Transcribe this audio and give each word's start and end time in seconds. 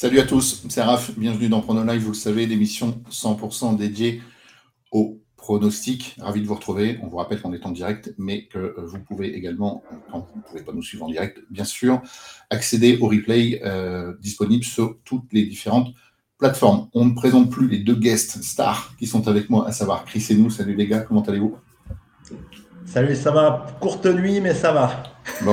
Salut 0.00 0.20
à 0.20 0.22
tous, 0.22 0.62
c'est 0.68 0.80
Raph, 0.80 1.10
bienvenue 1.18 1.48
dans 1.48 1.60
Prono 1.60 1.82
Live, 1.82 2.02
vous 2.02 2.12
le 2.12 2.14
savez, 2.14 2.46
l'émission 2.46 3.02
100% 3.10 3.76
dédiée 3.76 4.22
au 4.92 5.20
pronostic. 5.36 6.14
Ravi 6.20 6.40
de 6.40 6.46
vous 6.46 6.54
retrouver. 6.54 7.00
On 7.02 7.08
vous 7.08 7.16
rappelle 7.16 7.42
qu'on 7.42 7.52
est 7.52 7.66
en 7.66 7.72
direct, 7.72 8.14
mais 8.16 8.46
que 8.46 8.58
euh, 8.58 8.74
vous 8.76 9.00
pouvez 9.00 9.34
également, 9.34 9.82
quand 10.12 10.20
vous 10.20 10.38
ne 10.38 10.42
pouvez 10.44 10.62
pas 10.62 10.70
nous 10.70 10.84
suivre 10.84 11.04
en 11.04 11.08
direct, 11.08 11.40
bien 11.50 11.64
sûr, 11.64 12.00
accéder 12.48 12.98
au 13.00 13.08
replay 13.08 13.60
euh, 13.64 14.14
disponible 14.20 14.62
sur 14.62 14.98
toutes 15.04 15.32
les 15.32 15.46
différentes 15.46 15.88
plateformes. 16.38 16.88
On 16.94 17.04
ne 17.04 17.14
présente 17.14 17.50
plus 17.50 17.66
les 17.66 17.78
deux 17.78 17.96
guests 17.96 18.40
stars 18.44 18.94
qui 19.00 19.08
sont 19.08 19.26
avec 19.26 19.50
moi, 19.50 19.66
à 19.66 19.72
savoir 19.72 20.04
Chris 20.04 20.24
et 20.30 20.36
nous. 20.36 20.48
Salut 20.48 20.76
les 20.76 20.86
gars, 20.86 21.00
comment 21.00 21.22
allez-vous? 21.22 21.58
Salut, 22.86 23.16
ça 23.16 23.32
va. 23.32 23.66
Courte 23.80 24.06
nuit, 24.06 24.40
mais 24.40 24.54
ça 24.54 24.70
va. 24.70 25.02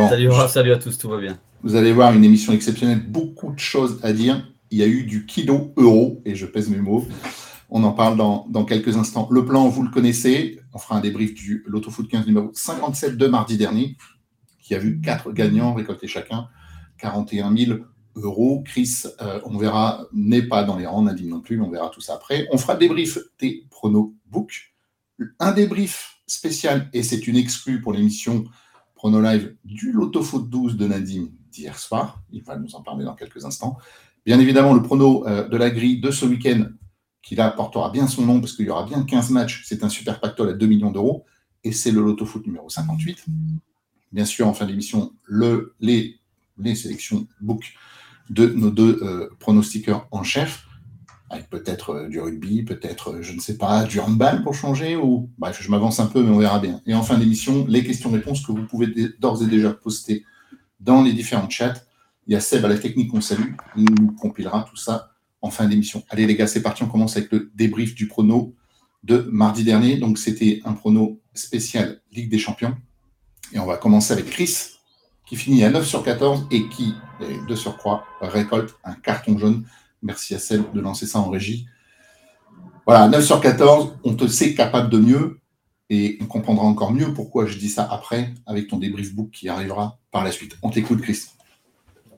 Salut, 0.07 0.29
salut 0.49 0.71
à 0.71 0.77
tous, 0.77 0.99
tout 0.99 1.09
va 1.09 1.17
bien. 1.17 1.39
Vous 1.65 1.75
allez 1.75 1.91
voir 1.91 2.13
une 2.13 2.23
émission 2.23 2.53
exceptionnelle, 2.53 3.03
beaucoup 3.09 3.51
de 3.51 3.57
choses 3.57 3.99
à 4.03 4.13
dire. 4.13 4.47
Il 4.69 4.77
y 4.77 4.83
a 4.83 4.87
eu 4.87 5.03
du 5.03 5.25
kilo 5.25 5.73
euro, 5.77 6.21
et 6.23 6.35
je 6.35 6.45
pèse 6.45 6.69
mes 6.69 6.77
mots. 6.77 7.07
On 7.71 7.83
en 7.83 7.91
parle 7.91 8.17
dans, 8.17 8.65
quelques 8.65 8.97
instants. 8.97 9.27
Le 9.31 9.43
plan, 9.45 9.67
vous 9.67 9.81
le 9.81 9.89
connaissez. 9.89 10.59
On 10.73 10.77
fera 10.77 10.97
un 10.97 10.99
débrief 10.99 11.33
du 11.33 11.63
Lotto 11.65 11.89
Foot 11.89 12.07
15 12.07 12.27
numéro 12.27 12.51
57 12.53 13.17
de 13.17 13.25
mardi 13.25 13.57
dernier, 13.57 13.97
qui 14.61 14.75
a 14.75 14.77
vu 14.77 15.01
quatre 15.01 15.31
gagnants 15.31 15.73
récolter 15.73 16.05
chacun 16.05 16.49
41 16.99 17.57
000 17.57 17.79
euros. 18.13 18.61
Chris, 18.63 19.05
euh, 19.21 19.39
on 19.45 19.57
verra, 19.57 20.05
n'est 20.13 20.43
pas 20.43 20.63
dans 20.63 20.77
les 20.77 20.85
rangs, 20.85 21.01
Nadine 21.01 21.29
non 21.29 21.41
plus, 21.41 21.57
mais 21.57 21.65
on 21.65 21.71
verra 21.71 21.89
tout 21.89 21.99
ça 21.99 22.13
après. 22.13 22.47
On 22.51 22.59
fera 22.59 22.73
le 22.73 22.79
débrief 22.81 23.17
des 23.39 23.65
pronos 23.71 24.13
book. 24.27 24.75
Un 25.39 25.51
débrief 25.51 26.19
spécial, 26.27 26.91
et 26.93 27.01
c'est 27.01 27.25
une 27.25 27.37
exclue 27.37 27.81
pour 27.81 27.91
l'émission 27.91 28.43
Prono 28.93 29.19
Live 29.19 29.55
du 29.63 29.91
Lotto 29.91 30.21
Foot 30.21 30.47
12 30.47 30.77
de 30.77 30.87
Nadine 30.87 31.31
d'hier 31.55 31.79
soir. 31.79 32.21
Il 32.31 32.43
va 32.43 32.57
nous 32.57 32.75
en 32.75 32.81
parler 32.81 33.05
dans 33.05 33.15
quelques 33.15 33.45
instants. 33.45 33.77
Bien 34.25 34.39
évidemment, 34.39 34.73
le 34.73 34.81
prono 34.81 35.27
euh, 35.27 35.47
de 35.47 35.57
la 35.57 35.69
grille 35.69 35.99
de 35.99 36.11
ce 36.11 36.25
week-end, 36.25 36.65
qui 37.21 37.35
là 37.35 37.49
portera 37.51 37.89
bien 37.89 38.07
son 38.07 38.25
nom 38.25 38.39
parce 38.39 38.53
qu'il 38.53 38.65
y 38.65 38.69
aura 38.69 38.85
bien 38.85 39.03
15 39.03 39.29
matchs. 39.31 39.63
C'est 39.65 39.83
un 39.83 39.89
super 39.89 40.19
pactole 40.19 40.49
à 40.49 40.53
2 40.53 40.65
millions 40.65 40.91
d'euros 40.91 41.25
et 41.63 41.71
c'est 41.71 41.91
le 41.91 42.01
Loto 42.01 42.25
Foot 42.25 42.45
numéro 42.45 42.69
58. 42.69 43.25
Bien 44.11 44.25
sûr, 44.25 44.47
en 44.47 44.53
fin 44.53 44.65
d'émission, 44.65 45.13
le, 45.23 45.75
les, 45.79 46.19
sélections 46.75 47.27
book 47.41 47.73
de 48.29 48.47
nos 48.47 48.71
deux 48.71 48.99
euh, 49.03 49.29
en 50.11 50.23
chef, 50.23 50.65
avec 51.29 51.49
peut-être 51.49 51.89
euh, 51.91 52.07
du 52.07 52.19
rugby, 52.19 52.63
peut-être, 52.63 53.21
je 53.21 53.33
ne 53.33 53.39
sais 53.39 53.57
pas, 53.57 53.83
du 53.83 53.99
handball 53.99 54.43
pour 54.43 54.53
changer, 54.53 54.95
ou 54.95 55.29
bref, 55.37 55.61
je 55.61 55.69
m'avance 55.69 55.99
un 55.99 56.07
peu, 56.07 56.23
mais 56.23 56.29
on 56.29 56.37
verra 56.37 56.59
bien. 56.59 56.81
Et 56.85 56.93
en 56.93 57.03
fin 57.03 57.17
d'émission, 57.17 57.65
les 57.67 57.83
questions-réponses 57.83 58.45
que 58.45 58.51
vous 58.51 58.65
pouvez 58.65 58.87
d'ores 59.19 59.43
et 59.43 59.47
déjà 59.47 59.73
poster 59.73 60.25
dans 60.85 61.01
les 61.01 61.13
différents 61.13 61.49
chats. 61.49 61.73
Il 62.27 62.33
y 62.33 62.35
a 62.35 62.39
Seb 62.39 62.63
à 62.63 62.67
la 62.67 62.77
technique 62.77 63.11
qu'on 63.11 63.21
salue, 63.21 63.53
il 63.75 63.85
nous 63.85 64.11
compilera 64.13 64.65
tout 64.69 64.77
ça 64.77 65.11
en 65.41 65.49
fin 65.49 65.67
d'émission. 65.67 66.03
Allez 66.09 66.25
les 66.25 66.35
gars, 66.35 66.47
c'est 66.47 66.61
parti, 66.61 66.83
on 66.83 66.87
commence 66.87 67.17
avec 67.17 67.31
le 67.31 67.51
débrief 67.55 67.93
du 67.93 68.07
prono 68.07 68.55
de 69.03 69.27
mardi 69.31 69.63
dernier. 69.63 69.97
Donc 69.97 70.17
c'était 70.17 70.61
un 70.65 70.73
prono 70.73 71.19
spécial 71.33 72.01
Ligue 72.11 72.29
des 72.29 72.39
Champions. 72.39 72.75
Et 73.51 73.59
on 73.59 73.65
va 73.65 73.77
commencer 73.77 74.13
avec 74.13 74.29
Chris, 74.29 74.69
qui 75.27 75.35
finit 75.35 75.63
à 75.63 75.69
9 75.69 75.85
sur 75.85 76.03
14 76.03 76.47
et 76.51 76.67
qui, 76.69 76.93
de 77.47 77.55
surcroît, 77.55 78.05
récolte 78.21 78.75
un 78.83 78.93
carton 78.93 79.37
jaune. 79.37 79.65
Merci 80.01 80.33
à 80.35 80.39
Seb 80.39 80.71
de 80.73 80.81
lancer 80.81 81.05
ça 81.05 81.19
en 81.19 81.29
régie. 81.29 81.67
Voilà, 82.87 83.07
9 83.07 83.23
sur 83.23 83.41
14, 83.41 83.97
on 84.03 84.15
te 84.15 84.27
sait 84.27 84.53
capable 84.53 84.89
de 84.89 84.97
mieux 84.99 85.39
et 85.89 86.17
on 86.21 86.25
comprendra 86.25 86.65
encore 86.65 86.91
mieux 86.91 87.13
pourquoi 87.13 87.45
je 87.45 87.57
dis 87.57 87.69
ça 87.69 87.87
après 87.89 88.33
avec 88.45 88.67
ton 88.67 88.77
débrief 88.77 89.13
book 89.13 89.29
qui 89.31 89.49
arrivera 89.49 89.99
par 90.11 90.23
la 90.23 90.31
suite. 90.31 90.57
On 90.61 90.69
t'écoute, 90.69 91.01
Chris. 91.01 91.25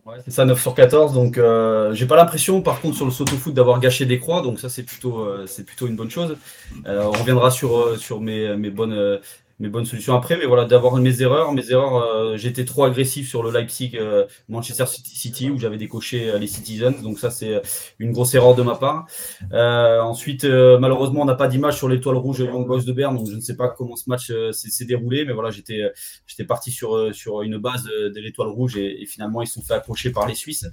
Ouais, 0.05 0.15
c'est 0.23 0.31
ça, 0.31 0.45
9 0.45 0.61
sur 0.61 0.73
14. 0.73 1.13
Donc, 1.13 1.37
euh, 1.37 1.93
j'ai 1.93 2.05
pas 2.05 2.15
l'impression, 2.15 2.61
par 2.61 2.79
contre, 2.79 2.95
sur 2.95 3.03
le 3.03 3.11
soto-foot 3.11 3.53
d'avoir 3.53 3.81
gâché 3.81 4.05
des 4.05 4.19
croix. 4.19 4.41
Donc, 4.41 4.57
ça, 4.57 4.69
c'est 4.69 4.83
plutôt, 4.83 5.19
euh, 5.19 5.45
c'est 5.47 5.65
plutôt 5.65 5.85
une 5.85 5.97
bonne 5.97 6.09
chose. 6.09 6.37
Euh, 6.85 7.03
on 7.03 7.11
reviendra 7.11 7.51
sur, 7.51 7.99
sur 7.99 8.21
mes, 8.21 8.55
mes 8.55 8.69
bonnes 8.69 9.19
mes 9.59 9.69
bonnes 9.69 9.85
solutions 9.85 10.15
après. 10.15 10.37
Mais 10.37 10.45
voilà, 10.45 10.65
d'avoir 10.65 10.95
mes 10.97 11.21
erreurs. 11.21 11.51
Mes 11.53 11.71
erreurs, 11.71 11.95
euh, 11.95 12.37
j'étais 12.37 12.65
trop 12.65 12.83
agressif 12.83 13.27
sur 13.27 13.43
le 13.43 13.51
Leipzig 13.51 13.91
euh, 13.95 14.25
Manchester 14.49 14.85
City 14.87 15.49
où 15.49 15.57
j'avais 15.57 15.77
décoché 15.77 16.29
euh, 16.29 16.37
les 16.37 16.47
Citizens. 16.47 17.01
Donc 17.01 17.19
ça, 17.19 17.29
c'est 17.31 17.61
une 17.99 18.11
grosse 18.11 18.33
erreur 18.35 18.55
de 18.55 18.63
ma 18.63 18.75
part. 18.75 19.07
ensuite, 19.51 20.43
malheureusement, 20.45 21.21
on 21.21 21.25
n'a 21.25 21.35
pas 21.35 21.47
d'image 21.47 21.77
sur 21.77 21.89
l'étoile 21.89 22.17
rouge 22.17 22.39
Young 22.39 22.67
Boys 22.67 22.83
de 22.83 22.91
Berne. 22.91 23.17
Donc 23.17 23.29
je 23.29 23.35
ne 23.35 23.41
sais 23.41 23.55
pas 23.55 23.69
comment 23.69 23.95
ce 23.95 24.09
match 24.09 24.31
s'est 24.51 24.85
déroulé. 24.85 25.25
Mais 25.25 25.33
voilà, 25.33 25.49
j'étais 25.49 25.81
j'étais 26.25 26.45
parti 26.45 26.71
sur, 26.71 27.13
sur 27.13 27.41
une 27.41 27.57
base 27.57 27.85
de 27.85 28.19
l'étoile 28.19 28.49
rouge 28.49 28.77
et, 28.77 29.05
finalement, 29.05 29.41
ils 29.41 29.47
sont 29.47 29.61
fait 29.61 29.73
accrocher 29.73 30.11
par 30.11 30.27
les 30.27 30.35
Suisses. 30.35 30.67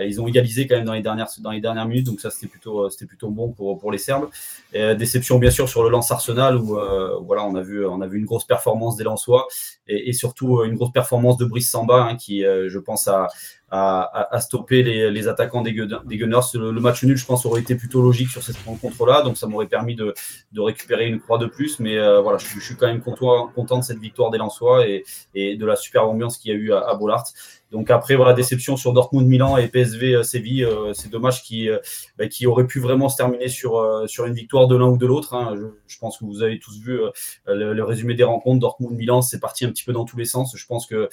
Ils 0.00 0.20
ont 0.20 0.26
égalisé 0.26 0.66
quand 0.66 0.76
même 0.76 0.84
dans 0.84 0.92
les 0.92 1.02
dernières, 1.02 1.86
minutes. 1.86 2.06
Donc 2.06 2.20
ça, 2.20 2.30
c'était 2.30 2.46
plutôt, 2.46 2.88
c'était 2.90 3.06
plutôt 3.06 3.30
bon 3.30 3.52
pour, 3.52 3.78
pour 3.78 3.92
les 3.92 3.98
Serbes. 3.98 4.28
déception, 4.72 5.38
bien 5.38 5.50
sûr, 5.50 5.68
sur 5.68 5.82
le 5.82 5.90
lance 5.90 6.10
Arsenal 6.10 6.56
où 6.56 6.78
voilà, 7.24 7.44
on 7.44 7.54
a 7.54 7.62
vu, 7.62 7.84
on 7.86 8.00
a 8.00 8.06
vu 8.06 8.18
une 8.18 8.26
grosse 8.26 8.44
performance 8.44 8.96
des 8.96 9.04
Lensois 9.04 9.46
et, 9.88 10.12
surtout 10.12 10.58
euh, 10.58 10.64
une 10.66 10.74
grosse 10.74 10.92
performance 10.92 11.36
de 11.36 11.44
Brice 11.44 11.70
Samba 11.70 12.04
hein, 12.04 12.16
qui, 12.16 12.44
euh, 12.44 12.68
je 12.68 12.78
pense, 12.78 13.08
a, 13.08 13.28
à, 13.70 14.38
stopper 14.40 14.82
les, 14.82 15.28
attaquants 15.28 15.62
des, 15.62 15.72
Gunners. 15.72 16.40
Le, 16.54 16.72
match 16.72 17.02
nul, 17.04 17.16
je 17.16 17.24
pense, 17.24 17.46
aurait 17.46 17.62
été 17.62 17.74
plutôt 17.74 18.02
logique 18.02 18.28
sur 18.28 18.42
cette 18.42 18.58
rencontre-là. 18.66 19.22
Donc, 19.22 19.38
ça 19.38 19.46
m'aurait 19.46 19.66
permis 19.66 19.96
de, 19.96 20.14
récupérer 20.58 21.06
une 21.06 21.20
croix 21.20 21.38
de 21.38 21.46
plus. 21.46 21.80
Mais 21.80 21.96
euh, 21.96 22.20
voilà, 22.20 22.36
je, 22.36 22.60
suis 22.60 22.76
quand 22.76 22.86
même 22.86 23.00
content, 23.00 23.48
content, 23.48 23.78
de 23.78 23.84
cette 23.84 23.98
victoire 23.98 24.30
des 24.30 24.36
Lensois 24.36 24.86
et, 24.86 25.04
et 25.34 25.56
de 25.56 25.64
la 25.64 25.76
super 25.76 26.06
ambiance 26.06 26.36
qu'il 26.36 26.52
y 26.52 26.54
a 26.54 26.58
eu 26.58 26.72
à, 26.72 26.80
à 26.80 26.94
Bollard. 26.96 27.24
Donc 27.72 27.90
après, 27.90 28.16
voilà, 28.16 28.34
déception 28.34 28.76
sur 28.76 28.92
Dortmund, 28.92 29.26
Milan 29.26 29.56
et 29.56 29.66
PSV 29.66 30.14
euh, 30.14 30.22
Séville. 30.22 30.64
Euh, 30.64 30.92
c'est 30.92 31.10
dommage 31.10 31.42
qui, 31.42 31.70
bah, 32.18 32.28
qui 32.28 32.46
aurait 32.46 32.66
pu 32.66 32.80
vraiment 32.80 33.08
se 33.08 33.16
terminer 33.16 33.48
sur, 33.48 34.04
sur 34.06 34.26
une 34.26 34.34
victoire 34.34 34.68
de 34.68 34.76
l'un 34.76 34.86
ou 34.86 34.98
de 34.98 35.06
l'autre. 35.06 35.34
Hein. 35.34 35.54
Je, 35.86 35.98
pense 35.98 36.18
que 36.18 36.24
vous 36.24 36.42
avez 36.42 36.58
tous 36.58 36.78
vu 36.78 37.00
le, 37.46 37.82
résumé 37.82 38.14
des 38.14 38.24
rencontres. 38.24 38.60
Dortmund, 38.60 38.94
Milan, 38.96 39.22
c'est 39.22 39.40
parti 39.40 39.64
un 39.64 39.70
petit 39.70 39.84
peu 39.84 39.92
dans 39.92 40.04
tous 40.04 40.18
les 40.18 40.24
sens. 40.24 40.54
Je 40.54 40.66
pense 40.66 40.86
que 40.86 41.08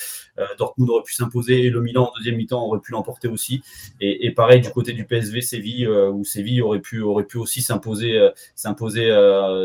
Dortmund 0.58 0.90
aurait 0.90 1.03
pu 1.03 1.14
s'imposer 1.14 1.66
et 1.66 1.70
le 1.70 1.81
Milan 1.81 2.12
en 2.12 2.18
deuxième 2.18 2.36
mi-temps 2.36 2.66
aurait 2.66 2.80
pu 2.80 2.91
l'emporter 2.91 3.28
aussi. 3.28 3.62
Et, 4.02 4.31
pareil 4.31 4.62
du 4.62 4.70
côté 4.72 4.94
du 4.94 5.06
PSV 5.06 5.41
Séville, 5.41 5.88
où 5.88 6.26
Séville 6.26 6.62
aurait 6.62 6.80
pu, 6.80 7.02
aurait 7.02 7.24
pu 7.24 7.38
aussi 7.38 7.62
s'imposer 7.62 8.20
s'imposer 8.56 9.09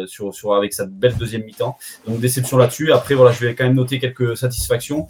sur, 0.06 0.34
sur, 0.34 0.54
avec 0.54 0.72
sa 0.74 0.86
belle 0.86 1.16
deuxième 1.16 1.44
mi-temps. 1.44 1.76
Donc 2.06 2.20
déception 2.20 2.56
là-dessus. 2.56 2.92
Après, 2.92 3.14
voilà, 3.14 3.32
je 3.32 3.44
vais 3.44 3.54
quand 3.54 3.64
même 3.64 3.74
noter 3.74 3.98
quelques 3.98 4.36
satisfactions. 4.36 5.06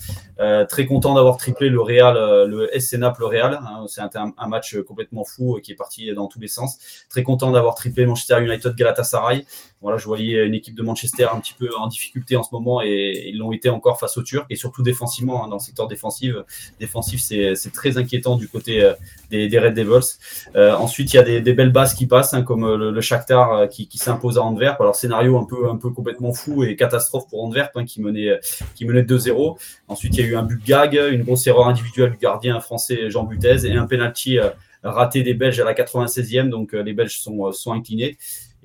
très 0.68 0.86
content 0.86 1.14
d'avoir 1.14 1.36
triplé 1.36 1.68
le 1.74 1.82
Real, 1.82 2.16
euh, 2.16 2.46
le 2.46 2.70
SC 2.78 2.94
Naples 2.94 3.20
le 3.20 3.26
Real. 3.26 3.54
Hein, 3.54 3.84
c'est 3.88 4.00
un, 4.00 4.48
match 4.48 4.76
complètement 4.82 5.24
fou 5.24 5.56
euh, 5.56 5.60
qui 5.60 5.72
est 5.72 5.74
parti 5.74 6.12
dans 6.14 6.26
tous 6.26 6.40
les 6.40 6.48
sens. 6.48 6.78
Très 7.10 7.22
content 7.22 7.50
d'avoir 7.50 7.74
triplé 7.74 8.06
Manchester 8.06 8.42
United 8.42 8.74
Galatasaray. 8.74 9.44
Voilà, 9.82 9.98
je 9.98 10.06
voyais 10.06 10.46
une 10.46 10.54
équipe 10.54 10.74
de 10.74 10.82
Manchester 10.82 11.26
un 11.30 11.40
petit 11.40 11.52
peu 11.52 11.68
en 11.76 11.88
difficulté 11.88 12.36
en 12.36 12.42
ce 12.42 12.48
moment 12.52 12.80
et 12.82 13.28
ils 13.28 13.36
l'ont 13.36 13.52
été 13.52 13.68
encore 13.68 14.00
face 14.00 14.16
aux 14.16 14.22
Turcs 14.22 14.46
et 14.48 14.56
surtout 14.56 14.82
défensivement 14.82 15.44
hein, 15.44 15.48
dans 15.48 15.56
le 15.56 15.60
secteur 15.60 15.88
défensif. 15.88 16.34
Défensif, 16.80 17.20
c'est 17.20 17.72
très 17.72 17.98
inquiétant 17.98 18.36
du 18.36 18.48
côté 18.48 18.82
euh, 18.82 18.94
des, 19.30 19.58
Red 19.58 19.74
Devils. 19.74 20.16
ensuite, 20.54 21.12
il 21.12 21.16
y 21.16 21.18
a 21.18 21.22
des, 21.22 21.52
belles 21.52 21.72
bases 21.72 21.92
qui 21.92 22.06
passent, 22.06 22.32
hein, 22.32 22.42
comme 22.42 22.64
le, 22.74 23.00
Shakhtar 23.02 23.68
qui, 23.68 23.98
s'impose 23.98 24.38
à 24.38 24.42
Antwerp. 24.42 24.80
Alors 24.80 24.96
scénario 24.96 25.36
un 25.38 25.44
peu 25.44 25.68
un 25.68 25.76
peu 25.76 25.90
complètement 25.90 26.32
fou 26.32 26.64
et 26.64 26.76
catastrophe 26.76 27.28
pour 27.28 27.44
Antwerp 27.44 27.84
qui 27.84 28.00
menait 28.00 28.40
qui 28.74 28.86
menait 28.86 29.02
2-0. 29.02 29.58
Ensuite, 29.88 30.16
il 30.16 30.24
y 30.24 30.26
a 30.26 30.30
eu 30.30 30.36
un 30.36 30.44
but 30.44 30.64
gag, 30.64 30.94
une 30.94 31.24
grosse 31.24 31.46
erreur 31.46 31.63
individuel 31.66 32.12
du 32.12 32.18
gardien 32.18 32.60
français 32.60 33.10
Jean 33.10 33.24
Butez 33.24 33.66
et 33.66 33.72
un 33.72 33.86
penalty 33.86 34.38
euh, 34.38 34.50
raté 34.82 35.22
des 35.22 35.34
Belges 35.34 35.60
à 35.60 35.64
la 35.64 35.74
96e. 35.74 36.48
Donc 36.48 36.74
euh, 36.74 36.82
les 36.82 36.92
Belges 36.92 37.18
sont, 37.18 37.46
euh, 37.46 37.52
sont 37.52 37.72
inclinés. 37.72 38.16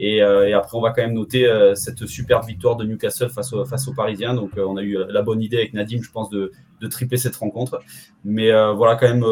Et, 0.01 0.21
après, 0.21 0.77
on 0.77 0.81
va 0.81 0.91
quand 0.91 1.01
même 1.01 1.13
noter 1.13 1.45
cette 1.75 2.05
superbe 2.05 2.47
victoire 2.47 2.77
de 2.77 2.85
Newcastle 2.85 3.27
face, 3.27 3.53
face 3.69 3.85
aux 3.89 3.93
Parisiens. 3.93 4.33
Donc, 4.33 4.51
on 4.55 4.77
a 4.77 4.81
eu 4.81 4.97
la 5.09 5.21
bonne 5.21 5.41
idée 5.41 5.57
avec 5.57 5.73
Nadim, 5.73 5.99
je 6.01 6.09
pense, 6.09 6.29
de, 6.29 6.53
de 6.79 6.87
tripler 6.87 7.17
cette 7.17 7.35
rencontre. 7.35 7.81
Mais 8.23 8.49
voilà, 8.71 8.95
quand 8.95 9.09
même, 9.09 9.25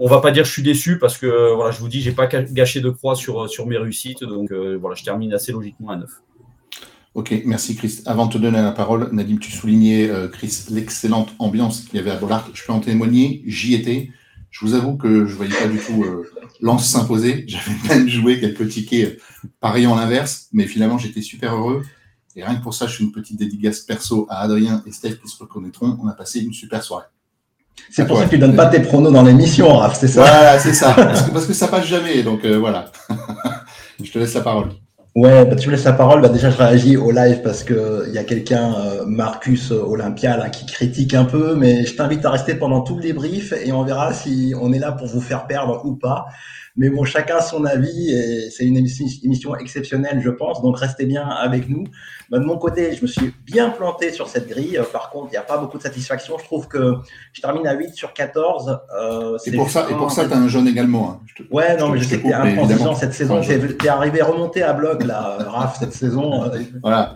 on 0.00 0.08
va 0.08 0.20
pas 0.20 0.32
dire 0.32 0.42
que 0.42 0.48
je 0.48 0.54
suis 0.54 0.64
déçu 0.64 0.98
parce 0.98 1.16
que 1.16 1.54
voilà, 1.54 1.70
je 1.70 1.78
vous 1.78 1.86
dis, 1.86 2.00
j'ai 2.00 2.10
pas 2.10 2.26
gâché 2.26 2.80
de 2.80 2.90
croix 2.90 3.14
sur, 3.14 3.48
sur 3.48 3.64
mes 3.68 3.76
réussites. 3.76 4.24
Donc, 4.24 4.50
voilà, 4.52 4.96
je 4.96 5.04
termine 5.04 5.32
assez 5.34 5.52
logiquement 5.52 5.90
à 5.90 5.96
9. 5.96 6.10
Ok, 7.14 7.42
merci 7.44 7.76
Chris. 7.76 8.00
Avant 8.06 8.24
de 8.24 8.32
te 8.32 8.38
donner 8.38 8.62
la 8.62 8.72
parole, 8.72 9.10
Nadim, 9.12 9.36
tu 9.36 9.52
soulignais, 9.52 10.08
euh, 10.08 10.28
Chris, 10.28 10.64
l'excellente 10.70 11.34
ambiance 11.38 11.82
qu'il 11.82 11.96
y 11.96 11.98
avait 11.98 12.10
à 12.10 12.16
Bollard. 12.16 12.48
Je 12.54 12.64
peux 12.64 12.72
en 12.72 12.80
témoigner, 12.80 13.42
j'y 13.46 13.74
étais. 13.74 14.10
Je 14.50 14.64
vous 14.64 14.72
avoue 14.72 14.96
que 14.96 15.26
je 15.26 15.32
ne 15.32 15.36
voyais 15.36 15.52
pas 15.52 15.68
du 15.68 15.78
tout 15.78 16.02
euh, 16.04 16.26
Lance 16.62 16.88
s'imposer. 16.88 17.44
J'avais 17.48 17.74
même 17.88 18.08
joué 18.08 18.40
quelques 18.40 18.66
tickets 18.68 19.18
euh, 19.44 19.48
pareil 19.60 19.86
en 19.86 19.94
l'inverse, 19.94 20.48
mais 20.54 20.66
finalement 20.66 20.96
j'étais 20.96 21.20
super 21.20 21.54
heureux. 21.54 21.82
Et 22.34 22.42
rien 22.42 22.54
que 22.54 22.62
pour 22.62 22.72
ça, 22.72 22.86
je 22.86 22.96
fais 22.96 23.04
une 23.04 23.12
petite 23.12 23.38
dédicace 23.38 23.80
perso 23.80 24.26
à 24.30 24.40
Adrien 24.40 24.82
et 24.86 24.92
Steph 24.92 25.16
qui 25.16 25.28
se 25.28 25.36
reconnaîtront. 25.38 25.98
On 26.02 26.08
a 26.08 26.14
passé 26.14 26.40
une 26.40 26.54
super 26.54 26.82
soirée. 26.82 27.04
C'est 27.90 28.06
pour 28.06 28.16
ça 28.16 28.24
que 28.24 28.30
tu 28.30 28.36
ne 28.36 28.40
donnes 28.40 28.56
pas 28.56 28.66
tes 28.66 28.80
pronos 28.80 29.12
dans 29.12 29.22
l'émission, 29.22 29.80
c'est 29.92 30.08
ça? 30.08 30.22
Voilà, 30.22 30.58
c'est 30.58 30.72
ça. 30.72 30.94
Parce 30.94 31.22
que, 31.22 31.30
parce 31.30 31.46
que, 31.46 31.52
ça 31.52 31.68
passe 31.68 31.86
jamais. 31.86 32.22
Donc 32.22 32.46
voilà. 32.46 32.90
je 34.02 34.10
te 34.10 34.18
laisse 34.18 34.32
la 34.32 34.40
parole. 34.40 34.70
Ouais, 35.14 35.44
bah, 35.44 35.56
tu 35.56 35.68
me 35.68 35.72
laisses 35.74 35.84
la 35.84 35.92
parole. 35.92 36.22
Bah, 36.22 36.28
déjà, 36.30 36.50
je 36.50 36.56
réagis 36.56 36.96
au 36.96 37.10
live 37.10 37.42
parce 37.42 37.64
que 37.64 38.04
il 38.08 38.14
y 38.14 38.18
a 38.18 38.24
quelqu'un, 38.24 38.74
euh, 38.74 39.04
Marcus 39.04 39.70
Olympia, 39.70 40.38
là, 40.38 40.48
qui 40.48 40.64
critique 40.64 41.12
un 41.12 41.24
peu, 41.26 41.54
mais 41.54 41.84
je 41.84 41.94
t'invite 41.94 42.24
à 42.24 42.30
rester 42.30 42.54
pendant 42.54 42.80
tout 42.80 42.96
le 42.96 43.02
débrief 43.02 43.52
et 43.52 43.72
on 43.72 43.82
verra 43.84 44.14
si 44.14 44.54
on 44.58 44.72
est 44.72 44.78
là 44.78 44.92
pour 44.92 45.06
vous 45.08 45.20
faire 45.20 45.46
perdre 45.46 45.82
ou 45.84 45.96
pas. 45.96 46.26
Mais 46.76 46.88
bon, 46.88 47.04
chacun 47.04 47.40
son 47.40 47.64
avis 47.64 48.12
et 48.12 48.50
c'est 48.50 48.64
une 48.64 48.76
émission 48.76 49.56
exceptionnelle, 49.56 50.20
je 50.22 50.30
pense. 50.30 50.62
Donc 50.62 50.78
restez 50.78 51.04
bien 51.04 51.26
avec 51.26 51.68
nous. 51.68 51.84
Bah, 52.30 52.38
de 52.38 52.44
mon 52.44 52.56
côté, 52.56 52.94
je 52.94 53.02
me 53.02 53.06
suis 53.06 53.34
bien 53.44 53.68
planté 53.68 54.10
sur 54.10 54.26
cette 54.26 54.48
grille. 54.48 54.80
Par 54.90 55.10
contre, 55.10 55.28
il 55.28 55.32
n'y 55.32 55.36
a 55.36 55.42
pas 55.42 55.58
beaucoup 55.58 55.76
de 55.76 55.82
satisfaction. 55.82 56.38
Je 56.38 56.44
trouve 56.44 56.68
que 56.68 56.94
je 57.34 57.42
termine 57.42 57.66
à 57.66 57.74
8 57.74 57.94
sur 57.94 58.14
14. 58.14 58.80
Euh, 58.96 59.38
et 59.44 59.52
pour 59.52 59.68
ça, 59.68 59.86
et 59.90 59.94
pour 59.94 60.10
ça, 60.10 60.26
tu 60.26 60.32
as 60.32 60.38
un 60.38 60.48
jaune 60.48 60.66
également. 60.66 61.20
Hein. 61.20 61.44
ouais, 61.50 61.76
non, 61.76 61.90
mais 61.90 61.98
je 61.98 62.04
sais 62.04 62.18
que 62.18 62.22
tu 62.22 62.30
es 62.30 62.32
intransigeant 62.32 62.94
cette 62.94 63.12
saison. 63.12 63.42
Tu 63.42 63.52
es, 63.52 63.88
arrivé 63.88 64.22
remonté 64.22 64.62
à 64.62 64.72
bloc, 64.72 65.04
là, 65.04 65.36
Raph, 65.46 65.78
cette 65.78 65.92
saison. 65.92 66.44
Euh, 66.44 66.58
voilà. 66.80 67.14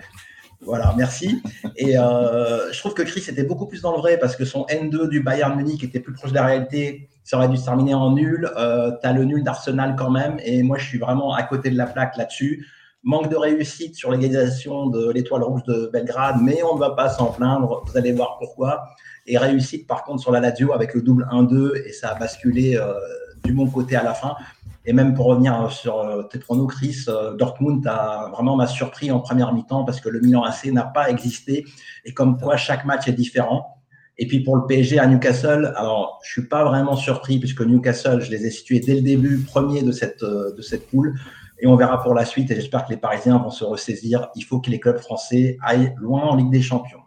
Voilà, 0.60 0.94
merci. 0.96 1.40
Et 1.76 1.96
euh, 1.96 2.72
je 2.72 2.78
trouve 2.80 2.92
que 2.92 3.02
Chris 3.02 3.24
était 3.28 3.44
beaucoup 3.44 3.66
plus 3.66 3.82
dans 3.82 3.92
le 3.92 3.98
vrai 3.98 4.18
parce 4.18 4.36
que 4.36 4.44
son 4.44 4.66
N2 4.68 5.08
du 5.08 5.20
Bayern 5.20 5.56
Munich 5.56 5.82
était 5.84 6.00
plus 6.00 6.12
proche 6.12 6.30
de 6.30 6.34
la 6.34 6.44
réalité. 6.44 7.08
Ça 7.26 7.36
aurait 7.36 7.48
dû 7.48 7.56
se 7.56 7.64
terminer 7.64 7.92
en 7.92 8.12
nul. 8.12 8.48
Euh, 8.56 8.92
tu 9.02 9.06
as 9.06 9.12
le 9.12 9.24
nul 9.24 9.42
d'Arsenal 9.42 9.96
quand 9.98 10.10
même. 10.10 10.38
Et 10.44 10.62
moi, 10.62 10.78
je 10.78 10.86
suis 10.86 10.98
vraiment 10.98 11.34
à 11.34 11.42
côté 11.42 11.70
de 11.70 11.76
la 11.76 11.86
plaque 11.86 12.16
là-dessus. 12.16 12.66
Manque 13.02 13.28
de 13.28 13.36
réussite 13.36 13.96
sur 13.96 14.12
l'égalisation 14.12 14.86
de 14.86 15.10
l'étoile 15.10 15.42
rouge 15.42 15.64
de 15.64 15.90
Belgrade, 15.92 16.36
mais 16.40 16.62
on 16.62 16.76
ne 16.76 16.80
va 16.80 16.90
pas 16.90 17.08
s'en 17.08 17.26
plaindre. 17.26 17.82
Vous 17.84 17.98
allez 17.98 18.12
voir 18.12 18.36
pourquoi. 18.38 18.84
Et 19.26 19.38
réussite, 19.38 19.88
par 19.88 20.04
contre, 20.04 20.22
sur 20.22 20.30
la 20.30 20.38
Lazio 20.38 20.72
avec 20.72 20.94
le 20.94 21.02
double 21.02 21.26
1-2. 21.32 21.84
Et 21.84 21.92
ça 21.92 22.10
a 22.10 22.14
basculé 22.14 22.76
euh, 22.76 22.94
du 23.44 23.52
bon 23.52 23.66
côté 23.66 23.96
à 23.96 24.04
la 24.04 24.14
fin. 24.14 24.36
Et 24.86 24.92
même 24.92 25.14
pour 25.14 25.26
revenir 25.26 25.70
sur 25.72 25.98
euh, 25.98 26.22
tes 26.22 26.38
pronos, 26.38 26.68
Chris, 26.68 27.06
euh, 27.08 27.34
Dortmund 27.34 27.84
a 27.88 28.30
vraiment 28.32 28.54
m'a 28.54 28.68
surpris 28.68 29.10
en 29.10 29.18
première 29.18 29.52
mi-temps 29.52 29.84
parce 29.84 30.00
que 30.00 30.08
le 30.08 30.20
Milan 30.20 30.44
AC 30.44 30.66
n'a 30.66 30.84
pas 30.84 31.10
existé 31.10 31.64
et 32.04 32.14
comme 32.14 32.38
quoi 32.38 32.56
chaque 32.56 32.84
match 32.84 33.08
est 33.08 33.12
différent. 33.12 33.75
Et 34.18 34.26
puis 34.26 34.40
pour 34.40 34.56
le 34.56 34.66
PSG 34.66 34.98
à 34.98 35.06
Newcastle, 35.06 35.72
alors 35.76 36.20
je 36.24 36.32
suis 36.32 36.48
pas 36.48 36.64
vraiment 36.64 36.96
surpris 36.96 37.38
puisque 37.38 37.60
Newcastle, 37.60 38.20
je 38.20 38.30
les 38.30 38.46
ai 38.46 38.50
situés 38.50 38.80
dès 38.80 38.94
le 38.94 39.02
début 39.02 39.38
premier 39.38 39.82
de 39.82 39.92
cette 39.92 40.22
euh, 40.22 40.54
de 40.54 40.62
cette 40.62 40.88
poule 40.88 41.18
et 41.58 41.66
on 41.66 41.76
verra 41.76 42.02
pour 42.02 42.14
la 42.14 42.24
suite 42.24 42.50
et 42.50 42.54
j'espère 42.54 42.86
que 42.86 42.90
les 42.90 42.98
Parisiens 42.98 43.38
vont 43.38 43.50
se 43.50 43.64
ressaisir. 43.64 44.28
Il 44.34 44.44
faut 44.44 44.60
que 44.60 44.70
les 44.70 44.80
clubs 44.80 44.98
français 44.98 45.58
aillent 45.62 45.94
loin 45.98 46.22
en 46.22 46.36
Ligue 46.36 46.50
des 46.50 46.62
Champions. 46.62 47.00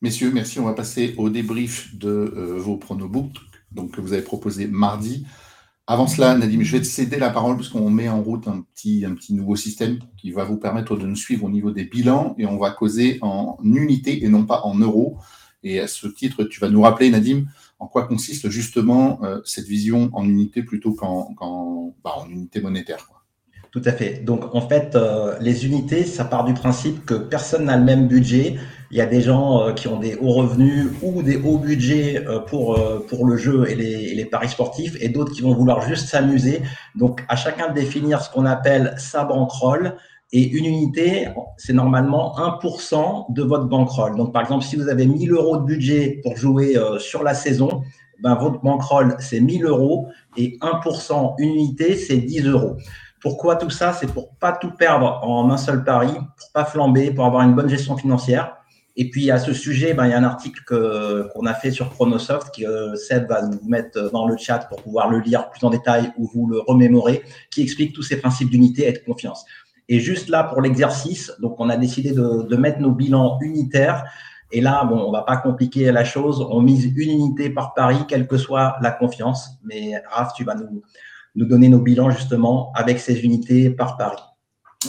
Messieurs, 0.00 0.30
merci. 0.32 0.60
On 0.60 0.64
va 0.64 0.74
passer 0.74 1.14
au 1.16 1.28
débrief 1.28 1.96
de 1.96 2.08
vos 2.56 2.76
pronobooks 2.76 3.38
donc 3.72 3.92
que 3.92 4.00
vous 4.00 4.12
avez 4.12 4.22
proposé 4.22 4.66
mardi. 4.66 5.26
Avant 5.86 6.06
cela, 6.06 6.36
Nadim, 6.36 6.62
je 6.62 6.72
vais 6.72 6.80
te 6.80 6.86
céder 6.86 7.18
la 7.18 7.30
parole 7.30 7.56
parce 7.56 7.70
qu'on 7.70 7.88
met 7.90 8.08
en 8.08 8.22
route 8.22 8.46
un 8.46 8.60
petit, 8.60 9.04
un 9.06 9.14
petit 9.14 9.32
nouveau 9.32 9.56
système 9.56 9.98
qui 10.18 10.30
va 10.32 10.44
vous 10.44 10.58
permettre 10.58 10.96
de 10.96 11.06
nous 11.06 11.16
suivre 11.16 11.44
au 11.44 11.50
niveau 11.50 11.70
des 11.70 11.84
bilans 11.84 12.34
et 12.38 12.44
on 12.44 12.58
va 12.58 12.70
causer 12.70 13.18
en 13.22 13.56
unités 13.64 14.22
et 14.22 14.28
non 14.28 14.44
pas 14.44 14.60
en 14.64 14.74
euros. 14.74 15.16
Et 15.62 15.80
à 15.80 15.88
ce 15.88 16.06
titre, 16.06 16.44
tu 16.44 16.60
vas 16.60 16.68
nous 16.68 16.82
rappeler, 16.82 17.10
Nadim, 17.10 17.44
en 17.78 17.86
quoi 17.86 18.06
consiste 18.06 18.48
justement 18.48 19.20
euh, 19.22 19.40
cette 19.44 19.66
vision 19.66 20.10
en 20.12 20.24
unité 20.24 20.62
plutôt 20.62 20.92
qu'en 20.92 21.94
bah, 22.04 22.26
unité 22.30 22.60
monétaire. 22.60 23.08
Tout 23.70 23.82
à 23.84 23.92
fait. 23.92 24.24
Donc 24.24 24.54
en 24.54 24.66
fait, 24.66 24.96
euh, 24.96 25.36
les 25.40 25.66
unités, 25.66 26.04
ça 26.04 26.24
part 26.24 26.44
du 26.44 26.54
principe 26.54 27.04
que 27.04 27.14
personne 27.14 27.66
n'a 27.66 27.76
le 27.76 27.84
même 27.84 28.08
budget. 28.08 28.56
Il 28.90 28.96
y 28.96 29.02
a 29.02 29.06
des 29.06 29.20
gens 29.20 29.60
euh, 29.60 29.72
qui 29.72 29.88
ont 29.88 29.98
des 29.98 30.16
hauts 30.16 30.32
revenus 30.32 30.86
ou 31.02 31.22
des 31.22 31.36
hauts 31.36 31.58
budgets 31.58 32.24
pour 32.46 32.80
pour 33.08 33.26
le 33.26 33.36
jeu 33.36 33.68
et 33.68 33.74
les, 33.74 34.14
les 34.14 34.24
paris 34.24 34.48
sportifs, 34.48 34.96
et 35.00 35.10
d'autres 35.10 35.32
qui 35.32 35.42
vont 35.42 35.54
vouloir 35.54 35.82
juste 35.86 36.08
s'amuser. 36.08 36.62
Donc 36.94 37.22
à 37.28 37.36
chacun 37.36 37.68
de 37.68 37.74
définir 37.74 38.22
ce 38.22 38.30
qu'on 38.30 38.46
appelle 38.46 38.94
sa 38.96 39.24
bankroll. 39.24 39.96
Et 40.32 40.46
une 40.46 40.66
unité, 40.66 41.28
c'est 41.56 41.72
normalement 41.72 42.36
1% 42.36 43.32
de 43.32 43.42
votre 43.42 43.64
bankroll. 43.64 44.16
Donc 44.16 44.32
par 44.32 44.42
exemple, 44.42 44.64
si 44.64 44.76
vous 44.76 44.88
avez 44.88 45.06
1000 45.06 45.32
euros 45.32 45.56
de 45.56 45.64
budget 45.64 46.20
pour 46.22 46.36
jouer 46.36 46.76
sur 46.98 47.22
la 47.22 47.32
saison, 47.32 47.82
ben, 48.20 48.34
votre 48.34 48.60
bankroll, 48.60 49.16
c'est 49.20 49.40
1000 49.40 49.64
euros 49.64 50.08
et 50.36 50.58
1% 50.60 51.34
une 51.38 51.50
unité, 51.50 51.96
c'est 51.96 52.18
10 52.18 52.46
euros. 52.46 52.76
Pourquoi 53.20 53.56
tout 53.56 53.70
ça? 53.70 53.92
C'est 53.92 54.12
pour 54.12 54.34
pas 54.36 54.52
tout 54.52 54.70
perdre 54.72 55.20
en 55.22 55.50
un 55.50 55.56
seul 55.56 55.84
pari, 55.84 56.12
pour 56.12 56.52
pas 56.52 56.64
flamber, 56.64 57.10
pour 57.10 57.24
avoir 57.24 57.42
une 57.42 57.54
bonne 57.54 57.68
gestion 57.68 57.96
financière. 57.96 58.54
Et 58.96 59.10
puis 59.10 59.30
à 59.30 59.38
ce 59.38 59.52
sujet, 59.52 59.94
ben, 59.94 60.06
il 60.06 60.10
y 60.10 60.12
a 60.12 60.18
un 60.18 60.24
article 60.24 60.62
qu'on 60.64 61.46
a 61.46 61.54
fait 61.54 61.70
sur 61.70 61.90
Chronosoft 61.90 62.56
que 62.56 62.64
euh, 62.64 62.96
Seb 62.96 63.28
va 63.28 63.42
vous 63.42 63.68
mettre 63.68 64.10
dans 64.10 64.26
le 64.26 64.36
chat 64.36 64.58
pour 64.68 64.82
pouvoir 64.82 65.08
le 65.08 65.20
lire 65.20 65.50
plus 65.50 65.64
en 65.64 65.70
détail 65.70 66.12
ou 66.18 66.28
vous 66.34 66.48
le 66.48 66.58
remémorer, 66.58 67.22
qui 67.52 67.62
explique 67.62 67.92
tous 67.92 68.02
ces 68.02 68.16
principes 68.16 68.50
d'unité 68.50 68.88
et 68.88 68.92
de 68.92 68.98
confiance. 68.98 69.44
Et 69.88 70.00
juste 70.00 70.28
là 70.28 70.44
pour 70.44 70.60
l'exercice, 70.60 71.32
donc 71.40 71.56
on 71.58 71.68
a 71.68 71.76
décidé 71.76 72.12
de, 72.12 72.56
mettre 72.56 72.80
nos 72.80 72.92
bilans 72.92 73.38
unitaires. 73.40 74.04
Et 74.50 74.60
là, 74.60 74.84
bon, 74.84 74.98
on 74.98 75.12
va 75.12 75.22
pas 75.22 75.36
compliquer 75.36 75.90
la 75.92 76.04
chose. 76.04 76.46
On 76.50 76.60
mise 76.60 76.84
une 76.84 77.10
unité 77.10 77.50
par 77.50 77.74
pari, 77.74 77.96
quelle 78.06 78.26
que 78.26 78.36
soit 78.36 78.76
la 78.82 78.90
confiance. 78.90 79.58
Mais 79.64 80.00
Raph, 80.10 80.32
tu 80.34 80.44
vas 80.44 80.54
nous, 80.54 80.82
donner 81.34 81.68
nos 81.68 81.80
bilans 81.80 82.10
justement 82.10 82.72
avec 82.74 82.98
ces 82.98 83.20
unités 83.20 83.70
par 83.70 83.96
Paris. 83.96 84.22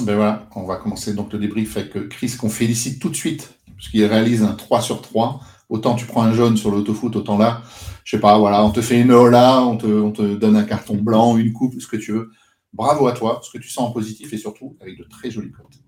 Ben 0.01 0.15
voilà, 0.15 0.43
on 0.55 0.63
va 0.63 0.75
commencer 0.75 1.13
donc 1.13 1.33
le 1.33 1.39
débrief 1.39 1.77
avec 1.77 2.09
Chris 2.09 2.35
qu'on 2.39 2.49
félicite 2.49 3.01
tout 3.01 3.09
de 3.09 3.15
suite 3.15 3.59
puisqu'il 3.75 4.05
réalise 4.05 4.43
un 4.43 4.53
3 4.53 4.81
sur 4.81 5.01
3. 5.01 5.39
Autant 5.69 5.95
tu 5.95 6.05
prends 6.05 6.23
un 6.23 6.33
jaune 6.33 6.57
sur 6.57 6.71
l'autofoot, 6.71 7.15
autant 7.15 7.37
là, 7.37 7.61
je 8.03 8.15
sais 8.15 8.19
pas, 8.19 8.37
voilà, 8.37 8.63
on 8.63 8.71
te 8.71 8.81
fait 8.81 8.99
une 8.99 9.11
ola, 9.11 9.61
on 9.61 9.77
te, 9.77 9.85
on 9.85 10.11
te 10.11 10.35
donne 10.35 10.55
un 10.55 10.63
carton 10.63 10.95
blanc, 10.95 11.37
une 11.37 11.53
coupe, 11.53 11.79
ce 11.79 11.87
que 11.87 11.95
tu 11.95 12.11
veux. 12.11 12.31
Bravo 12.73 13.07
à 13.07 13.13
toi, 13.13 13.39
ce 13.43 13.51
que 13.51 13.57
tu 13.57 13.69
sens 13.69 13.89
en 13.89 13.91
positif 13.91 14.31
et 14.33 14.37
surtout 14.37 14.77
avec 14.81 14.97
de 14.97 15.03
très 15.03 15.31
jolies 15.31 15.51
cotes. 15.51 15.79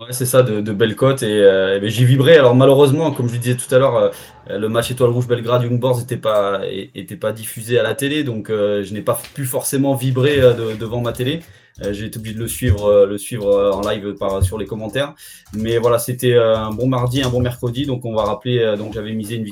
Ouais, 0.00 0.12
c'est 0.12 0.24
ça, 0.24 0.42
de, 0.42 0.72
belles 0.72 0.96
cotes. 0.96 1.22
Et, 1.22 1.42
euh, 1.42 1.78
ben, 1.78 1.90
j'ai 1.90 2.06
vibré. 2.06 2.36
Alors 2.36 2.54
malheureusement, 2.54 3.12
comme 3.12 3.28
je 3.28 3.36
disais 3.36 3.56
tout 3.56 3.72
à 3.74 3.78
l'heure, 3.78 3.96
euh, 3.96 4.10
le 4.58 4.68
match 4.70 4.90
Étoile 4.90 5.10
Rouge 5.10 5.26
Belgrade 5.26 5.62
Young 5.62 5.78
Boys 5.78 5.98
n'était 5.98 6.16
pas, 6.16 6.62
était 6.66 7.16
pas 7.16 7.32
diffusé 7.32 7.78
à 7.78 7.82
la 7.82 7.94
télé, 7.94 8.24
donc 8.24 8.48
euh, 8.48 8.82
je 8.82 8.94
n'ai 8.94 9.02
pas 9.02 9.20
pu 9.34 9.44
forcément 9.44 9.94
vibrer 9.94 10.40
devant 10.78 11.02
ma 11.02 11.12
télé. 11.12 11.40
Euh, 11.82 11.92
j'ai 11.92 12.06
été 12.06 12.18
obligé 12.18 12.34
de 12.34 12.40
le 12.40 12.48
suivre, 12.48 12.84
euh, 12.84 13.06
le 13.06 13.18
suivre 13.18 13.48
euh, 13.48 13.72
en 13.72 13.80
live 13.80 14.14
sur 14.42 14.58
les 14.58 14.66
commentaires. 14.66 15.14
Mais 15.54 15.78
voilà, 15.78 15.98
c'était 15.98 16.36
un 16.36 16.70
bon 16.70 16.86
mardi, 16.86 17.22
un 17.22 17.28
bon 17.28 17.40
mercredi. 17.40 17.86
Donc 17.86 18.04
on 18.04 18.14
va 18.14 18.22
rappeler, 18.22 18.74
donc 18.78 18.94
j'avais 18.94 19.12
misé 19.12 19.42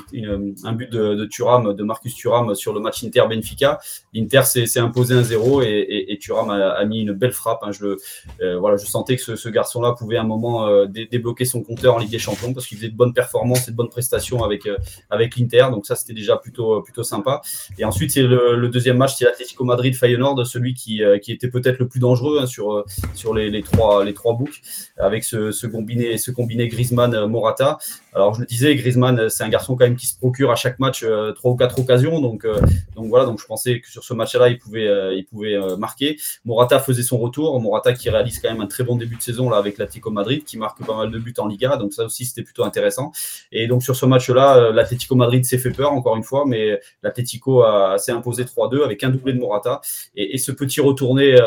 un 0.63 0.73
but 0.73 0.91
de, 0.91 1.25
Thuram, 1.25 1.73
de 1.73 1.83
Marcus 1.83 2.15
Thuram 2.15 2.55
sur 2.55 2.73
le 2.73 2.79
match 2.79 3.03
Inter-Benfica. 3.03 3.79
L'Inter 4.13 4.43
s'est 4.43 4.79
imposé 4.79 5.13
un 5.13 5.23
0 5.23 5.61
et, 5.61 6.05
et, 6.09 6.17
Thuram 6.17 6.49
a, 6.49 6.83
mis 6.85 7.01
une 7.01 7.11
belle 7.11 7.31
frappe. 7.31 7.59
Hein. 7.63 7.71
Je, 7.71 7.97
voilà, 8.57 8.77
je 8.77 8.85
sentais 8.85 9.17
que 9.17 9.35
ce, 9.35 9.49
garçon-là 9.49 9.93
pouvait 9.97 10.17
à 10.17 10.21
un 10.21 10.25
moment 10.25 10.85
débloquer 10.85 11.45
son 11.45 11.63
compteur 11.63 11.95
en 11.95 11.97
Ligue 11.97 12.11
des 12.11 12.19
Champions 12.19 12.53
parce 12.53 12.65
qu'il 12.65 12.77
faisait 12.77 12.89
de 12.89 12.95
bonnes 12.95 13.13
performances 13.13 13.67
et 13.67 13.71
de 13.71 13.75
bonnes 13.75 13.89
prestations 13.89 14.43
avec, 14.43 14.67
avec 15.09 15.35
l'Inter. 15.35 15.67
Donc 15.71 15.85
ça, 15.85 15.95
c'était 15.95 16.13
déjà 16.13 16.37
plutôt, 16.37 16.81
plutôt 16.81 17.03
sympa. 17.03 17.41
Et 17.77 17.83
ensuite, 17.83 18.11
c'est 18.11 18.23
le, 18.23 18.55
le, 18.55 18.69
deuxième 18.69 18.97
match, 18.97 19.15
c'est 19.17 19.25
l'Atlético 19.25 19.65
Madrid-Feyenoord, 19.65 20.45
celui 20.45 20.73
qui, 20.73 21.01
qui 21.21 21.31
était 21.33 21.49
peut-être 21.49 21.79
le 21.79 21.87
plus 21.87 21.99
dangereux 21.99 22.18
Hein, 22.27 22.45
sur, 22.45 22.73
euh, 22.73 22.85
sur 23.15 23.33
les, 23.33 23.61
trois, 23.63 24.03
les 24.03 24.13
trois 24.13 24.33
books 24.33 24.61
avec 24.97 25.23
ce, 25.23 25.51
ce, 25.51 25.67
combiné, 25.67 26.17
ce 26.17 26.31
combiné 26.31 26.67
Griezmann-Morata. 26.67 27.77
Alors, 28.13 28.33
je 28.33 28.41
le 28.41 28.45
disais, 28.45 28.75
Griezmann, 28.75 29.29
c'est 29.29 29.43
un 29.43 29.49
garçon 29.49 29.75
quand 29.75 29.85
même 29.85 29.95
qui 29.95 30.07
se 30.07 30.17
procure 30.17 30.51
à 30.51 30.55
chaque 30.55 30.79
match 30.79 31.03
euh, 31.03 31.31
trois 31.31 31.51
ou 31.51 31.55
quatre 31.55 31.79
occasions. 31.79 32.19
Donc, 32.21 32.45
euh, 32.45 32.59
donc 32.95 33.07
voilà, 33.07 33.25
donc 33.25 33.39
je 33.39 33.45
pensais 33.45 33.79
que 33.81 33.89
sur 33.89 34.03
ce 34.03 34.13
match-là, 34.13 34.49
il 34.49 34.57
pouvait, 34.57 35.15
il 35.15 35.25
pouvait 35.25 35.57
marquer. 35.77 36.17
Morata 36.45 36.79
faisait 36.79 37.03
son 37.03 37.17
retour. 37.17 37.59
Morata 37.61 37.93
qui 37.93 38.09
réalise 38.09 38.39
quand 38.39 38.49
même 38.49 38.61
un 38.61 38.67
très 38.67 38.83
bon 38.83 38.95
début 38.95 39.15
de 39.15 39.21
saison 39.21 39.49
là 39.49 39.57
avec 39.57 39.77
l'Atlético 39.77 40.11
Madrid, 40.11 40.43
qui 40.43 40.57
marque 40.57 40.85
pas 40.85 40.95
mal 40.95 41.11
de 41.11 41.19
buts 41.19 41.33
en 41.37 41.47
Liga. 41.47 41.77
Donc 41.77 41.93
ça 41.93 42.05
aussi, 42.05 42.25
c'était 42.25 42.43
plutôt 42.43 42.63
intéressant. 42.63 43.11
Et 43.51 43.67
donc 43.67 43.83
sur 43.83 43.95
ce 43.95 44.05
match-là, 44.05 44.71
l'Atlético 44.71 45.15
Madrid 45.15 45.45
s'est 45.45 45.57
fait 45.57 45.71
peur 45.71 45.93
encore 45.93 46.15
une 46.15 46.23
fois, 46.23 46.45
mais 46.47 46.79
l'Atlético 47.03 47.63
s'est 47.97 48.11
imposé 48.11 48.43
3-2 48.43 48.83
avec 48.83 49.03
un 49.03 49.09
doublé 49.09 49.33
de 49.33 49.39
Morata 49.39 49.81
et, 50.15 50.35
et 50.35 50.37
ce 50.37 50.51
petit 50.51 50.81
retourné 50.81 51.39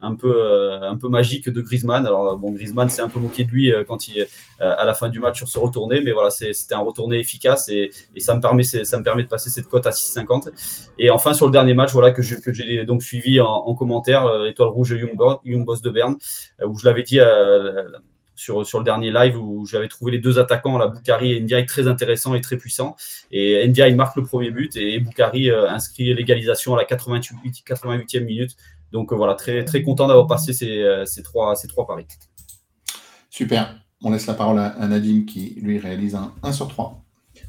un 0.00 0.14
peu, 0.14 0.34
euh, 0.36 0.80
un 0.82 0.96
peu 0.96 1.08
magique 1.08 1.48
de 1.48 1.60
Griezmann. 1.60 2.06
Alors, 2.06 2.36
bon, 2.36 2.52
Griezmann 2.52 2.88
s'est 2.88 3.02
un 3.02 3.08
peu 3.08 3.20
moqué 3.20 3.44
de 3.44 3.50
lui 3.50 3.72
euh, 3.72 3.84
quand 3.84 4.08
il, 4.08 4.20
euh, 4.20 4.26
à 4.60 4.84
la 4.84 4.94
fin 4.94 5.08
du 5.08 5.20
match 5.20 5.38
sur 5.38 5.48
ce 5.48 5.58
retourné, 5.58 5.87
mais 5.88 6.12
voilà, 6.12 6.30
c'était 6.30 6.74
un 6.74 6.80
retourné 6.80 7.18
efficace 7.18 7.68
et, 7.68 7.90
et, 8.14 8.20
ça, 8.20 8.34
me 8.34 8.40
permet, 8.40 8.62
de 8.62 9.28
passer 9.28 9.50
cette 9.50 9.66
cote 9.66 9.86
à 9.86 9.90
6,50. 9.90 10.50
Et 10.98 11.10
enfin, 11.10 11.34
sur 11.34 11.46
le 11.46 11.52
dernier 11.52 11.74
match, 11.74 11.92
voilà, 11.92 12.10
que 12.10 12.22
j'ai 12.22 12.84
donc 12.84 13.02
suivi 13.02 13.40
en, 13.40 13.74
commentaire, 13.74 14.44
Étoile 14.46 14.68
Rouge 14.68 14.90
Young, 14.90 15.16
Young 15.44 15.64
Boss 15.64 15.82
de 15.82 15.90
Berne, 15.90 16.16
où 16.64 16.78
je 16.78 16.84
l'avais 16.84 17.02
dit 17.02 17.20
sur, 18.34 18.64
sur 18.66 18.78
le 18.78 18.84
dernier 18.84 19.10
live 19.10 19.36
où 19.36 19.66
j'avais 19.66 19.88
trouvé 19.88 20.12
les 20.12 20.18
deux 20.18 20.38
attaquants, 20.38 20.78
la 20.78 20.86
Boukari 20.88 21.32
et 21.32 21.40
Ndiaye, 21.40 21.66
très 21.66 21.88
intéressants 21.88 22.34
et 22.34 22.40
très 22.40 22.56
puissants. 22.56 22.96
Et 23.30 23.66
Ndiaye 23.66 23.94
marque 23.94 24.16
le 24.16 24.22
premier 24.22 24.50
but 24.50 24.76
et 24.76 25.00
Boukari 25.00 25.50
inscrit 25.50 26.14
l'égalisation 26.14 26.74
à 26.74 26.78
la 26.78 26.84
88, 26.84 27.64
88e 27.66 28.24
minute 28.24 28.56
donc 28.92 29.12
euh, 29.12 29.16
voilà, 29.16 29.34
très, 29.34 29.82
content 29.82 30.06
d'avoir 30.06 30.26
passé 30.26 30.52
euh, 30.82 31.04
ces 31.04 31.22
trois 31.22 31.54
paris. 31.86 32.06
Super. 33.30 33.78
On 34.02 34.10
laisse 34.10 34.26
la 34.26 34.34
parole 34.34 34.58
à, 34.58 34.86
Nadim 34.86 35.24
qui 35.26 35.58
lui 35.60 35.78
réalise 35.78 36.14
un 36.14 36.32
1 36.42 36.52
sur 36.52 36.68
3. 36.68 37.02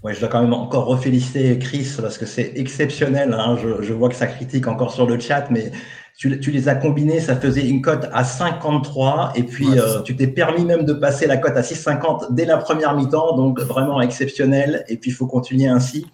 Ouais, 0.04 0.14
je 0.14 0.20
dois 0.20 0.30
quand 0.30 0.42
même 0.42 0.54
encore 0.54 0.86
reféliciter 0.86 1.58
Chris 1.60 1.96
parce 2.00 2.18
que 2.18 2.26
c'est 2.26 2.54
exceptionnel. 2.56 3.34
Hein. 3.34 3.58
Je, 3.62 3.82
je, 3.82 3.94
vois 3.94 4.10
que 4.10 4.16
ça 4.16 4.28
critique 4.28 4.68
encore 4.68 4.94
sur 4.94 5.08
le 5.08 5.20
chat, 5.20 5.50
mais 5.50 5.72
tu, 6.20 6.52
les 6.52 6.68
as 6.68 6.76
combinés, 6.76 7.22
ça 7.22 7.38
faisait 7.38 7.66
une 7.66 7.82
cote 7.82 8.10
à 8.12 8.26
53. 8.26 9.32
Et 9.36 9.44
puis, 9.44 9.80
euh, 9.80 10.02
tu 10.02 10.18
t'es 10.18 10.28
permis 10.28 10.66
même 10.66 10.84
de 10.84 10.92
passer 10.92 11.28
la 11.28 11.38
cote 11.38 11.56
à 11.56 11.62
6,50 11.62 12.34
dès 12.34 12.44
la 12.44 12.58
première 12.58 12.94
mi-temps. 12.94 13.38
Donc, 13.38 13.62
vraiment 13.62 14.02
exceptionnel. 14.02 14.84
Et 14.90 14.98
puis, 14.98 15.12
il 15.12 15.14
faut 15.14 15.28
continuer 15.28 15.68
ainsi. 15.68 16.06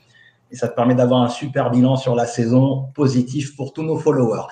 Et 0.52 0.56
ça 0.56 0.68
te 0.68 0.76
permet 0.76 0.94
d'avoir 0.94 1.24
un 1.24 1.30
super 1.30 1.72
bilan 1.72 1.96
sur 1.96 2.14
la 2.14 2.28
saison 2.28 2.86
positif 2.94 3.56
pour 3.56 3.74
tous 3.74 3.82
nos 3.82 3.98
followers. 3.98 4.44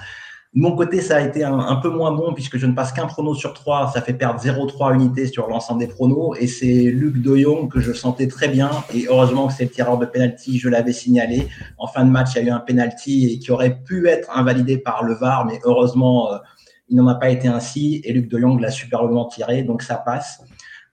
De 0.55 0.62
mon 0.62 0.75
côté, 0.75 1.01
ça 1.01 1.17
a 1.17 1.22
été 1.22 1.43
un, 1.43 1.75
peu 1.77 1.89
moins 1.89 2.12
bon 2.12 2.31
puisque 2.31 2.57
je 2.57 2.67
ne 2.67 2.74
passe 2.74 2.91
qu'un 2.91 3.07
prono 3.07 3.33
sur 3.33 3.53
3. 3.53 3.91
Ça 3.91 4.03
fait 4.03 4.13
perdre 4.13 4.39
0,3 4.39 4.93
unités 4.93 5.25
sur 5.25 5.48
l'ensemble 5.48 5.79
des 5.79 5.88
pronos. 5.88 6.36
Et 6.39 6.45
c'est 6.45 6.91
Luc 6.91 7.24
De 7.24 7.36
Jong 7.36 7.72
que 7.72 7.79
je 7.79 7.91
sentais 7.91 8.27
très 8.27 8.50
bien. 8.50 8.69
Et 8.93 9.07
heureusement 9.10 9.48
que 9.48 9.53
c'est 9.53 9.63
le 9.63 9.72
tireur 9.72 9.98
de 9.98 10.05
penalty, 10.05 10.60
je 10.60 10.69
l'avais 10.69 10.93
signalé. 10.93 11.48
En 11.79 11.88
fin 11.88 12.05
de 12.05 12.12
match, 12.12 12.36
il 12.36 12.43
y 12.43 12.45
a 12.45 12.48
eu 12.50 12.51
un 12.51 12.60
penalty 12.60 13.39
qui 13.39 13.51
aurait 13.51 13.79
pu 13.83 14.07
être 14.07 14.29
invalidé 14.38 14.77
par 14.77 15.03
le 15.03 15.15
VAR, 15.15 15.43
mais 15.45 15.60
heureusement, 15.63 16.31
euh, 16.31 16.38
il 16.88 16.98
n'en 16.98 17.07
a 17.07 17.15
pas 17.15 17.29
été 17.29 17.48
ainsi. 17.48 18.01
Et 18.03 18.13
Luc 18.13 18.29
De 18.29 18.39
Jong 18.39 18.60
l'a 18.60 18.69
superbement 18.69 19.25
tiré, 19.25 19.63
donc 19.63 19.81
ça 19.81 19.95
passe. 19.95 20.39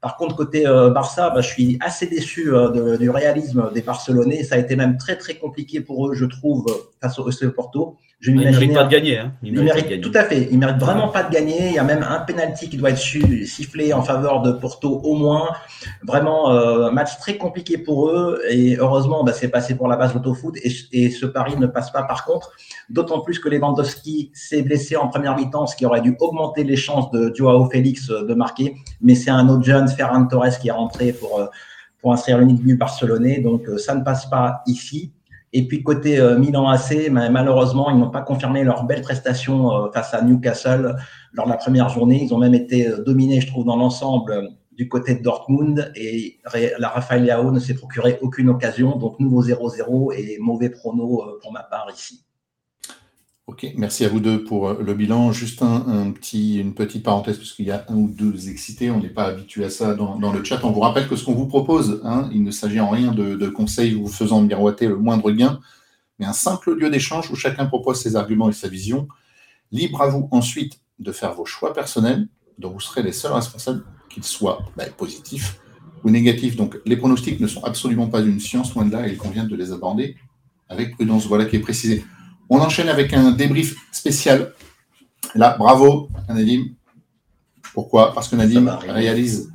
Par 0.00 0.16
contre, 0.16 0.36
côté 0.36 0.66
euh, 0.66 0.88
Barça, 0.88 1.28
bah, 1.28 1.42
je 1.42 1.48
suis 1.48 1.76
assez 1.82 2.06
déçu 2.06 2.54
euh, 2.54 2.96
du 2.96 3.10
réalisme 3.10 3.70
des 3.74 3.82
Barcelonais. 3.82 4.42
Ça 4.42 4.54
a 4.54 4.58
été 4.58 4.74
même 4.74 4.96
très 4.96 5.16
très 5.16 5.34
compliqué 5.34 5.82
pour 5.82 6.08
eux, 6.08 6.14
je 6.14 6.24
trouve, 6.24 6.64
face 7.02 7.18
au 7.18 7.28
FC 7.28 7.50
Porto. 7.50 7.98
Je 8.20 8.32
il 8.32 8.36
ne 8.36 8.74
pas 8.74 8.84
de 8.84 8.90
gagner. 8.90 9.18
Hein. 9.18 9.32
Il, 9.42 9.54
mérite, 9.54 10.02
tout 10.02 10.12
à 10.14 10.24
fait. 10.24 10.48
Il 10.50 10.58
mérite 10.58 10.76
vraiment 10.76 11.08
pas 11.08 11.22
de 11.22 11.32
gagner. 11.32 11.68
Il 11.68 11.72
y 11.72 11.78
a 11.78 11.84
même 11.84 12.04
un 12.06 12.20
penalty 12.20 12.68
qui 12.68 12.76
doit 12.76 12.90
être 12.90 12.98
sifflé 12.98 13.94
en 13.94 14.02
faveur 14.02 14.42
de 14.42 14.52
Porto 14.52 15.00
au 15.02 15.14
moins. 15.14 15.48
Vraiment 16.02 16.52
euh, 16.52 16.88
un 16.88 16.90
match 16.90 17.18
très 17.18 17.38
compliqué 17.38 17.78
pour 17.78 18.10
eux. 18.10 18.42
Et 18.50 18.76
heureusement, 18.76 19.24
bah, 19.24 19.32
c'est 19.32 19.48
passé 19.48 19.74
pour 19.74 19.88
la 19.88 19.96
base 19.96 20.12
d'autofoot. 20.12 20.54
Et, 20.62 20.70
et 20.92 21.10
ce 21.10 21.24
pari 21.24 21.56
ne 21.56 21.66
passe 21.66 21.90
pas 21.90 22.02
par 22.02 22.26
contre. 22.26 22.52
D'autant 22.90 23.20
plus 23.20 23.38
que 23.38 23.48
Lewandowski 23.48 24.30
s'est 24.34 24.60
blessé 24.60 24.96
en 24.96 25.08
première 25.08 25.34
mi-temps, 25.34 25.66
ce 25.66 25.74
qui 25.74 25.86
aurait 25.86 26.02
dû 26.02 26.14
augmenter 26.20 26.62
les 26.62 26.76
chances 26.76 27.10
de 27.12 27.32
Joao 27.34 27.70
Félix 27.70 28.08
de 28.08 28.34
marquer. 28.34 28.76
Mais 29.00 29.14
c'est 29.14 29.30
un 29.30 29.48
autre 29.48 29.64
jeune, 29.64 29.88
Ferran 29.88 30.26
Torres, 30.26 30.58
qui 30.60 30.68
est 30.68 30.72
rentré 30.72 31.14
pour, 31.14 31.40
euh, 31.40 31.46
pour 32.02 32.12
inscrire 32.12 32.36
l'unique 32.36 32.62
but 32.62 32.76
barcelonais. 32.76 33.40
Donc 33.40 33.66
euh, 33.66 33.78
ça 33.78 33.94
ne 33.94 34.04
passe 34.04 34.28
pas 34.28 34.62
ici. 34.66 35.14
Et 35.52 35.66
puis 35.66 35.82
côté 35.82 36.18
euh, 36.18 36.38
Milan 36.38 36.68
AC, 36.68 37.10
malheureusement, 37.10 37.90
ils 37.90 37.98
n'ont 37.98 38.10
pas 38.10 38.22
confirmé 38.22 38.62
leur 38.62 38.84
belle 38.84 39.02
prestation 39.02 39.72
euh, 39.72 39.90
face 39.92 40.14
à 40.14 40.22
Newcastle 40.22 40.96
lors 41.32 41.46
de 41.46 41.50
la 41.50 41.56
première 41.56 41.88
journée. 41.88 42.22
Ils 42.22 42.32
ont 42.32 42.38
même 42.38 42.54
été 42.54 42.86
euh, 42.86 43.02
dominés, 43.02 43.40
je 43.40 43.48
trouve, 43.48 43.64
dans 43.64 43.76
l'ensemble 43.76 44.50
du 44.72 44.88
côté 44.88 45.16
de 45.16 45.22
Dortmund. 45.22 45.92
Et 45.96 46.38
la 46.78 46.88
Rafael 46.88 47.24
ne 47.52 47.58
s'est 47.58 47.74
procuré 47.74 48.18
aucune 48.22 48.48
occasion. 48.48 48.96
Donc 48.96 49.18
nouveau 49.18 49.42
0-0 49.42 50.14
et 50.16 50.38
mauvais 50.38 50.70
prono 50.70 51.22
pour 51.42 51.52
ma 51.52 51.64
part 51.64 51.88
ici. 51.92 52.24
Ok, 53.46 53.66
merci 53.76 54.04
à 54.04 54.08
vous 54.08 54.20
deux 54.20 54.44
pour 54.44 54.68
euh, 54.68 54.80
le 54.80 54.94
bilan. 54.94 55.32
Juste 55.32 55.62
une 55.62 56.74
petite 56.74 57.02
parenthèse, 57.02 57.36
parce 57.36 57.52
qu'il 57.52 57.66
y 57.66 57.70
a 57.70 57.84
un 57.88 57.96
ou 57.96 58.08
deux 58.08 58.48
excités, 58.48 58.90
on 58.90 59.00
n'est 59.00 59.08
pas 59.08 59.24
habitué 59.24 59.64
à 59.64 59.70
ça 59.70 59.94
dans, 59.94 60.32
le 60.32 60.44
chat. 60.44 60.60
On 60.62 60.70
vous 60.70 60.80
rappelle 60.80 61.08
que 61.08 61.16
ce 61.16 61.24
qu'on 61.24 61.34
vous 61.34 61.48
propose, 61.48 62.00
hein, 62.04 62.30
il 62.32 62.44
ne 62.44 62.50
s'agit 62.50 62.80
en 62.80 62.90
rien 62.90 63.12
de, 63.12 63.48
conseils 63.48 63.94
vous 63.94 64.08
faisant 64.08 64.40
miroiter 64.40 64.86
le 64.86 64.96
moindre 64.96 65.30
gain, 65.32 65.58
mais 66.18 66.26
un 66.26 66.32
simple 66.32 66.74
lieu 66.74 66.90
d'échange 66.90 67.30
où 67.30 67.34
chacun 67.34 67.66
propose 67.66 68.00
ses 68.00 68.14
arguments 68.14 68.48
et 68.48 68.52
sa 68.52 68.68
vision. 68.68 69.08
Libre 69.72 70.02
à 70.02 70.08
vous 70.08 70.28
ensuite 70.30 70.80
de 70.98 71.10
faire 71.10 71.34
vos 71.34 71.44
choix 71.44 71.72
personnels, 71.72 72.28
dont 72.58 72.70
vous 72.70 72.80
serez 72.80 73.02
les 73.02 73.12
seuls 73.12 73.32
responsables, 73.32 73.84
qu'ils 74.10 74.24
soient 74.24 74.60
bah, 74.76 74.84
positifs 74.96 75.58
ou 76.04 76.10
négatifs. 76.10 76.56
Donc 76.56 76.78
les 76.84 76.96
pronostics 76.96 77.40
ne 77.40 77.46
sont 77.46 77.64
absolument 77.64 78.06
pas 78.06 78.20
une 78.20 78.38
science, 78.38 78.74
loin 78.74 78.84
de 78.84 78.92
là, 78.92 79.08
et 79.08 79.12
il 79.12 79.18
convient 79.18 79.44
de 79.44 79.56
les 79.56 79.72
aborder 79.72 80.16
avec 80.68 80.94
prudence. 80.94 81.26
Voilà 81.26 81.46
qui 81.46 81.56
est 81.56 81.60
précisé. 81.60 82.04
On 82.50 82.58
enchaîne 82.58 82.88
avec 82.88 83.14
un 83.14 83.30
débrief 83.30 83.76
spécial. 83.92 84.52
Là, 85.36 85.54
bravo 85.56 86.08
Nadim. 86.28 86.64
Pourquoi? 87.72 88.12
Parce 88.12 88.26
que 88.26 88.34
Nadim 88.34 88.68
réalise 88.88 89.52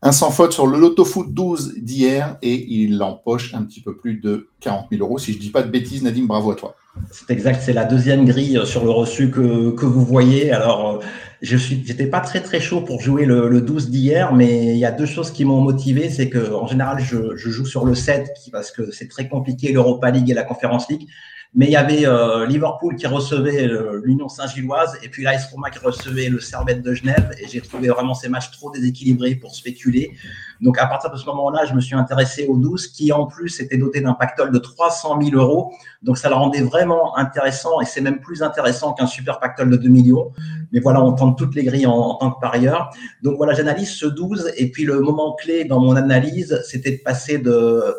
un 0.00 0.12
sans 0.12 0.30
faute 0.30 0.54
sur 0.54 0.66
le 0.66 0.78
Loto 0.78 1.04
Foot 1.04 1.34
12 1.34 1.74
d'hier 1.76 2.38
et 2.40 2.66
il 2.72 3.02
empoche 3.02 3.52
un 3.52 3.62
petit 3.62 3.82
peu 3.82 3.94
plus 3.94 4.14
de 4.14 4.48
40 4.60 4.86
000 4.90 5.04
euros. 5.04 5.18
Si 5.18 5.32
je 5.32 5.36
ne 5.36 5.42
dis 5.42 5.50
pas 5.50 5.62
de 5.62 5.68
bêtises, 5.68 6.02
Nadim, 6.02 6.24
bravo 6.24 6.52
à 6.52 6.54
toi. 6.54 6.74
C'est 7.12 7.30
exact, 7.30 7.60
c'est 7.62 7.74
la 7.74 7.84
deuxième 7.84 8.24
grille 8.24 8.58
sur 8.64 8.84
le 8.84 8.90
reçu 8.90 9.30
que, 9.30 9.84
vous 9.84 10.04
voyez. 10.04 10.50
Alors, 10.50 10.88
euh, 10.88 10.98
je 11.42 11.58
suis, 11.58 11.82
j'étais 11.84 12.06
pas 12.06 12.20
très 12.20 12.40
très 12.40 12.60
chaud 12.60 12.80
pour 12.80 13.02
jouer 13.02 13.26
le, 13.26 13.60
12 13.60 13.90
d'hier, 13.90 14.32
mais 14.32 14.72
il 14.72 14.78
y 14.78 14.86
a 14.86 14.90
deux 14.90 15.06
choses 15.06 15.30
qui 15.30 15.44
m'ont 15.44 15.60
motivé. 15.60 16.08
C'est 16.08 16.30
que 16.30 16.54
en 16.54 16.66
général, 16.66 17.04
je, 17.04 17.36
je, 17.36 17.50
joue 17.50 17.66
sur 17.66 17.84
le 17.84 17.94
7 17.94 18.30
parce 18.50 18.70
que 18.70 18.90
c'est 18.90 19.08
très 19.08 19.28
compliqué 19.28 19.72
l'Europa 19.72 20.10
League 20.10 20.30
et 20.30 20.34
la 20.34 20.44
Conference 20.44 20.88
League. 20.88 21.06
Mais 21.52 21.66
il 21.66 21.72
y 21.72 21.76
avait 21.76 22.06
euh, 22.06 22.46
Liverpool 22.46 22.94
qui 22.94 23.06
recevait 23.06 23.68
l'Union 24.04 24.28
Saint-Gilloise 24.28 24.98
et 25.02 25.08
puis 25.08 25.24
l'AS 25.24 25.50
Roma 25.50 25.70
qui 25.70 25.80
recevait 25.80 26.28
le 26.28 26.38
Servette 26.38 26.82
de 26.82 26.94
Genève. 26.94 27.30
Et 27.40 27.48
j'ai 27.48 27.60
trouvé 27.60 27.88
vraiment 27.88 28.14
ces 28.14 28.28
matchs 28.28 28.50
trop 28.52 28.70
déséquilibrés 28.70 29.34
pour 29.34 29.54
spéculer. 29.54 30.12
Donc 30.60 30.78
à 30.78 30.86
partir 30.86 31.10
de 31.10 31.16
ce 31.16 31.24
moment-là, 31.26 31.64
je 31.64 31.74
me 31.74 31.80
suis 31.80 31.94
intéressé 31.94 32.46
aux 32.46 32.56
12 32.56 32.88
qui 32.88 33.12
en 33.12 33.26
plus 33.26 33.60
étaient 33.60 33.78
dotés 33.78 34.00
d'un 34.00 34.12
pactole 34.12 34.50
de 34.50 34.58
300 34.58 35.20
000 35.22 35.36
euros. 35.36 35.72
Donc 36.02 36.18
ça 36.18 36.28
le 36.28 36.34
rendait 36.34 36.60
vraiment 36.60 37.16
intéressant 37.16 37.80
et 37.80 37.84
c'est 37.86 38.00
même 38.00 38.20
plus 38.20 38.42
intéressant 38.42 38.92
qu'un 38.92 39.06
super 39.06 39.40
pactole 39.40 39.70
de 39.70 39.76
2 39.76 39.88
millions. 39.88 40.32
Mais 40.72 40.80
voilà, 40.80 41.02
on 41.02 41.12
tente 41.12 41.38
toutes 41.38 41.54
les 41.54 41.64
grilles 41.64 41.86
en, 41.86 42.14
tant 42.14 42.30
que 42.30 42.40
parieur. 42.40 42.90
Donc 43.22 43.36
voilà, 43.36 43.54
j'analyse 43.54 43.90
ce 43.90 44.06
12 44.06 44.52
et 44.56 44.70
puis 44.70 44.84
le 44.84 45.00
moment 45.00 45.34
clé 45.34 45.64
dans 45.64 45.80
mon 45.80 45.96
analyse, 45.96 46.60
c'était 46.66 46.92
de 46.92 47.02
passer 47.02 47.38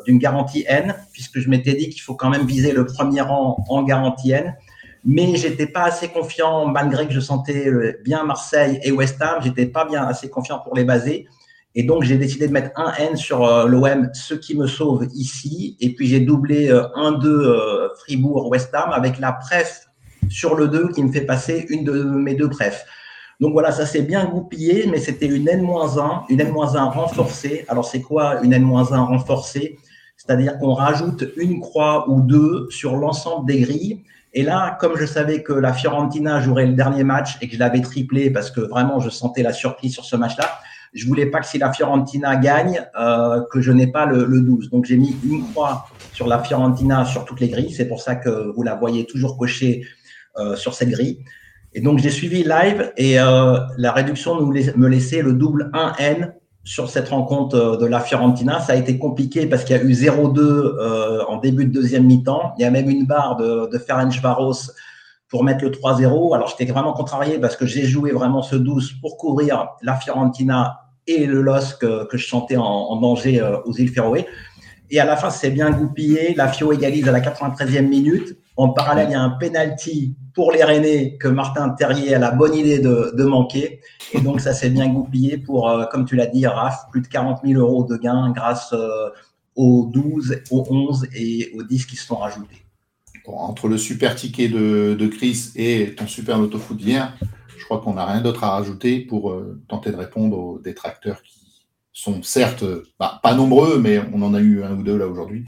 d'une 0.05 0.17
garantie 0.17 0.63
N 0.67 0.95
puisque 1.11 1.39
je 1.39 1.49
m'étais 1.49 1.73
dit 1.73 1.89
qu'il 1.89 2.01
faut 2.01 2.15
quand 2.15 2.29
même 2.29 2.45
viser 2.45 2.71
le 2.71 2.85
premier 2.85 3.21
rang 3.21 3.63
en 3.69 3.83
garantie 3.83 4.31
N 4.31 4.55
mais 5.03 5.35
j'étais 5.35 5.65
pas 5.65 5.85
assez 5.85 6.09
confiant 6.09 6.67
malgré 6.67 7.07
que 7.07 7.13
je 7.13 7.19
sentais 7.19 7.71
bien 8.03 8.23
Marseille 8.23 8.79
et 8.83 8.91
West 8.91 9.19
Ham, 9.21 9.41
j'étais 9.41 9.65
pas 9.65 9.85
bien 9.85 10.05
assez 10.05 10.29
confiant 10.29 10.59
pour 10.59 10.75
les 10.75 10.83
baser. 10.83 11.27
Et 11.73 11.83
donc, 11.83 12.03
j'ai 12.03 12.17
décidé 12.17 12.47
de 12.47 12.53
mettre 12.53 12.71
un 12.75 12.91
N 12.93 13.15
sur 13.15 13.45
euh, 13.45 13.65
l'OM, 13.65 14.09
ce 14.13 14.33
qui 14.33 14.57
me 14.57 14.67
sauve 14.67 15.07
ici. 15.13 15.77
Et 15.79 15.93
puis, 15.93 16.07
j'ai 16.07 16.19
doublé 16.19 16.67
1-2 16.69 16.71
euh, 16.71 17.27
euh, 17.27 17.89
Fribourg-West 17.99 18.71
Ham 18.73 18.91
avec 18.91 19.19
la 19.19 19.31
pref 19.31 19.87
sur 20.29 20.55
le 20.55 20.67
2 20.67 20.89
qui 20.89 21.03
me 21.03 21.11
fait 21.11 21.21
passer 21.21 21.65
une 21.69 21.83
de 21.83 22.03
mes 22.03 22.35
deux 22.35 22.49
prefs. 22.49 22.85
Donc 23.39 23.53
voilà, 23.53 23.71
ça 23.71 23.85
s'est 23.85 24.03
bien 24.03 24.25
goupillé, 24.25 24.85
mais 24.91 24.99
c'était 24.99 25.25
une 25.25 25.47
N-1, 25.47 26.25
une 26.29 26.41
N-1 26.41 26.89
renforcée. 26.91 27.65
Alors, 27.69 27.85
c'est 27.85 28.01
quoi 28.01 28.41
une 28.43 28.53
N-1 28.53 28.97
renforcée? 28.97 29.79
C'est-à-dire 30.17 30.59
qu'on 30.59 30.73
rajoute 30.73 31.23
une 31.37 31.59
croix 31.61 32.07
ou 32.09 32.21
deux 32.21 32.67
sur 32.69 32.97
l'ensemble 32.97 33.47
des 33.47 33.61
grilles. 33.61 34.03
Et 34.33 34.43
là, 34.43 34.77
comme 34.79 34.95
je 34.95 35.05
savais 35.05 35.41
que 35.41 35.53
la 35.53 35.73
Fiorentina 35.73 36.39
jouerait 36.39 36.67
le 36.67 36.73
dernier 36.73 37.03
match 37.03 37.37
et 37.41 37.47
que 37.47 37.55
je 37.55 37.59
l'avais 37.59 37.81
triplé 37.81 38.29
parce 38.29 38.51
que 38.51 38.61
vraiment 38.61 38.99
je 38.99 39.09
sentais 39.09 39.41
la 39.41 39.51
surprise 39.51 39.93
sur 39.93 40.05
ce 40.05 40.15
match-là, 40.15 40.47
je 40.93 41.07
voulais 41.07 41.27
pas 41.27 41.39
que 41.39 41.45
si 41.45 41.57
la 41.57 41.71
Fiorentina 41.71 42.35
gagne, 42.35 42.85
euh, 42.99 43.41
que 43.51 43.61
je 43.61 43.71
n'ai 43.71 43.87
pas 43.87 44.05
le, 44.05 44.25
le 44.25 44.41
12. 44.41 44.69
Donc 44.69 44.85
j'ai 44.85 44.97
mis 44.97 45.15
une 45.23 45.43
croix 45.51 45.87
sur 46.13 46.27
la 46.27 46.39
Fiorentina 46.39 47.05
sur 47.05 47.25
toutes 47.25 47.39
les 47.39 47.49
grilles. 47.49 47.71
C'est 47.71 47.87
pour 47.87 48.01
ça 48.01 48.15
que 48.15 48.51
vous 48.53 48.63
la 48.63 48.75
voyez 48.75 49.05
toujours 49.05 49.37
cochée 49.37 49.85
euh, 50.37 50.55
sur 50.55 50.73
cette 50.73 50.89
grille. 50.89 51.19
Et 51.73 51.81
donc 51.81 51.99
j'ai 51.99 52.09
suivi 52.09 52.43
live 52.43 52.91
et 52.97 53.19
euh, 53.19 53.57
la 53.77 53.91
réduction 53.91 54.39
me 54.45 54.87
laissait 54.87 55.21
le 55.21 55.33
double 55.33 55.71
1N 55.73 56.33
sur 56.63 56.89
cette 56.89 57.09
rencontre 57.09 57.77
de 57.77 57.85
la 57.85 57.99
Fiorentina. 57.99 58.59
Ça 58.59 58.73
a 58.73 58.75
été 58.75 58.97
compliqué 58.97 59.45
parce 59.45 59.63
qu'il 59.63 59.75
y 59.75 59.79
a 59.79 59.83
eu 59.83 59.91
0-2 59.91 60.39
euh, 60.39 61.23
en 61.27 61.37
début 61.37 61.65
de 61.65 61.73
deuxième 61.73 62.05
mi-temps. 62.05 62.53
Il 62.57 62.61
y 62.61 62.65
a 62.65 62.71
même 62.71 62.89
une 62.89 63.05
barre 63.05 63.37
de, 63.37 63.69
de 63.69 63.77
Ferenc 63.77 64.11
Varos 64.21 64.71
pour 65.31 65.45
mettre 65.45 65.63
le 65.63 65.71
3-0. 65.71 66.35
Alors, 66.35 66.49
j'étais 66.49 66.71
vraiment 66.71 66.93
contrarié 66.93 67.39
parce 67.39 67.55
que 67.55 67.65
j'ai 67.65 67.83
joué 67.83 68.11
vraiment 68.11 68.43
ce 68.43 68.57
12 68.57 68.95
pour 69.01 69.17
couvrir 69.17 69.69
la 69.81 69.95
Fiorentina 69.95 70.81
et 71.07 71.25
le 71.25 71.41
LOSC 71.41 71.79
que, 71.79 72.07
je 72.11 72.17
chantais 72.17 72.57
en, 72.57 72.95
danger 72.97 73.41
euh, 73.41 73.57
aux 73.65 73.73
îles 73.73 73.89
Féroé. 73.89 74.27
Et 74.91 74.99
à 74.99 75.05
la 75.05 75.15
fin, 75.15 75.29
c'est 75.29 75.49
bien 75.49 75.71
goupillé. 75.71 76.35
La 76.35 76.49
Fio 76.49 76.73
égalise 76.73 77.07
à 77.07 77.13
la 77.13 77.21
93e 77.21 77.87
minute. 77.87 78.37
En 78.57 78.69
parallèle, 78.69 79.07
il 79.09 79.13
y 79.13 79.15
a 79.15 79.21
un 79.21 79.29
penalty 79.29 80.17
pour 80.35 80.51
les 80.51 80.63
Rennais 80.63 81.17
que 81.17 81.29
Martin 81.29 81.69
Terrier 81.69 82.13
a 82.13 82.19
la 82.19 82.31
bonne 82.31 82.53
idée 82.53 82.79
de, 82.79 83.23
manquer. 83.23 83.79
Et 84.13 84.19
donc, 84.19 84.41
ça 84.41 84.53
s'est 84.53 84.69
bien 84.69 84.89
goupillé 84.89 85.37
pour, 85.37 85.69
euh, 85.69 85.85
comme 85.85 86.03
tu 86.03 86.17
l'as 86.17 86.27
dit, 86.27 86.45
Raph, 86.45 86.89
plus 86.91 87.01
de 87.01 87.07
40 87.07 87.39
000 87.45 87.59
euros 87.59 87.85
de 87.85 87.95
gains 87.95 88.31
grâce 88.35 88.73
euh, 88.73 89.09
aux 89.55 89.89
12, 89.91 90.41
aux 90.51 90.65
11 90.69 91.07
et 91.15 91.53
aux 91.57 91.63
10 91.63 91.85
qui 91.85 91.95
se 91.95 92.05
sont 92.05 92.17
rajoutés 92.17 92.65
entre 93.27 93.67
le 93.67 93.77
super 93.77 94.15
ticket 94.15 94.49
de, 94.49 95.07
Chris 95.07 95.51
et 95.55 95.95
ton 95.95 96.07
super 96.07 96.37
loto 96.37 96.57
foot 96.57 96.77
d'hier, 96.77 97.17
je 97.57 97.65
crois 97.65 97.79
qu'on 97.79 97.93
n'a 97.93 98.05
rien 98.05 98.21
d'autre 98.21 98.43
à 98.43 98.51
rajouter 98.51 98.99
pour 98.99 99.31
euh, 99.31 99.61
tenter 99.67 99.91
de 99.91 99.97
répondre 99.97 100.37
aux 100.37 100.59
détracteurs 100.59 101.21
qui 101.21 101.39
sont 101.93 102.23
certes 102.23 102.63
bah, 102.99 103.19
pas 103.21 103.33
nombreux, 103.33 103.79
mais 103.79 103.99
on 104.13 104.21
en 104.21 104.33
a 104.33 104.39
eu 104.39 104.63
un 104.63 104.77
ou 104.77 104.83
deux 104.83 104.97
là 104.97 105.07
aujourd'hui. 105.07 105.45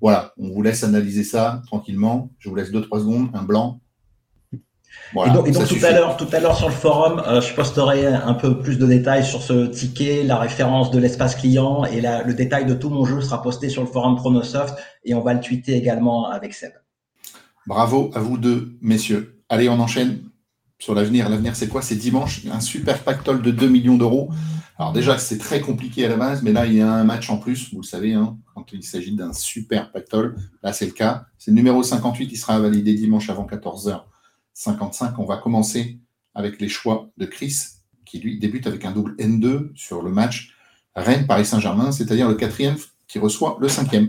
Voilà, 0.00 0.32
on 0.38 0.50
vous 0.50 0.62
laisse 0.62 0.84
analyser 0.84 1.24
ça 1.24 1.62
tranquillement. 1.66 2.30
Je 2.38 2.48
vous 2.48 2.54
laisse 2.54 2.70
deux 2.70 2.82
trois 2.82 3.00
secondes, 3.00 3.30
un 3.32 3.42
blanc. 3.42 3.80
et 5.14 5.30
donc, 5.30 5.46
tout 5.66 5.84
à 5.84 5.92
l'heure, 5.92 6.16
tout 6.18 6.28
à 6.32 6.40
l'heure 6.40 6.56
sur 6.56 6.68
le 6.68 6.74
forum, 6.74 7.22
euh, 7.26 7.40
je 7.40 7.54
posterai 7.54 8.06
un 8.06 8.34
peu 8.34 8.58
plus 8.58 8.78
de 8.78 8.86
détails 8.86 9.24
sur 9.24 9.40
ce 9.40 9.66
ticket, 9.66 10.22
la 10.22 10.36
référence 10.38 10.90
de 10.90 10.98
l'espace 10.98 11.36
client 11.36 11.84
et 11.84 12.02
le 12.02 12.32
détail 12.34 12.66
de 12.66 12.74
tout 12.74 12.90
mon 12.90 13.06
jeu 13.06 13.22
sera 13.22 13.40
posté 13.40 13.70
sur 13.70 13.82
le 13.82 13.88
forum 13.88 14.16
Pronosoft 14.16 14.74
et 15.04 15.14
on 15.14 15.22
va 15.22 15.32
le 15.32 15.40
tweeter 15.40 15.74
également 15.74 16.28
avec 16.28 16.52
Seb. 16.52 16.72
Bravo 17.66 18.10
à 18.14 18.20
vous 18.20 18.38
deux, 18.38 18.78
messieurs. 18.80 19.42
Allez, 19.48 19.68
on 19.68 19.80
enchaîne 19.80 20.22
sur 20.78 20.94
l'avenir. 20.94 21.28
L'avenir, 21.28 21.56
c'est 21.56 21.68
quoi? 21.68 21.82
C'est 21.82 21.96
dimanche, 21.96 22.46
un 22.46 22.60
super 22.60 23.02
pactole 23.02 23.42
de 23.42 23.50
2 23.50 23.68
millions 23.68 23.96
d'euros. 23.96 24.30
Alors 24.78 24.92
déjà, 24.92 25.18
c'est 25.18 25.38
très 25.38 25.60
compliqué 25.60 26.04
à 26.04 26.08
la 26.08 26.16
base, 26.16 26.42
mais 26.42 26.52
là, 26.52 26.66
il 26.66 26.74
y 26.74 26.80
a 26.80 26.92
un 26.92 27.02
match 27.02 27.28
en 27.30 27.38
plus, 27.38 27.72
vous 27.72 27.80
le 27.80 27.86
savez, 27.86 28.12
hein, 28.12 28.36
quand 28.54 28.72
il 28.72 28.84
s'agit 28.84 29.16
d'un 29.16 29.32
super 29.32 29.90
pactole. 29.90 30.36
Là, 30.62 30.72
c'est 30.72 30.86
le 30.86 30.92
cas. 30.92 31.26
C'est 31.38 31.50
le 31.50 31.56
numéro 31.56 31.82
58 31.82 32.28
qui 32.28 32.36
sera 32.36 32.58
validé 32.60 32.94
dimanche 32.94 33.30
avant 33.30 33.46
14h55. 33.46 35.14
On 35.18 35.24
va 35.24 35.38
commencer 35.38 35.98
avec 36.34 36.60
les 36.60 36.68
choix 36.68 37.10
de 37.16 37.24
Chris, 37.24 37.56
qui 38.04 38.20
lui 38.20 38.38
débute 38.38 38.66
avec 38.66 38.84
un 38.84 38.92
double 38.92 39.16
N2 39.16 39.70
sur 39.74 40.02
le 40.02 40.12
match 40.12 40.54
Rennes-Paris 40.94 41.46
Saint-Germain, 41.46 41.90
c'est-à-dire 41.90 42.28
le 42.28 42.34
quatrième 42.34 42.76
qui 43.08 43.18
reçoit 43.18 43.56
le 43.60 43.68
cinquième. 43.68 44.08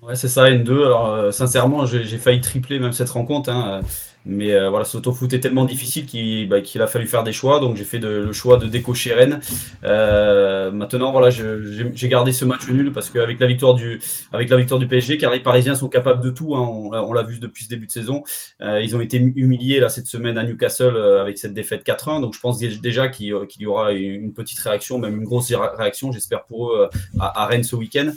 Ouais, 0.00 0.14
c'est 0.16 0.28
ça, 0.28 0.48
N2. 0.48 0.70
Alors, 0.86 1.06
euh, 1.10 1.30
sincèrement, 1.32 1.84
j'ai 1.84 2.18
failli 2.18 2.40
tripler 2.40 2.78
même 2.78 2.92
cette 2.92 3.10
rencontre. 3.10 3.50
Hein. 3.50 3.82
Mais 4.24 4.52
euh, 4.52 4.70
voilà, 4.70 4.84
ce 4.84 4.96
auto-foot 4.96 5.32
est 5.32 5.40
tellement 5.40 5.64
difficile 5.64 6.06
bah, 6.48 6.60
qu'il 6.60 6.80
a 6.80 6.86
fallu 6.86 7.06
faire 7.06 7.24
des 7.24 7.32
choix. 7.32 7.60
Donc 7.60 7.76
j'ai 7.76 7.84
fait 7.84 7.98
le 7.98 8.32
choix 8.32 8.56
de 8.56 8.66
décocher 8.66 9.14
Rennes. 9.14 9.40
Euh, 9.84 10.70
maintenant, 10.70 11.12
voilà, 11.12 11.30
j'ai 11.30 12.08
gardé 12.08 12.32
ce 12.32 12.44
match 12.44 12.68
nul 12.68 12.92
parce 12.92 13.10
qu'avec 13.10 13.40
la 13.40 13.46
victoire 13.46 13.74
du, 13.74 14.00
la 14.32 14.56
victoire 14.56 14.78
du 14.78 14.86
PSG, 14.86 15.18
car 15.18 15.32
les 15.32 15.40
Parisiens 15.40 15.74
sont 15.74 15.88
capables 15.88 16.22
de 16.22 16.30
tout. 16.30 16.54
Hein, 16.54 16.60
on, 16.60 17.12
l'a 17.12 17.22
vu 17.22 17.38
depuis 17.38 17.64
ce 17.64 17.68
début 17.68 17.86
de 17.86 17.92
saison. 17.92 18.22
Euh, 18.60 18.80
ils 18.82 18.96
ont 18.96 19.00
été 19.00 19.18
humiliés 19.18 19.80
là 19.80 19.88
cette 19.88 20.06
semaine 20.06 20.38
à 20.38 20.44
Newcastle 20.44 20.96
avec 20.96 21.38
cette 21.38 21.54
défaite 21.54 21.84
4-1. 21.84 22.20
Donc 22.20 22.34
je 22.34 22.40
pense 22.40 22.58
déjà 22.58 23.08
qu'il 23.08 23.26
y 23.26 23.66
aura 23.66 23.92
une 23.92 24.32
petite 24.32 24.58
réaction, 24.60 24.98
même 24.98 25.16
une 25.16 25.24
grosse 25.24 25.52
réaction, 25.52 26.12
j'espère 26.12 26.44
pour 26.44 26.70
eux, 26.70 26.88
à, 27.18 27.46
Rennes 27.46 27.64
ce 27.64 27.76
week-end. 27.76 28.12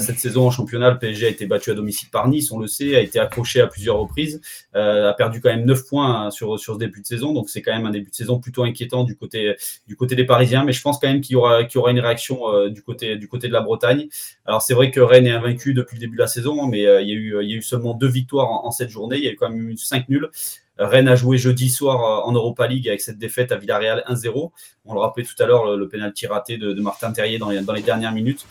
cette 0.00 0.18
saison 0.18 0.46
en 0.46 0.50
championnat, 0.50 0.90
le 0.90 0.98
PSG 0.98 1.26
a 1.26 1.28
été 1.28 1.46
battu 1.46 1.70
à 1.70 1.74
domicile 1.74 2.08
par 2.10 2.28
Nice, 2.28 2.50
on 2.50 2.58
le 2.58 2.66
sait, 2.66 2.96
a 2.96 3.00
été 3.00 3.18
accroché 3.18 3.60
à 3.60 3.66
plusieurs 3.66 3.98
reprises, 3.98 4.40
a 4.72 5.12
perdu 5.12 5.33
quand 5.40 5.50
même 5.50 5.64
9 5.64 5.86
points 5.86 6.26
hein, 6.26 6.30
sur, 6.30 6.58
sur 6.58 6.74
ce 6.74 6.78
début 6.78 7.00
de 7.00 7.06
saison. 7.06 7.32
Donc, 7.32 7.48
c'est 7.48 7.62
quand 7.62 7.72
même 7.72 7.86
un 7.86 7.90
début 7.90 8.10
de 8.10 8.14
saison 8.14 8.38
plutôt 8.38 8.64
inquiétant 8.64 9.04
du 9.04 9.16
côté, 9.16 9.54
du 9.86 9.96
côté 9.96 10.14
des 10.16 10.24
Parisiens. 10.24 10.64
Mais 10.64 10.72
je 10.72 10.82
pense 10.82 10.98
quand 10.98 11.08
même 11.08 11.20
qu'il 11.20 11.34
y 11.34 11.36
aura, 11.36 11.64
qu'il 11.64 11.78
y 11.78 11.80
aura 11.80 11.90
une 11.90 12.00
réaction 12.00 12.48
euh, 12.48 12.70
du, 12.70 12.82
côté, 12.82 13.16
du 13.16 13.28
côté 13.28 13.48
de 13.48 13.52
la 13.52 13.60
Bretagne. 13.60 14.08
Alors, 14.46 14.62
c'est 14.62 14.74
vrai 14.74 14.90
que 14.90 15.00
Rennes 15.00 15.26
est 15.26 15.32
invaincu 15.32 15.74
depuis 15.74 15.96
le 15.96 16.00
début 16.00 16.16
de 16.16 16.22
la 16.22 16.28
saison, 16.28 16.66
mais 16.66 16.86
euh, 16.86 17.00
il, 17.00 17.08
y 17.08 17.12
a 17.12 17.14
eu, 17.14 17.42
il 17.42 17.50
y 17.50 17.54
a 17.54 17.56
eu 17.56 17.62
seulement 17.62 17.94
deux 17.94 18.08
victoires 18.08 18.50
en, 18.50 18.70
cette 18.70 18.90
journée. 18.90 19.16
Il 19.16 19.24
y 19.24 19.28
a 19.28 19.32
eu 19.32 19.36
quand 19.36 19.50
même 19.50 19.70
eu 19.70 19.76
5 19.76 20.08
nuls. 20.08 20.28
Rennes 20.78 21.08
a 21.08 21.14
joué 21.14 21.38
jeudi 21.38 21.68
soir 21.68 22.00
euh, 22.00 22.28
en 22.28 22.32
Europa 22.32 22.66
League 22.66 22.88
avec 22.88 23.00
cette 23.00 23.18
défaite 23.18 23.52
à 23.52 23.56
Villarreal 23.56 24.04
1-0. 24.08 24.50
On 24.84 24.94
le 24.94 25.00
rappelait 25.00 25.24
tout 25.24 25.40
à 25.40 25.46
l'heure, 25.46 25.76
le, 25.76 25.88
pénalty 25.88 26.26
raté 26.26 26.58
de, 26.58 26.74
Martin 26.80 27.12
Terrier 27.12 27.38
dans 27.38 27.50
les, 27.50 27.82
dernières 27.82 28.12
minutes. 28.12 28.46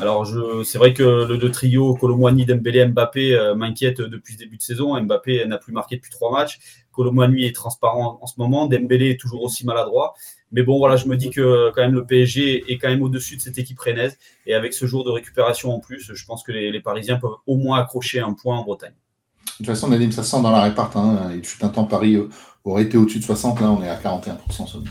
Alors, 0.00 0.26
c'est 0.64 0.78
vrai 0.78 0.94
que 0.94 1.02
le, 1.02 1.50
trio 1.50 1.94
Colomboigny, 1.94 2.46
Dembélé, 2.46 2.86
Mbappé 2.86 3.34
euh, 3.34 3.54
m'inquiète 3.54 4.00
depuis 4.00 4.34
ce 4.34 4.38
début 4.38 4.56
de 4.56 4.62
saison. 4.62 5.00
Mbappé 5.00 5.46
n'a 5.46 5.58
plus 5.58 5.72
marqué 5.72 5.96
depuis 5.96 6.10
trois 6.10 6.30
matchs. 6.30 6.58
Colomboigny 6.92 7.44
est 7.44 7.54
transparent 7.54 8.18
en, 8.22 8.26
ce 8.26 8.34
moment. 8.38 8.66
Dembélé 8.66 9.10
est 9.10 9.20
toujours 9.20 9.42
aussi 9.42 9.66
maladroit. 9.66 10.14
Mais 10.52 10.62
bon, 10.62 10.78
voilà, 10.78 10.96
je 10.96 11.06
me 11.06 11.16
dis 11.16 11.30
que 11.30 11.70
quand 11.74 11.82
même 11.82 11.94
le 11.94 12.06
PSG 12.06 12.72
est 12.72 12.78
quand 12.78 12.88
même 12.88 13.02
au-dessus 13.02 13.36
de 13.36 13.40
cette 13.40 13.58
équipe 13.58 13.78
rennaise. 13.80 14.16
Et 14.46 14.54
avec 14.54 14.72
ce 14.72 14.86
jour 14.86 15.04
de 15.04 15.10
récupération 15.10 15.74
en 15.74 15.80
plus, 15.80 16.12
je 16.14 16.24
pense 16.24 16.42
que 16.42 16.52
les 16.52 16.80
Parisiens 16.80 17.18
peuvent 17.18 17.36
au 17.46 17.56
moins 17.56 17.80
accrocher 17.80 18.20
un 18.20 18.32
point 18.32 18.56
en 18.56 18.64
Bretagne. 18.64 18.94
De 19.58 19.64
toute 19.64 19.74
façon, 19.74 19.88
Nadim, 19.88 20.12
ça 20.12 20.22
sent 20.22 20.40
dans 20.40 20.52
la 20.52 20.62
réparte. 20.62 20.94
Hein. 20.94 21.32
Il 21.34 21.44
fut 21.44 21.64
un 21.64 21.68
temps, 21.68 21.82
Paris 21.82 22.14
euh, 22.14 22.28
aurait 22.64 22.84
été 22.84 22.96
au-dessus 22.96 23.18
de 23.18 23.24
60. 23.24 23.60
Là, 23.60 23.72
on 23.72 23.82
est 23.82 23.88
à 23.88 23.96
41% 23.96 24.68
seulement. 24.68 24.86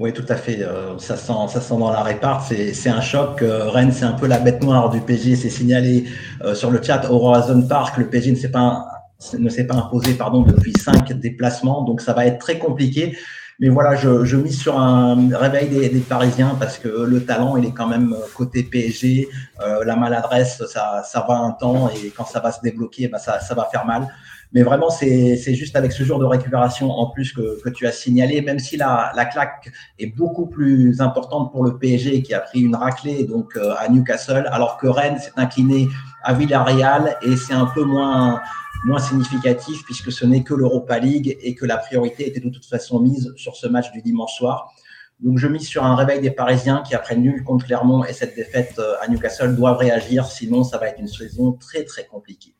Oui, 0.00 0.12
tout 0.12 0.24
à 0.28 0.34
fait. 0.34 0.60
Euh, 0.62 0.98
ça, 0.98 1.16
sent, 1.16 1.32
ça 1.48 1.60
sent 1.60 1.76
dans 1.78 1.92
la 1.92 2.02
réparte. 2.02 2.52
C'est 2.52 2.88
un 2.88 3.00
choc. 3.00 3.40
Euh, 3.40 3.70
Rennes, 3.70 3.92
c'est 3.92 4.04
un 4.04 4.14
peu 4.14 4.26
la 4.26 4.40
bête 4.40 4.64
noire 4.64 4.90
du 4.90 5.00
PSG. 5.00 5.36
C'est 5.36 5.50
signalé 5.50 6.06
sur 6.54 6.72
le 6.72 6.82
chat 6.82 7.08
Horizon 7.08 7.62
Park. 7.68 7.96
Le 7.96 8.10
PSG 8.10 8.32
ne 8.32 8.36
s'est 8.36 8.50
pas, 8.50 8.84
pas 9.30 9.74
imposé 9.76 10.14
pardon, 10.14 10.42
depuis 10.42 10.72
cinq 10.72 11.12
déplacements. 11.12 11.82
Donc, 11.82 12.00
ça 12.00 12.14
va 12.14 12.26
être 12.26 12.38
très 12.38 12.58
compliqué. 12.58 13.16
Mais 13.60 13.68
voilà, 13.68 13.94
je, 13.94 14.24
je 14.24 14.36
mise 14.36 14.60
sur 14.60 14.78
un 14.78 15.28
réveil 15.36 15.68
des, 15.68 15.88
des, 15.88 16.00
Parisiens 16.00 16.56
parce 16.58 16.78
que 16.78 16.88
le 16.88 17.24
talent, 17.24 17.56
il 17.56 17.66
est 17.66 17.72
quand 17.72 17.86
même 17.86 18.14
côté 18.34 18.64
PSG. 18.64 19.28
Euh, 19.64 19.84
la 19.84 19.96
maladresse, 19.96 20.62
ça, 20.66 21.02
ça 21.04 21.24
va 21.28 21.36
un 21.36 21.52
temps 21.52 21.88
et 21.88 22.10
quand 22.10 22.24
ça 22.24 22.40
va 22.40 22.50
se 22.50 22.60
débloquer, 22.62 23.08
bah 23.08 23.18
ça, 23.18 23.38
ça 23.40 23.54
va 23.54 23.68
faire 23.70 23.86
mal. 23.86 24.08
Mais 24.54 24.62
vraiment, 24.62 24.88
c'est 24.88 25.54
juste 25.54 25.74
avec 25.74 25.90
ce 25.90 26.04
jour 26.04 26.20
de 26.20 26.24
récupération 26.24 26.88
en 26.88 27.10
plus 27.10 27.32
que, 27.32 27.60
que 27.60 27.68
tu 27.70 27.88
as 27.88 27.92
signalé, 27.92 28.40
même 28.40 28.60
si 28.60 28.76
la, 28.76 29.10
la, 29.16 29.24
claque 29.24 29.68
est 29.98 30.06
beaucoup 30.06 30.46
plus 30.46 31.00
importante 31.00 31.50
pour 31.50 31.64
le 31.64 31.76
PSG 31.76 32.22
qui 32.22 32.34
a 32.34 32.40
pris 32.40 32.60
une 32.60 32.76
raclée 32.76 33.24
donc 33.24 33.56
euh, 33.56 33.74
à 33.76 33.88
Newcastle, 33.88 34.48
alors 34.52 34.76
que 34.76 34.86
Rennes 34.86 35.18
s'est 35.18 35.32
incliné 35.36 35.88
à 36.22 36.34
Villarreal 36.34 37.16
et 37.22 37.36
c'est 37.36 37.52
un 37.52 37.66
peu 37.66 37.82
moins 37.82 38.40
moins 38.84 38.98
significatif 38.98 39.82
puisque 39.84 40.12
ce 40.12 40.24
n'est 40.24 40.42
que 40.42 40.54
l'Europa 40.54 40.98
League 40.98 41.36
et 41.40 41.54
que 41.54 41.66
la 41.66 41.78
priorité 41.78 42.28
était 42.28 42.40
de 42.40 42.50
toute 42.50 42.66
façon 42.66 43.00
mise 43.00 43.32
sur 43.36 43.56
ce 43.56 43.66
match 43.66 43.90
du 43.92 44.02
dimanche 44.02 44.34
soir. 44.36 44.72
Donc 45.20 45.38
je 45.38 45.46
mise 45.46 45.66
sur 45.66 45.84
un 45.84 45.94
réveil 45.94 46.20
des 46.20 46.30
Parisiens 46.30 46.82
qui, 46.86 46.94
après 46.94 47.16
nul 47.16 47.44
contre 47.44 47.66
Clermont 47.66 48.04
et 48.04 48.12
cette 48.12 48.34
défaite 48.34 48.74
euh, 48.78 48.94
à 49.00 49.08
Newcastle, 49.08 49.56
doivent 49.56 49.78
réagir, 49.78 50.26
sinon 50.26 50.64
ça 50.64 50.78
va 50.78 50.88
être 50.88 51.00
une 51.00 51.08
saison 51.08 51.52
très 51.52 51.84
très 51.84 52.06
compliquée. 52.06 52.54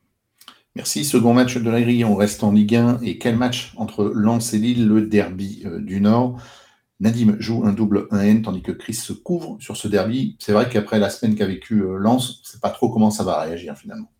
Merci. 0.76 1.04
Second 1.04 1.34
match 1.34 1.56
de 1.56 1.70
la 1.70 1.80
grille, 1.80 2.04
on 2.04 2.16
reste 2.16 2.42
en 2.42 2.50
Ligue 2.50 2.74
1. 2.74 3.00
Et 3.02 3.18
quel 3.18 3.36
match 3.36 3.72
entre 3.76 4.04
Lens 4.04 4.54
et 4.54 4.58
Lille, 4.58 4.88
le 4.88 5.02
derby 5.02 5.62
euh, 5.66 5.80
du 5.80 6.00
Nord? 6.00 6.40
Nadim 7.00 7.36
joue 7.38 7.64
un 7.64 7.72
double 7.72 8.06
1N 8.10 8.42
tandis 8.42 8.62
que 8.62 8.72
Chris 8.72 8.94
se 8.94 9.12
couvre 9.12 9.56
sur 9.60 9.76
ce 9.76 9.88
derby. 9.88 10.36
C'est 10.40 10.52
vrai 10.52 10.68
qu'après 10.68 10.98
la 10.98 11.10
semaine 11.10 11.34
qu'a 11.34 11.46
vécu 11.46 11.82
euh, 11.82 11.98
Lens, 11.98 12.38
on 12.38 12.40
ne 12.40 12.46
sait 12.46 12.60
pas 12.60 12.70
trop 12.70 12.88
comment 12.88 13.10
ça 13.10 13.24
va 13.24 13.42
réagir 13.42 13.76
finalement. 13.76 14.10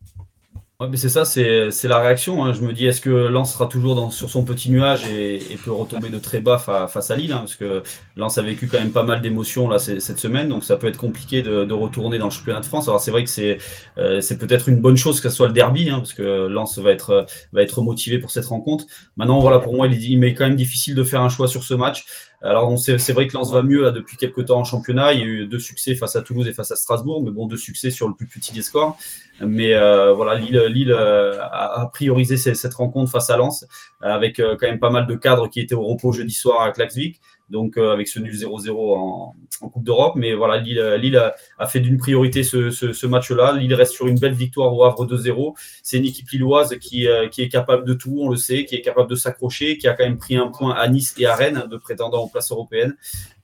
Ouais, 0.81 0.89
mais 0.89 0.97
c'est 0.97 1.07
ça, 1.07 1.23
c'est 1.23 1.87
la 1.87 1.99
réaction. 1.99 2.43
Hein. 2.43 2.51
Je 2.51 2.59
me 2.59 2.73
dis, 2.73 2.85
est-ce 2.85 2.99
que 2.99 3.09
Lens 3.09 3.53
sera 3.53 3.65
toujours 3.67 3.95
dans, 3.95 4.09
sur 4.11 4.29
son 4.29 4.43
petit 4.43 4.69
nuage 4.69 5.07
et, 5.07 5.39
peut 5.63 5.71
retomber 5.71 6.09
de 6.09 6.19
très 6.19 6.41
bas 6.41 6.57
face 6.57 7.11
à 7.11 7.15
Lille 7.15 7.31
hein, 7.31 7.39
Parce 7.39 7.55
que 7.55 7.81
Lens 8.17 8.37
a 8.37 8.41
vécu 8.41 8.67
quand 8.67 8.79
même 8.79 8.91
pas 8.91 9.03
mal 9.03 9.21
d'émotions 9.21 9.69
cette 9.79 10.19
semaine, 10.19 10.49
donc 10.49 10.65
ça 10.65 10.75
peut 10.75 10.87
être 10.87 10.97
compliqué 10.97 11.41
de, 11.41 11.63
de 11.63 11.73
retourner 11.73 12.17
dans 12.17 12.25
le 12.25 12.31
championnat 12.31 12.59
de 12.59 12.65
France. 12.65 12.89
Alors 12.89 12.99
c'est 12.99 13.11
vrai 13.11 13.23
que 13.23 13.29
c'est 13.29 13.57
euh, 13.97 14.19
peut-être 14.37 14.67
une 14.67 14.81
bonne 14.81 14.97
chose 14.97 15.21
que 15.21 15.29
ce 15.29 15.35
soit 15.37 15.47
le 15.47 15.53
derby, 15.53 15.89
hein, 15.89 15.99
parce 15.99 16.13
que 16.13 16.47
Lens 16.47 16.77
va 16.79 16.91
être 16.91 17.25
va 17.53 17.61
être 17.61 17.81
motivé 17.81 18.19
pour 18.19 18.31
cette 18.31 18.45
rencontre. 18.45 18.83
Maintenant, 19.15 19.39
voilà, 19.39 19.59
pour 19.59 19.73
moi, 19.75 19.87
il, 19.87 19.93
il 20.03 20.19
m'est 20.19 20.33
quand 20.33 20.45
même 20.45 20.57
difficile 20.57 20.93
de 20.93 21.03
faire 21.05 21.21
un 21.21 21.29
choix 21.29 21.47
sur 21.47 21.63
ce 21.63 21.73
match. 21.73 22.05
Alors, 22.45 22.77
c'est 22.77 23.11
vrai 23.11 23.27
que 23.27 23.33
Lens 23.33 23.51
va 23.51 23.63
mieux 23.63 23.81
là, 23.81 23.91
depuis 23.91 24.17
quelques 24.17 24.45
temps 24.45 24.59
en 24.59 24.63
championnat. 24.63 25.13
Il 25.13 25.19
y 25.19 25.23
a 25.23 25.25
eu 25.25 25.47
deux 25.47 25.59
succès 25.59 25.95
face 25.95 26.15
à 26.15 26.21
Toulouse 26.21 26.47
et 26.47 26.53
face 26.53 26.71
à 26.71 26.75
Strasbourg, 26.75 27.23
mais 27.23 27.31
bon, 27.31 27.47
deux 27.47 27.57
succès 27.57 27.89
sur 27.89 28.07
le 28.07 28.13
plus 28.13 28.27
petit 28.27 28.53
des 28.53 28.61
scores. 28.61 28.97
Mais 29.41 29.73
euh, 29.73 30.13
voilà, 30.13 30.35
Lille, 30.35 30.59
Lille 30.69 30.91
euh, 30.91 31.39
a, 31.41 31.89
priorisé 31.91 32.37
cette 32.37 32.73
rencontre 32.75 33.11
face 33.11 33.31
à 33.31 33.37
Lens, 33.37 33.65
avec 33.99 34.39
euh, 34.39 34.55
quand 34.59 34.67
même 34.67 34.79
pas 34.79 34.91
mal 34.91 35.07
de 35.07 35.15
cadres 35.15 35.49
qui 35.49 35.59
étaient 35.59 35.75
au 35.75 35.85
repos 35.85 36.11
jeudi 36.11 36.33
soir 36.33 36.61
à 36.61 36.71
Klaxvik 36.71 37.19
donc 37.49 37.77
euh, 37.77 37.93
avec 37.93 38.07
ce 38.07 38.19
nul 38.19 38.33
0-0 38.33 38.71
en, 38.77 39.33
Coupe 39.69 39.83
d'Europe. 39.83 40.13
Mais 40.15 40.33
voilà, 40.33 40.57
Lille, 40.57 40.81
Lille 40.99 41.33
a, 41.57 41.67
fait 41.67 41.79
d'une 41.79 41.97
priorité 41.97 42.43
ce, 42.43 43.05
match-là. 43.05 43.53
Lille 43.53 43.73
reste 43.73 43.93
sur 43.93 44.07
une 44.07 44.19
belle 44.19 44.33
victoire 44.33 44.75
au 44.75 44.83
Havre 44.83 45.05
2-0. 45.05 45.53
C'est 45.81 45.97
une 45.97 46.05
équipe 46.05 46.29
lilloise 46.29 46.77
qui, 46.79 47.07
euh, 47.07 47.29
qui 47.29 47.41
est 47.41 47.49
capable 47.49 47.85
de 47.85 47.93
tout, 47.93 48.17
on 48.19 48.29
le 48.29 48.35
sait, 48.35 48.65
qui 48.65 48.75
est 48.75 48.81
capable 48.81 49.09
de 49.09 49.15
s'accrocher, 49.15 49.77
qui 49.77 49.87
a 49.87 49.93
quand 49.93 50.03
même 50.03 50.17
pris 50.17 50.35
un 50.35 50.47
point 50.47 50.73
à 50.73 50.87
Nice 50.87 51.15
et 51.17 51.25
à 51.25 51.35
Rennes 51.35 51.65
de 51.69 51.77
prétendants 51.77 52.23
aux 52.23 52.27
places 52.27 52.51
européennes. 52.51 52.95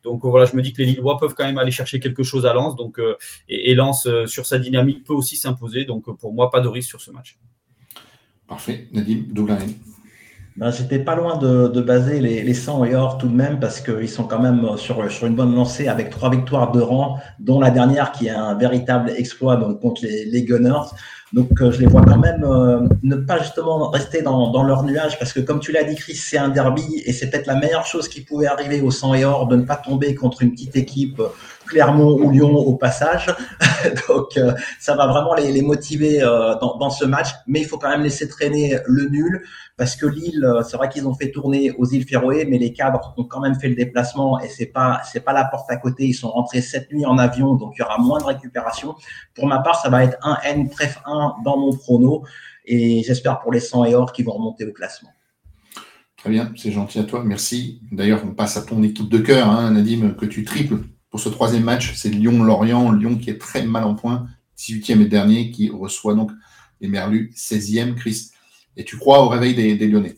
Donc 0.03 0.25
voilà, 0.25 0.45
je 0.45 0.55
me 0.55 0.61
dis 0.61 0.73
que 0.73 0.81
les 0.81 0.87
Lillois 0.87 1.17
peuvent 1.17 1.35
quand 1.35 1.45
même 1.45 1.59
aller 1.59 1.71
chercher 1.71 1.99
quelque 1.99 2.23
chose 2.23 2.45
à 2.45 2.53
Lens. 2.53 2.75
Donc, 2.75 2.99
euh, 2.99 3.15
et, 3.47 3.75
Lens, 3.75 4.07
sur 4.25 4.45
sa 4.45 4.57
dynamique, 4.57 5.03
peut 5.03 5.13
aussi 5.13 5.37
s'imposer. 5.37 5.85
Donc 5.85 6.17
pour 6.17 6.33
moi, 6.33 6.49
pas 6.49 6.59
de 6.59 6.67
risque 6.67 6.89
sur 6.89 7.01
ce 7.01 7.11
match. 7.11 7.37
Parfait. 8.47 8.87
Nadim, 8.91 9.23
double 9.29 9.55
ben, 10.57 10.71
J'étais 10.71 10.99
pas 10.99 11.15
loin 11.15 11.37
de, 11.37 11.67
de 11.67 11.81
baser 11.81 12.19
les, 12.19 12.43
les 12.43 12.53
100 12.53 12.85
et 12.85 12.95
or 12.95 13.17
tout 13.17 13.27
de 13.27 13.35
même 13.35 13.59
parce 13.59 13.79
qu'ils 13.79 14.09
sont 14.09 14.23
quand 14.23 14.39
même 14.39 14.77
sur, 14.77 15.09
sur 15.11 15.27
une 15.27 15.35
bonne 15.35 15.55
lancée 15.55 15.87
avec 15.87 16.09
trois 16.09 16.29
victoires 16.29 16.71
de 16.71 16.81
rang, 16.81 17.19
dont 17.39 17.59
la 17.59 17.71
dernière 17.71 18.11
qui 18.11 18.27
est 18.27 18.31
un 18.31 18.55
véritable 18.55 19.11
exploit 19.11 19.55
donc, 19.55 19.79
contre 19.81 20.03
les, 20.03 20.25
les 20.25 20.43
Gunners. 20.43 20.89
Donc 21.33 21.61
euh, 21.61 21.71
je 21.71 21.79
les 21.79 21.87
vois 21.87 22.01
quand 22.01 22.17
même 22.17 22.43
euh, 22.43 22.87
ne 23.03 23.15
pas 23.15 23.39
justement 23.39 23.89
rester 23.89 24.21
dans, 24.21 24.51
dans, 24.51 24.63
leur 24.63 24.83
nuage 24.83 25.17
parce 25.17 25.31
que 25.31 25.39
comme 25.39 25.61
tu 25.61 25.71
l'as 25.71 25.83
dit 25.83 25.95
Chris, 25.95 26.15
c'est 26.15 26.37
un 26.37 26.49
derby 26.49 27.01
et 27.05 27.13
c'est 27.13 27.29
peut-être 27.29 27.47
la 27.47 27.55
meilleure 27.55 27.85
chose 27.85 28.09
qui 28.09 28.21
pouvait 28.21 28.47
arriver 28.47 28.81
au 28.81 28.91
100 28.91 29.13
et 29.13 29.23
or 29.23 29.47
de 29.47 29.55
ne 29.55 29.61
pas 29.61 29.77
tomber 29.77 30.13
contre 30.13 30.41
une 30.41 30.51
petite 30.51 30.75
équipe 30.75 31.21
Clermont 31.71 32.17
ou 32.19 32.31
Lyon 32.31 32.53
au 32.53 32.75
passage. 32.75 33.33
Donc 34.07 34.35
euh, 34.37 34.53
ça 34.79 34.95
va 34.95 35.07
vraiment 35.07 35.33
les, 35.33 35.61
motiver 35.61 36.21
euh, 36.21 36.55
dans, 36.59 36.77
dans, 36.77 36.89
ce 36.89 37.05
match, 37.05 37.29
mais 37.47 37.61
il 37.61 37.65
faut 37.65 37.77
quand 37.77 37.89
même 37.89 38.03
laisser 38.03 38.27
traîner 38.27 38.77
le 38.85 39.07
nul 39.07 39.43
parce 39.77 39.95
que 39.95 40.05
Lille, 40.05 40.43
euh, 40.43 40.63
c'est 40.63 40.75
vrai 40.75 40.89
qu'ils 40.89 41.07
ont 41.07 41.13
fait 41.13 41.31
tourner 41.31 41.71
aux 41.71 41.85
îles 41.85 42.05
Féroé, 42.05 42.45
mais 42.45 42.57
les 42.57 42.73
cadres 42.73 43.13
ont 43.17 43.23
quand 43.23 43.39
même 43.39 43.55
fait 43.55 43.69
le 43.69 43.75
déplacement 43.75 44.39
et 44.39 44.49
c'est 44.49 44.65
pas 44.65 45.01
c'est 45.05 45.21
pas 45.21 45.33
la 45.33 45.45
porte 45.45 45.71
à 45.71 45.77
côté. 45.77 46.05
Ils 46.05 46.13
sont 46.13 46.29
rentrés 46.29 46.61
cette 46.61 46.91
nuit 46.91 47.05
en 47.05 47.17
avion, 47.17 47.55
donc 47.55 47.73
il 47.77 47.79
y 47.79 47.83
aura 47.83 47.97
moins 47.97 48.19
de 48.19 48.25
récupération. 48.25 48.95
Pour 49.33 49.47
ma 49.47 49.59
part, 49.59 49.81
ça 49.81 49.89
va 49.89 50.03
être 50.03 50.17
un 50.23 50.37
N 50.43 50.69
trèfle 50.69 50.99
1 51.05 51.35
dans 51.45 51.57
mon 51.57 51.75
prono 51.75 52.23
et 52.65 53.01
j'espère 53.03 53.39
pour 53.39 53.53
les 53.53 53.61
100 53.61 53.85
et 53.85 53.95
or 53.95 54.11
qui 54.11 54.23
vont 54.23 54.33
remonter 54.33 54.65
au 54.65 54.73
classement. 54.73 55.09
Très 56.17 56.29
bien, 56.29 56.51
c'est 56.55 56.71
gentil 56.71 56.99
à 56.99 57.03
toi, 57.03 57.23
merci. 57.25 57.81
D'ailleurs, 57.91 58.21
on 58.23 58.35
passe 58.35 58.55
à 58.55 58.61
ton 58.61 58.83
équipe 58.83 59.09
de 59.09 59.17
cœur, 59.17 59.49
hein, 59.49 59.71
Nadim, 59.71 60.11
que 60.11 60.27
tu 60.27 60.43
triples 60.43 60.81
pour 61.11 61.19
ce 61.19 61.29
troisième 61.29 61.63
match, 61.63 61.93
c'est 61.95 62.09
Lyon-Lorient. 62.09 62.91
Lyon 62.93 63.17
qui 63.17 63.29
est 63.29 63.37
très 63.37 63.63
mal 63.63 63.83
en 63.83 63.95
point, 63.95 64.27
18e 64.57 65.01
et 65.01 65.05
dernier, 65.05 65.51
qui 65.51 65.69
reçoit 65.69 66.15
donc 66.15 66.31
les 66.79 66.87
Merlus, 66.87 67.31
16e, 67.35 67.95
Chris. 67.95 68.31
Et 68.77 68.85
tu 68.85 68.97
crois 68.97 69.21
au 69.21 69.27
réveil 69.27 69.53
des, 69.53 69.87
Lyonnais? 69.87 70.15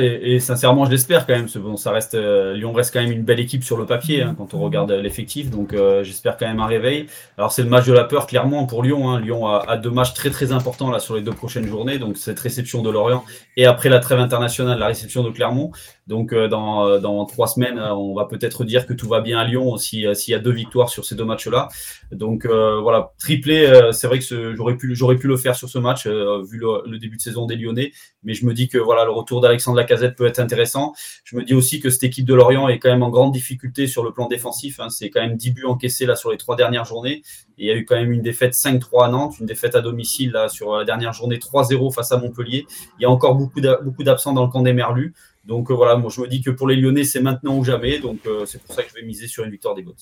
Et, 0.00 0.38
sincèrement, 0.38 0.84
je 0.84 0.92
l'espère 0.92 1.26
quand 1.26 1.34
même. 1.34 1.48
Ça 1.76 1.90
reste, 1.90 2.14
euh, 2.14 2.54
Lyon 2.54 2.72
reste 2.72 2.94
quand 2.94 3.02
même 3.02 3.10
une 3.10 3.24
belle 3.24 3.40
équipe 3.40 3.64
sur 3.64 3.76
le 3.76 3.84
papier 3.84 4.22
hein, 4.22 4.34
quand 4.38 4.54
on 4.54 4.60
regarde 4.60 4.92
l'effectif. 4.92 5.50
Donc, 5.50 5.74
euh, 5.74 6.04
j'espère 6.04 6.36
quand 6.36 6.46
même 6.46 6.60
un 6.60 6.66
réveil. 6.66 7.06
Alors, 7.36 7.50
c'est 7.50 7.62
le 7.62 7.68
match 7.68 7.86
de 7.86 7.92
la 7.92 8.04
peur, 8.04 8.28
clairement, 8.28 8.64
pour 8.66 8.84
Lyon. 8.84 9.10
Hein. 9.10 9.20
Lyon 9.20 9.46
a, 9.46 9.76
deux 9.76 9.90
matchs 9.90 10.14
très 10.14 10.30
très 10.30 10.52
importants 10.52 10.90
là 10.90 11.00
sur 11.00 11.16
les 11.16 11.22
deux 11.22 11.32
prochaines 11.32 11.66
journées. 11.66 11.98
Donc, 11.98 12.16
cette 12.16 12.38
réception 12.38 12.80
de 12.80 12.90
Lorient 12.90 13.24
et 13.56 13.66
après 13.66 13.88
la 13.88 13.98
trêve 13.98 14.20
internationale, 14.20 14.78
la 14.78 14.86
réception 14.86 15.24
de 15.24 15.30
Clermont. 15.30 15.72
Donc, 16.06 16.32
euh, 16.32 16.48
dans, 16.48 16.98
dans, 16.98 17.24
trois 17.26 17.46
semaines, 17.46 17.78
on 17.78 18.14
va 18.14 18.24
peut-être 18.24 18.64
dire 18.64 18.86
que 18.86 18.92
tout 18.92 19.08
va 19.08 19.20
bien 19.20 19.38
à 19.38 19.44
Lyon 19.44 19.76
s'il 19.76 20.00
y 20.00 20.34
a 20.34 20.38
deux 20.38 20.50
victoires 20.50 20.88
sur 20.88 21.04
ces 21.04 21.14
deux 21.14 21.24
matchs-là. 21.24 21.68
Donc, 22.10 22.46
voilà, 22.46 23.12
triplé. 23.18 23.90
c'est 23.92 24.06
vrai 24.06 24.18
que 24.18 24.54
j'aurais 24.54 24.76
pu, 24.76 24.94
j'aurais 24.94 25.16
pu 25.16 25.28
le 25.28 25.36
faire 25.36 25.54
sur 25.54 25.68
ce 25.68 25.78
match 25.78 26.06
vu 26.06 26.58
le, 26.58 26.82
le, 26.86 26.98
début 26.98 27.16
de 27.16 27.22
saison 27.22 27.46
des 27.46 27.56
Lyonnais. 27.56 27.92
Mais 28.24 28.34
je 28.34 28.46
me 28.46 28.54
dis 28.54 28.68
que 28.68 28.78
voilà, 28.78 29.04
le 29.04 29.10
retour 29.10 29.40
d'Alexandre 29.40 29.76
de 29.76 29.80
la 29.80 29.86
casette 29.86 30.16
peut 30.16 30.26
être 30.26 30.38
intéressant. 30.38 30.92
Je 31.24 31.36
me 31.36 31.44
dis 31.44 31.54
aussi 31.54 31.80
que 31.80 31.90
cette 31.90 32.04
équipe 32.04 32.24
de 32.24 32.34
Lorient 32.34 32.68
est 32.68 32.78
quand 32.78 32.90
même 32.90 33.02
en 33.02 33.10
grande 33.10 33.32
difficulté 33.32 33.86
sur 33.86 34.04
le 34.04 34.12
plan 34.12 34.28
défensif. 34.28 34.80
Hein. 34.80 34.88
C'est 34.90 35.10
quand 35.10 35.20
même 35.20 35.36
10 35.36 35.50
buts 35.52 35.64
encaissés 35.64 36.06
là 36.06 36.16
sur 36.16 36.30
les 36.30 36.36
trois 36.36 36.56
dernières 36.56 36.84
journées. 36.84 37.22
il 37.58 37.66
y 37.66 37.70
a 37.70 37.74
eu 37.74 37.84
quand 37.84 37.96
même 37.96 38.12
une 38.12 38.22
défaite 38.22 38.54
5-3 38.54 39.06
à 39.06 39.08
Nantes, 39.08 39.38
une 39.40 39.46
défaite 39.46 39.74
à 39.74 39.80
domicile 39.80 40.32
là 40.32 40.48
sur 40.48 40.76
la 40.76 40.84
dernière 40.84 41.12
journée 41.12 41.38
3-0 41.38 41.92
face 41.92 42.12
à 42.12 42.16
Montpellier. 42.18 42.66
Il 42.98 43.02
y 43.02 43.06
a 43.06 43.10
encore 43.10 43.34
beaucoup 43.34 43.60
d'absents 44.04 44.32
dans 44.32 44.44
le 44.44 44.50
camp 44.50 44.62
des 44.62 44.72
Merlus. 44.72 45.14
Donc 45.44 45.70
euh, 45.70 45.74
voilà, 45.74 45.96
moi 45.96 46.10
je 46.14 46.20
me 46.20 46.28
dis 46.28 46.40
que 46.40 46.50
pour 46.50 46.68
les 46.68 46.76
Lyonnais, 46.76 47.04
c'est 47.04 47.20
maintenant 47.20 47.56
ou 47.58 47.64
jamais. 47.64 47.98
Donc 47.98 48.20
euh, 48.26 48.46
c'est 48.46 48.62
pour 48.62 48.74
ça 48.74 48.82
que 48.82 48.90
je 48.90 48.94
vais 48.94 49.06
miser 49.06 49.26
sur 49.26 49.44
une 49.44 49.50
victoire 49.50 49.74
des 49.74 49.82
Bots. 49.82 49.94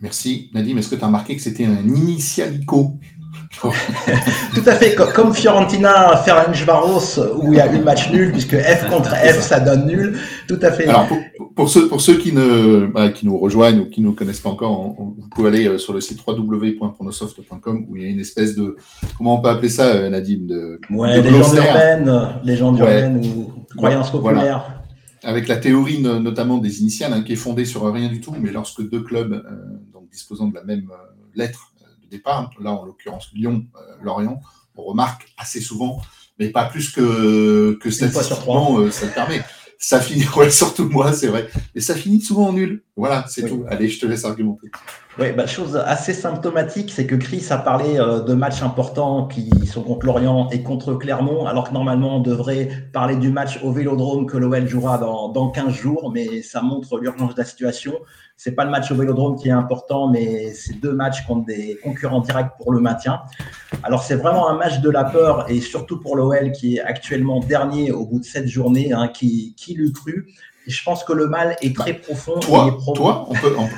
Merci. 0.00 0.50
Nadim, 0.54 0.76
est-ce 0.78 0.88
que 0.88 0.96
tu 0.96 1.02
as 1.02 1.06
remarqué 1.06 1.36
que 1.36 1.42
c'était 1.42 1.66
un 1.66 1.86
initialico 1.86 2.98
Tout 3.60 4.62
à 4.66 4.72
fait, 4.76 4.94
comme 4.94 5.34
Fiorentina, 5.34 6.16
Ferencvaros, 6.24 7.18
où 7.42 7.52
il 7.52 7.58
y 7.58 7.60
a 7.60 7.66
une 7.66 7.82
match 7.82 8.10
nul, 8.10 8.30
puisque 8.30 8.56
F 8.56 8.88
contre 8.88 9.10
F, 9.10 9.40
ça 9.40 9.58
donne 9.58 9.86
nul. 9.86 10.18
Tout 10.46 10.58
à 10.62 10.70
fait. 10.70 10.86
Alors, 10.86 11.08
pour, 11.56 11.68
ceux, 11.68 11.88
pour 11.88 12.00
ceux 12.00 12.16
qui, 12.16 12.32
ne, 12.32 12.86
bah, 12.86 13.10
qui 13.10 13.26
nous 13.26 13.36
rejoignent 13.38 13.80
ou 13.80 13.86
qui 13.86 14.00
ne 14.00 14.06
nous 14.06 14.12
connaissent 14.14 14.40
pas 14.40 14.50
encore, 14.50 14.94
vous 14.96 15.28
pouvez 15.34 15.48
aller 15.48 15.66
euh, 15.66 15.78
sur 15.78 15.92
le 15.92 16.00
site 16.00 16.20
www.pronosoft.com 16.26 17.86
où 17.88 17.96
il 17.96 18.02
y 18.02 18.06
a 18.06 18.08
une 18.08 18.20
espèce 18.20 18.54
de, 18.54 18.76
comment 19.18 19.38
on 19.38 19.42
peut 19.42 19.48
appeler 19.48 19.68
ça, 19.68 19.86
euh, 19.86 20.10
Nadim 20.10 20.46
de, 20.46 20.80
Ouais, 20.90 21.20
légendes 21.20 21.56
urbaines, 21.56 22.28
légendes 22.44 22.78
urbaines 22.78 23.24
ou 23.24 23.52
croyances 23.76 24.12
populaires. 24.12 24.76
Avec 25.22 25.48
la 25.48 25.56
théorie 25.56 26.00
notamment 26.00 26.58
des 26.58 26.80
initiales, 26.80 27.12
hein, 27.12 27.22
qui 27.22 27.32
est 27.32 27.36
fondée 27.36 27.66
sur 27.66 27.92
rien 27.92 28.08
du 28.08 28.20
tout, 28.20 28.34
mais 28.40 28.52
lorsque 28.52 28.88
deux 28.88 29.02
clubs, 29.02 29.32
euh, 29.32 29.40
donc 29.92 30.08
disposant 30.10 30.46
de 30.46 30.54
la 30.54 30.64
même 30.64 30.86
lettre, 31.34 31.69
départ, 32.10 32.50
là 32.60 32.72
en 32.72 32.84
l'occurrence 32.84 33.30
Lyon-Lorient, 33.32 34.40
on 34.76 34.82
remarque 34.82 35.28
assez 35.36 35.60
souvent, 35.60 36.00
mais 36.38 36.50
pas 36.50 36.64
plus 36.64 36.90
que, 36.90 37.78
que 37.80 37.90
statistiquement, 37.90 38.78
euh, 38.78 38.90
ça 38.90 39.06
le 39.06 39.12
permet. 39.12 39.42
Ça 39.78 40.00
finit, 40.00 40.26
ouais, 40.36 40.50
surtout 40.50 40.88
moi, 40.88 41.12
c'est 41.12 41.28
vrai. 41.28 41.48
Et 41.74 41.80
ça 41.80 41.94
finit 41.94 42.20
souvent 42.20 42.48
en 42.48 42.52
nul. 42.52 42.82
Voilà, 43.00 43.24
c'est 43.28 43.48
tout. 43.48 43.64
Allez, 43.66 43.88
je 43.88 43.98
te 43.98 44.04
laisse 44.04 44.26
argumenter. 44.26 44.70
Oui, 45.18 45.32
bah, 45.32 45.46
chose 45.46 45.74
assez 45.74 46.12
symptomatique, 46.12 46.92
c'est 46.94 47.06
que 47.06 47.14
Chris 47.14 47.46
a 47.48 47.56
parlé 47.56 47.98
euh, 47.98 48.20
de 48.20 48.34
matchs 48.34 48.62
importants 48.62 49.26
qui 49.26 49.48
sont 49.66 49.82
contre 49.82 50.04
Lorient 50.04 50.50
et 50.50 50.62
contre 50.62 50.92
Clermont, 50.92 51.46
alors 51.46 51.70
que 51.70 51.72
normalement 51.72 52.16
on 52.16 52.20
devrait 52.20 52.68
parler 52.92 53.16
du 53.16 53.30
match 53.30 53.58
au 53.62 53.72
Vélodrome 53.72 54.26
que 54.26 54.36
l'OL 54.36 54.68
jouera 54.68 54.98
dans, 54.98 55.30
dans 55.30 55.48
15 55.48 55.72
jours, 55.72 56.12
mais 56.12 56.42
ça 56.42 56.60
montre 56.60 56.98
l'urgence 56.98 57.34
de 57.34 57.40
la 57.40 57.46
situation. 57.46 57.94
C'est 58.36 58.52
pas 58.52 58.66
le 58.66 58.70
match 58.70 58.90
au 58.92 58.94
Vélodrome 58.94 59.36
qui 59.36 59.48
est 59.48 59.52
important, 59.52 60.08
mais 60.08 60.52
c'est 60.52 60.78
deux 60.78 60.92
matchs 60.92 61.26
contre 61.26 61.46
des 61.46 61.78
concurrents 61.82 62.20
directs 62.20 62.52
pour 62.58 62.70
le 62.70 62.80
maintien. 62.80 63.22
Alors 63.82 64.02
c'est 64.02 64.16
vraiment 64.16 64.50
un 64.50 64.58
match 64.58 64.80
de 64.80 64.90
la 64.90 65.04
peur 65.04 65.46
et 65.48 65.60
surtout 65.60 65.98
pour 65.98 66.16
l'OL 66.16 66.52
qui 66.52 66.76
est 66.76 66.80
actuellement 66.80 67.40
dernier 67.40 67.92
au 67.92 68.04
bout 68.04 68.20
de 68.20 68.26
cette 68.26 68.46
journée, 68.46 68.92
hein, 68.92 69.08
qui, 69.08 69.54
qui 69.56 69.72
l'eût 69.72 69.92
cru 69.92 70.26
je 70.66 70.82
pense 70.82 71.04
que 71.04 71.12
le 71.12 71.26
mal 71.26 71.56
est 71.62 71.74
très 71.74 71.94
profond. 71.94 72.38
Toi, 72.40 72.78
toi 72.94 73.28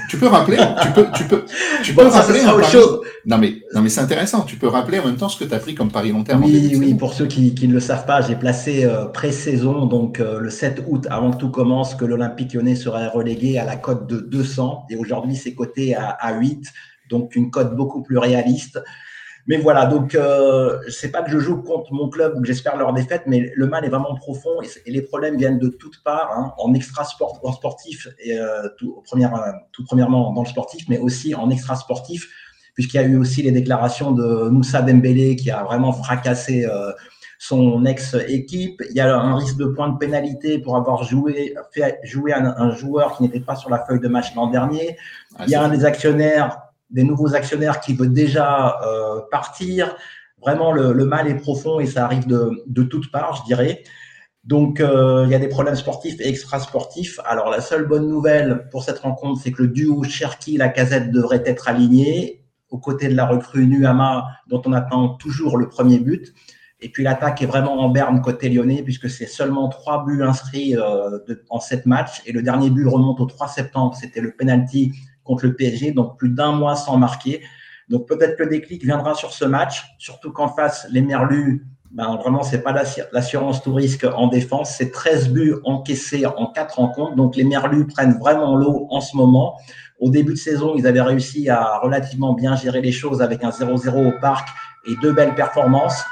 tu 0.08 0.16
peux 0.18 0.26
rappeler, 0.26 0.58
tu 0.82 0.90
peux, 0.92 1.06
tu 1.14 1.24
peux, 1.24 1.44
tu 1.82 1.94
peux 1.94 2.06
rappeler 2.06 2.40
chose. 2.70 3.00
Non 3.24 3.38
mais, 3.38 3.62
non 3.74 3.82
mais 3.82 3.88
c'est 3.88 4.00
intéressant. 4.00 4.42
Tu 4.42 4.56
peux 4.56 4.66
rappeler 4.66 4.98
en 4.98 5.06
même 5.06 5.16
temps 5.16 5.28
ce 5.28 5.38
que 5.38 5.48
tu 5.48 5.54
as 5.54 5.58
pris 5.58 5.74
comme 5.74 5.90
pari 5.90 6.10
long 6.12 6.24
terme. 6.24 6.44
Oui, 6.44 6.74
oui. 6.76 6.94
Pour 6.94 7.14
ceux 7.14 7.26
qui, 7.26 7.54
qui, 7.54 7.68
ne 7.68 7.74
le 7.74 7.80
savent 7.80 8.06
pas, 8.06 8.20
j'ai 8.20 8.34
placé 8.34 8.84
euh, 8.84 9.06
pré-saison, 9.06 9.86
donc 9.86 10.20
euh, 10.20 10.40
le 10.40 10.50
7 10.50 10.84
août, 10.88 11.06
avant 11.10 11.30
que 11.30 11.36
tout 11.36 11.50
commence, 11.50 11.94
que 11.94 12.04
l'Olympique 12.04 12.52
Lyonnais 12.52 12.76
serait 12.76 13.08
relégué 13.08 13.58
à 13.58 13.64
la 13.64 13.76
cote 13.76 14.08
de 14.08 14.18
200 14.18 14.86
et 14.90 14.96
aujourd'hui 14.96 15.36
c'est 15.36 15.54
coté 15.54 15.94
à, 15.94 16.08
à 16.08 16.34
8, 16.34 16.66
donc 17.08 17.36
une 17.36 17.50
cote 17.50 17.76
beaucoup 17.76 18.02
plus 18.02 18.18
réaliste. 18.18 18.80
Mais 19.46 19.56
voilà, 19.56 19.86
donc 19.86 20.14
euh, 20.14 20.78
c'est 20.88 21.10
pas 21.10 21.22
que 21.22 21.30
je 21.30 21.38
joue 21.38 21.62
contre 21.62 21.92
mon 21.92 22.08
club 22.08 22.34
ou 22.36 22.40
que 22.40 22.46
j'espère 22.46 22.76
leur 22.76 22.92
défaite, 22.92 23.24
mais 23.26 23.50
le 23.54 23.66
mal 23.66 23.84
est 23.84 23.88
vraiment 23.88 24.14
profond 24.14 24.62
et, 24.62 24.90
les 24.90 25.02
problèmes 25.02 25.36
viennent 25.36 25.58
de 25.58 25.68
toutes 25.68 26.02
parts, 26.04 26.30
hein, 26.36 26.54
en 26.58 26.74
extra 26.74 27.04
sport, 27.04 27.40
en 27.42 27.52
sportif 27.52 28.06
et 28.20 28.38
euh, 28.38 28.68
tout, 28.78 29.02
première, 29.04 29.32
tout 29.72 29.84
premièrement 29.84 30.32
dans 30.32 30.42
le 30.42 30.48
sportif, 30.48 30.84
mais 30.88 30.98
aussi 30.98 31.34
en 31.34 31.50
extra 31.50 31.74
sportif, 31.74 32.28
puisqu'il 32.74 32.98
y 32.98 33.00
a 33.00 33.04
eu 33.04 33.16
aussi 33.16 33.42
les 33.42 33.50
déclarations 33.50 34.12
de 34.12 34.48
Moussa 34.48 34.80
Dembélé 34.80 35.34
qui 35.34 35.50
a 35.50 35.64
vraiment 35.64 35.92
fracassé 35.92 36.64
euh, 36.64 36.92
son 37.40 37.84
ex-équipe. 37.84 38.80
Il 38.90 38.96
y 38.96 39.00
a 39.00 39.12
un 39.12 39.34
risque 39.36 39.56
de 39.56 39.66
point 39.66 39.88
de 39.88 39.98
pénalité 39.98 40.60
pour 40.60 40.76
avoir 40.76 41.02
joué, 41.02 41.56
fait 41.72 41.98
jouer 42.04 42.32
un, 42.32 42.54
un 42.56 42.70
joueur 42.76 43.16
qui 43.16 43.24
n'était 43.24 43.40
pas 43.40 43.56
sur 43.56 43.70
la 43.70 43.84
feuille 43.84 43.98
de 43.98 44.06
match 44.06 44.36
l'an 44.36 44.46
dernier. 44.46 44.96
Ah, 45.36 45.44
il 45.46 45.50
y 45.50 45.56
a 45.56 45.62
un 45.64 45.68
des 45.68 45.84
actionnaires 45.84 46.71
des 46.92 47.04
nouveaux 47.04 47.34
actionnaires 47.34 47.80
qui 47.80 47.94
veulent 47.94 48.12
déjà 48.12 48.80
euh, 48.86 49.20
partir. 49.30 49.96
Vraiment, 50.40 50.72
le, 50.72 50.92
mal 51.04 51.28
est 51.28 51.36
profond 51.36 51.80
et 51.80 51.86
ça 51.86 52.04
arrive 52.04 52.26
de, 52.26 52.50
de 52.66 52.82
toutes 52.82 53.10
parts, 53.10 53.36
je 53.36 53.44
dirais. 53.44 53.82
Donc, 54.44 54.80
euh, 54.80 55.22
il 55.26 55.30
y 55.30 55.36
a 55.36 55.38
des 55.38 55.48
problèmes 55.48 55.76
sportifs 55.76 56.20
et 56.20 56.28
extra-sportifs. 56.28 57.20
Alors, 57.24 57.48
la 57.48 57.60
seule 57.60 57.86
bonne 57.86 58.08
nouvelle 58.08 58.66
pour 58.70 58.82
cette 58.82 58.98
rencontre, 58.98 59.40
c'est 59.40 59.52
que 59.52 59.62
le 59.62 59.68
duo 59.68 60.02
Cherki-Lacazette 60.02 61.12
devrait 61.12 61.44
être 61.46 61.68
aligné 61.68 62.44
aux 62.68 62.78
côtés 62.78 63.08
de 63.08 63.14
la 63.14 63.26
recrue 63.26 63.66
Nuama, 63.66 64.26
dont 64.48 64.60
on 64.66 64.72
attend 64.72 65.10
toujours 65.10 65.58
le 65.58 65.68
premier 65.68 66.00
but. 66.00 66.34
Et 66.80 66.88
puis, 66.88 67.04
l'attaque 67.04 67.40
est 67.40 67.46
vraiment 67.46 67.78
en 67.78 67.90
berne 67.90 68.20
côté 68.20 68.48
lyonnais, 68.48 68.82
puisque 68.82 69.08
c'est 69.08 69.26
seulement 69.26 69.68
trois 69.68 70.04
buts 70.04 70.24
inscrits 70.24 70.76
euh, 70.76 71.18
en 71.48 71.60
sept 71.60 71.86
matchs. 71.86 72.22
Et 72.26 72.32
le 72.32 72.42
dernier 72.42 72.70
but 72.70 72.86
remonte 72.86 73.20
au 73.20 73.26
3 73.26 73.46
septembre. 73.46 73.94
C'était 73.94 74.20
le 74.20 74.32
penalty 74.32 74.92
contre 75.24 75.46
le 75.46 75.54
PSG, 75.54 75.92
donc 75.92 76.18
plus 76.18 76.30
d'un 76.30 76.52
mois 76.52 76.76
sans 76.76 76.96
marquer. 76.96 77.42
Donc 77.88 78.06
peut-être 78.08 78.36
que 78.36 78.44
le 78.44 78.50
déclic 78.50 78.84
viendra 78.84 79.14
sur 79.14 79.32
ce 79.32 79.44
match, 79.44 79.84
surtout 79.98 80.32
qu'en 80.32 80.48
face, 80.48 80.86
les 80.90 81.02
Merlus, 81.02 81.66
ben 81.92 82.16
vraiment, 82.16 82.42
c'est 82.42 82.62
pas 82.62 82.72
l'assurance 83.12 83.62
tout 83.62 83.74
risque 83.74 84.04
en 84.04 84.28
défense. 84.28 84.76
C'est 84.76 84.90
13 84.90 85.28
buts 85.28 85.56
encaissés 85.64 86.24
en 86.24 86.46
4 86.46 86.76
rencontres. 86.76 87.16
Donc 87.16 87.36
les 87.36 87.44
Merlus 87.44 87.86
prennent 87.86 88.18
vraiment 88.18 88.56
l'eau 88.56 88.86
en 88.90 89.02
ce 89.02 89.14
moment. 89.14 89.58
Au 90.00 90.08
début 90.08 90.32
de 90.32 90.38
saison, 90.38 90.74
ils 90.76 90.86
avaient 90.86 91.02
réussi 91.02 91.50
à 91.50 91.78
relativement 91.78 92.32
bien 92.32 92.56
gérer 92.56 92.80
les 92.80 92.92
choses 92.92 93.20
avec 93.20 93.44
un 93.44 93.50
0-0 93.50 94.08
au 94.08 94.18
parc 94.20 94.48
et 94.86 94.96
deux 95.02 95.12
belles 95.12 95.34
performances. 95.34 96.02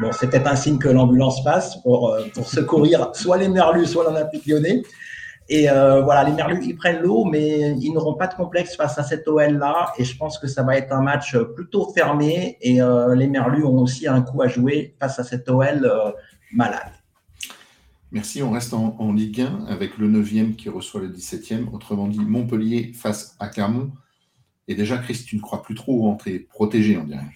Bon, 0.00 0.10
c'est 0.12 0.28
peut-être 0.28 0.46
un 0.46 0.56
signe 0.56 0.78
que 0.78 0.88
l'ambulance 0.88 1.42
passe 1.42 1.76
pour, 1.82 2.10
euh, 2.10 2.24
pour 2.34 2.46
secourir 2.46 3.10
soit 3.14 3.38
les 3.38 3.48
Merlus, 3.48 3.86
soit 3.86 4.04
l'Olympique 4.04 4.46
lyonnais. 4.46 4.82
Et 5.48 5.68
euh, 5.68 6.02
voilà, 6.02 6.24
les 6.24 6.32
Merlus, 6.32 6.64
ils 6.64 6.76
prennent 6.76 7.02
l'eau, 7.02 7.24
mais 7.24 7.76
ils 7.78 7.92
n'auront 7.92 8.14
pas 8.14 8.26
de 8.26 8.34
complexe 8.34 8.76
face 8.76 8.98
à 8.98 9.02
cette 9.02 9.26
OL-là. 9.26 9.92
Et 9.98 10.04
je 10.04 10.16
pense 10.16 10.38
que 10.38 10.46
ça 10.46 10.62
va 10.62 10.76
être 10.76 10.92
un 10.92 11.02
match 11.02 11.36
plutôt 11.54 11.92
fermé. 11.92 12.56
Et 12.60 12.80
euh, 12.80 13.14
les 13.14 13.26
Merlus 13.26 13.64
ont 13.64 13.78
aussi 13.78 14.06
un 14.06 14.22
coup 14.22 14.40
à 14.42 14.48
jouer 14.48 14.94
face 15.00 15.18
à 15.18 15.24
cette 15.24 15.48
OL 15.48 15.84
euh, 15.84 16.12
malade. 16.52 16.92
Merci. 18.12 18.42
On 18.42 18.50
reste 18.50 18.74
en, 18.74 19.12
Ligue 19.12 19.40
1 19.40 19.66
avec 19.66 19.98
le 19.98 20.08
9e 20.08 20.54
qui 20.54 20.68
reçoit 20.68 21.00
le 21.00 21.08
17e. 21.08 21.72
Autrement 21.72 22.06
dit, 22.06 22.20
Montpellier 22.20 22.92
face 22.94 23.36
à 23.40 23.48
Clermont. 23.48 23.90
Et 24.68 24.74
déjà, 24.74 24.98
Chris, 24.98 25.24
tu 25.26 25.36
ne 25.36 25.40
crois 25.40 25.62
plus 25.62 25.74
trop 25.74 26.08
en 26.08 26.14
tes 26.14 26.38
protégés, 26.38 26.96
on 26.96 27.04
dirait. 27.04 27.26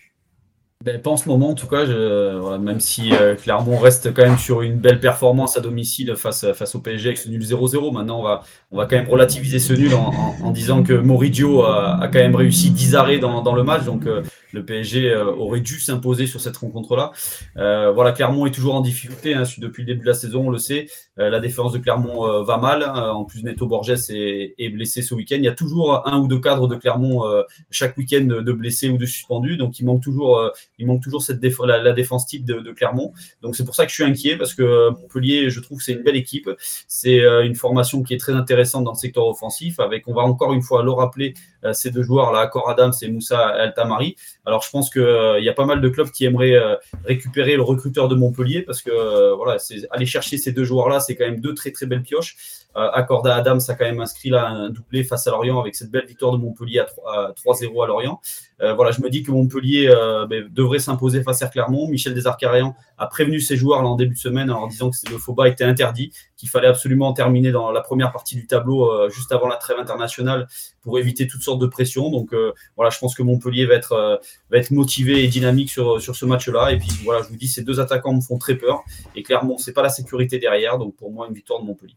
Ben, 0.85 1.01
pas 1.01 1.11
en 1.11 1.17
ce 1.17 1.27
moment, 1.29 1.49
en 1.51 1.55
tout 1.55 1.67
cas, 1.67 1.87
je, 1.87 2.59
même 2.59 2.81
si 2.81 3.13
euh, 3.15 3.35
Clermont 3.35 3.79
reste 3.79 4.13
quand 4.13 4.23
même 4.23 4.37
sur 4.37 4.61
une 4.61 4.77
belle 4.77 5.01
performance 5.01 5.57
à 5.57 5.61
domicile 5.61 6.15
face, 6.17 6.53
face 6.53 6.75
au 6.75 6.81
PSG 6.81 7.09
avec 7.09 7.19
ce 7.19 7.31
nul 7.31 7.43
0-0. 7.43 7.93
Maintenant, 7.93 8.21
on 8.21 8.23
va, 8.23 8.43
on 8.71 8.77
va 8.77 8.85
quand 8.85 8.97
même 8.97 9.09
relativiser 9.09 9.59
ce 9.59 9.73
nul 9.73 9.95
en, 9.95 10.13
en, 10.43 10.51
disant 10.51 10.83
que 10.83 10.93
Moridio 10.93 11.63
a, 11.63 11.99
a, 11.99 12.09
quand 12.09 12.19
même 12.19 12.37
réussi 12.37 12.71
10 12.71 12.95
arrêts 12.95 13.19
dans, 13.19 13.41
dans 13.41 13.55
le 13.55 13.65
match. 13.65 13.85
Donc, 13.85 14.07
euh, 14.07 14.23
le 14.57 14.65
PSG 14.65 15.11
euh, 15.11 15.33
aurait 15.33 15.61
dû 15.61 15.79
s'imposer 15.79 16.27
sur 16.27 16.41
cette 16.41 16.57
rencontre-là. 16.57 17.13
Euh, 17.57 17.93
voilà, 17.93 18.13
Clermont 18.13 18.47
est 18.47 18.51
toujours 18.51 18.75
en 18.75 18.81
difficulté 18.81 19.35
hein, 19.35 19.43
depuis 19.59 19.83
le 19.83 19.87
début 19.87 20.01
de 20.01 20.07
la 20.07 20.15
saison, 20.15 20.47
on 20.47 20.51
le 20.51 20.59
sait. 20.59 20.89
Euh, 21.19 21.31
la 21.31 21.41
défense 21.41 21.73
de 21.73 21.79
Clermont 21.79 22.43
va 22.43 22.57
mal. 22.57 22.83
Hein. 22.83 23.11
en 23.11 23.25
plus, 23.25 23.43
Neto 23.43 23.67
Borges 23.67 23.91
est, 24.11 24.55
est 24.59 24.69
blessé 24.71 25.03
ce 25.03 25.15
week-end. 25.15 25.37
Il 25.37 25.45
y 25.45 25.49
a 25.49 25.55
toujours 25.55 26.07
un 26.07 26.19
ou 26.19 26.27
deux 26.27 26.41
cadres 26.41 26.69
de 26.69 26.77
Clermont 26.77 27.23
chaque 27.71 27.97
week-end 27.97 28.25
de 28.25 28.53
blessés 28.53 28.89
ou 28.89 28.97
de 28.97 29.07
suspendus. 29.07 29.57
Donc, 29.57 29.79
il 29.79 29.85
manque 29.85 30.03
toujours 30.03 30.51
il 30.79 30.87
manque 30.87 31.03
toujours 31.03 31.23
cette 31.23 31.43
la, 31.65 31.93
défense 31.93 32.27
type 32.27 32.45
de, 32.45 32.73
Clermont. 32.73 33.13
Donc 33.43 33.57
c'est 33.57 33.65
pour 33.65 33.75
ça 33.75 33.85
que 33.85 33.91
je 33.91 33.95
suis 33.95 34.05
inquiet 34.05 34.37
parce 34.37 34.55
que 34.55 34.91
Montpellier, 34.91 35.51
je 35.51 35.61
trouve 35.61 35.81
c'est 35.81 35.93
une 35.93 36.03
belle 36.03 36.17
équipe. 36.17 36.51
C'est 36.89 37.19
une 37.45 37.55
formation 37.55 38.03
qui 38.03 38.15
est 38.15 38.19
très 38.19 38.33
intéressante 38.33 38.85
dans 38.85 38.93
le 38.93 38.97
secteur 38.97 39.27
offensif. 39.27 39.81
Avec, 39.81 40.07
on 40.09 40.15
va 40.15 40.23
encore 40.23 40.53
une 40.53 40.63
fois 40.63 40.83
le 40.83 40.91
rappeler, 40.91 41.35
ces 41.73 41.91
deux 41.91 42.03
joueurs 42.03 42.33
là, 42.33 42.47
Cor 42.47 42.69
Adams 42.69 42.93
et 43.03 43.09
Moussa 43.09 43.47
Altamari. 43.47 44.17
Alors 44.45 44.63
je 44.63 44.71
pense 44.71 44.91
qu'il 44.91 45.41
y 45.41 45.49
a 45.49 45.55
pas 45.55 45.65
mal 45.65 45.81
de 45.81 45.89
clubs 45.89 46.11
qui 46.11 46.25
aimeraient 46.25 46.59
récupérer 47.05 47.57
le 47.57 47.63
recruteur 47.63 48.09
de 48.09 48.15
Montpellier 48.15 48.63
parce 48.63 48.83
que 48.83 49.35
voilà, 49.35 49.59
aller 49.91 50.07
chercher 50.07 50.39
ces 50.39 50.53
deux 50.53 50.65
joueurs-là, 50.65 51.01
c'est 51.01 51.17
quand 51.17 51.25
même 51.25 51.41
deux 51.41 51.55
très 51.55 51.71
très 51.71 51.87
belles 51.87 52.03
pioches. 52.03 52.37
Euh, 52.77 52.91
accordé 52.93 53.31
à 53.31 53.37
Adams 53.37 53.61
a 53.69 53.75
quand 53.75 53.87
même 53.87 54.01
inscrit 54.01 54.29
là 54.29 54.49
un 54.49 54.69
doublé 54.69 55.03
face 55.03 55.27
à 55.27 55.31
Lorient 55.31 55.59
avec 55.59 55.75
cette 55.75 55.91
belle 55.91 56.05
victoire 56.05 56.33
de 56.33 56.37
Montpellier 56.37 56.81
à 56.81 57.33
3-0 57.33 57.83
à 57.83 57.87
Lorient. 57.87 58.21
Euh, 58.61 58.75
voilà, 58.75 58.91
je 58.91 59.01
me 59.01 59.09
dis 59.09 59.23
que 59.23 59.31
Montpellier 59.31 59.89
euh, 59.89 60.27
ben, 60.27 60.47
devrait 60.51 60.79
s'imposer 60.79 61.23
face 61.23 61.41
à 61.41 61.49
Clermont. 61.49 61.89
Michel 61.89 62.13
Desarcarian 62.13 62.75
a 62.99 63.07
prévenu 63.07 63.41
ses 63.41 63.57
joueurs 63.57 63.83
là, 63.83 63.89
en 63.89 63.97
début 63.97 64.15
de 64.15 64.19
semaine 64.19 64.51
en 64.51 64.67
disant 64.67 64.91
que 64.91 64.97
le 65.11 65.17
faux 65.17 65.33
bas 65.33 65.49
était 65.49 65.65
interdit, 65.65 66.13
qu'il 66.37 66.51
fallait 66.51 66.69
absolument 66.69 67.15
terminer 67.15 67.51
dans 67.51 67.71
la 67.71 67.81
première 67.81 68.13
partie 68.13 68.37
du 68.37 68.47
tableau 68.47 69.09
juste 69.11 69.33
avant 69.33 69.49
la 69.49 69.57
trêve 69.57 69.79
internationale 69.79 70.47
pour 70.83 70.99
éviter 70.99 71.27
toutes 71.27 71.43
sortes 71.43 71.61
de 71.61 71.67
pressions. 71.67 72.11
Donc 72.11 72.35
voilà, 72.77 72.91
je 72.91 72.99
pense 72.99 73.15
que 73.15 73.23
Montpellier 73.23 73.67
va 73.67 73.75
être, 73.75 74.21
va 74.51 74.59
être 74.59 74.71
motivé 74.71 75.25
et 75.25 75.29
dynamique 75.29 75.71
sur, 75.71 76.01
sur 76.01 76.15
ce 76.17 76.27
match-là. 76.27 76.73
Et 76.73 76.79
puis 76.79 76.91
voilà, 77.05 77.23
je 77.23 77.29
vous 77.29 77.37
dis, 77.37 77.49
ces 77.49 77.63
deux 77.63 77.81
attaquants 77.81 78.15
me 78.15 78.21
font 78.21 78.39
très 78.39 78.55
peur. 78.55 78.83
Et 79.15 79.23
Clermont, 79.23 79.59
c'est 79.59 79.73
pas 79.73 79.83
la 79.83 79.91
sécurité 79.91 80.39
derrière. 80.39 80.79
Donc 80.79 80.97
pour 80.97 81.13
moi, 81.13 81.27
une 81.29 81.35
victoire 81.35 81.61
de 81.61 81.67
Montpellier. 81.67 81.97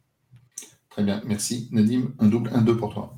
Très 0.90 1.04
bien, 1.04 1.22
merci. 1.26 1.70
Nadim, 1.72 2.14
un 2.20 2.28
double, 2.28 2.50
un 2.54 2.62
deux 2.62 2.76
pour 2.76 2.94
toi. 2.94 3.14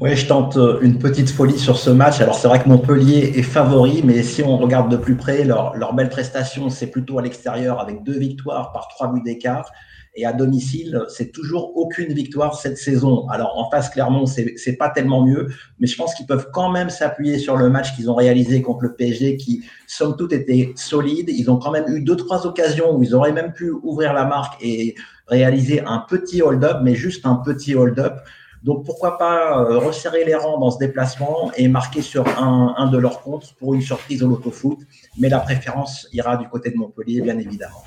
Oui, 0.00 0.16
je 0.16 0.26
tente 0.26 0.56
euh, 0.56 0.78
une 0.80 0.98
petite 0.98 1.28
folie 1.28 1.58
sur 1.58 1.76
ce 1.76 1.90
match. 1.90 2.20
Alors, 2.20 2.34
c'est 2.34 2.48
vrai 2.48 2.62
que 2.62 2.68
Montpellier 2.68 3.34
est 3.36 3.42
favori, 3.42 4.00
mais 4.02 4.22
si 4.22 4.42
on 4.42 4.56
regarde 4.56 4.90
de 4.90 4.96
plus 4.96 5.16
près, 5.16 5.44
leur, 5.44 5.94
belle 5.94 6.08
prestation, 6.08 6.70
c'est 6.70 6.86
plutôt 6.86 7.18
à 7.18 7.22
l'extérieur 7.22 7.80
avec 7.80 8.02
deux 8.02 8.18
victoires 8.18 8.72
par 8.72 8.88
trois 8.88 9.12
buts 9.12 9.22
d'écart. 9.22 9.70
Et 10.16 10.24
à 10.24 10.32
domicile, 10.32 11.02
c'est 11.08 11.30
toujours 11.30 11.76
aucune 11.76 12.12
victoire 12.12 12.58
cette 12.58 12.78
saison. 12.78 13.28
Alors, 13.28 13.58
en 13.58 13.70
face, 13.70 13.90
Clermont, 13.90 14.26
c'est 14.26 14.76
pas 14.76 14.88
tellement 14.88 15.24
mieux, 15.24 15.48
mais 15.78 15.86
je 15.86 15.96
pense 15.96 16.14
qu'ils 16.14 16.26
peuvent 16.26 16.48
quand 16.52 16.70
même 16.70 16.90
s'appuyer 16.90 17.38
sur 17.38 17.56
le 17.56 17.68
match 17.68 17.94
qu'ils 17.94 18.10
ont 18.10 18.14
réalisé 18.14 18.62
contre 18.62 18.82
le 18.82 18.94
PSG, 18.94 19.36
qui, 19.36 19.62
somme 19.86 20.16
toute, 20.16 20.32
était 20.32 20.72
solide. 20.76 21.28
Ils 21.28 21.50
ont 21.50 21.58
quand 21.58 21.70
même 21.70 21.84
eu 21.88 22.02
deux, 22.02 22.16
trois 22.16 22.46
occasions 22.46 22.96
où 22.96 23.02
ils 23.02 23.14
auraient 23.14 23.32
même 23.32 23.52
pu 23.52 23.70
ouvrir 23.70 24.12
la 24.12 24.24
marque 24.24 24.60
et 24.62 24.94
réaliser 25.30 25.80
un 25.80 25.98
petit 25.98 26.42
hold-up, 26.42 26.78
mais 26.82 26.94
juste 26.94 27.24
un 27.24 27.36
petit 27.36 27.74
hold-up. 27.74 28.20
Donc 28.62 28.84
pourquoi 28.84 29.16
pas 29.16 29.58
euh, 29.58 29.78
resserrer 29.78 30.24
les 30.24 30.34
rangs 30.34 30.58
dans 30.58 30.70
ce 30.70 30.78
déplacement 30.78 31.50
et 31.56 31.66
marquer 31.68 32.02
sur 32.02 32.26
un, 32.38 32.90
de 32.90 32.98
leurs 32.98 33.22
comptes 33.22 33.54
pour 33.58 33.74
une 33.74 33.80
surprise 33.80 34.22
au 34.22 34.28
loto-foot. 34.28 34.80
Mais 35.16 35.28
la 35.28 35.40
préférence 35.40 36.08
ira 36.12 36.36
du 36.36 36.48
côté 36.48 36.70
de 36.70 36.76
Montpellier, 36.76 37.22
bien 37.22 37.38
évidemment. 37.38 37.84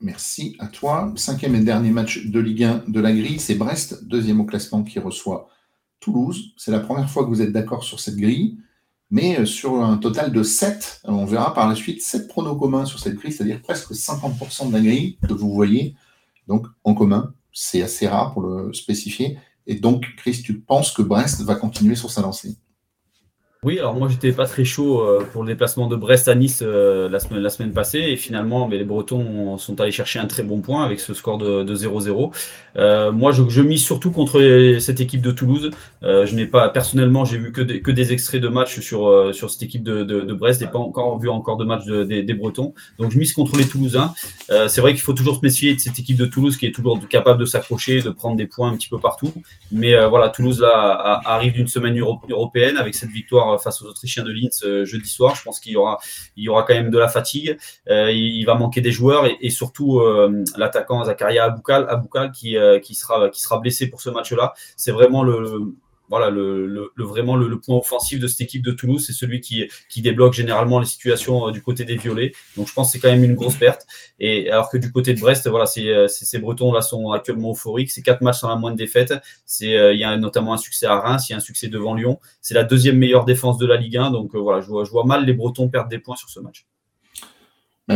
Merci 0.00 0.56
à 0.60 0.66
toi. 0.66 1.12
Cinquième 1.16 1.54
et 1.54 1.60
dernier 1.60 1.90
match 1.90 2.26
de 2.26 2.38
Ligue 2.38 2.64
1 2.64 2.84
de 2.88 3.00
la 3.00 3.12
grille, 3.12 3.38
c'est 3.38 3.54
Brest, 3.54 4.04
deuxième 4.04 4.40
au 4.40 4.44
classement 4.44 4.82
qui 4.82 4.98
reçoit 4.98 5.48
Toulouse. 6.00 6.52
C'est 6.56 6.72
la 6.72 6.80
première 6.80 7.08
fois 7.08 7.24
que 7.24 7.28
vous 7.28 7.42
êtes 7.42 7.52
d'accord 7.52 7.84
sur 7.84 7.98
cette 7.98 8.16
grille, 8.16 8.58
mais 9.10 9.40
euh, 9.40 9.46
sur 9.46 9.82
un 9.82 9.96
total 9.96 10.32
de 10.32 10.42
7. 10.42 11.02
On 11.04 11.24
verra 11.24 11.54
par 11.54 11.68
la 11.68 11.74
suite 11.74 12.02
7 12.02 12.28
pronos 12.28 12.58
communs 12.58 12.84
sur 12.84 13.00
cette 13.00 13.14
grille, 13.14 13.32
c'est-à-dire 13.32 13.60
presque 13.62 13.92
50% 13.92 14.68
de 14.68 14.72
la 14.72 14.80
grille 14.80 15.18
que 15.26 15.32
vous 15.32 15.52
voyez 15.52 15.96
donc 16.48 16.66
en 16.84 16.94
commun. 16.94 17.34
C'est 17.52 17.82
assez 17.82 18.06
rare 18.08 18.32
pour 18.32 18.42
le 18.42 18.72
spécifier. 18.72 19.38
Et 19.66 19.74
donc, 19.74 20.06
Chris, 20.16 20.42
tu 20.44 20.60
penses 20.60 20.92
que 20.92 21.02
Brest 21.02 21.42
va 21.42 21.54
continuer 21.54 21.94
sur 21.94 22.10
sa 22.10 22.22
lancée? 22.22 22.56
Oui, 23.64 23.78
alors 23.78 23.94
moi 23.94 24.08
j'étais 24.08 24.32
pas 24.32 24.46
très 24.46 24.64
chaud 24.64 25.02
euh, 25.02 25.24
pour 25.32 25.44
le 25.44 25.52
déplacement 25.52 25.86
de 25.86 25.94
Brest 25.94 26.26
à 26.26 26.34
Nice 26.34 26.64
euh, 26.66 27.08
la, 27.08 27.20
semaine, 27.20 27.38
la 27.38 27.48
semaine 27.48 27.72
passée 27.72 28.00
et 28.00 28.16
finalement 28.16 28.66
mais 28.66 28.76
les 28.76 28.82
Bretons 28.82 29.56
sont 29.56 29.80
allés 29.80 29.92
chercher 29.92 30.18
un 30.18 30.26
très 30.26 30.42
bon 30.42 30.60
point 30.60 30.84
avec 30.84 30.98
ce 30.98 31.14
score 31.14 31.38
de, 31.38 31.64
0-0. 31.72 32.32
Euh, 32.74 33.12
moi 33.12 33.30
je, 33.30 33.48
je, 33.48 33.62
mise 33.62 33.84
surtout 33.84 34.10
contre 34.10 34.40
cette 34.80 35.00
équipe 35.00 35.20
de 35.20 35.30
Toulouse. 35.30 35.70
je 36.02 36.34
n'ai 36.34 36.46
pas 36.46 36.70
personnellement 36.70 37.24
j'ai 37.24 37.38
vu 37.38 37.52
que 37.52 37.60
des, 37.60 37.80
que 37.82 37.92
des 37.92 38.12
extraits 38.12 38.42
de 38.42 38.48
matchs 38.48 38.80
sur, 38.80 39.32
sur 39.32 39.48
cette 39.48 39.62
équipe 39.62 39.84
de, 39.84 40.02
de, 40.02 40.22
de 40.22 40.34
Brest, 40.34 40.60
n'ai 40.60 40.66
pas 40.66 40.80
encore 40.80 41.20
vu 41.20 41.28
encore 41.28 41.56
de 41.56 41.64
matchs 41.64 41.86
des, 41.86 42.24
des, 42.24 42.34
Bretons. 42.34 42.74
Donc 42.98 43.12
je 43.12 43.18
mise 43.18 43.32
contre 43.32 43.56
les 43.56 43.68
Toulousains. 43.68 44.12
c'est 44.48 44.80
vrai 44.80 44.90
qu'il 44.92 45.02
faut 45.02 45.12
toujours 45.12 45.36
se 45.36 45.40
méfier 45.40 45.74
de 45.74 45.78
cette 45.78 46.00
équipe 46.00 46.16
de 46.16 46.26
Toulouse 46.26 46.56
qui 46.56 46.66
est 46.66 46.72
toujours 46.72 46.98
capable 47.08 47.38
de 47.38 47.46
s'accrocher, 47.46 48.02
de 48.02 48.10
prendre 48.10 48.34
des 48.34 48.48
points 48.48 48.72
un 48.72 48.76
petit 48.76 48.88
peu 48.88 48.98
partout. 48.98 49.32
Mais 49.70 49.94
voilà, 50.08 50.30
Toulouse 50.30 50.62
là 50.62 51.20
arrive 51.24 51.52
d'une 51.52 51.68
semaine 51.68 51.96
européenne 51.96 52.76
avec 52.76 52.96
cette 52.96 53.10
victoire 53.10 53.51
face 53.58 53.82
aux 53.82 53.86
Autrichiens 53.86 54.22
de 54.22 54.32
Linz 54.32 54.62
euh, 54.64 54.84
jeudi 54.84 55.08
soir. 55.08 55.34
Je 55.34 55.42
pense 55.42 55.60
qu'il 55.60 55.72
y 55.72 55.76
aura, 55.76 55.98
il 56.36 56.44
y 56.44 56.48
aura 56.48 56.62
quand 56.62 56.74
même 56.74 56.90
de 56.90 56.98
la 56.98 57.08
fatigue. 57.08 57.58
Euh, 57.88 58.10
il 58.12 58.44
va 58.44 58.54
manquer 58.54 58.80
des 58.80 58.92
joueurs 58.92 59.26
et, 59.26 59.50
surtout 59.50 60.00
euh, 60.00 60.44
l'attaquant 60.56 61.04
Zakaria 61.04 61.44
Aboukal, 61.44 62.32
qui, 62.32 62.56
qui, 62.82 62.94
sera, 62.94 63.28
qui 63.30 63.40
sera 63.40 63.58
blessé 63.58 63.88
pour 63.88 64.00
ce 64.00 64.10
match-là. 64.10 64.54
C'est 64.76 64.92
vraiment 64.92 65.22
le, 65.22 65.74
voilà, 66.12 66.28
le, 66.28 66.92
vraiment 66.98 67.36
le, 67.36 67.58
point 67.58 67.78
offensif 67.78 68.20
de 68.20 68.26
cette 68.26 68.42
équipe 68.42 68.62
de 68.62 68.70
Toulouse, 68.70 69.02
c'est 69.06 69.14
celui 69.14 69.40
qui, 69.40 69.66
qui 69.88 70.02
débloque 70.02 70.34
généralement 70.34 70.78
les 70.78 70.84
situations 70.84 71.48
euh, 71.48 71.52
du 71.52 71.62
côté 71.62 71.86
des 71.86 71.96
violets. 71.96 72.32
Donc 72.54 72.68
je 72.68 72.74
pense 72.74 72.88
que 72.88 72.92
c'est 72.92 72.98
quand 72.98 73.10
même 73.10 73.24
une 73.24 73.34
grosse 73.34 73.56
perte. 73.56 73.86
Et 74.20 74.50
alors 74.50 74.68
que 74.68 74.76
du 74.76 74.92
côté 74.92 75.14
de 75.14 75.20
Brest, 75.20 75.48
voilà, 75.48 75.64
euh, 75.78 76.08
ces 76.08 76.38
Bretons 76.38 76.70
là 76.70 76.82
sont 76.82 77.12
actuellement 77.12 77.52
euphoriques. 77.52 77.90
C'est 77.90 78.02
quatre 78.02 78.20
matchs 78.20 78.40
sans 78.40 78.50
la 78.50 78.56
moindre 78.56 78.76
défaite. 78.76 79.14
C'est 79.46 79.74
euh, 79.74 79.94
il 79.94 80.00
y 80.00 80.04
a 80.04 80.14
notamment 80.18 80.52
un 80.52 80.58
succès 80.58 80.84
à 80.84 81.00
Reims, 81.00 81.30
il 81.30 81.32
y 81.32 81.34
a 81.34 81.38
un 81.38 81.40
succès 81.40 81.68
devant 81.68 81.94
Lyon. 81.94 82.20
C'est 82.42 82.52
la 82.52 82.64
deuxième 82.64 82.98
meilleure 82.98 83.24
défense 83.24 83.56
de 83.56 83.64
la 83.64 83.78
Ligue 83.78 83.96
1. 83.96 84.10
Donc 84.10 84.34
voilà, 84.34 84.60
je 84.60 84.66
vois, 84.66 84.84
je 84.84 84.90
vois 84.90 85.04
mal 85.04 85.24
les 85.24 85.32
Bretons 85.32 85.70
perdre 85.70 85.88
des 85.88 85.98
points 85.98 86.16
sur 86.16 86.28
ce 86.28 86.40
match. 86.40 86.66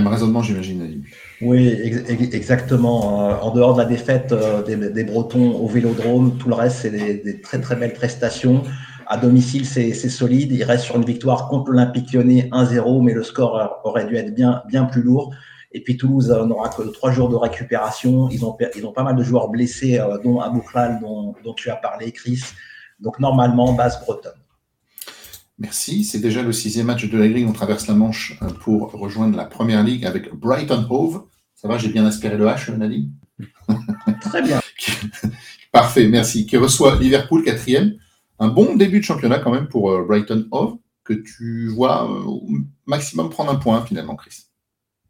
Raisonnement, 0.05 0.43
j'imagine. 0.43 1.03
Oui, 1.41 1.69
exactement. 2.33 3.31
Euh, 3.31 3.35
en 3.37 3.51
dehors 3.53 3.75
de 3.75 3.79
la 3.79 3.85
défaite 3.85 4.33
euh, 4.33 4.63
des, 4.63 5.05
Bretons 5.05 5.53
au 5.53 5.67
Vélodrome, 5.67 6.37
tout 6.39 6.49
le 6.49 6.55
reste, 6.55 6.79
c'est 6.79 6.91
des, 6.91 7.41
très 7.41 7.61
très 7.61 7.77
belles 7.77 7.93
prestations. 7.93 8.63
À 9.07 9.17
domicile, 9.17 9.67
c'est 9.67 9.93
solide. 9.93 10.53
Il 10.53 10.65
reste 10.65 10.85
sur 10.85 10.97
une 10.97 11.05
victoire 11.05 11.49
contre 11.49 11.71
l'Olympique 11.71 12.13
lyonnais 12.13 12.49
1-0, 12.53 13.03
mais 13.05 13.13
le 13.13 13.23
score 13.23 13.81
aurait 13.85 14.07
dû 14.07 14.17
être 14.17 14.35
bien, 14.35 14.63
bien 14.69 14.85
plus 14.85 15.03
lourd. 15.03 15.33
Et 15.73 15.81
puis 15.83 15.97
Toulouse 15.99 16.31
n'aura 16.31 16.71
que 16.71 16.83
trois 16.83 17.13
jours 17.13 17.29
de 17.29 17.37
récupération. 17.37 18.29
Ils 18.31 18.45
ont, 18.45 18.57
ils 18.75 18.87
ont 18.87 18.93
pas 18.93 19.03
mal 19.03 19.15
de 19.15 19.23
joueurs 19.23 19.49
blessés, 19.49 19.99
euh, 19.99 20.19
dont 20.25 20.41
Aboukral, 20.41 21.01
dont, 21.01 21.35
dont 21.45 21.53
tu 21.53 21.69
as 21.71 21.77
parlé, 21.77 22.13
Chris. 22.13 22.43
Donc 22.99 23.21
normalement, 23.21 23.75
base 23.75 24.01
bretonne. 24.01 24.33
Merci. 25.59 26.05
C'est 26.05 26.19
déjà 26.19 26.43
le 26.43 26.53
sixième 26.53 26.87
match 26.87 27.09
de 27.09 27.19
la 27.19 27.29
grille. 27.29 27.47
On 27.47 27.53
traverse 27.53 27.87
la 27.87 27.95
Manche 27.95 28.39
euh, 28.43 28.49
pour 28.49 28.93
rejoindre 28.93 29.37
la 29.37 29.45
première 29.45 29.83
ligue 29.83 30.05
avec 30.05 30.35
Brighton 30.35 30.87
Hove. 30.91 31.25
Ça 31.55 31.69
va, 31.69 31.79
j'ai 31.79 31.89
bien 31.89 32.05
aspiré 32.05 32.37
le 32.37 32.45
H, 32.45 32.75
Nadine 32.77 33.13
Très 34.21 34.43
bien. 34.43 34.61
Parfait, 35.73 36.09
merci. 36.09 36.47
Qui 36.47 36.57
reçoit 36.59 36.97
Liverpool 36.97 37.43
quatrième? 37.43 37.95
Un 38.39 38.49
bon 38.49 38.77
début 38.77 39.01
de 39.01 39.05
championnat 39.05 39.39
quand 39.39 39.51
même 39.51 39.69
pour 39.69 39.91
euh, 39.91 40.05
Brighton 40.07 40.47
Hove, 40.51 40.77
que 41.05 41.15
tu 41.15 41.69
vois 41.69 42.05
euh, 42.05 42.25
au 42.25 42.49
maximum 42.85 43.31
prendre 43.31 43.51
un 43.51 43.57
point 43.57 43.83
finalement, 43.83 44.15
Chris. 44.15 44.46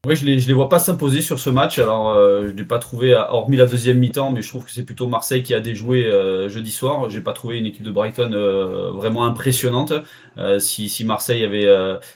Oui, 0.07 0.15
je 0.15 0.25
ne 0.25 0.37
les, 0.37 0.53
vois 0.53 0.69
pas 0.69 0.79
s'imposer 0.79 1.21
sur 1.21 1.41
ce 1.41 1.51
match. 1.51 1.81
Alors, 1.81 2.11
euh, 2.11 2.43
je 2.47 2.53
ne 2.53 2.57
l'ai 2.57 2.65
pas 2.65 2.79
trouvé, 2.79 3.13
hormis 3.13 3.57
la 3.57 3.67
deuxième 3.67 3.99
mi-temps, 3.99 4.31
mais 4.31 4.41
je 4.41 4.49
trouve 4.49 4.65
que 4.65 4.71
c'est 4.71 4.85
plutôt 4.85 5.09
Marseille 5.09 5.43
qui 5.43 5.53
a 5.53 5.59
déjoué 5.59 6.07
euh, 6.07 6.49
jeudi 6.49 6.71
soir. 6.71 7.11
Je 7.11 7.17
n'ai 7.17 7.25
pas 7.25 7.33
trouvé 7.33 7.59
une 7.59 7.67
équipe 7.67 7.83
de 7.83 7.91
Brighton 7.91 8.31
euh, 8.33 8.93
vraiment 8.93 9.25
impressionnante. 9.25 9.93
si, 10.61 11.05
Marseille 11.05 11.43
avait, 11.43 11.67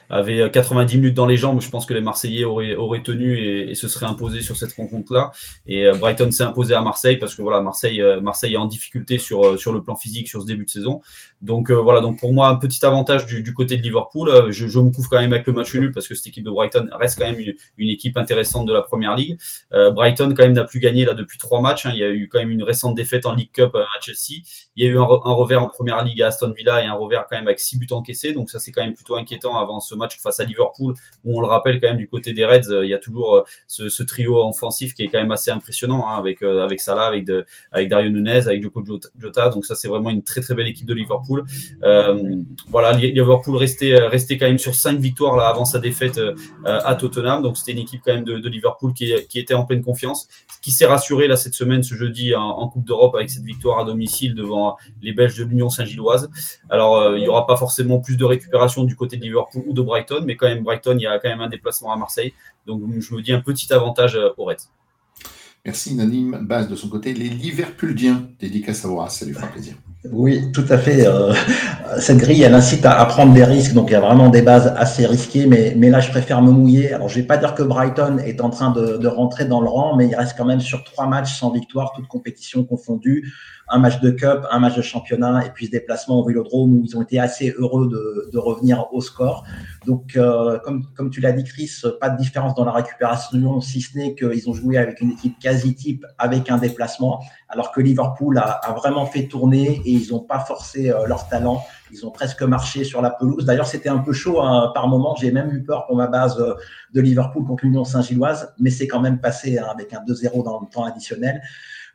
avait 0.09 0.48
90 0.53 0.98
minutes 0.98 1.14
dans 1.14 1.26
les 1.26 1.37
jambes, 1.37 1.61
je 1.61 1.68
pense 1.68 1.85
que 1.85 1.92
les 1.92 2.00
Marseillais 2.00 2.44
auraient, 2.44 3.03
tenu 3.03 3.38
et, 3.38 3.74
se 3.74 3.88
seraient 3.88 4.07
imposés 4.07 4.42
sur 4.42 4.57
cette 4.57 4.72
rencontre-là. 4.74 5.33
Et 5.66 5.90
Brighton 5.98 6.31
s'est 6.31 6.44
imposé 6.44 6.74
à 6.74 6.83
Marseille 6.83 7.16
parce 7.16 7.35
que 7.35 7.42
voilà, 7.42 7.61
Marseille, 7.61 8.00
Marseille 8.22 8.55
est 8.55 8.59
en 8.59 8.66
difficulté 8.66 9.18
sur, 9.18 9.72
le 9.72 9.83
plan 9.83 9.96
physique 9.96 10.29
sur 10.29 10.42
ce 10.42 10.46
début 10.46 10.66
de 10.66 10.70
saison. 10.70 11.00
Donc 11.42 11.72
voilà, 11.72 12.00
donc 12.03 12.20
pour 12.20 12.33
moi, 12.33 12.50
un 12.50 12.57
petit 12.57 12.87
avantage 12.87 13.26
du, 13.26 13.53
côté 13.53 13.76
de 13.76 13.83
Liverpool. 13.83 14.53
Je, 14.53 14.79
me 14.79 14.90
couvre 14.90 15.09
quand 15.09 15.20
même 15.20 15.33
avec 15.33 15.46
le 15.48 15.55
match 15.55 15.74
nul 15.74 15.90
parce 15.90 16.07
que 16.07 16.14
cette 16.14 16.29
équipe 16.29 16.44
de 16.44 16.50
Brighton 16.50 16.88
reste 16.92 17.18
quand 17.18 17.26
même 17.26 17.40
une 17.40 17.79
équipe 17.88 18.18
intéressante 18.18 18.66
de 18.66 18.72
la 18.72 18.82
première 18.82 19.16
ligue. 19.16 19.38
Euh, 19.72 19.90
Brighton, 19.90 20.34
quand 20.36 20.42
même, 20.42 20.52
n'a 20.52 20.64
plus 20.64 20.80
gagné 20.80 21.04
là 21.04 21.14
depuis 21.14 21.38
trois 21.38 21.60
matchs. 21.60 21.86
Hein. 21.86 21.92
Il 21.94 21.98
y 21.98 22.04
a 22.04 22.10
eu 22.10 22.28
quand 22.28 22.38
même 22.38 22.50
une 22.50 22.62
récente 22.62 22.94
défaite 22.94 23.26
en 23.26 23.34
League 23.34 23.50
Cup 23.52 23.74
euh, 23.74 23.82
à 23.82 24.00
Chelsea. 24.00 24.42
Il 24.76 24.84
y 24.84 24.86
a 24.86 24.90
eu 24.90 24.98
un, 24.98 25.04
revers 25.04 25.62
en 25.62 25.68
première 25.68 26.04
ligue 26.04 26.22
à 26.22 26.28
Aston 26.28 26.52
Villa 26.56 26.82
et 26.82 26.86
un 26.86 26.94
revers 26.94 27.26
quand 27.28 27.36
même 27.36 27.46
avec 27.46 27.60
six 27.60 27.78
buts 27.78 27.86
encaissés. 27.90 28.32
Donc 28.32 28.50
ça, 28.50 28.58
c'est 28.58 28.72
quand 28.72 28.82
même 28.82 28.94
plutôt 28.94 29.16
inquiétant 29.16 29.58
avant 29.58 29.80
ce 29.80 29.94
match 29.94 30.18
face 30.18 30.40
à 30.40 30.44
Liverpool, 30.44 30.94
où 31.24 31.38
on 31.38 31.40
le 31.40 31.46
rappelle 31.46 31.80
quand 31.80 31.88
même 31.88 31.96
du 31.96 32.08
côté 32.08 32.32
des 32.32 32.44
Reds, 32.44 32.70
euh, 32.70 32.84
il 32.84 32.90
y 32.90 32.94
a 32.94 32.98
toujours 32.98 33.44
ce, 33.66 34.02
trio 34.02 34.48
offensif 34.48 34.94
qui 34.94 35.04
est 35.04 35.08
quand 35.08 35.20
même 35.20 35.30
assez 35.30 35.50
impressionnant 35.50 36.08
hein, 36.08 36.16
avec 36.16 36.42
avec 36.42 36.80
Salah, 36.80 37.06
avec 37.06 37.28
avec 37.70 37.88
Dario 37.88 38.10
Nunez, 38.10 38.46
avec 38.46 38.62
Joko 38.62 38.82
Jota. 39.18 39.50
Donc 39.50 39.66
ça, 39.66 39.74
c'est 39.74 39.88
vraiment 39.88 40.10
une 40.10 40.22
très 40.22 40.40
très 40.40 40.54
belle 40.54 40.66
équipe 40.66 40.86
de 40.86 40.94
Liverpool. 40.94 41.44
voilà, 42.68 42.92
Liverpool 42.92 43.56
restait 43.56 43.96
restait 43.96 44.38
quand 44.38 44.46
même 44.46 44.58
sur 44.58 44.74
cinq 44.74 44.98
victoires 44.98 45.36
là 45.36 45.48
avant 45.48 45.64
sa 45.64 45.78
défaite 45.78 46.20
à 46.64 46.94
Tottenham. 46.94 47.42
Donc 47.42 47.56
c'était 47.56 47.69
une 47.70 47.78
équipe 47.78 48.02
quand 48.04 48.14
même 48.14 48.24
de, 48.24 48.48
Liverpool 48.48 48.92
qui, 48.92 49.12
était 49.12 49.54
en 49.54 49.64
pleine 49.64 49.83
confiance, 49.83 50.28
qui 50.62 50.70
s'est 50.70 50.87
rassuré 50.87 51.28
là 51.28 51.37
cette 51.37 51.54
semaine, 51.54 51.83
ce 51.83 51.94
jeudi 51.94 52.35
en, 52.35 52.68
Coupe 52.68 52.85
d'Europe 52.85 53.14
avec 53.14 53.30
cette 53.30 53.42
victoire 53.42 53.80
à 53.80 53.85
domicile 53.85 54.35
devant 54.35 54.76
les 55.02 55.12
Belges 55.12 55.37
de 55.38 55.44
l'Union 55.44 55.70
Saint-Gilloise. 55.70 56.30
Alors 56.68 56.96
euh, 56.96 57.18
il 57.18 57.22
n'y 57.22 57.28
aura 57.28 57.46
pas 57.46 57.56
forcément 57.56 57.98
plus 57.98 58.16
de 58.16 58.24
récupération 58.24 58.85
du 58.85 58.94
côté 58.94 59.16
de 59.16 59.22
Liverpool 59.22 59.62
ou 59.66 59.72
de 59.72 59.83
Brighton, 59.83 60.22
mais 60.24 60.37
quand 60.37 60.46
même 60.46 60.62
Brighton, 60.62 60.96
il 60.98 61.02
y 61.02 61.06
a 61.06 61.18
quand 61.18 61.28
même 61.28 61.40
un 61.40 61.48
déplacement 61.48 61.92
à 61.92 61.96
Marseille, 61.96 62.33
donc 62.66 62.83
je 63.00 63.14
me 63.14 63.22
dis 63.22 63.33
un 63.33 63.40
petit 63.40 63.72
avantage 63.72 64.18
au 64.37 64.44
Reds. 64.44 64.68
Merci 65.64 65.94
Nanim 65.94 66.38
Base 66.42 66.68
de 66.68 66.76
son 66.76 66.88
côté, 66.88 67.12
les 67.12 67.28
Liverpooliens, 67.28 68.28
dédicace 68.38 68.85
à 68.85 68.88
vous, 68.88 69.02
ça 69.09 69.26
lui 69.26 69.35
fera 69.35 69.46
plaisir. 69.48 69.74
Oui, 70.04 70.50
tout 70.52 70.64
à 70.70 70.78
fait. 70.78 71.06
Euh, 71.06 71.34
cette 71.98 72.18
grille, 72.18 72.42
elle 72.42 72.54
incite 72.54 72.86
à, 72.86 73.04
prendre 73.04 73.34
des 73.34 73.44
risques, 73.44 73.74
donc 73.74 73.90
il 73.90 73.92
y 73.92 73.96
a 73.96 74.00
vraiment 74.00 74.30
des 74.30 74.40
bases 74.40 74.72
assez 74.78 75.06
risquées, 75.06 75.46
mais, 75.46 75.74
mais 75.76 75.90
là, 75.90 76.00
je 76.00 76.10
préfère 76.10 76.40
me 76.40 76.50
mouiller. 76.50 76.94
Alors, 76.94 77.08
je 77.08 77.16
vais 77.16 77.26
pas 77.26 77.36
dire 77.36 77.54
que 77.54 77.62
Brighton 77.62 78.16
est 78.18 78.40
en 78.40 78.48
train 78.48 78.70
de, 78.70 78.96
de 78.96 79.08
rentrer 79.08 79.44
dans 79.44 79.60
le 79.60 79.68
rang, 79.68 79.96
mais 79.96 80.06
il 80.06 80.14
reste 80.14 80.36
quand 80.38 80.46
même 80.46 80.60
sur 80.60 80.84
trois 80.84 81.06
matchs 81.06 81.38
sans 81.38 81.50
victoire, 81.50 81.92
toutes 81.94 82.08
compétitions 82.08 82.64
confondues 82.64 83.30
un 83.70 83.78
match 83.78 84.00
de 84.00 84.11
cup, 84.11 84.46
un 84.50 84.59
match 84.59 84.76
de 84.76 84.83
championnat 84.83 85.46
et 85.46 85.50
puis 85.50 85.66
ce 85.66 85.70
déplacement 85.70 86.20
au 86.20 86.24
Vélodrome 86.24 86.72
où 86.72 86.83
ils 86.85 86.96
ont 86.96 87.02
été 87.02 87.20
assez 87.20 87.54
heureux 87.56 87.88
de, 87.88 88.30
de 88.33 88.38
revenir 88.38 88.87
au 88.92 89.00
score. 89.00 89.44
Donc, 89.87 90.16
euh, 90.16 90.59
comme, 90.64 90.85
comme 90.94 91.11
tu 91.11 91.20
l'as 91.20 91.33
dit, 91.33 91.44
Chris, 91.44 91.70
pas 92.00 92.11
de 92.11 92.18
différence 92.18 92.54
dans 92.54 92.64
la 92.64 92.72
récupération, 92.72 93.61
si 93.61 93.80
ce 93.80 93.96
n'est 93.96 94.14
qu'ils 94.14 94.48
ont 94.48 94.54
joué 94.54 94.76
avec 94.76 95.00
une 95.00 95.12
équipe 95.12 95.38
quasi 95.38 95.74
type 95.74 96.04
avec 96.18 96.50
un 96.50 96.59
déplacement, 96.59 97.22
alors 97.48 97.72
que 97.72 97.80
Liverpool 97.80 98.38
a, 98.38 98.42
a 98.42 98.72
vraiment 98.74 99.06
fait 99.06 99.26
tourner 99.26 99.80
et 99.85 99.90
ils 99.90 100.11
n'ont 100.11 100.20
pas 100.20 100.40
forcé 100.40 100.90
euh, 100.90 101.06
leur 101.06 101.28
talent. 101.28 101.62
Ils 101.92 102.06
ont 102.06 102.11
presque 102.11 102.42
marché 102.42 102.85
sur 102.85 103.02
la 103.02 103.11
pelouse. 103.11 103.44
D'ailleurs, 103.44 103.66
c'était 103.66 103.88
un 103.88 103.98
peu 103.98 104.12
chaud 104.12 104.40
hein, 104.40 104.70
par 104.74 104.88
moment. 104.88 105.16
J'ai 105.16 105.33
même 105.33 105.50
eu 105.50 105.62
peur 105.62 105.87
pour 105.87 105.96
ma 105.96 106.06
base 106.06 106.38
euh, 106.40 106.54
de 106.92 107.00
Liverpool 107.00 107.44
contre 107.44 107.64
l'Union 107.64 107.85
Saint-Gilloise, 107.85 108.54
mais 108.59 108.70
c'est 108.70 108.87
quand 108.87 109.00
même 109.00 109.20
passé 109.20 109.59
hein, 109.59 109.66
avec 109.70 109.92
un 109.92 110.02
2-0 110.04 110.44
dans 110.44 110.61
le 110.61 110.66
temps 110.68 110.85
additionnel. 110.85 111.40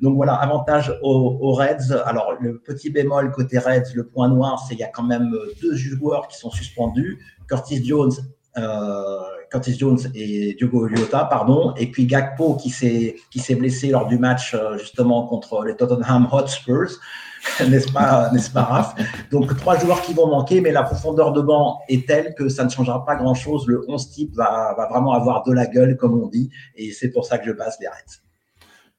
Donc 0.01 0.15
voilà, 0.15 0.33
avantage 0.33 0.93
aux, 1.01 1.53
Reds. 1.53 1.93
Alors 2.05 2.33
le 2.39 2.59
petit 2.59 2.89
bémol 2.89 3.31
côté 3.31 3.57
Reds, 3.57 3.93
le 3.95 4.05
point 4.05 4.27
noir, 4.27 4.59
c'est 4.59 4.75
qu'il 4.75 4.81
y 4.81 4.83
a 4.83 4.89
quand 4.89 5.03
même 5.03 5.33
euh, 5.33 5.53
deux 5.61 5.75
joueurs 5.75 6.27
qui 6.27 6.37
sont 6.37 6.51
suspendus, 6.51 7.19
Curtis 7.47 7.85
Jones. 7.85 8.11
Euh, 8.57 9.19
Curtis 9.51 9.77
Jones 9.77 9.99
et 10.15 10.55
Diogo 10.55 10.87
Jota, 10.87 11.25
pardon, 11.25 11.73
et 11.77 11.91
puis 11.91 12.05
Gakpo 12.07 12.55
qui 12.55 12.69
s'est 12.69 13.15
qui 13.29 13.39
s'est 13.39 13.55
blessé 13.55 13.89
lors 13.89 14.07
du 14.07 14.17
match 14.17 14.53
euh, 14.53 14.77
justement 14.77 15.27
contre 15.27 15.63
les 15.63 15.75
Tottenham 15.75 16.27
Hotspurs, 16.31 16.89
n'est-ce 17.69 17.91
pas, 17.91 18.31
n'est-ce 18.31 18.49
pas, 18.49 18.63
Raph? 18.63 18.95
Donc 19.31 19.55
trois 19.57 19.77
joueurs 19.77 20.01
qui 20.01 20.13
vont 20.13 20.27
manquer, 20.27 20.61
mais 20.61 20.71
la 20.71 20.83
profondeur 20.83 21.31
de 21.31 21.41
banc 21.41 21.79
est 21.89 22.07
telle 22.07 22.33
que 22.33 22.49
ça 22.49 22.63
ne 22.63 22.69
changera 22.69 23.05
pas 23.05 23.15
grand-chose. 23.15 23.67
Le 23.67 23.85
11 23.87 24.09
type 24.09 24.35
va, 24.35 24.73
va 24.75 24.87
vraiment 24.87 25.13
avoir 25.13 25.43
de 25.43 25.53
la 25.53 25.67
gueule, 25.67 25.95
comme 25.95 26.19
on 26.19 26.27
dit, 26.27 26.49
et 26.75 26.91
c'est 26.91 27.09
pour 27.09 27.25
ça 27.25 27.37
que 27.37 27.45
je 27.45 27.51
passe 27.51 27.77
les 27.79 27.87
Reds 27.87 28.24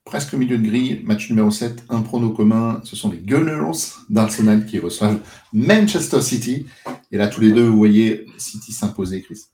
presque 0.06 0.34
milieu 0.34 0.56
de 0.56 0.66
grille, 0.66 1.02
match 1.04 1.28
numéro 1.28 1.50
7, 1.50 1.84
un 1.90 2.00
prono 2.00 2.30
commun, 2.30 2.80
ce 2.84 2.94
sont 2.96 3.10
les 3.10 3.18
Gunners 3.18 3.76
d'Arsenal 4.08 4.64
qui 4.64 4.78
reçoivent 4.78 5.18
Manchester 5.52 6.22
City. 6.22 6.64
Et 7.10 7.18
là, 7.18 7.26
tous 7.26 7.40
les 7.40 7.50
deux, 7.50 7.66
vous 7.66 7.76
voyez 7.76 8.24
City 8.38 8.72
s'imposer, 8.72 9.20
Chris. 9.20 9.46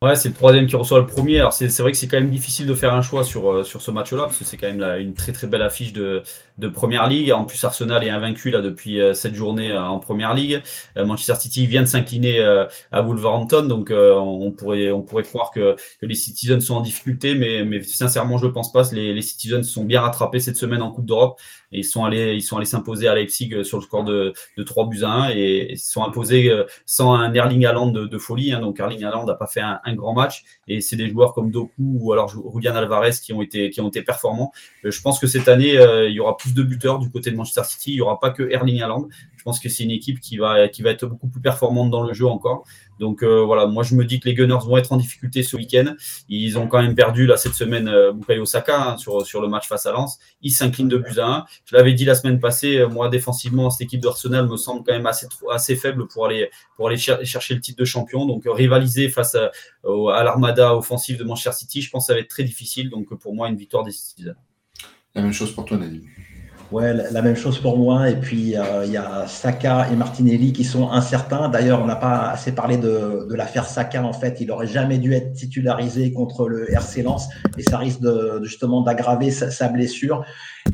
Ouais, 0.00 0.14
c'est 0.14 0.28
le 0.28 0.34
troisième 0.36 0.68
qui 0.68 0.76
reçoit 0.76 1.00
le 1.00 1.06
premier. 1.06 1.40
Alors, 1.40 1.52
c'est 1.52 1.76
vrai 1.80 1.90
que 1.90 1.98
c'est 1.98 2.06
quand 2.06 2.20
même 2.20 2.30
difficile 2.30 2.68
de 2.68 2.74
faire 2.74 2.94
un 2.94 3.02
choix 3.02 3.24
sur, 3.24 3.50
euh, 3.50 3.64
sur 3.64 3.82
ce 3.82 3.90
match-là, 3.90 4.26
parce 4.26 4.38
que 4.38 4.44
c'est 4.44 4.56
quand 4.56 4.72
même 4.72 4.80
une 5.00 5.12
très 5.12 5.32
très 5.32 5.48
belle 5.48 5.60
affiche 5.60 5.92
de, 5.92 6.22
de 6.58 6.68
Première 6.68 7.08
Ligue. 7.08 7.32
En 7.32 7.44
plus, 7.44 7.64
Arsenal 7.64 8.04
est 8.04 8.10
invaincu 8.10 8.50
là 8.50 8.60
depuis 8.60 9.00
euh, 9.00 9.12
cette 9.12 9.34
journée 9.34 9.72
euh, 9.72 9.82
en 9.82 9.98
Première 9.98 10.34
Ligue. 10.34 10.62
Manchester 10.94 11.34
City 11.40 11.66
vient 11.66 11.82
de 11.82 11.88
s'incliner 11.88 12.40
à 12.92 13.02
Wolverhampton, 13.02 13.66
donc 13.66 13.90
on 13.92 14.52
pourrait 14.52 14.90
on 14.92 15.02
pourrait 15.02 15.22
croire 15.24 15.50
que, 15.50 15.74
que 16.00 16.06
les 16.06 16.14
Citizens 16.14 16.60
sont 16.60 16.76
en 16.76 16.80
difficulté, 16.80 17.34
mais, 17.34 17.64
mais 17.64 17.82
sincèrement, 17.82 18.38
je 18.38 18.46
ne 18.46 18.52
pense 18.52 18.72
pas. 18.72 18.82
Les, 18.92 19.12
les 19.12 19.22
Citizens 19.22 19.64
sont 19.64 19.84
bien 19.84 20.00
rattrapés 20.00 20.40
cette 20.40 20.56
semaine 20.56 20.82
en 20.82 20.90
Coupe 20.92 21.06
d'Europe 21.06 21.40
et 21.72 21.78
ils 21.78 21.84
sont 21.84 22.04
allés 22.04 22.34
ils 22.34 22.42
sont 22.42 22.56
allés 22.56 22.66
s'imposer 22.66 23.08
à 23.08 23.14
Leipzig 23.14 23.64
sur 23.64 23.78
le 23.78 23.82
score 23.82 24.04
de, 24.04 24.32
de 24.56 24.62
3 24.62 24.88
buts 24.88 25.02
à 25.02 25.10
1 25.10 25.30
et 25.30 25.72
ils 25.72 25.78
sont 25.78 26.04
imposés 26.04 26.52
sans 26.86 27.14
un 27.14 27.32
Erling 27.34 27.66
Haaland 27.66 27.88
de, 27.88 28.06
de 28.06 28.18
folie. 28.18 28.52
Hein. 28.52 28.60
Donc 28.60 28.80
Erling 28.80 29.04
Haaland 29.04 29.24
n'a 29.24 29.34
pas 29.34 29.46
fait 29.46 29.60
un, 29.60 29.80
un 29.88 29.94
grand 29.94 30.14
match 30.14 30.44
et 30.66 30.80
c'est 30.80 30.96
des 30.96 31.08
joueurs 31.08 31.34
comme 31.34 31.50
Doku 31.50 31.72
ou 31.78 32.12
alors 32.12 32.28
Julian 32.28 32.76
Alvarez 32.76 33.12
qui 33.22 33.32
ont 33.32 33.42
été 33.42 33.70
qui 33.70 33.80
ont 33.80 33.88
été 33.88 34.02
performants. 34.02 34.52
Je 34.84 35.00
pense 35.00 35.18
que 35.18 35.26
cette 35.26 35.48
année 35.48 35.74
il 36.06 36.12
y 36.12 36.20
aura 36.20 36.36
plus 36.36 36.54
de 36.54 36.62
buteurs 36.62 36.98
du 36.98 37.10
côté 37.10 37.30
de 37.30 37.36
Manchester 37.36 37.64
City. 37.64 37.92
Il 37.92 37.96
n'y 37.96 38.00
aura 38.00 38.20
pas 38.20 38.30
que 38.30 38.48
Erling 38.50 38.80
Haaland. 38.82 39.08
Je 39.48 39.52
pense 39.52 39.60
que 39.60 39.70
c'est 39.70 39.82
une 39.82 39.90
équipe 39.90 40.20
qui 40.20 40.36
va, 40.36 40.68
qui 40.68 40.82
va 40.82 40.90
être 40.90 41.06
beaucoup 41.06 41.28
plus 41.28 41.40
performante 41.40 41.90
dans 41.90 42.02
le 42.02 42.12
jeu 42.12 42.26
encore. 42.26 42.66
Donc 43.00 43.22
euh, 43.22 43.42
voilà, 43.42 43.66
moi 43.66 43.82
je 43.82 43.94
me 43.94 44.04
dis 44.04 44.20
que 44.20 44.28
les 44.28 44.34
Gunners 44.34 44.58
vont 44.62 44.76
être 44.76 44.92
en 44.92 44.98
difficulté 44.98 45.42
ce 45.42 45.56
week-end. 45.56 45.94
Ils 46.28 46.58
ont 46.58 46.66
quand 46.66 46.82
même 46.82 46.94
perdu 46.94 47.24
là 47.24 47.38
cette 47.38 47.54
semaine 47.54 47.88
euh, 47.88 48.12
Bukayo 48.12 48.44
Saka 48.44 48.78
hein, 48.78 48.96
sur, 48.98 49.24
sur 49.24 49.40
le 49.40 49.48
match 49.48 49.66
face 49.66 49.86
à 49.86 49.92
Lens. 49.92 50.18
Ils 50.42 50.50
s'inclinent 50.50 50.88
de 50.88 50.98
buts 50.98 51.18
à 51.18 51.26
1. 51.26 51.44
Je 51.64 51.76
l'avais 51.76 51.94
dit 51.94 52.04
la 52.04 52.14
semaine 52.14 52.40
passée, 52.40 52.76
euh, 52.76 52.88
moi 52.90 53.08
défensivement, 53.08 53.70
cette 53.70 53.86
équipe 53.86 54.02
d'Arsenal 54.02 54.46
me 54.46 54.58
semble 54.58 54.84
quand 54.84 54.92
même 54.92 55.06
assez, 55.06 55.26
assez 55.50 55.76
faible 55.76 56.06
pour 56.08 56.26
aller, 56.26 56.50
pour 56.76 56.88
aller 56.88 56.98
chercher 56.98 57.54
le 57.54 57.60
titre 57.62 57.78
de 57.78 57.86
champion. 57.86 58.26
Donc 58.26 58.42
rivaliser 58.44 59.08
face 59.08 59.34
à, 59.34 59.50
à 60.12 60.24
l'armada 60.24 60.76
offensive 60.76 61.16
de 61.16 61.24
Manchester 61.24 61.52
City, 61.52 61.80
je 61.80 61.88
pense 61.88 62.04
que 62.04 62.06
ça 62.08 62.12
va 62.12 62.20
être 62.20 62.28
très 62.28 62.44
difficile. 62.44 62.90
Donc 62.90 63.18
pour 63.18 63.34
moi, 63.34 63.48
une 63.48 63.56
victoire 63.56 63.82
des 63.82 63.92
Citizens. 63.92 64.34
La 65.14 65.22
même 65.22 65.32
chose 65.32 65.52
pour 65.52 65.64
toi, 65.64 65.78
Nadim. 65.78 66.02
Ouais, 66.70 66.92
la 66.92 67.22
même 67.22 67.36
chose 67.36 67.58
pour 67.58 67.78
moi. 67.78 68.10
Et 68.10 68.16
puis, 68.16 68.54
euh, 68.54 68.84
il 68.84 68.92
y 68.92 68.98
a 68.98 69.26
Saka 69.26 69.88
et 69.90 69.96
Martinelli 69.96 70.52
qui 70.52 70.64
sont 70.64 70.90
incertains. 70.90 71.48
D'ailleurs, 71.48 71.80
on 71.82 71.86
n'a 71.86 71.96
pas 71.96 72.28
assez 72.28 72.52
parlé 72.52 72.76
de, 72.76 73.26
de 73.26 73.34
l'affaire 73.34 73.64
Saka. 73.64 74.04
En 74.04 74.12
fait, 74.12 74.36
il 74.40 74.50
aurait 74.50 74.66
jamais 74.66 74.98
dû 74.98 75.14
être 75.14 75.32
titularisé 75.32 76.12
contre 76.12 76.46
le 76.46 76.70
RC 76.70 77.02
Lens 77.02 77.28
et 77.56 77.62
ça 77.62 77.78
risque 77.78 78.00
de, 78.00 78.40
justement 78.42 78.82
d'aggraver 78.82 79.30
sa, 79.30 79.68
blessure. 79.68 80.24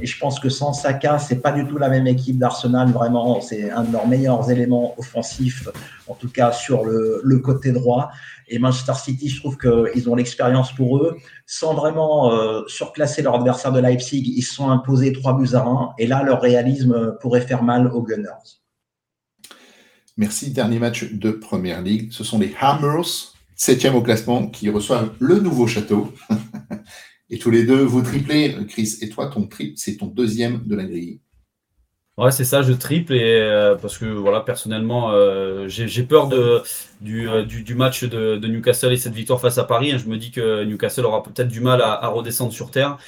Et 0.00 0.06
je 0.06 0.18
pense 0.18 0.40
que 0.40 0.48
sans 0.48 0.72
Saka, 0.72 1.18
c'est 1.18 1.40
pas 1.40 1.52
du 1.52 1.66
tout 1.66 1.78
la 1.78 1.88
même 1.88 2.06
équipe 2.06 2.38
d'Arsenal. 2.38 2.90
Vraiment, 2.90 3.40
c'est 3.40 3.70
un 3.70 3.84
de 3.84 3.92
leurs 3.92 4.06
meilleurs 4.06 4.50
éléments 4.50 4.94
offensifs, 4.98 5.68
en 6.06 6.14
tout 6.14 6.28
cas 6.28 6.52
sur 6.52 6.84
le, 6.84 7.38
côté 7.38 7.72
droit. 7.72 8.10
Et 8.48 8.58
Manchester 8.58 8.92
City, 8.94 9.28
je 9.28 9.40
trouve 9.40 9.56
qu'ils 9.56 10.08
ont 10.10 10.14
l'expérience 10.14 10.72
pour 10.72 10.98
eux. 10.98 11.16
Sans 11.46 11.74
vraiment 11.74 12.32
euh, 12.32 12.62
surclasser 12.66 13.22
leur 13.22 13.36
adversaire 13.36 13.72
de 13.72 13.80
Leipzig, 13.80 14.34
ils 14.36 14.42
se 14.42 14.54
sont 14.54 14.70
imposés 14.70 15.12
3 15.12 15.38
buts 15.38 15.54
à 15.54 15.60
1. 15.60 15.94
Et 15.98 16.06
là, 16.06 16.22
leur 16.22 16.40
réalisme 16.40 17.16
pourrait 17.20 17.40
faire 17.40 17.62
mal 17.62 17.86
aux 17.88 18.02
Gunners. 18.02 18.60
Merci. 20.16 20.50
Dernier 20.50 20.78
match 20.78 21.12
de 21.12 21.30
Première 21.30 21.82
Ligue. 21.82 22.12
Ce 22.12 22.22
sont 22.22 22.38
les 22.38 22.54
Hammers, 22.60 23.32
septième 23.56 23.94
au 23.94 24.02
classement, 24.02 24.46
qui 24.46 24.70
reçoivent 24.70 25.12
le 25.18 25.40
nouveau 25.40 25.66
château. 25.66 26.12
et 27.30 27.38
tous 27.38 27.50
les 27.50 27.64
deux, 27.64 27.82
vous 27.82 28.02
triplez. 28.02 28.56
Chris, 28.68 28.98
et 29.00 29.08
toi, 29.08 29.26
ton 29.26 29.46
triple, 29.46 29.74
c'est 29.76 29.96
ton 29.96 30.06
deuxième 30.06 30.62
de 30.66 30.76
la 30.76 30.84
grille. 30.84 31.20
Ouais, 32.16 32.30
c'est 32.30 32.44
ça, 32.44 32.62
je 32.62 32.72
triple 32.72 33.14
et 33.14 33.40
euh, 33.40 33.74
parce 33.74 33.98
que 33.98 34.04
voilà, 34.04 34.38
personnellement, 34.38 35.10
euh, 35.10 35.66
j'ai 35.66 36.04
peur 36.04 36.28
de 36.28 36.62
euh, 37.04 37.44
du, 37.44 37.64
du, 37.64 37.74
match 37.74 38.04
de, 38.04 38.38
Newcastle 38.46 38.92
et 38.92 38.96
cette 38.96 39.14
victoire 39.14 39.40
face 39.40 39.58
à 39.58 39.64
Paris. 39.64 39.90
Hein. 39.90 39.98
Je 39.98 40.08
me 40.08 40.16
dis 40.16 40.30
que 40.30 40.62
Newcastle 40.62 41.06
aura 41.06 41.24
peut-être 41.24 41.48
du 41.48 41.60
mal 41.60 41.82
à, 41.82 42.06
redescendre 42.06 42.52
sur 42.52 42.70
terre. 42.70 42.98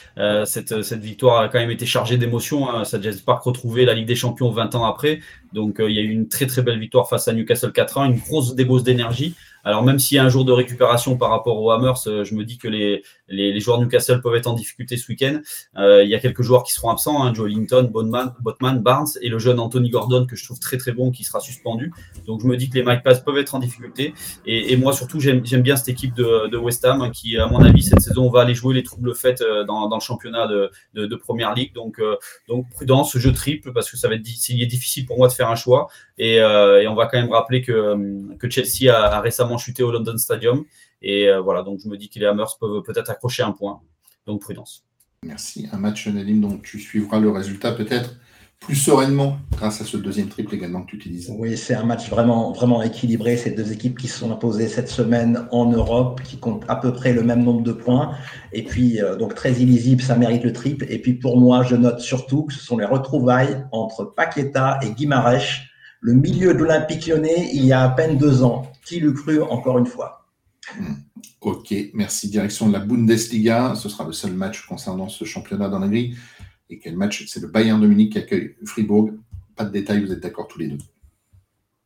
cette, 0.45 0.83
cette 0.83 1.01
victoire 1.01 1.41
a 1.41 1.49
quand 1.49 1.61
même 1.61 1.71
été 1.71 1.87
chargée 1.87 2.17
d'émotions. 2.17 2.69
Hein. 2.69 2.85
Ça 2.85 3.01
Jazz 3.01 3.21
Park 3.21 3.45
retrouver 3.45 3.85
la 3.85 3.95
Ligue 3.95 4.09
des 4.09 4.17
Champions 4.17 4.51
20 4.51 4.75
ans 4.75 4.85
après. 4.85 5.21
Donc 5.53 5.77
il 5.79 5.95
y 5.95 6.01
a 6.01 6.03
eu 6.03 6.11
une 6.11 6.27
très 6.27 6.47
très 6.47 6.63
belle 6.63 6.81
victoire 6.81 7.09
face 7.09 7.29
à 7.29 7.33
Newcastle 7.33 7.71
4 7.71 7.99
une 7.99 8.19
grosse 8.19 8.57
dégauche 8.57 8.83
d'énergie. 8.83 9.37
Alors 9.67 9.83
même 9.83 9.99
s'il 9.99 10.15
y 10.15 10.19
a 10.21 10.25
un 10.25 10.29
jour 10.29 10.45
de 10.45 10.53
récupération 10.53 11.17
par 11.17 11.31
rapport 11.31 11.61
aux 11.61 11.73
Hammers, 11.73 12.07
euh, 12.07 12.23
je 12.23 12.37
me 12.37 12.45
dis 12.45 12.57
que 12.57 12.69
les, 12.69 13.03
les, 13.29 13.53
les 13.53 13.61
joueurs 13.61 13.81
Newcastle 13.81 14.21
peuvent 14.21 14.35
être 14.35 14.47
en 14.47 14.55
difficulté 14.55 14.97
ce 14.97 15.09
week-end. 15.09 15.41
Euh, 15.77 16.03
il 16.05 16.11
y 16.11 16.15
a 16.15 16.19
quelques 16.19 16.43
joueurs 16.43 16.63
qui 16.63 16.73
seront 16.73 16.91
absents, 16.91 17.23
hein, 17.23 17.35
Joe 17.35 17.49
Linton, 17.49 17.91
Botman, 17.93 18.81
Barnes 18.81 19.09
et 19.21 19.29
le 19.29 19.39
jeune 19.39 19.59
Anthony 19.59 19.91
Gordon 19.91 20.27
que 20.27 20.37
je 20.37 20.45
trouve 20.45 20.59
très 20.61 20.77
très 20.77 20.93
bon 20.93 21.11
qui 21.11 21.25
sera 21.25 21.41
suspendu. 21.41 21.93
Donc 22.27 22.41
je 22.43 22.47
me 22.47 22.57
dis 22.57 22.69
que 22.71 22.75
les 22.75 22.83
Mike 22.83 23.03
Pass 23.03 23.21
peuvent 23.21 23.39
être 23.39 23.55
en 23.55 23.59
difficulté. 23.59 24.15
Et, 24.45 24.73
et 24.73 24.77
moi 24.77 24.93
surtout 24.93 25.21
j'aime 25.21 25.41
bien 25.41 25.77
cette 25.77 25.89
équipe 25.89 26.15
de, 26.15 26.49
de, 26.49 26.57
West 26.57 26.85
Ham 26.85 27.11
qui 27.11 27.37
à 27.37 27.47
mon 27.47 27.63
avis 27.63 27.83
cette 27.83 28.01
saison 28.01 28.31
va 28.31 28.43
aller 28.43 28.55
jouer 28.55 28.75
les 28.75 28.83
troubles 28.83 29.15
faits 29.15 29.41
euh, 29.41 29.65
dans, 29.65 29.89
dans 29.89 29.97
le 29.97 30.03
championnat 30.03 30.47
de, 30.47 30.71
de, 30.95 31.07
de 31.07 31.17
Première 31.17 31.55
Ligue. 31.55 31.73
Donc, 31.75 32.01
donc 32.49 32.69
prudence, 32.71 33.17
je 33.17 33.31
triple 33.31 33.73
parce 33.73 33.91
que 33.91 33.97
ça 33.97 34.09
va 34.09 34.15
être 34.15 34.23
difficile 34.23 35.07
pour 35.07 35.19
moi 35.19 35.29
de 35.29 35.33
faire 35.33 35.51
un 35.51 35.57
choix. 35.57 35.89
Et, 36.19 36.37
et 36.37 36.89
on 36.89 36.95
va 36.95 37.07
quand 37.07 37.19
même 37.19 37.31
rappeler 37.31 37.63
que, 37.63 38.37
que 38.37 38.49
Chelsea 38.49 38.93
a, 38.93 39.17
a 39.17 39.21
récemment 39.21 39.59
chuté 39.59 39.83
au 39.83 39.91
London 39.91 40.17
Stadium. 40.17 40.65
Et 41.03 41.29
euh, 41.29 41.41
voilà, 41.41 41.63
donc 41.63 41.81
je 41.83 41.89
me 41.89 41.97
dis 41.97 42.09
que 42.09 42.19
les 42.19 42.27
Hammers 42.27 42.57
peuvent 42.61 42.83
peut-être 42.83 43.11
accrocher 43.11 43.43
un 43.43 43.53
point. 43.53 43.81
Donc 44.27 44.41
prudence. 44.41 44.85
Merci. 45.23 45.69
Un 45.73 45.79
match, 45.79 46.07
Nadim, 46.09 46.41
dont 46.41 46.59
tu 46.59 46.79
suivras 46.79 47.21
le 47.21 47.31
résultat 47.31 47.73
peut-être 47.73 48.17
plus 48.61 48.75
sereinement 48.75 49.37
grâce 49.53 49.81
à 49.81 49.85
ce 49.85 49.97
deuxième 49.97 50.29
triple 50.29 50.55
également 50.55 50.83
que 50.83 50.91
tu 50.91 50.97
utilises. 50.97 51.33
Oui, 51.37 51.57
c'est 51.57 51.75
un 51.75 51.85
match 51.85 52.09
vraiment, 52.09 52.53
vraiment 52.53 52.83
équilibré. 52.83 53.37
Ces 53.37 53.51
deux 53.51 53.71
équipes 53.71 53.99
qui 53.99 54.09
se 54.09 54.19
sont 54.19 54.33
imposées 54.33 54.69
cette 54.69 54.89
semaine 54.89 55.47
en 55.53 55.67
Europe, 55.71 56.23
qui 56.23 56.39
comptent 56.39 56.65
à 56.69 56.77
peu 56.77 56.93
près 56.93 57.13
le 57.13 57.23
même 57.23 57.45
nombre 57.45 57.63
de 57.63 57.73
points. 57.73 58.13
Et 58.53 58.63
puis, 58.63 59.01
euh, 59.01 59.17
donc 59.17 59.35
très 59.35 59.53
illisible, 59.53 60.03
ça 60.03 60.17
mérite 60.17 60.43
le 60.43 60.53
triple. 60.53 60.87
Et 60.89 61.01
puis 61.01 61.15
pour 61.15 61.39
moi, 61.39 61.63
je 61.63 61.77
note 61.77 62.01
surtout 62.01 62.45
que 62.45 62.55
ce 62.55 62.61
sont 62.61 62.79
les 62.79 62.87
retrouvailles 62.87 63.65
entre 63.73 64.05
Paqueta 64.05 64.81
et 64.83 64.91
Guimarães, 64.91 65.67
le 66.01 66.15
milieu 66.15 66.55
de 66.55 66.59
l'Olympique 66.59 67.07
lyonnais, 67.07 67.51
il 67.53 67.65
y 67.65 67.73
a 67.73 67.83
à 67.83 67.89
peine 67.89 68.17
deux 68.17 68.43
ans. 68.43 68.71
Qui 68.85 69.01
l'eût 69.01 69.15
cru 69.15 69.43
encore 69.43 69.79
une 69.79 69.87
fois? 69.87 70.26
Ok, 71.41 71.75
merci. 71.95 72.29
Direction 72.29 72.69
de 72.69 72.73
la 72.73 72.81
Bundesliga. 72.81 73.75
Ce 73.75 73.89
sera 73.89 74.05
le 74.05 74.13
seul 74.13 74.33
match 74.33 74.67
concernant 74.67 75.09
ce 75.09 75.25
championnat 75.25 75.69
dans 75.69 75.79
la 75.79 75.89
grille. 75.89 76.17
Et 76.71 76.79
quel 76.79 76.97
match? 76.97 77.25
C'est 77.29 77.41
le 77.41 77.49
Bayern 77.49 77.81
de 77.81 77.87
Munich 77.87 78.13
qui 78.13 78.19
accueille 78.19 78.57
Fribourg. 78.65 79.11
Pas 79.55 79.65
de 79.65 79.71
détails, 79.71 80.05
vous 80.05 80.13
êtes 80.13 80.21
d'accord 80.21 80.49
tous 80.49 80.59
les 80.59 80.69
deux? 80.69 80.79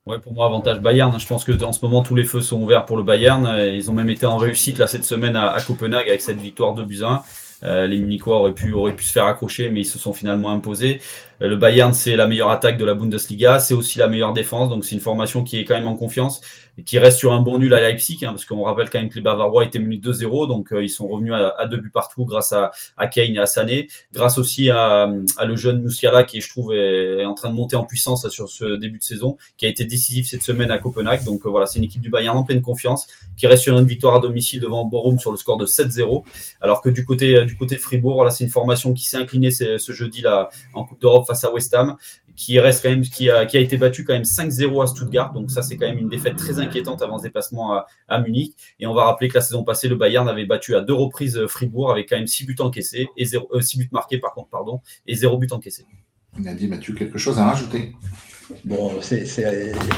Ouais, 0.06 0.18
pour 0.18 0.32
moi, 0.32 0.46
avantage 0.46 0.80
Bayern. 0.80 1.18
Je 1.20 1.26
pense 1.26 1.44
que 1.44 1.52
en 1.62 1.72
ce 1.72 1.84
moment, 1.84 2.02
tous 2.02 2.14
les 2.14 2.24
feux 2.24 2.40
sont 2.40 2.62
ouverts 2.62 2.86
pour 2.86 2.96
le 2.96 3.02
Bayern. 3.02 3.46
Ils 3.74 3.90
ont 3.90 3.94
même 3.94 4.10
été 4.10 4.26
en 4.26 4.38
réussite 4.38 4.78
là, 4.78 4.86
cette 4.86 5.04
semaine 5.04 5.36
à, 5.36 5.56
Copenhague 5.66 6.08
avec 6.08 6.22
cette 6.22 6.40
victoire 6.40 6.74
de 6.74 6.82
1. 7.04 7.22
Euh, 7.62 7.86
les 7.86 7.98
Munichois 7.98 8.38
auraient 8.38 8.54
pu, 8.54 8.72
auraient 8.72 8.96
pu 8.96 9.04
se 9.04 9.12
faire 9.12 9.26
accrocher, 9.26 9.70
mais 9.70 9.80
ils 9.80 9.86
se 9.86 9.98
sont 9.98 10.12
finalement 10.12 10.50
imposés. 10.50 11.00
Euh, 11.42 11.48
le 11.48 11.56
Bayern, 11.56 11.92
c'est 11.92 12.16
la 12.16 12.26
meilleure 12.26 12.50
attaque 12.50 12.76
de 12.76 12.84
la 12.84 12.94
Bundesliga, 12.94 13.58
c'est 13.58 13.74
aussi 13.74 13.98
la 13.98 14.08
meilleure 14.08 14.32
défense, 14.32 14.68
donc 14.68 14.84
c'est 14.84 14.94
une 14.94 15.00
formation 15.00 15.42
qui 15.42 15.58
est 15.58 15.64
quand 15.64 15.74
même 15.74 15.88
en 15.88 15.96
confiance 15.96 16.40
et 16.78 16.84
qui 16.84 16.98
reste 16.98 17.18
sur 17.18 17.32
un 17.32 17.40
bon 17.40 17.58
nul 17.58 17.72
à 17.74 17.80
Leipzig, 17.80 18.18
hein, 18.22 18.30
parce 18.30 18.44
qu'on 18.44 18.62
rappelle 18.62 18.90
quand 18.90 19.00
même 19.00 19.08
que 19.08 19.16
les 19.16 19.20
Bavarois 19.20 19.64
étaient 19.64 19.78
menus 19.78 20.00
2-0, 20.00 20.48
donc 20.48 20.72
euh, 20.72 20.82
ils 20.82 20.88
sont 20.88 21.08
revenus 21.08 21.32
à, 21.34 21.66
deux 21.66 21.78
buts 21.78 21.90
partout 21.90 22.24
grâce 22.24 22.52
à, 22.52 22.70
à 22.96 23.06
Kane 23.06 23.34
et 23.34 23.38
à 23.38 23.46
Sané, 23.46 23.88
grâce 24.12 24.38
aussi 24.38 24.70
à, 24.70 25.10
le 25.44 25.56
jeune 25.56 25.82
Musiala 25.82 26.24
qui, 26.24 26.40
je 26.40 26.48
trouve, 26.48 26.74
est, 26.74 27.24
en 27.24 27.34
train 27.34 27.50
de 27.50 27.54
monter 27.54 27.76
en 27.76 27.84
puissance 27.84 28.28
sur 28.28 28.48
ce 28.48 28.76
début 28.76 28.98
de 28.98 29.02
saison, 29.02 29.36
qui 29.56 29.66
a 29.66 29.68
été 29.68 29.84
décisif 29.84 30.28
cette 30.28 30.42
semaine 30.42 30.70
à 30.70 30.78
Copenhague. 30.78 31.24
Donc 31.24 31.46
voilà, 31.46 31.66
c'est 31.66 31.78
une 31.78 31.84
équipe 31.84 32.00
du 32.00 32.10
Bayern 32.10 32.36
en 32.36 32.44
pleine 32.44 32.62
confiance, 32.62 33.06
qui 33.36 33.46
reste 33.46 33.62
sur 33.62 33.78
une 33.78 33.86
victoire 33.86 34.14
à 34.14 34.20
domicile 34.20 34.60
devant 34.60 34.84
Borum 34.84 35.18
sur 35.18 35.30
le 35.30 35.36
score 35.36 35.56
de 35.56 35.66
7-0, 35.66 36.24
alors 36.60 36.82
que 36.82 36.88
du 36.88 37.04
côté 37.04 37.44
du 37.44 37.56
côté 37.56 37.76
Fribourg, 37.76 38.14
voilà, 38.14 38.30
c'est 38.30 38.44
une 38.44 38.50
formation 38.50 38.92
qui 38.92 39.06
s'est 39.06 39.16
inclinée 39.16 39.50
ce, 39.50 39.78
ce 39.78 39.92
jeudi 39.92 40.22
là 40.22 40.50
en 40.74 40.84
Coupe 40.84 41.00
d'Europe 41.00 41.26
face 41.30 41.44
à 41.44 41.52
West 41.52 41.72
Ham 41.74 41.96
qui 42.36 42.58
reste 42.58 42.82
quand 42.82 42.90
même, 42.90 43.02
qui 43.02 43.30
a, 43.30 43.44
été 43.44 43.76
battu 43.76 44.04
quand 44.04 44.14
même 44.14 44.22
5-0 44.22 44.82
à 44.82 44.86
Stuttgart. 44.86 45.32
Donc 45.32 45.50
ça, 45.50 45.62
c'est 45.62 45.76
quand 45.76 45.86
même 45.86 45.98
une 45.98 46.08
défaite 46.08 46.36
très 46.36 46.58
inquiétante 46.58 47.02
avant 47.02 47.18
ce 47.18 47.24
déplacement 47.24 47.84
à, 48.08 48.20
Munich. 48.20 48.54
Et 48.78 48.86
on 48.86 48.94
va 48.94 49.04
rappeler 49.04 49.28
que 49.28 49.34
la 49.34 49.40
saison 49.42 49.62
passée, 49.62 49.88
le 49.88 49.96
Bayern 49.96 50.28
avait 50.28 50.46
battu 50.46 50.74
à 50.74 50.80
deux 50.80 50.94
reprises 50.94 51.46
Fribourg 51.48 51.90
avec 51.90 52.08
quand 52.08 52.16
même 52.16 52.26
6 52.26 52.46
buts 52.46 52.56
encaissés 52.60 53.08
et 53.16 53.24
0, 53.24 53.60
6 53.60 53.76
euh, 53.76 53.82
buts 53.82 53.88
marqués 53.92 54.18
par 54.18 54.32
contre, 54.32 54.48
pardon, 54.48 54.80
et 55.06 55.14
0 55.14 55.36
but 55.38 55.52
encaissé. 55.52 55.84
Nadie, 56.38 56.66
Mathieu, 56.66 56.94
quelque 56.94 57.18
chose 57.18 57.38
à 57.38 57.44
rajouter? 57.44 57.92
Bon, 58.64 58.90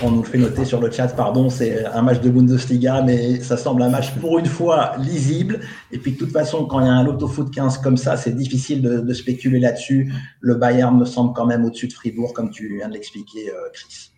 on 0.02 0.10
nous 0.10 0.22
fait 0.24 0.38
noter 0.38 0.64
sur 0.64 0.80
le 0.80 0.90
chat, 0.90 1.08
pardon, 1.08 1.50
c'est 1.50 1.84
un 1.86 2.02
match 2.02 2.20
de 2.20 2.30
Bundesliga, 2.30 3.02
mais 3.02 3.40
ça 3.40 3.56
semble 3.56 3.82
un 3.82 3.88
match 3.88 4.12
pour 4.20 4.38
une 4.38 4.46
fois 4.46 4.96
lisible. 4.98 5.60
Et 5.90 5.98
puis 5.98 6.12
de 6.12 6.18
toute 6.18 6.32
façon, 6.32 6.66
quand 6.66 6.80
il 6.80 6.86
y 6.86 6.88
a 6.88 6.92
un 6.92 7.04
loto 7.04 7.28
foot 7.28 7.50
15 7.52 7.78
comme 7.78 7.96
ça, 7.96 8.16
c'est 8.16 8.36
difficile 8.36 8.82
de, 8.82 9.12
spéculer 9.12 9.60
là-dessus. 9.60 10.12
Le 10.40 10.54
Bayern 10.54 10.98
me 10.98 11.04
semble 11.04 11.32
quand 11.34 11.46
même 11.46 11.64
au-dessus 11.64 11.88
de 11.88 11.92
Fribourg, 11.92 12.32
comme 12.32 12.50
tu 12.50 12.76
viens 12.76 12.88
de 12.88 12.94
l'expliquer, 12.94 13.50
euh, 13.50 13.68
Chris. 13.72 14.10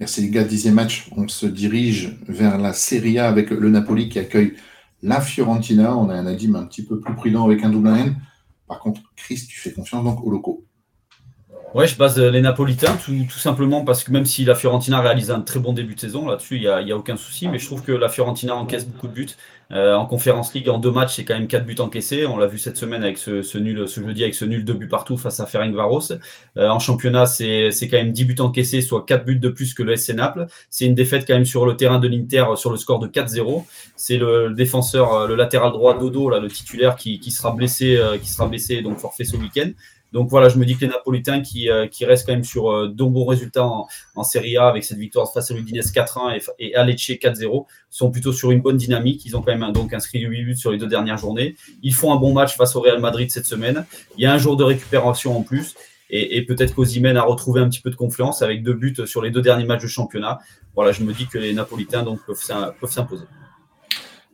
Merci 0.00 0.22
les 0.22 0.30
gars, 0.30 0.44
dixième 0.44 0.74
match. 0.74 1.08
On 1.16 1.28
se 1.28 1.46
dirige 1.46 2.18
vers 2.28 2.58
la 2.58 2.72
Serie 2.72 3.18
A 3.18 3.28
avec 3.28 3.50
le 3.50 3.70
Napoli 3.70 4.08
qui 4.08 4.18
accueille 4.18 4.54
la 5.02 5.20
Fiorentina. 5.20 5.96
On 5.96 6.08
a 6.08 6.14
un 6.14 6.26
Adim 6.26 6.54
un 6.54 6.66
petit 6.66 6.84
peu 6.84 6.98
plus 6.98 7.14
prudent 7.14 7.44
avec 7.44 7.62
un 7.62 7.70
double 7.70 7.88
N. 7.88 8.16
Par 8.66 8.80
contre, 8.80 9.02
Chris, 9.16 9.46
tu 9.48 9.60
fais 9.60 9.72
confiance 9.72 10.04
donc 10.04 10.24
au 10.24 10.30
locaux. 10.30 10.64
Ouais, 11.74 11.86
je 11.86 11.96
base 11.96 12.18
les 12.18 12.42
Napolitains, 12.42 12.98
tout, 13.02 13.30
simplement 13.30 13.82
parce 13.82 14.04
que 14.04 14.12
même 14.12 14.26
si 14.26 14.44
la 14.44 14.54
Fiorentina 14.54 15.00
réalise 15.00 15.30
un 15.30 15.40
très 15.40 15.58
bon 15.58 15.72
début 15.72 15.94
de 15.94 16.00
saison, 16.00 16.28
là-dessus, 16.28 16.56
il 16.56 16.84
n'y 16.84 16.92
a, 16.92 16.96
aucun 16.96 17.16
souci, 17.16 17.48
mais 17.48 17.58
je 17.58 17.64
trouve 17.64 17.82
que 17.82 17.92
la 17.92 18.10
Fiorentina 18.10 18.54
encaisse 18.54 18.86
beaucoup 18.86 19.08
de 19.08 19.14
buts. 19.14 19.30
Euh, 19.70 19.94
en 19.94 20.04
Conférence 20.04 20.52
League, 20.52 20.68
en 20.68 20.78
deux 20.78 20.90
matchs, 20.90 21.14
c'est 21.16 21.24
quand 21.24 21.32
même 21.32 21.46
quatre 21.46 21.64
buts 21.64 21.76
encaissés. 21.78 22.26
On 22.26 22.36
l'a 22.36 22.46
vu 22.46 22.58
cette 22.58 22.76
semaine 22.76 23.02
avec 23.02 23.16
ce, 23.16 23.56
nul, 23.56 23.88
ce 23.88 24.00
jeudi 24.00 24.22
avec 24.22 24.34
ce 24.34 24.44
nul 24.44 24.66
de 24.66 24.72
buts 24.74 24.86
partout 24.86 25.16
face 25.16 25.40
à 25.40 25.46
Ferencvaros. 25.46 26.12
Euh, 26.58 26.68
en 26.68 26.78
championnat, 26.78 27.24
c'est 27.24 27.70
quand 27.90 27.96
même 27.96 28.12
10 28.12 28.24
buts 28.26 28.40
encaissés, 28.40 28.82
soit 28.82 29.06
quatre 29.06 29.24
buts 29.24 29.38
de 29.38 29.48
plus 29.48 29.72
que 29.72 29.82
le 29.82 29.96
SC 29.96 30.12
Naples. 30.12 30.46
C'est 30.68 30.84
une 30.84 30.94
défaite 30.94 31.24
quand 31.26 31.34
même 31.34 31.46
sur 31.46 31.64
le 31.64 31.74
terrain 31.74 31.98
de 31.98 32.06
l'Inter 32.06 32.44
sur 32.56 32.70
le 32.70 32.76
score 32.76 32.98
de 32.98 33.08
4-0. 33.08 33.64
C'est 33.96 34.18
le, 34.18 34.52
défenseur, 34.52 35.26
le 35.26 35.36
latéral 35.36 35.72
droit 35.72 35.98
Dodo, 35.98 36.28
là, 36.28 36.38
le 36.38 36.48
titulaire, 36.48 36.96
qui, 36.96 37.18
qui 37.18 37.30
sera 37.30 37.52
blessé, 37.52 37.96
euh, 37.96 38.18
qui 38.18 38.28
sera 38.28 38.46
blessé, 38.48 38.82
donc 38.82 38.98
forfait 38.98 39.24
ce 39.24 39.38
week-end. 39.38 39.70
Donc 40.12 40.28
voilà, 40.28 40.48
je 40.48 40.58
me 40.58 40.64
dis 40.64 40.76
que 40.76 40.82
les 40.82 40.88
Napolitains 40.88 41.40
qui, 41.40 41.70
euh, 41.70 41.86
restent 42.02 42.26
quand 42.26 42.32
même 42.32 42.44
sur 42.44 42.70
euh, 42.70 42.88
de 42.88 43.04
bons 43.04 43.24
résultats 43.24 43.64
en, 43.64 44.24
Serie 44.24 44.56
A 44.56 44.68
avec 44.68 44.84
cette 44.84 44.98
victoire 44.98 45.32
face 45.32 45.50
à 45.50 45.54
l'Udinese 45.54 45.92
4-1 45.92 46.38
et, 46.58 46.72
et 46.76 46.84
Lecce 46.84 47.10
4-0 47.10 47.66
sont 47.90 48.10
plutôt 48.10 48.32
sur 48.32 48.50
une 48.50 48.60
bonne 48.60 48.76
dynamique. 48.76 49.24
Ils 49.24 49.36
ont 49.36 49.42
quand 49.42 49.56
même 49.56 49.72
donc 49.72 49.92
inscrit 49.92 50.20
8 50.20 50.44
buts 50.44 50.56
sur 50.56 50.70
les 50.70 50.78
deux 50.78 50.86
dernières 50.86 51.18
journées. 51.18 51.56
Ils 51.82 51.94
font 51.94 52.12
un 52.12 52.16
bon 52.16 52.32
match 52.32 52.56
face 52.56 52.76
au 52.76 52.80
Real 52.80 53.00
Madrid 53.00 53.30
cette 53.30 53.46
semaine. 53.46 53.84
Il 54.16 54.22
y 54.22 54.26
a 54.26 54.32
un 54.32 54.38
jour 54.38 54.56
de 54.56 54.64
récupération 54.64 55.36
en 55.36 55.42
plus. 55.42 55.74
Et, 56.10 56.36
et 56.36 56.42
peut-être 56.42 56.74
qu'Ozimène 56.74 57.16
a 57.16 57.22
retrouvé 57.22 57.62
un 57.62 57.68
petit 57.70 57.80
peu 57.80 57.88
de 57.88 57.96
confiance 57.96 58.42
avec 58.42 58.62
deux 58.62 58.74
buts 58.74 58.94
sur 59.06 59.22
les 59.22 59.30
deux 59.30 59.40
derniers 59.40 59.64
matchs 59.64 59.82
de 59.82 59.88
championnat. 59.88 60.40
Voilà, 60.74 60.92
je 60.92 61.02
me 61.02 61.12
dis 61.14 61.26
que 61.26 61.38
les 61.38 61.54
Napolitains 61.54 62.02
donc, 62.02 62.20
peuvent 62.26 62.90
s'imposer. 62.90 63.24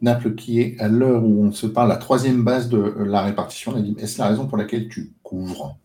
Naples 0.01 0.34
qui 0.34 0.61
est 0.61 0.76
à 0.80 0.88
l'heure 0.88 1.24
où 1.24 1.44
on 1.44 1.53
se 1.53 1.66
parle 1.66 1.88
la 1.88 1.96
troisième 1.96 2.44
base 2.44 2.68
de 2.68 2.94
la 3.05 3.22
répartition. 3.22 3.74
Est-ce 3.99 4.18
la 4.20 4.28
raison 4.28 4.46
pour 4.46 4.59
laquelle 4.59 4.88
tu 4.88 5.12
couvres? 5.22 5.76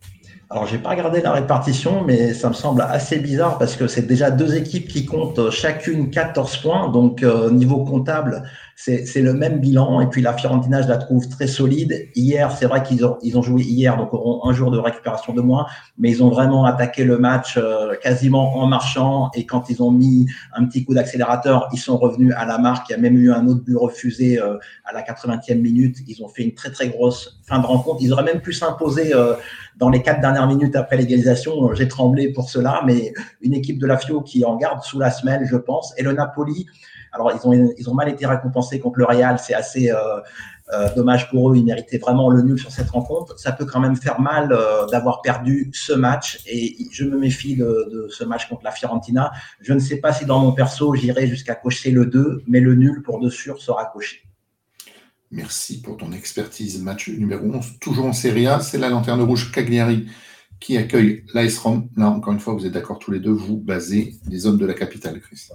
Alors, 0.50 0.68
j'ai 0.68 0.78
pas 0.78 0.92
regardé 0.92 1.20
la 1.22 1.32
répartition, 1.32 2.04
mais 2.04 2.34
ça 2.36 2.48
me 2.50 2.54
semble 2.54 2.82
assez 2.82 3.18
bizarre 3.18 3.58
parce 3.58 3.76
que 3.76 3.88
c'est 3.88 4.06
déjà 4.06 4.30
deux 4.30 4.56
équipes 4.56 4.88
qui 4.88 5.04
comptent 5.04 5.50
chacune 5.50 6.12
14 6.12 6.58
points. 6.58 6.90
Donc, 6.90 7.24
euh, 7.24 7.50
niveau 7.50 7.84
comptable, 7.84 8.44
c'est 8.84 9.22
le 9.22 9.34
même 9.34 9.60
bilan. 9.60 10.02
Et 10.02 10.08
puis 10.08 10.22
la 10.22 10.34
Fiorentina, 10.34 10.82
je 10.82 10.90
la 10.90 10.98
trouve 10.98 11.30
très 11.30 11.48
solide. 11.48 12.10
Hier, 12.16 12.52
c'est 12.52 12.66
vrai 12.66 12.84
qu'ils 12.84 13.06
ont, 13.06 13.18
ils 13.22 13.38
ont 13.38 13.42
joué 13.42 13.64
hier, 13.64 13.96
donc 13.96 14.14
auront 14.14 14.46
un 14.50 14.54
jour 14.54 14.72
de 14.72 14.78
récupération 14.78 15.34
de 15.34 15.40
moins, 15.40 15.68
mais 15.98 16.12
ils 16.12 16.22
ont 16.22 16.30
vraiment 16.30 16.66
attaqué 16.66 17.06
le 17.06 17.18
match 17.18 17.58
euh, 17.58 17.96
quasiment 18.02 18.58
en 18.58 18.68
marchant. 18.68 19.32
Et 19.36 19.46
quand 19.46 19.70
ils 19.70 19.82
ont 19.82 19.92
mis 19.92 20.28
un 20.54 20.66
petit 20.66 20.84
coup 20.84 20.94
d'accélérateur, 20.94 21.70
ils 21.72 21.80
sont 21.80 21.98
revenus 21.98 22.34
à 22.36 22.46
la 22.46 22.58
marque. 22.58 22.90
Il 22.90 22.92
y 22.92 22.96
a 22.96 22.98
même 22.98 23.16
eu 23.16 23.32
un 23.32 23.48
autre 23.48 23.64
but 23.64 23.78
refusé 23.78 24.38
euh, 24.38 24.58
à 24.84 24.94
la 24.94 25.02
80e 25.02 25.62
minute. 25.62 25.98
Ils 26.08 26.22
ont 26.22 26.28
fait 26.28 26.44
une 26.44 26.54
très 26.54 26.72
très 26.72 26.90
grosse 26.90 27.40
fin 27.46 27.60
de 27.60 27.66
rencontre. 27.66 28.00
Ils 28.02 28.12
auraient 28.12 28.24
même 28.24 28.42
pu 28.42 28.52
s'imposer 28.52 29.16
euh, 29.16 29.36
dans 29.78 29.90
les 29.90 30.02
quatre 30.02 30.20
dernières 30.20 30.48
minutes 30.48 30.76
après 30.76 30.98
l'égalisation. 30.98 31.74
J'ai 31.74 31.88
tremblé 31.88 32.34
pour 32.34 32.50
cela, 32.50 32.82
mais 32.86 33.14
une 33.42 33.54
équipe 33.54 33.80
de 33.80 33.88
la 33.88 33.98
Fio 33.98 34.22
qui 34.22 34.44
en 34.44 34.58
garde 34.58 34.84
sous 34.84 35.00
la 35.00 35.10
semelle, 35.10 35.46
je 35.46 35.56
pense. 35.56 35.94
Et 35.98 36.04
le 36.04 36.12
Napoli, 36.12 36.68
alors, 37.14 37.32
ils 37.78 37.90
ont, 37.90 37.94
mal 37.94 38.10
été 38.10 38.26
récompensés 38.26 38.80
contre 38.80 38.98
le 38.98 39.06
Real. 39.06 39.38
C'est 39.38 39.54
assez 39.54 39.92
euh, 39.92 40.20
euh, 40.74 40.94
dommage 40.96 41.30
pour 41.30 41.52
eux. 41.52 41.56
Ils 41.56 41.64
méritaient 41.64 42.00
vraiment 42.00 42.32
le 42.32 42.42
nul 42.42 42.58
sur 42.58 42.72
cette 42.72 42.90
rencontre. 42.90 43.40
Ça 43.40 43.52
peut 43.52 43.66
quand 43.66 43.80
même 43.80 43.96
faire 43.96 44.20
mal 44.20 44.52
euh, 44.52 44.88
d'avoir 44.88 45.22
perdu 45.22 45.70
ce 45.74 45.94
match. 45.94 46.42
Et 46.48 46.76
je 46.92 47.06
me 47.06 47.18
méfie 47.18 47.56
de, 47.56 48.08
ce 48.10 48.24
match 48.24 48.50
contre 48.50 48.64
la 48.64 48.72
Fiorentina. 48.72 49.32
Je 49.62 49.74
ne 49.74 49.80
sais 49.80 49.98
pas 49.98 50.12
si 50.12 50.26
dans 50.26 50.40
mon 50.40 50.54
perso, 50.54 50.96
j'irai 50.96 51.28
jusqu'à 51.28 51.54
cocher 51.54 51.92
le 51.92 52.08
2, 52.08 52.44
mais 52.48 52.60
le 52.60 52.74
nul, 52.74 53.04
pour 53.04 53.20
de 53.20 53.30
sûr, 53.30 53.62
sera 53.62 53.86
coché. 53.86 54.24
Merci 55.30 55.82
pour 55.82 55.98
ton 55.98 56.12
expertise. 56.14 56.82
Match 56.82 57.10
numéro 57.10 57.46
11, 57.46 57.80
toujours 57.80 58.06
en 58.06 58.14
Serie 58.14 58.48
A. 58.48 58.60
C'est 58.60 58.80
la 58.80 58.90
lanterne 58.90 59.22
rouge 59.22 59.52
Cagliari 59.52 60.08
qui 60.60 60.78
accueille 60.78 61.26
l'AS 61.36 61.60
Rome. 61.60 61.90
Là, 61.96 62.10
encore 62.10 62.34
une 62.34 62.40
fois, 62.40 62.54
vous 62.54 62.66
êtes 62.66 62.72
d'accord 62.72 62.98
tous 62.98 63.12
les 63.12 63.20
deux, 63.20 63.32
vous 63.32 63.58
basez 63.58 64.16
les 64.28 64.48
hommes 64.48 64.58
de 64.58 64.66
la 64.66 64.74
capitale, 64.74 65.20
Chris. 65.20 65.50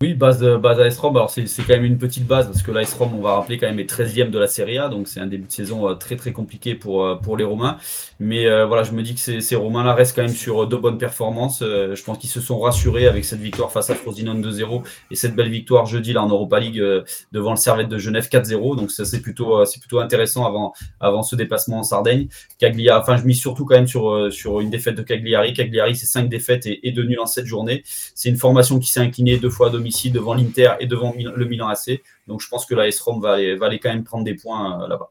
Oui, 0.00 0.12
base, 0.12 0.42
base 0.42 0.80
AS 0.80 0.98
Rome. 0.98 1.16
Alors, 1.16 1.30
c'est 1.30 1.46
quand 1.62 1.68
même 1.68 1.84
une 1.84 1.98
petite 1.98 2.26
base 2.26 2.46
parce 2.46 2.62
que 2.62 2.72
l'AS 2.72 2.92
Rome, 2.94 3.12
on 3.16 3.20
va 3.20 3.36
rappeler, 3.36 3.58
quand 3.58 3.68
même 3.68 3.78
est 3.78 3.88
13e 3.88 4.28
de 4.30 4.40
la 4.40 4.48
Serie 4.48 4.76
A. 4.76 4.88
Donc, 4.88 5.06
c'est 5.06 5.20
un 5.20 5.26
début 5.28 5.46
de 5.46 5.52
saison 5.52 5.88
euh, 5.88 5.94
très, 5.94 6.16
très 6.16 6.32
compliqué 6.32 6.74
pour, 6.74 7.04
euh, 7.04 7.14
pour 7.14 7.36
les 7.36 7.44
Romains. 7.44 7.76
Mais 8.18 8.46
euh, 8.46 8.66
voilà, 8.66 8.82
je 8.82 8.90
me 8.90 9.02
dis 9.04 9.14
que 9.14 9.20
ces, 9.20 9.54
Romains-là 9.54 9.94
restent 9.94 10.16
quand 10.16 10.24
même 10.24 10.34
sur 10.34 10.66
de 10.66 10.76
bonnes 10.76 10.98
performances. 10.98 11.60
je 11.60 12.02
pense 12.02 12.18
qu'ils 12.18 12.28
se 12.28 12.40
sont 12.40 12.58
rassurés 12.58 13.06
avec 13.06 13.24
cette 13.24 13.38
victoire 13.38 13.70
face 13.70 13.88
à 13.88 13.94
Frosinone 13.94 14.42
2-0 14.44 14.82
et 15.12 15.14
cette 15.14 15.36
belle 15.36 15.48
victoire 15.48 15.86
jeudi 15.86 16.12
là 16.12 16.24
en 16.24 16.28
Europa 16.28 16.58
League 16.58 16.82
devant 17.30 17.52
le 17.52 17.56
Servette 17.56 17.88
de 17.88 17.96
Genève 17.96 18.28
4-0. 18.28 18.76
Donc, 18.76 18.90
ça, 18.90 19.04
c'est 19.04 19.22
plutôt, 19.22 19.64
c'est 19.64 19.78
plutôt 19.78 20.00
intéressant 20.00 20.44
avant, 20.44 20.72
avant 20.98 21.22
ce 21.22 21.36
déplacement 21.36 21.78
en 21.78 21.84
Sardaigne. 21.84 22.26
Cagliari, 22.58 23.00
enfin, 23.00 23.16
je 23.16 23.24
mise 23.24 23.38
surtout 23.38 23.64
quand 23.64 23.76
même 23.76 23.86
sur, 23.86 24.32
sur 24.32 24.60
une 24.60 24.70
défaite 24.70 24.96
de 24.96 25.02
Cagliari. 25.02 25.52
Cagliari, 25.52 25.94
c'est 25.94 26.06
5 26.06 26.28
défaites 26.28 26.66
et, 26.66 26.86
et 26.86 26.90
2 26.90 27.04
nuls 27.04 27.20
en 27.20 27.26
7 27.26 27.46
journées. 27.46 27.84
C'est 27.86 28.28
une 28.28 28.36
formation 28.36 28.80
qui 28.80 28.90
s'est 28.90 29.00
inclinée 29.00 29.38
deux 29.38 29.50
fois 29.50 29.68
à 29.68 29.70
domicile 29.70 29.83
devant 30.10 30.34
l'Inter 30.34 30.72
et 30.80 30.86
devant 30.86 31.14
le 31.16 31.44
Milan 31.44 31.68
AC. 31.68 32.02
Donc 32.26 32.40
je 32.40 32.48
pense 32.48 32.66
que 32.66 32.74
la 32.74 32.88
S-Rom 32.88 33.20
va 33.20 33.34
aller, 33.34 33.56
va 33.56 33.66
aller 33.66 33.78
quand 33.78 33.90
même 33.90 34.04
prendre 34.04 34.24
des 34.24 34.34
points 34.34 34.82
euh, 34.82 34.88
là-bas. 34.88 35.10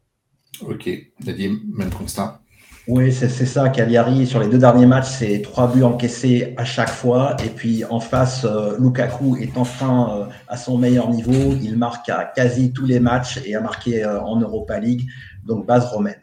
Ok, 0.62 0.90
Nadim, 1.26 1.60
même 1.74 1.90
constat. 1.90 2.40
Oui, 2.86 3.14
c'est 3.14 3.30
ça. 3.30 3.70
Cagliari, 3.70 4.28
sur 4.28 4.42
les 4.42 4.50
deux 4.50 4.58
derniers 4.58 4.86
matchs, 4.86 5.08
c'est 5.08 5.42
trois 5.42 5.72
buts 5.72 5.84
encaissés 5.84 6.54
à 6.58 6.66
chaque 6.66 6.90
fois. 6.90 7.38
Et 7.46 7.50
puis 7.50 7.86
en 7.86 8.02
face, 8.02 8.44
euh, 8.44 8.78
Lukaku 8.78 9.38
est 9.38 9.58
enfin 9.58 10.10
euh, 10.12 10.34
à 10.50 10.58
son 10.58 10.78
meilleur 10.78 11.10
niveau. 11.10 11.56
Il 11.62 11.78
marque 11.78 12.10
à 12.10 12.26
quasi 12.26 12.74
tous 12.74 12.86
les 12.86 13.00
matchs 13.00 13.40
et 13.46 13.56
a 13.56 13.62
marqué 13.62 14.06
en 14.06 14.38
Europa 14.40 14.80
League. 14.80 15.08
Donc 15.46 15.66
base 15.66 15.86
romaine. 15.86 16.20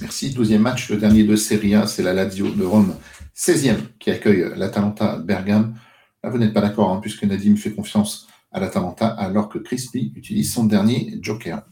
Merci. 0.00 0.32
Douzième 0.32 0.62
match, 0.62 0.88
le 0.90 0.96
dernier 0.96 1.24
de 1.24 1.36
Serie 1.36 1.74
A, 1.74 1.86
c'est 1.86 2.02
la 2.02 2.14
Lazio 2.14 2.50
de 2.50 2.64
Rome, 2.64 2.94
16e, 3.36 3.76
qui 3.98 4.10
accueille 4.10 4.46
l'Atalanta 4.56 5.18
Bergame. 5.18 5.74
Là, 6.22 6.30
vous 6.30 6.38
n'êtes 6.38 6.52
pas 6.52 6.60
d'accord, 6.60 6.90
hein, 6.90 6.98
puisque 7.00 7.24
Nadim 7.24 7.56
fait 7.56 7.72
confiance 7.72 8.28
à 8.52 8.60
l'Atalanta, 8.60 9.08
alors 9.08 9.48
que 9.48 9.58
Crispy 9.58 10.12
utilise 10.16 10.52
son 10.52 10.64
dernier 10.64 11.18
joker. 11.22 11.62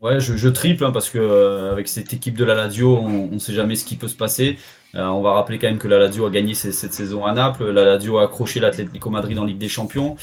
Ouais, 0.00 0.20
je, 0.20 0.48
triple, 0.48 0.84
hein, 0.84 0.92
parce 0.92 1.10
que 1.10 1.18
euh, 1.18 1.72
avec 1.72 1.88
cette 1.88 2.12
équipe 2.12 2.36
de 2.36 2.44
la 2.44 2.54
Lazio, 2.54 2.96
on 2.96 3.28
ne 3.28 3.38
sait 3.38 3.52
jamais 3.52 3.74
ce 3.74 3.84
qui 3.84 3.96
peut 3.96 4.08
se 4.08 4.16
passer. 4.16 4.58
On 4.94 5.22
va 5.22 5.32
rappeler 5.32 5.58
quand 5.58 5.68
même 5.68 5.78
que 5.78 5.88
la 5.88 5.98
Lazio 5.98 6.26
a 6.26 6.30
gagné 6.30 6.54
cette 6.54 6.92
saison 6.92 7.24
à 7.24 7.32
Naples. 7.32 7.70
La 7.70 7.84
Lazio 7.84 8.18
a 8.18 8.24
accroché 8.24 8.60
l'Atlético 8.60 9.10
Madrid 9.10 9.38
en 9.38 9.44
Ligue 9.44 9.58
des 9.58 9.68
Champions. 9.68 10.16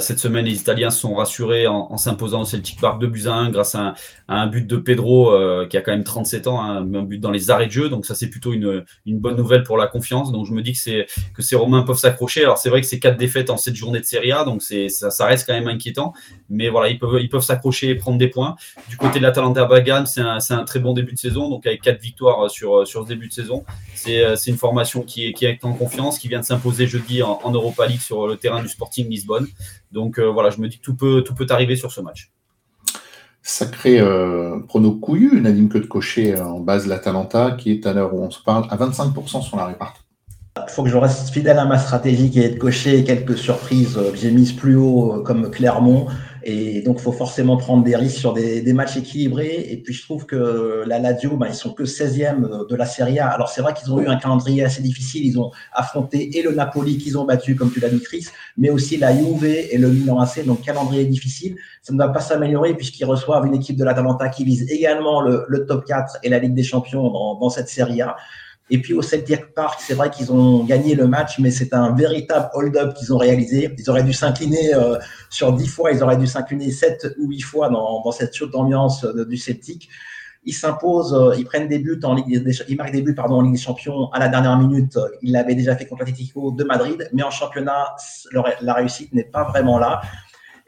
cette 0.00 0.18
semaine, 0.18 0.44
les 0.44 0.60
Italiens 0.60 0.90
se 0.90 1.00
sont 1.00 1.14
rassurés 1.14 1.66
en, 1.66 1.96
s'imposant 1.96 2.42
au 2.42 2.44
Celtic 2.44 2.80
Park 2.80 3.00
2 3.00 3.06
buts 3.06 3.26
à 3.26 3.34
1 3.34 3.50
grâce 3.50 3.74
à 3.74 3.94
un, 4.28 4.46
but 4.46 4.66
de 4.66 4.76
Pedro 4.76 5.32
qui 5.68 5.76
a 5.76 5.80
quand 5.82 5.92
même 5.92 6.04
37 6.04 6.46
ans, 6.48 6.60
hein, 6.60 6.78
un 6.78 7.02
but 7.02 7.18
dans 7.18 7.30
les 7.30 7.50
arrêts 7.50 7.66
de 7.66 7.72
jeu. 7.72 7.88
Donc 7.88 8.06
ça, 8.06 8.14
c'est 8.14 8.28
plutôt 8.28 8.52
une, 8.52 8.84
bonne 9.06 9.36
nouvelle 9.36 9.62
pour 9.62 9.76
la 9.76 9.86
confiance. 9.86 10.32
Donc 10.32 10.46
je 10.46 10.52
me 10.52 10.62
dis 10.62 10.72
que, 10.72 11.06
que 11.34 11.42
ces 11.42 11.56
Romains 11.56 11.82
peuvent 11.82 11.98
s'accrocher. 11.98 12.42
Alors 12.42 12.58
c'est 12.58 12.70
vrai 12.70 12.80
que 12.80 12.86
c'est 12.86 12.98
quatre 12.98 13.18
défaites 13.18 13.50
en 13.50 13.56
cette 13.56 13.74
journée 13.74 14.00
de 14.00 14.04
Serie 14.04 14.32
A, 14.32 14.44
donc 14.44 14.62
c'est, 14.62 14.88
ça, 14.88 15.26
reste 15.26 15.46
quand 15.46 15.54
même 15.54 15.68
inquiétant. 15.68 16.12
Mais 16.48 16.68
voilà, 16.68 16.88
ils 16.88 16.98
peuvent, 16.98 17.20
ils 17.20 17.28
peuvent 17.28 17.42
s'accrocher 17.42 17.90
et 17.90 17.94
prendre 17.94 18.18
des 18.18 18.28
points. 18.28 18.56
Du 18.88 18.96
côté 18.96 19.18
de 19.18 19.24
l'Atalanta 19.24 19.64
Bagan, 19.64 20.06
c'est 20.06 20.20
un, 20.20 20.38
un 20.50 20.64
très 20.64 20.80
bon 20.80 20.92
début 20.92 21.12
de 21.12 21.18
saison. 21.18 21.48
Donc 21.48 21.66
avec 21.66 21.82
quatre 21.82 22.00
victoires 22.00 22.50
sur, 22.50 22.86
sur 22.86 23.04
ce 23.04 23.08
début 23.08 23.28
de 23.28 23.32
saison, 23.32 23.64
c'est 24.36 24.50
une 24.50 24.56
formation 24.56 25.02
qui 25.02 25.26
est, 25.26 25.32
qui 25.32 25.44
est 25.44 25.64
en 25.64 25.72
confiance, 25.72 26.18
qui 26.18 26.28
vient 26.28 26.40
de 26.40 26.44
s'imposer 26.44 26.86
jeudi 26.86 27.22
en, 27.22 27.50
Europa 27.50 27.86
League 27.86 28.00
sur 28.00 28.26
le 28.26 28.36
terrain 28.36 28.62
du 28.62 28.68
Sporting 28.68 29.08
Lisbonne. 29.08 29.46
Donc 29.92 30.18
euh, 30.18 30.26
voilà, 30.26 30.50
je 30.50 30.60
me 30.60 30.68
dis 30.68 30.78
que 30.78 30.82
tout 30.82 30.94
peut, 30.94 31.22
tout 31.22 31.34
peut 31.34 31.46
arriver 31.50 31.76
sur 31.76 31.92
ce 31.92 32.00
match. 32.00 32.30
Sacré 33.42 33.98
euh, 34.00 34.58
prono 34.68 34.92
couillu, 34.92 35.40
Nadine 35.40 35.68
que 35.68 35.78
de 35.78 35.86
cocher 35.86 36.36
euh, 36.36 36.44
en 36.44 36.60
base 36.60 36.86
l'Atalanta, 36.86 37.52
qui 37.52 37.70
est 37.72 37.86
à 37.86 37.92
l'heure 37.92 38.14
où 38.14 38.22
on 38.22 38.30
se 38.30 38.42
parle 38.42 38.66
à 38.70 38.76
25% 38.76 39.42
sur 39.42 39.56
la 39.56 39.66
répartie. 39.66 40.02
Il 40.56 40.70
faut 40.70 40.82
que 40.82 40.90
je 40.90 40.96
reste 40.96 41.30
fidèle 41.30 41.58
à 41.58 41.64
ma 41.64 41.78
stratégie 41.78 42.30
qui 42.30 42.40
est 42.40 42.50
de 42.50 42.58
cocher 42.58 43.04
quelques 43.04 43.38
surprises 43.38 43.94
que 43.94 44.16
j'ai 44.16 44.32
mises 44.32 44.52
plus 44.52 44.74
haut, 44.74 45.22
comme 45.24 45.50
Clermont. 45.50 46.08
Et 46.50 46.80
donc, 46.80 46.96
il 46.98 47.02
faut 47.02 47.12
forcément 47.12 47.58
prendre 47.58 47.84
des 47.84 47.94
risques 47.94 48.16
sur 48.16 48.32
des, 48.32 48.62
des, 48.62 48.72
matchs 48.72 48.96
équilibrés. 48.96 49.66
Et 49.68 49.76
puis, 49.76 49.92
je 49.92 50.02
trouve 50.02 50.24
que 50.24 50.82
la 50.86 50.98
Lazio, 50.98 51.36
ben, 51.36 51.48
ils 51.48 51.54
sont 51.54 51.74
que 51.74 51.82
16e 51.82 52.66
de 52.66 52.74
la 52.74 52.86
Serie 52.86 53.18
A. 53.18 53.28
Alors, 53.28 53.50
c'est 53.50 53.60
vrai 53.60 53.74
qu'ils 53.74 53.92
ont 53.92 54.00
eu 54.00 54.06
un 54.06 54.16
calendrier 54.16 54.64
assez 54.64 54.80
difficile. 54.80 55.26
Ils 55.26 55.38
ont 55.38 55.50
affronté 55.74 56.38
et 56.38 56.42
le 56.42 56.52
Napoli 56.52 56.96
qu'ils 56.96 57.18
ont 57.18 57.26
battu, 57.26 57.54
comme 57.54 57.70
tu 57.70 57.80
l'as 57.80 57.90
dit, 57.90 58.00
Chris, 58.00 58.28
mais 58.56 58.70
aussi 58.70 58.96
la 58.96 59.14
Juve 59.14 59.44
et 59.44 59.76
le 59.76 59.90
Milan 59.90 60.20
AC. 60.20 60.42
Donc, 60.46 60.62
calendrier 60.62 61.04
difficile. 61.04 61.56
Ça 61.82 61.92
ne 61.92 61.98
va 61.98 62.08
pas 62.08 62.20
s'améliorer 62.20 62.72
puisqu'ils 62.74 63.04
reçoivent 63.04 63.44
une 63.44 63.54
équipe 63.54 63.76
de 63.76 63.84
l'Atalanta 63.84 64.30
qui 64.30 64.44
vise 64.44 64.70
également 64.70 65.20
le, 65.20 65.66
top 65.66 65.84
4 65.84 66.20
et 66.22 66.30
la 66.30 66.38
Ligue 66.38 66.54
des 66.54 66.62
Champions 66.62 67.10
dans 67.38 67.50
cette 67.50 67.68
Serie 67.68 68.00
A. 68.00 68.16
Et 68.70 68.80
puis 68.80 68.94
au 68.94 69.02
Celtic 69.02 69.54
Park, 69.54 69.80
c'est 69.82 69.94
vrai 69.94 70.10
qu'ils 70.10 70.32
ont 70.32 70.64
gagné 70.64 70.94
le 70.94 71.06
match, 71.06 71.38
mais 71.38 71.50
c'est 71.50 71.72
un 71.74 71.94
véritable 71.94 72.50
hold-up 72.54 72.94
qu'ils 72.94 73.12
ont 73.12 73.18
réalisé. 73.18 73.74
Ils 73.78 73.90
auraient 73.90 74.02
dû 74.02 74.12
s'incliner 74.12 74.74
euh, 74.74 74.96
sur 75.30 75.52
10 75.52 75.66
fois, 75.68 75.92
ils 75.92 76.02
auraient 76.02 76.16
dû 76.16 76.26
s'incliner 76.26 76.70
7 76.70 77.16
ou 77.18 77.28
8 77.28 77.40
fois 77.40 77.68
dans, 77.70 78.10
cette 78.12 78.34
chaude 78.34 78.54
ambiance 78.54 79.04
du 79.04 79.36
Celtic. 79.36 79.88
Ils 80.44 80.52
s'imposent, 80.52 81.14
euh, 81.14 81.34
ils 81.36 81.44
prennent 81.44 81.68
des 81.68 81.78
buts 81.78 82.00
en 82.04 82.14
Ligue 82.14 82.42
ils 82.68 82.76
marquent 82.76 82.92
des 82.92 83.02
buts 83.02 83.14
pardon 83.14 83.36
en 83.36 83.42
Ligue 83.42 83.52
des 83.52 83.58
Champions 83.58 84.10
à 84.12 84.18
la 84.18 84.28
dernière 84.28 84.56
minute. 84.58 84.98
Ils 85.22 85.32
l'avaient 85.32 85.54
déjà 85.54 85.76
fait 85.76 85.86
contre 85.86 86.00
l'Atlético 86.00 86.52
de 86.52 86.64
Madrid, 86.64 87.08
mais 87.12 87.22
en 87.22 87.30
championnat, 87.30 87.96
la 88.62 88.74
réussite 88.74 89.12
n'est 89.12 89.24
pas 89.24 89.44
vraiment 89.44 89.78
là. 89.78 90.00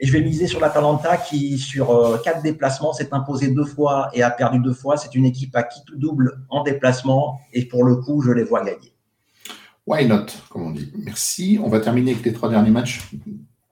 Et 0.03 0.07
je 0.07 0.13
vais 0.13 0.23
miser 0.23 0.47
sur 0.47 0.61
l'Atalanta 0.61 1.19
qui, 1.19 1.59
sur 1.59 1.91
euh, 1.91 2.17
quatre 2.19 2.43
déplacements, 2.43 2.95
s'est 2.95 3.13
imposé 3.13 3.49
deux 3.49 3.67
fois 3.67 4.09
et 4.15 4.23
a 4.23 4.31
perdu 4.31 4.59
deux 4.59 4.73
fois. 4.73 4.97
C'est 4.97 5.15
une 5.15 5.27
équipe 5.27 5.55
à 5.55 5.63
qui 5.63 5.81
tout 5.85 5.97
double 5.97 6.41
en 6.49 6.63
déplacement. 6.63 7.39
Et 7.53 7.67
pour 7.67 7.85
le 7.85 7.97
coup, 7.97 8.23
je 8.23 8.31
les 8.31 8.43
vois 8.43 8.65
gagner. 8.65 8.95
Why 9.87 10.07
not, 10.07 10.27
comme 10.49 10.63
on 10.63 10.71
dit. 10.71 10.91
Merci. 10.97 11.61
On 11.63 11.69
va 11.69 11.81
terminer 11.81 12.13
avec 12.13 12.25
les 12.25 12.33
trois 12.33 12.49
derniers 12.49 12.71
matchs 12.71 13.11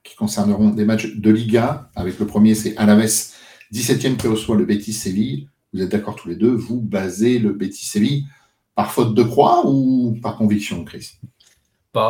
qui 0.05 0.16
concerneront 0.16 0.68
des 0.68 0.85
matchs 0.85 1.16
de 1.16 1.31
Liga. 1.31 1.91
Avec 1.95 2.18
le 2.18 2.26
premier, 2.26 2.55
c'est 2.55 2.76
Alaves, 2.76 3.33
17e 3.72 4.16
qui 4.16 4.26
reçoit 4.26 4.57
le 4.57 4.66
Betis 4.66 4.93
Séville. 4.93 5.49
Vous 5.72 5.81
êtes 5.81 5.91
d'accord 5.91 6.14
tous 6.14 6.29
les 6.29 6.37
deux, 6.37 6.53
vous 6.53 6.81
basez 6.81 7.39
le 7.39 7.53
Betis 7.53 7.87
Séville 7.87 8.26
par 8.74 8.93
faute 8.93 9.14
de 9.14 9.22
croix 9.22 9.66
ou 9.66 10.16
par 10.22 10.37
conviction, 10.37 10.85
Chris? 10.85 11.12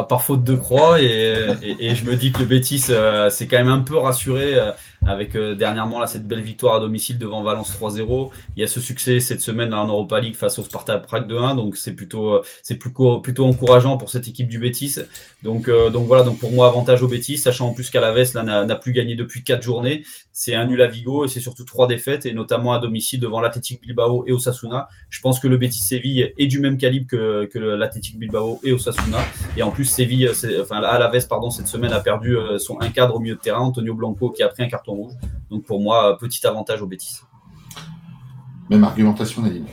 Par, 0.08 0.22
faute 0.22 0.44
de 0.44 0.54
croix 0.54 1.00
et, 1.00 1.94
je 1.94 2.04
me 2.04 2.16
dis 2.16 2.32
que 2.32 2.40
le 2.40 2.44
Betis 2.44 2.86
euh, 2.90 3.30
s'est 3.30 3.46
quand 3.46 3.58
même 3.58 3.68
un 3.68 3.80
peu 3.80 3.96
rassuré 3.96 4.54
euh, 4.54 4.70
avec 5.06 5.36
euh, 5.36 5.54
dernièrement 5.54 6.00
là, 6.00 6.06
cette 6.06 6.26
belle 6.26 6.40
victoire 6.40 6.76
à 6.76 6.80
domicile 6.80 7.18
devant 7.18 7.42
Valence 7.42 7.74
3-0. 7.78 8.30
Il 8.56 8.60
y 8.60 8.64
a 8.64 8.66
ce 8.66 8.80
succès 8.80 9.20
cette 9.20 9.40
semaine 9.40 9.72
en 9.72 9.86
Europa 9.86 10.20
League 10.20 10.34
face 10.34 10.58
au 10.58 10.62
Sparta 10.62 10.98
Prague 10.98 11.28
2-1, 11.30 11.56
donc 11.56 11.76
c'est 11.76 11.92
plutôt, 11.92 12.34
euh, 12.34 12.42
c'est 12.62 12.76
plutôt, 12.76 13.20
plutôt 13.20 13.46
encourageant 13.46 13.96
pour 13.96 14.10
cette 14.10 14.28
équipe 14.28 14.48
du 14.48 14.58
Betis. 14.58 14.96
Donc, 15.42 15.68
euh, 15.68 15.90
donc 15.90 16.06
voilà, 16.06 16.24
donc 16.24 16.38
pour 16.38 16.52
moi, 16.52 16.66
avantage 16.66 17.02
au 17.02 17.08
Betis, 17.08 17.38
sachant 17.38 17.68
en 17.68 17.74
plus 17.74 17.90
qu'Alaves 17.90 18.34
n'a 18.34 18.76
plus 18.76 18.92
gagné 18.92 19.14
depuis 19.14 19.44
4 19.44 19.62
journées. 19.62 20.04
C'est 20.32 20.54
un 20.54 20.66
nul 20.66 20.80
à 20.82 20.86
Vigo 20.86 21.24
et 21.24 21.28
c'est 21.28 21.40
surtout 21.40 21.64
trois 21.64 21.88
défaites, 21.88 22.26
et 22.26 22.32
notamment 22.32 22.72
à 22.72 22.78
domicile 22.78 23.18
devant 23.18 23.40
l'Athletic 23.40 23.80
Bilbao 23.80 24.24
et 24.26 24.32
Osasuna. 24.32 24.88
Je 25.10 25.20
pense 25.20 25.40
que 25.40 25.48
le 25.48 25.56
Betis 25.56 25.80
Séville 25.80 26.32
est 26.36 26.46
du 26.46 26.60
même 26.60 26.76
calibre 26.76 27.06
que, 27.08 27.46
que 27.46 27.58
l'Athletic 27.58 28.18
Bilbao 28.18 28.60
et 28.62 28.72
Osasuna. 28.72 29.18
Et 29.56 29.62
en 29.62 29.70
plus, 29.70 29.84
Séville, 29.84 30.30
enfin, 30.60 30.76
Alaves, 30.76 31.26
pardon, 31.28 31.50
cette 31.50 31.66
semaine 31.66 31.92
a 31.92 32.00
perdu 32.00 32.36
son 32.58 32.78
un 32.80 32.90
cadre 32.90 33.16
au 33.16 33.20
milieu 33.20 33.34
de 33.34 33.40
terrain, 33.40 33.60
Antonio 33.60 33.94
Blanco, 33.94 34.30
qui 34.30 34.42
a 34.42 34.48
pris 34.48 34.62
un 34.62 34.68
carton 34.68 34.87
rouge. 34.92 35.12
Donc 35.50 35.64
pour 35.64 35.80
moi, 35.80 36.16
petit 36.18 36.46
avantage 36.46 36.82
au 36.82 36.86
Bétis. 36.86 37.20
Même 38.70 38.84
argumentation, 38.84 39.42
Nadine. 39.42 39.64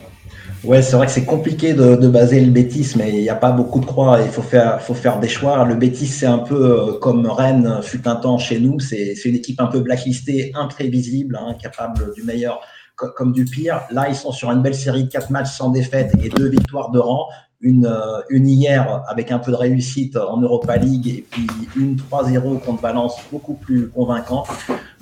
Ouais, 0.64 0.82
c'est 0.82 0.96
vrai 0.96 1.06
que 1.06 1.12
c'est 1.12 1.24
compliqué 1.24 1.74
de, 1.74 2.08
baser 2.08 2.40
le 2.40 2.50
Bétis, 2.50 2.94
mais 2.96 3.10
il 3.10 3.22
n'y 3.22 3.28
a 3.28 3.36
pas 3.36 3.52
beaucoup 3.52 3.78
de 3.78 3.84
croix. 3.84 4.20
Il 4.22 4.30
faut 4.30 4.42
faire, 4.42 4.80
faut 4.80 4.94
faire 4.94 5.20
des 5.20 5.28
choix. 5.28 5.64
Le 5.64 5.74
Bétis, 5.74 6.06
c'est 6.06 6.26
un 6.26 6.38
peu 6.38 6.54
euh, 6.54 6.92
comme 6.98 7.26
Rennes 7.26 7.80
fut 7.82 8.08
un 8.08 8.16
temps 8.16 8.38
chez 8.38 8.58
nous. 8.58 8.80
C'est 8.80 9.12
une 9.24 9.34
équipe 9.34 9.60
un 9.60 9.66
peu 9.66 9.80
blacklistée, 9.80 10.52
imprévisible, 10.54 11.38
hein, 11.40 11.54
capable 11.60 12.14
du 12.14 12.22
meilleur 12.22 12.60
comme 12.96 13.32
du 13.32 13.44
pire. 13.44 13.82
Là, 13.90 14.08
ils 14.08 14.16
sont 14.16 14.32
sur 14.32 14.50
une 14.50 14.62
belle 14.62 14.74
série 14.74 15.04
de 15.04 15.10
quatre 15.10 15.30
matchs 15.30 15.50
sans 15.50 15.70
défaite 15.70 16.12
et 16.22 16.30
deux 16.30 16.48
victoires 16.48 16.90
de 16.90 16.98
rang 16.98 17.28
une, 17.66 17.86
euh, 17.86 18.20
une 18.30 18.48
hier 18.48 19.02
avec 19.08 19.32
un 19.32 19.40
peu 19.40 19.50
de 19.50 19.56
réussite 19.56 20.16
en 20.16 20.40
Europa 20.40 20.76
League 20.76 21.08
et 21.08 21.26
puis 21.28 21.48
une 21.76 21.96
3-0 21.96 22.60
contre 22.60 22.80
Valence 22.80 23.16
beaucoup 23.32 23.54
plus 23.54 23.88
convaincant. 23.88 24.44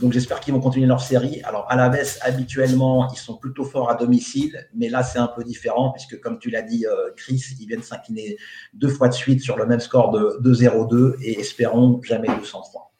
Donc 0.00 0.14
j'espère 0.14 0.40
qu'ils 0.40 0.54
vont 0.54 0.60
continuer 0.60 0.86
leur 0.86 1.02
série. 1.02 1.42
Alors 1.42 1.66
à 1.68 1.76
la 1.76 1.90
baisse, 1.90 2.18
habituellement, 2.22 3.12
ils 3.12 3.18
sont 3.18 3.36
plutôt 3.36 3.64
forts 3.64 3.90
à 3.90 3.96
domicile, 3.96 4.66
mais 4.74 4.88
là 4.88 5.02
c'est 5.02 5.18
un 5.18 5.26
peu 5.26 5.44
différent 5.44 5.92
puisque 5.92 6.18
comme 6.20 6.38
tu 6.38 6.48
l'as 6.48 6.62
dit, 6.62 6.86
euh, 6.86 7.10
Chris, 7.16 7.44
ils 7.60 7.66
viennent 7.66 7.82
s'incliner 7.82 8.38
deux 8.72 8.88
fois 8.88 9.08
de 9.08 9.14
suite 9.14 9.42
sur 9.42 9.58
le 9.58 9.66
même 9.66 9.80
score 9.80 10.10
de 10.10 10.40
2-0-2 10.42 11.16
et 11.20 11.38
espérons 11.38 12.00
jamais 12.02 12.28
203. 12.28 12.92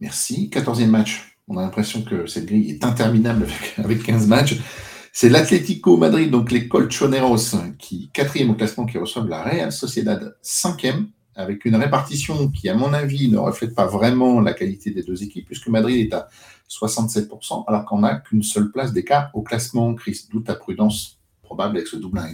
Merci. 0.00 0.50
14e 0.52 0.88
match. 0.88 1.38
On 1.48 1.56
a 1.56 1.62
l'impression 1.62 2.02
que 2.02 2.26
cette 2.26 2.44
grille 2.44 2.70
est 2.70 2.84
interminable 2.84 3.46
avec 3.78 4.02
15 4.04 4.26
matchs. 4.26 4.58
C'est 5.20 5.30
l'Atlético 5.30 5.96
Madrid, 5.96 6.30
donc 6.30 6.52
les 6.52 6.68
Colchoneros, 6.68 7.56
qui 7.76 8.08
quatrième 8.12 8.50
au 8.50 8.54
classement, 8.54 8.86
qui 8.86 8.98
reçoivent 8.98 9.26
la 9.26 9.42
Real 9.42 9.72
Sociedad 9.72 10.36
cinquième, 10.42 11.08
avec 11.34 11.64
une 11.64 11.74
répartition 11.74 12.48
qui, 12.52 12.68
à 12.68 12.74
mon 12.74 12.92
avis, 12.92 13.28
ne 13.28 13.36
reflète 13.36 13.74
pas 13.74 13.86
vraiment 13.86 14.40
la 14.40 14.52
qualité 14.52 14.92
des 14.92 15.02
deux 15.02 15.24
équipes, 15.24 15.46
puisque 15.46 15.66
Madrid 15.66 16.06
est 16.06 16.14
à 16.14 16.28
67%, 16.70 17.64
alors 17.66 17.84
qu'on 17.84 17.98
n'a 17.98 18.14
qu'une 18.14 18.44
seule 18.44 18.70
place 18.70 18.92
d'écart 18.92 19.30
au 19.34 19.42
classement. 19.42 19.92
Chris, 19.96 20.20
d'où 20.30 20.38
ta 20.38 20.54
prudence 20.54 21.18
probable 21.42 21.78
avec 21.78 21.88
ce 21.88 21.96
double 21.96 22.20
1 22.20 22.28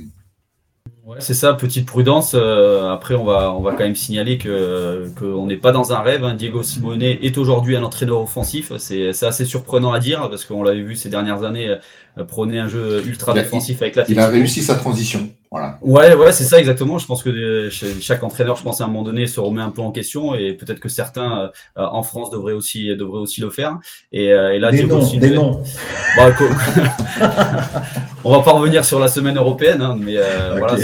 c'est 1.18 1.35
ça, 1.35 1.53
petite 1.53 1.87
prudence. 1.87 2.32
Euh, 2.35 2.91
après, 2.91 3.14
on 3.14 3.24
va, 3.24 3.72
quand 3.72 3.85
même 3.85 3.95
signaler 3.95 4.39
qu'on 4.39 5.47
n'est 5.47 5.59
pas 5.59 5.70
dans 5.72 5.93
un 5.93 6.01
rêve. 6.01 6.24
Hein. 6.24 6.35
Diego 6.35 6.62
Simone 6.62 7.03
est 7.03 7.37
aujourd'hui 7.37 7.76
un 7.76 7.82
entraîneur 7.82 8.20
offensif. 8.20 8.72
C'est 8.78 9.09
assez 9.09 9.45
surprenant 9.45 9.93
à 9.93 10.01
dire 10.01 10.28
parce 10.30 10.47
qu'on 10.47 10.62
l'avait 10.62 10.82
vu 10.82 10.97
ces 10.97 11.11
dernières 11.11 11.45
années 11.45 11.76
prôner 12.23 12.61
un 12.61 12.69
jeu 12.69 13.03
ultra 13.07 13.35
défensif 13.35 13.83
avec 13.83 13.97
la. 13.97 14.05
Il 14.09 14.19
a 14.19 14.29
réussi 14.29 14.62
sa 14.62 14.77
transition. 14.77 15.29
Voilà. 15.51 15.79
Ouais, 15.83 16.15
ouais, 16.15 16.33
c'est 16.33 16.45
ça 16.45 16.59
exactement. 16.59 16.99
Je 16.99 17.07
pense 17.07 17.23
que 17.23 17.69
chaque 18.01 18.23
entraîneur, 18.25 18.57
je 18.57 18.62
pense 18.62 18.81
à 18.81 18.85
un 18.85 18.87
moment 18.89 19.03
donné, 19.03 19.27
se 19.27 19.39
remet 19.39 19.62
un 19.62 19.71
peu 19.71 19.83
en 19.83 19.93
question 19.93 20.35
et 20.35 20.53
peut-être 20.53 20.81
que 20.81 20.89
certains 20.89 21.53
euh, 21.79 21.87
en 21.87 22.03
France 22.03 22.31
devraient 22.31 22.53
aussi 22.53 22.89
devraient 22.97 23.21
aussi 23.21 23.41
le 23.41 23.51
faire. 23.51 23.79
Et, 24.12 24.27
et 24.27 24.59
là, 24.59 24.71
des 24.73 24.85
noms, 24.85 25.17
des 25.17 25.31
noms. 25.31 25.62
Bah, 26.17 26.31
on 28.25 28.31
va 28.31 28.43
pas 28.43 28.53
revenir 28.53 28.85
sur 28.85 29.01
la 29.01 29.09
semaine 29.09 29.37
européenne, 29.37 29.83
hein, 29.83 29.97
mais 29.99 30.17
voilà, 30.57 30.77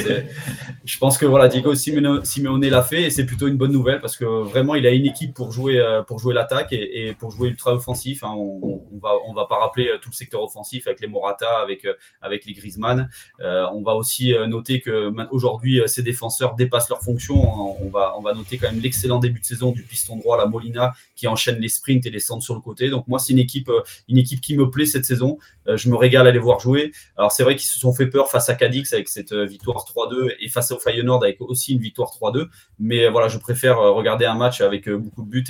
je 0.85 0.99
pense 0.99 1.18
que 1.18 1.26
voilà, 1.26 1.49
Diego 1.49 1.74
Simeone, 1.74 2.68
l'a 2.68 2.83
fait 2.83 3.03
et 3.03 3.11
c'est 3.11 3.26
plutôt 3.26 3.49
une 3.49 3.57
bonne 3.57 3.72
nouvelle 3.72 4.01
parce 4.01 4.16
que 4.16 4.24
vraiment 4.24 4.74
il 4.74 4.87
a 4.87 4.91
une 4.91 5.05
équipe 5.05 5.35
pour 5.35 5.53
jouer 5.53 5.78
euh, 5.78 6.03
pour 6.03 6.18
jouer 6.18 6.33
l'attaque 6.33 6.72
et, 6.72 7.14
pour 7.18 7.31
jouer 7.31 7.49
ultra 7.49 7.74
offensif. 7.74 8.24
Hein. 8.24 8.33
On, 8.35 8.99
va 9.03 9.12
on 9.26 9.35
va 9.35 9.47
pas 9.47 9.59
rappeler 9.59 9.89
euh, 9.89 9.99
tout 10.01 10.09
le 10.11 10.14
secteur 10.14 10.43
offensif 10.43 10.87
avec 10.87 11.01
les 11.01 11.07
Morata, 11.07 11.59
avec 11.59 11.85
euh, 11.85 11.95
avec 12.22 12.47
les 12.47 12.55
Griezmann. 12.55 13.11
on 13.41 13.83
va 13.83 13.95
aussi 13.95 14.35
noter 14.49 14.81
que 14.81 15.12
aujourd'hui 15.31 15.83
ces 15.87 16.03
défenseurs 16.03 16.55
dépassent 16.55 16.89
leurs 16.89 17.03
fonctions. 17.03 17.43
Hein. 17.45 17.76
On 17.83 17.89
va 17.91 18.14
on 18.16 18.22
va 18.22 18.33
noter 18.33 18.57
quand 18.57 18.70
même 18.70 18.81
l'excellent 18.81 19.18
début 19.18 19.41
de 19.41 19.45
saison 19.45 19.72
du 19.72 19.83
piston 19.83 20.16
droit, 20.16 20.39
la 20.39 20.47
Molina, 20.47 20.95
qui 21.14 21.28
enchaîne 21.28 21.59
les 21.59 21.68
sprints 21.68 22.07
et 22.07 22.11
les 22.11 22.20
centres 22.20 22.45
sur 22.45 22.55
le 22.55 22.61
côté. 22.61 22.89
Donc 22.89 23.07
moi 23.07 23.18
c'est 23.18 23.33
une 23.33 23.39
équipe 23.39 23.70
une 24.09 24.18
équipe 24.18 24.41
qui 24.41 24.57
me 24.57 24.70
plaît 24.70 24.87
cette 24.87 25.05
saison. 25.05 25.39
je 25.66 25.91
me 25.91 25.97
régale 25.97 26.26
à 26.26 26.31
les 26.31 26.39
voir 26.39 26.59
jouer. 26.59 26.93
Alors 27.18 27.33
c'est 27.33 27.43
vrai 27.43 27.57
qu'ils 27.57 27.68
se 27.68 27.78
sont 27.78 27.93
fait 27.93 28.07
peur 28.07 28.31
face 28.31 28.49
à 28.49 28.55
Cadix 28.55 28.93
avec 28.95 29.09
cette 29.09 29.35
victoire 29.35 29.85
3-2 29.85 30.35
et 30.41 30.49
face 30.49 30.70
au 30.72 30.78
Feyenoord 30.83 31.24
avec 31.24 31.41
aussi 31.41 31.72
une 31.72 31.81
victoire 31.81 32.11
3-2. 32.11 32.47
Mais 32.78 33.09
voilà, 33.09 33.28
je 33.28 33.39
préfère 33.39 33.78
regarder 33.78 34.24
un 34.24 34.35
match 34.35 34.61
avec 34.61 34.89
beaucoup 34.89 35.22
de 35.22 35.28
buts 35.28 35.45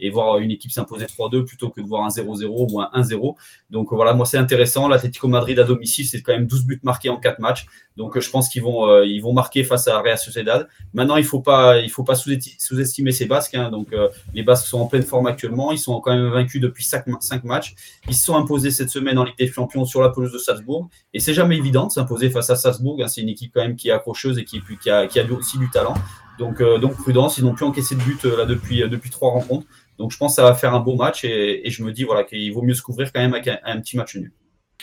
et, 0.00 0.10
voir 0.10 0.38
une 0.38 0.50
équipe 0.50 0.70
s'imposer 0.70 1.06
3-2 1.06 1.44
plutôt 1.44 1.70
que 1.70 1.80
de 1.80 1.86
voir 1.86 2.04
un 2.04 2.08
0-0 2.08 2.72
ou 2.72 2.80
un 2.80 2.90
1-0. 2.94 3.34
Donc 3.70 3.92
voilà, 3.92 4.12
moi 4.12 4.26
c'est 4.26 4.38
intéressant. 4.38 4.88
L'Atlético 4.88 5.28
Madrid 5.28 5.58
à 5.58 5.64
domicile, 5.64 6.06
c'est 6.06 6.22
quand 6.22 6.32
même 6.32 6.46
12 6.46 6.66
buts 6.66 6.80
marqués 6.82 7.08
en 7.08 7.16
4 7.16 7.38
matchs. 7.38 7.66
Donc 7.96 8.18
je 8.18 8.30
pense 8.30 8.48
qu'ils 8.48 8.62
vont, 8.62 9.02
ils 9.02 9.20
vont 9.20 9.32
marquer 9.32 9.64
face 9.64 9.88
à 9.88 10.00
Real 10.00 10.18
Sociedad. 10.18 10.68
Maintenant, 10.92 11.16
il 11.16 11.24
faut 11.24 11.40
pas, 11.40 11.76
pas 12.06 12.14
sous-estimer 12.14 13.12
ces 13.12 13.26
Basques. 13.26 13.54
Hein. 13.54 13.70
Donc 13.70 13.94
les 14.34 14.42
Basques 14.42 14.66
sont 14.66 14.80
en 14.80 14.86
pleine 14.86 15.02
forme 15.02 15.26
actuellement. 15.26 15.72
Ils 15.72 15.78
sont 15.78 16.00
quand 16.00 16.14
même 16.14 16.28
vaincus 16.28 16.60
depuis 16.60 16.84
5, 16.84 17.04
5 17.20 17.44
matchs. 17.44 17.74
Ils 18.08 18.14
se 18.14 18.24
sont 18.24 18.36
imposés 18.36 18.70
cette 18.70 18.90
semaine 18.90 19.18
en 19.18 19.24
Ligue 19.24 19.38
des 19.38 19.46
Champions 19.46 19.84
sur 19.84 20.02
la 20.02 20.10
pelouse 20.10 20.32
de 20.32 20.38
Salzbourg. 20.38 20.88
Et 21.12 21.20
c'est 21.20 21.34
jamais 21.34 21.56
évident 21.56 21.86
de 21.86 21.92
s'imposer 21.92 22.30
face 22.30 22.50
à 22.50 22.56
Salzbourg. 22.56 22.98
Hein. 23.02 23.08
C'est 23.08 23.20
une 23.20 23.28
équipe 23.28 23.52
quand 23.54 23.62
même 23.62 23.76
qui 23.76 23.88
est 23.88 23.92
accrocheuse 23.92 24.38
et 24.38 24.44
qui, 24.44 24.53
qui, 24.80 24.90
a, 24.90 25.06
qui 25.06 25.20
a, 25.20 25.24
aussi 25.32 25.58
du 25.58 25.70
talent. 25.70 25.94
Donc, 26.38 26.60
euh, 26.60 26.78
donc 26.78 26.96
prudence, 26.96 27.38
ils 27.38 27.44
n'ont 27.44 27.54
plus 27.54 27.64
encaissé 27.64 27.94
de 27.94 28.00
but 28.00 28.24
euh, 28.24 28.36
là 28.36 28.44
depuis, 28.44 28.82
euh, 28.82 28.88
depuis 28.88 29.10
trois 29.10 29.30
rencontres. 29.30 29.66
Donc 29.98 30.10
je 30.10 30.16
pense 30.16 30.32
que 30.32 30.36
ça 30.36 30.42
va 30.42 30.54
faire 30.54 30.74
un 30.74 30.80
beau 30.80 30.96
match 30.96 31.24
et, 31.24 31.62
je 31.70 31.84
me 31.84 31.92
dis 31.92 32.02
voilà 32.02 32.24
qu'il 32.24 32.52
vaut 32.52 32.62
mieux 32.62 32.74
se 32.74 32.82
couvrir 32.82 33.12
quand 33.12 33.20
même 33.20 33.32
avec 33.32 33.48
un, 33.48 33.80
petit 33.80 33.96
match 33.96 34.16
nul. 34.16 34.32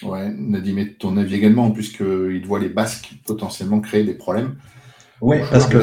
Ouais, 0.04 0.30
Nadim, 0.30 0.86
ton 0.98 1.18
avis 1.18 1.36
également, 1.36 1.70
puisqu'il 1.72 2.46
voit 2.46 2.60
les 2.60 2.70
Basques 2.70 3.12
potentiellement 3.26 3.82
créer 3.82 4.04
des 4.06 4.14
problèmes. 4.14 4.56
Oui, 5.20 5.38
parce 5.52 5.68
que 5.68 5.78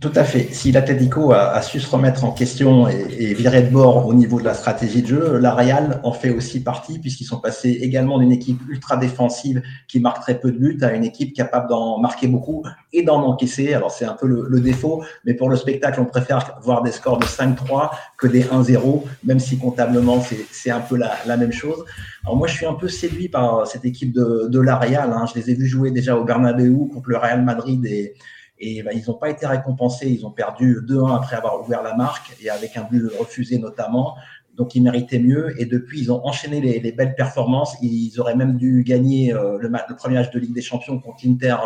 tout 0.00 0.12
à 0.14 0.24
fait. 0.24 0.48
Si 0.52 0.72
l'Atletico 0.72 1.32
a, 1.32 1.60
su 1.60 1.78
se 1.78 1.90
remettre 1.90 2.24
en 2.24 2.32
question 2.32 2.88
et, 2.88 3.34
virer 3.34 3.62
de 3.62 3.68
bord 3.68 4.06
au 4.06 4.14
niveau 4.14 4.40
de 4.40 4.44
la 4.46 4.54
stratégie 4.54 5.02
de 5.02 5.06
jeu, 5.08 5.38
la 5.38 5.52
Real 5.52 6.00
en 6.04 6.12
fait 6.12 6.30
aussi 6.30 6.62
partie 6.62 6.98
puisqu'ils 6.98 7.26
sont 7.26 7.38
passés 7.38 7.78
également 7.82 8.18
d'une 8.18 8.32
équipe 8.32 8.60
ultra 8.70 8.96
défensive 8.96 9.62
qui 9.88 10.00
marque 10.00 10.22
très 10.22 10.40
peu 10.40 10.52
de 10.52 10.58
buts 10.58 10.78
à 10.80 10.94
une 10.94 11.04
équipe 11.04 11.34
capable 11.34 11.68
d'en 11.68 11.98
marquer 11.98 12.28
beaucoup 12.28 12.64
et 12.94 13.02
d'en 13.02 13.22
encaisser. 13.22 13.74
Alors 13.74 13.90
c'est 13.90 14.06
un 14.06 14.14
peu 14.14 14.26
le, 14.26 14.60
défaut, 14.60 15.04
mais 15.26 15.34
pour 15.34 15.50
le 15.50 15.56
spectacle, 15.56 16.00
on 16.00 16.06
préfère 16.06 16.58
voir 16.62 16.82
des 16.82 16.92
scores 16.92 17.18
de 17.18 17.26
5-3 17.26 17.90
que 18.16 18.26
des 18.26 18.44
1-0, 18.44 19.02
même 19.24 19.38
si 19.38 19.58
comptablement 19.58 20.22
c'est 20.50 20.70
un 20.70 20.80
peu 20.80 20.96
la, 20.96 21.36
même 21.36 21.52
chose. 21.52 21.84
Alors 22.24 22.36
moi 22.36 22.46
je 22.46 22.54
suis 22.54 22.66
un 22.66 22.74
peu 22.74 22.88
séduit 22.88 23.28
par 23.28 23.66
cette 23.66 23.84
équipe 23.84 24.12
de, 24.12 24.48
de. 24.48 24.66
Hein. 24.66 25.26
Je 25.26 25.38
les 25.38 25.50
ai 25.50 25.54
vus 25.54 25.66
jouer 25.66 25.90
déjà 25.90 26.16
au 26.16 26.24
Bernabeu 26.24 26.70
contre 26.90 27.10
le 27.10 27.18
Real 27.18 27.44
Madrid 27.44 27.84
et 27.84 28.14
et 28.60 28.82
ben, 28.82 28.92
ils 28.94 29.04
n'ont 29.08 29.18
pas 29.18 29.30
été 29.30 29.46
récompensés. 29.46 30.08
Ils 30.08 30.26
ont 30.26 30.30
perdu 30.30 30.80
2-1 30.86 31.16
après 31.16 31.36
avoir 31.36 31.60
ouvert 31.60 31.82
la 31.82 31.96
marque 31.96 32.36
et 32.42 32.50
avec 32.50 32.76
un 32.76 32.82
but 32.82 33.08
refusé 33.18 33.58
notamment 33.58 34.16
donc 34.60 34.74
ils 34.74 34.82
méritaient 34.82 35.18
mieux. 35.18 35.58
Et 35.60 35.64
depuis, 35.64 36.00
ils 36.00 36.12
ont 36.12 36.24
enchaîné 36.26 36.60
les, 36.60 36.92
belles 36.92 37.14
performances. 37.14 37.76
Ils 37.80 38.20
auraient 38.20 38.36
même 38.36 38.56
dû 38.56 38.84
gagner 38.86 39.32
euh, 39.32 39.56
le, 39.58 39.70
premier 39.96 40.16
match 40.16 40.30
de 40.30 40.38
Ligue 40.38 40.52
des 40.52 40.60
Champions 40.60 40.98
contre 40.98 41.24
l'Inter 41.24 41.56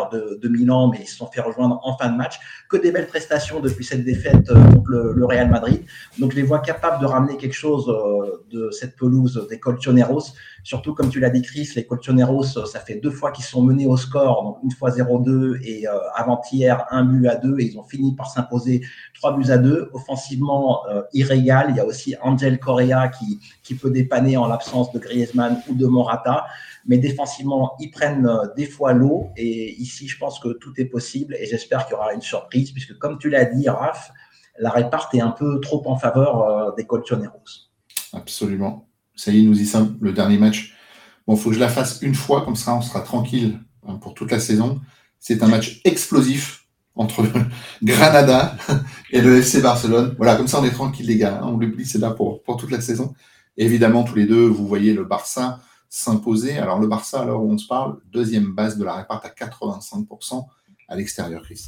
de, 0.41 0.47
Milan, 0.47 0.87
mais 0.87 0.99
ils 1.01 1.07
se 1.07 1.17
sont 1.17 1.27
fait 1.27 1.41
rejoindre 1.41 1.79
en 1.83 1.97
fin 1.97 2.09
de 2.09 2.15
match. 2.15 2.39
Que 2.69 2.77
des 2.77 2.91
belles 2.91 3.07
prestations 3.07 3.59
depuis 3.59 3.83
cette 3.83 4.05
défaite 4.05 4.49
euh, 4.49 4.63
contre 4.71 4.91
le, 4.91 5.25
Real 5.25 5.49
Madrid. 5.49 5.81
Donc 6.19 6.31
je 6.31 6.37
les 6.37 6.43
vois 6.43 6.59
capables 6.59 7.01
de 7.01 7.05
ramener 7.05 7.35
quelque 7.35 7.53
chose 7.53 7.89
euh, 7.89 8.45
de 8.51 8.71
cette 8.71 8.95
pelouse 8.95 9.45
des 9.49 9.59
Colchoneros. 9.59 10.33
Surtout, 10.65 10.93
comme 10.93 11.09
tu 11.09 11.21
l'as 11.21 11.29
dit, 11.29 11.41
Chris, 11.41 11.69
les 11.77 11.85
Colchoneros, 11.85 12.43
ça 12.43 12.79
fait 12.81 12.95
deux 12.95 13.11
fois 13.11 13.31
qu'ils 13.31 13.45
sont 13.45 13.63
menés 13.63 13.87
au 13.87 13.95
score, 13.95 14.43
donc 14.43 14.57
une 14.63 14.71
fois 14.71 14.89
0-2 14.89 15.61
et 15.63 15.85
avant-hier 16.15 16.85
un 16.91 17.05
but 17.05 17.27
à 17.27 17.35
deux, 17.35 17.57
et 17.59 17.65
ils 17.65 17.79
ont 17.79 17.83
fini 17.83 18.13
par 18.13 18.29
s'imposer 18.29 18.81
trois 19.13 19.37
buts 19.37 19.51
à 19.51 19.57
deux. 19.57 19.89
Offensivement, 19.93 20.81
irrégal. 21.13 21.67
Il 21.69 21.77
y 21.77 21.79
a 21.79 21.85
aussi 21.85 22.15
Angel 22.21 22.59
Correa 22.59 23.09
qui, 23.63 23.75
peut 23.75 23.91
dépanner 23.91 24.37
en 24.37 24.47
l'absence 24.47 24.91
de 24.91 24.99
Griezmann 24.99 25.61
ou 25.69 25.75
de 25.75 25.85
Morata. 25.85 26.45
Mais 26.85 26.97
défensivement, 26.97 27.75
ils 27.79 27.89
prennent 27.89 28.27
euh, 28.27 28.47
des 28.55 28.65
fois 28.65 28.93
l'eau. 28.93 29.31
Et 29.35 29.73
ici, 29.81 30.07
je 30.07 30.17
pense 30.17 30.39
que 30.39 30.49
tout 30.49 30.73
est 30.77 30.85
possible. 30.85 31.35
Et 31.39 31.45
j'espère 31.45 31.85
qu'il 31.85 31.95
y 31.95 31.95
aura 31.95 32.13
une 32.13 32.21
surprise, 32.21 32.71
puisque 32.71 32.97
comme 32.97 33.17
tu 33.17 33.29
l'as 33.29 33.45
dit, 33.45 33.67
Raph, 33.67 34.11
la 34.59 34.69
réparte 34.69 35.13
est 35.15 35.21
un 35.21 35.31
peu 35.31 35.59
trop 35.59 35.81
en 35.87 35.97
faveur 35.97 36.41
euh, 36.41 36.71
des 36.77 36.85
Colchoneros. 36.85 37.69
Absolument. 38.13 38.87
Ça 39.15 39.31
y 39.31 39.39
est, 39.39 39.43
nous 39.43 39.59
y 39.59 39.65
sommes. 39.65 39.97
Le 40.01 40.13
dernier 40.13 40.37
match. 40.37 40.73
Bon, 41.27 41.35
il 41.35 41.39
faut 41.39 41.49
que 41.49 41.55
je 41.55 41.59
la 41.59 41.69
fasse 41.69 41.99
une 42.01 42.15
fois, 42.15 42.43
comme 42.43 42.55
ça, 42.55 42.75
on 42.75 42.81
sera 42.81 43.01
tranquille 43.01 43.59
hein, 43.87 43.95
pour 43.95 44.13
toute 44.13 44.31
la 44.31 44.39
saison. 44.39 44.79
C'est 45.19 45.41
un 45.41 45.47
match 45.47 45.81
explosif 45.83 46.65
entre 46.95 47.23
Granada 47.83 48.57
et 49.11 49.21
le 49.21 49.37
FC 49.37 49.61
Barcelone. 49.61 50.15
Voilà, 50.17 50.35
comme 50.35 50.47
ça 50.47 50.59
on 50.59 50.65
est 50.65 50.71
tranquille 50.71 51.07
les 51.07 51.17
gars, 51.17 51.39
hein. 51.41 51.47
on 51.47 51.57
l'oublie, 51.57 51.85
c'est 51.85 51.99
là 51.99 52.11
pour, 52.11 52.41
toute 52.57 52.71
la 52.71 52.81
saison. 52.81 53.13
évidemment, 53.57 54.03
tous 54.03 54.15
les 54.15 54.25
deux, 54.25 54.45
vous 54.45 54.67
voyez 54.67 54.93
le 54.93 55.03
Barça 55.03 55.59
s'imposer. 55.89 56.57
Alors 56.57 56.79
le 56.79 56.87
Barça, 56.87 57.21
alors 57.21 57.43
où 57.43 57.51
on 57.51 57.57
se 57.57 57.67
parle, 57.67 57.97
deuxième 58.11 58.53
base 58.53 58.77
de 58.77 58.83
la 58.83 58.95
réparte 58.95 59.25
à 59.25 59.29
85% 59.29 60.45
à 60.87 60.95
l'extérieur, 60.95 61.41
Chris. 61.41 61.63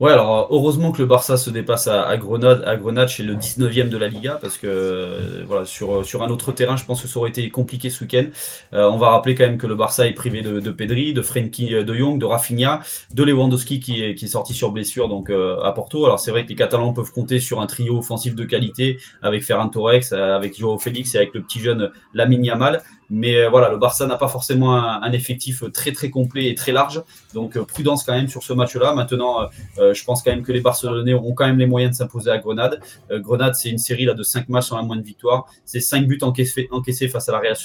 Ouais, 0.00 0.12
alors 0.12 0.48
heureusement 0.50 0.92
que 0.92 0.98
le 0.98 1.04
Barça 1.04 1.36
se 1.36 1.50
dépasse 1.50 1.86
à, 1.86 2.16
Grenade. 2.16 2.64
À 2.66 2.76
Grenade, 2.76 3.08
chez 3.08 3.22
le 3.22 3.34
19e 3.34 3.90
de 3.90 3.98
la 3.98 4.08
Liga, 4.08 4.38
parce 4.40 4.56
que 4.56 4.66
euh, 4.66 5.44
voilà, 5.46 5.66
sur, 5.66 6.06
sur 6.06 6.22
un 6.22 6.30
autre 6.30 6.52
terrain, 6.52 6.76
je 6.76 6.86
pense 6.86 7.02
que 7.02 7.06
ça 7.06 7.18
aurait 7.18 7.28
été 7.28 7.50
compliqué 7.50 7.90
ce 7.90 8.04
week-end. 8.04 8.24
Euh, 8.72 8.88
on 8.90 8.96
va 8.96 9.10
rappeler 9.10 9.34
quand 9.34 9.44
même 9.44 9.58
que 9.58 9.66
le 9.66 9.74
Barça 9.74 10.06
est 10.06 10.14
privé 10.14 10.40
de, 10.40 10.58
de 10.58 10.70
Pedri, 10.70 11.12
de 11.12 11.20
Frenkie 11.20 11.84
de 11.84 11.94
Jong, 11.94 12.18
de 12.18 12.24
Rafinha, 12.24 12.80
de 13.12 13.22
Lewandowski 13.22 13.78
qui 13.78 14.02
est, 14.02 14.14
qui 14.14 14.24
est 14.24 14.28
sorti 14.28 14.54
sur 14.54 14.72
blessure 14.72 15.06
donc 15.06 15.28
euh, 15.28 15.60
à 15.60 15.72
Porto. 15.72 16.06
Alors 16.06 16.18
c'est 16.18 16.30
vrai 16.30 16.44
que 16.44 16.48
les 16.48 16.56
Catalans 16.56 16.94
peuvent 16.94 17.12
compter 17.12 17.38
sur 17.38 17.60
un 17.60 17.66
trio 17.66 17.98
offensif 17.98 18.34
de 18.34 18.44
qualité 18.44 18.98
avec 19.20 19.44
Ferran 19.44 19.68
Torres, 19.68 20.14
avec 20.14 20.58
Joao 20.58 20.78
Félix 20.78 21.14
et 21.14 21.18
avec 21.18 21.34
le 21.34 21.42
petit 21.42 21.60
jeune 21.60 21.90
Lamine 22.14 22.42
Yamal. 22.42 22.82
Mais 23.10 23.36
euh, 23.36 23.50
voilà, 23.50 23.68
le 23.68 23.76
Barça 23.76 24.06
n'a 24.06 24.16
pas 24.16 24.28
forcément 24.28 24.76
un, 24.76 25.12
effectif 25.12 25.64
très 25.72 25.90
très 25.90 26.10
complet 26.10 26.46
et 26.46 26.54
très 26.54 26.70
large. 26.70 27.02
Donc 27.34 27.56
euh, 27.56 27.64
prudence 27.64 28.04
quand 28.04 28.12
même 28.12 28.28
sur 28.28 28.44
ce 28.44 28.52
match-là. 28.52 28.94
Maintenant, 28.94 29.48
euh, 29.78 29.89
je 29.92 30.04
pense 30.04 30.22
quand 30.22 30.30
même 30.30 30.42
que 30.42 30.52
les 30.52 30.60
Barcelonais 30.60 31.14
auront 31.14 31.34
quand 31.34 31.46
même 31.46 31.58
les 31.58 31.66
moyens 31.66 31.92
de 31.92 31.96
s'imposer 31.96 32.30
à 32.30 32.38
Grenade. 32.38 32.80
Grenade, 33.10 33.54
c'est 33.54 33.70
une 33.70 33.78
série 33.78 34.04
là, 34.04 34.14
de 34.14 34.22
5 34.22 34.48
matchs 34.48 34.68
sans 34.68 34.76
la 34.76 34.82
moindre 34.82 35.02
victoire. 35.02 35.46
C'est 35.64 35.80
5 35.80 36.06
buts 36.06 36.18
encaissés, 36.22 37.08
face 37.08 37.28
à 37.28 37.32
la 37.32 37.38
Real 37.38 37.56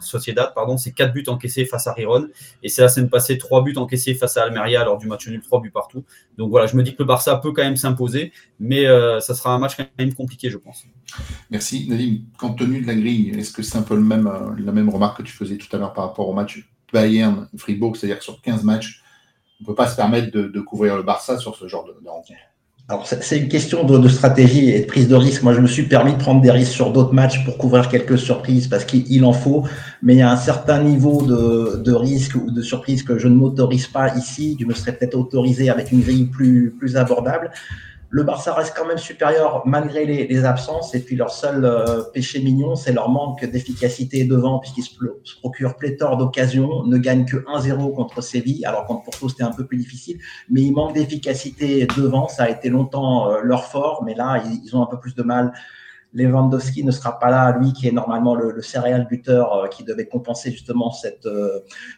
Sociedad. 0.00 0.54
pardon. 0.54 0.76
C'est 0.76 0.92
4 0.92 1.12
buts 1.12 1.24
encaissés 1.28 1.64
face 1.64 1.86
à 1.86 1.92
Riron. 1.92 2.28
Et 2.62 2.68
c'est 2.68 2.82
la 2.82 2.88
semaine 2.88 3.10
passée 3.10 3.38
3 3.38 3.62
buts 3.62 3.76
encaissés 3.76 4.14
face 4.14 4.36
à 4.36 4.44
Almeria 4.44 4.84
lors 4.84 4.98
du 4.98 5.06
match 5.06 5.28
nul, 5.28 5.40
3 5.40 5.60
buts 5.60 5.70
partout. 5.70 6.04
Donc 6.36 6.50
voilà, 6.50 6.66
je 6.66 6.76
me 6.76 6.82
dis 6.82 6.92
que 6.92 7.02
le 7.02 7.06
Barça 7.06 7.36
peut 7.36 7.52
quand 7.52 7.64
même 7.64 7.76
s'imposer. 7.76 8.32
Mais 8.60 8.84
ça 9.20 9.34
sera 9.34 9.54
un 9.54 9.58
match 9.58 9.76
quand 9.76 9.86
même 9.98 10.14
compliqué, 10.14 10.50
je 10.50 10.58
pense. 10.58 10.84
Merci. 11.50 11.88
Nadim, 11.88 12.20
compte 12.38 12.58
tenu 12.58 12.80
de 12.80 12.86
la 12.86 12.94
grille, 12.94 13.30
est-ce 13.38 13.52
que 13.52 13.62
c'est 13.62 13.78
un 13.78 13.82
peu 13.82 13.94
le 13.94 14.02
même, 14.02 14.30
la 14.58 14.72
même 14.72 14.88
remarque 14.88 15.18
que 15.18 15.22
tu 15.22 15.32
faisais 15.32 15.56
tout 15.56 15.74
à 15.74 15.78
l'heure 15.78 15.92
par 15.92 16.04
rapport 16.04 16.28
au 16.28 16.34
match 16.34 16.68
Bayern-Fribourg, 16.92 17.96
c'est-à-dire 17.96 18.22
sur 18.22 18.40
15 18.40 18.64
matchs, 18.64 19.02
on 19.60 19.64
ne 19.64 19.66
peut 19.66 19.74
pas 19.74 19.88
se 19.88 19.96
permettre 19.96 20.30
de, 20.30 20.60
couvrir 20.60 20.96
le 20.96 21.02
Barça 21.02 21.38
sur 21.38 21.56
ce 21.56 21.66
genre 21.66 21.84
de, 21.84 22.08
rencontre. 22.08 22.38
Alors, 22.90 23.06
c'est 23.06 23.38
une 23.38 23.48
question 23.48 23.84
de, 23.84 24.08
stratégie 24.08 24.70
et 24.70 24.80
de 24.80 24.86
prise 24.86 25.08
de 25.08 25.14
risque. 25.14 25.42
Moi, 25.42 25.52
je 25.52 25.60
me 25.60 25.66
suis 25.66 25.82
permis 25.82 26.14
de 26.14 26.18
prendre 26.18 26.40
des 26.40 26.50
risques 26.50 26.72
sur 26.72 26.90
d'autres 26.90 27.12
matchs 27.12 27.44
pour 27.44 27.58
couvrir 27.58 27.88
quelques 27.88 28.18
surprises 28.18 28.66
parce 28.66 28.84
qu'il 28.84 29.24
en 29.24 29.32
faut. 29.32 29.64
Mais 30.02 30.14
il 30.14 30.18
y 30.18 30.22
a 30.22 30.30
un 30.30 30.36
certain 30.36 30.82
niveau 30.82 31.22
de, 31.22 31.76
de 31.76 31.92
risque 31.92 32.36
ou 32.36 32.50
de 32.50 32.62
surprise 32.62 33.02
que 33.02 33.18
je 33.18 33.28
ne 33.28 33.34
m'autorise 33.34 33.88
pas 33.88 34.14
ici. 34.16 34.56
Je 34.58 34.64
me 34.64 34.72
serais 34.72 34.92
peut-être 34.92 35.16
autorisé 35.16 35.68
avec 35.68 35.92
une 35.92 36.00
grille 36.00 36.26
plus 36.26 36.96
abordable. 36.96 37.50
Le 38.10 38.22
Barça 38.22 38.54
reste 38.54 38.74
quand 38.74 38.86
même 38.86 38.96
supérieur 38.96 39.62
malgré 39.66 40.06
les, 40.06 40.44
absences. 40.46 40.94
Et 40.94 41.00
puis 41.00 41.14
leur 41.14 41.30
seul 41.30 41.64
euh, 41.66 42.02
péché 42.14 42.40
mignon, 42.40 42.74
c'est 42.74 42.92
leur 42.92 43.10
manque 43.10 43.44
d'efficacité 43.44 44.24
devant, 44.24 44.60
puisqu'ils 44.60 44.84
se, 44.84 44.94
procurent 45.40 45.76
pléthore 45.76 46.16
d'occasions, 46.16 46.84
ne 46.84 46.96
gagnent 46.96 47.26
que 47.26 47.36
1-0 47.36 47.94
contre 47.94 48.22
Séville, 48.22 48.64
alors 48.64 48.86
contre 48.86 49.04
Porto 49.04 49.28
c'était 49.28 49.42
un 49.42 49.52
peu 49.52 49.66
plus 49.66 49.76
difficile. 49.76 50.18
Mais 50.48 50.62
ils 50.62 50.72
manquent 50.72 50.94
d'efficacité 50.94 51.86
devant. 51.98 52.28
Ça 52.28 52.44
a 52.44 52.48
été 52.48 52.70
longtemps 52.70 53.30
euh, 53.30 53.40
leur 53.42 53.64
fort, 53.64 54.02
mais 54.04 54.14
là 54.14 54.42
ils, 54.64 54.74
ont 54.74 54.82
un 54.82 54.86
peu 54.86 54.98
plus 54.98 55.14
de 55.14 55.22
mal. 55.22 55.52
Lewandowski 56.14 56.84
ne 56.84 56.90
sera 56.90 57.18
pas 57.18 57.28
là, 57.28 57.58
lui 57.58 57.74
qui 57.74 57.86
est 57.86 57.92
normalement 57.92 58.34
le, 58.34 58.52
le 58.52 58.62
céréal 58.62 59.06
buteur 59.06 59.52
euh, 59.52 59.68
qui 59.68 59.84
devait 59.84 60.06
compenser 60.06 60.50
justement 60.50 60.90
cette, 60.92 61.28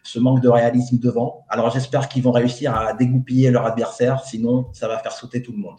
ce 0.03 0.19
manque 0.19 0.41
de 0.41 0.49
réalisme 0.49 0.99
devant. 0.99 1.47
Alors 1.49 1.71
j'espère 1.71 2.09
qu'ils 2.09 2.25
vont 2.25 2.33
réussir 2.33 2.75
à 2.75 2.95
dégoupiller 2.95 3.53
leur 3.53 3.65
adversaire, 3.65 4.25
sinon 4.25 4.67
ça 4.73 4.89
va 4.89 4.99
faire 4.99 5.13
sauter 5.13 5.41
tout 5.41 5.53
le 5.53 5.59
monde. 5.59 5.77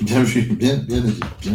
Bien 0.00 0.22
vu, 0.22 0.42
bien, 0.42 0.76
bien 0.76 1.00
dit. 1.00 1.20
Bien. 1.40 1.52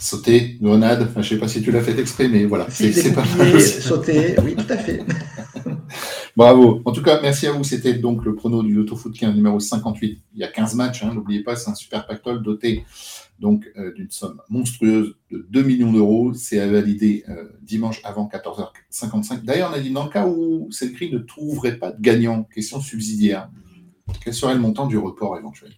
Sauter, 0.00 0.58
grenade, 0.60 1.02
enfin, 1.02 1.22
je 1.22 1.34
ne 1.34 1.38
sais 1.38 1.40
pas 1.40 1.48
si 1.48 1.62
tu 1.62 1.72
l'as 1.72 1.80
fait 1.80 1.98
exprès, 1.98 2.28
mais 2.28 2.44
voilà, 2.44 2.66
c'est 2.70 3.12
pas 3.14 3.24
mal. 3.36 3.60
Sauter, 3.60 4.36
oui, 4.44 4.54
tout 4.54 4.72
à 4.72 4.76
fait. 4.76 5.02
Bravo. 6.36 6.82
En 6.84 6.92
tout 6.92 7.02
cas, 7.02 7.20
merci 7.20 7.46
à 7.46 7.52
vous. 7.52 7.64
C'était 7.64 7.94
donc 7.94 8.24
le 8.24 8.34
prono 8.34 8.62
du 8.62 8.86
Foot 8.86 9.18
15 9.18 9.34
numéro 9.34 9.58
58. 9.58 10.22
Il 10.34 10.40
y 10.40 10.44
a 10.44 10.48
15 10.48 10.74
matchs, 10.74 11.02
hein, 11.02 11.12
n'oubliez 11.12 11.42
pas, 11.42 11.56
c'est 11.56 11.70
un 11.70 11.74
super 11.74 12.06
pactole 12.06 12.42
doté 12.42 12.84
donc 13.38 13.70
euh, 13.76 13.92
d'une 13.94 14.10
somme 14.10 14.40
monstrueuse 14.48 15.14
de 15.30 15.46
2 15.50 15.62
millions 15.62 15.92
d'euros. 15.92 16.34
C'est 16.34 16.60
à 16.60 16.68
valider 16.68 17.24
euh, 17.28 17.48
dimanche 17.62 18.00
avant 18.04 18.28
14h55. 18.32 19.44
D'ailleurs, 19.44 19.70
on 19.72 19.76
a 19.76 19.80
dit 19.80 19.90
dans 19.90 20.04
le 20.04 20.10
cas 20.10 20.26
où 20.26 20.68
cette 20.70 20.92
grille 20.92 21.12
ne 21.12 21.18
trouverait 21.18 21.78
pas 21.78 21.92
de 21.92 22.00
gagnant, 22.00 22.44
question 22.44 22.80
subsidiaire, 22.80 23.50
quel 24.24 24.34
serait 24.34 24.54
le 24.54 24.60
montant 24.60 24.86
du 24.86 24.98
report 24.98 25.38
éventuel? 25.38 25.72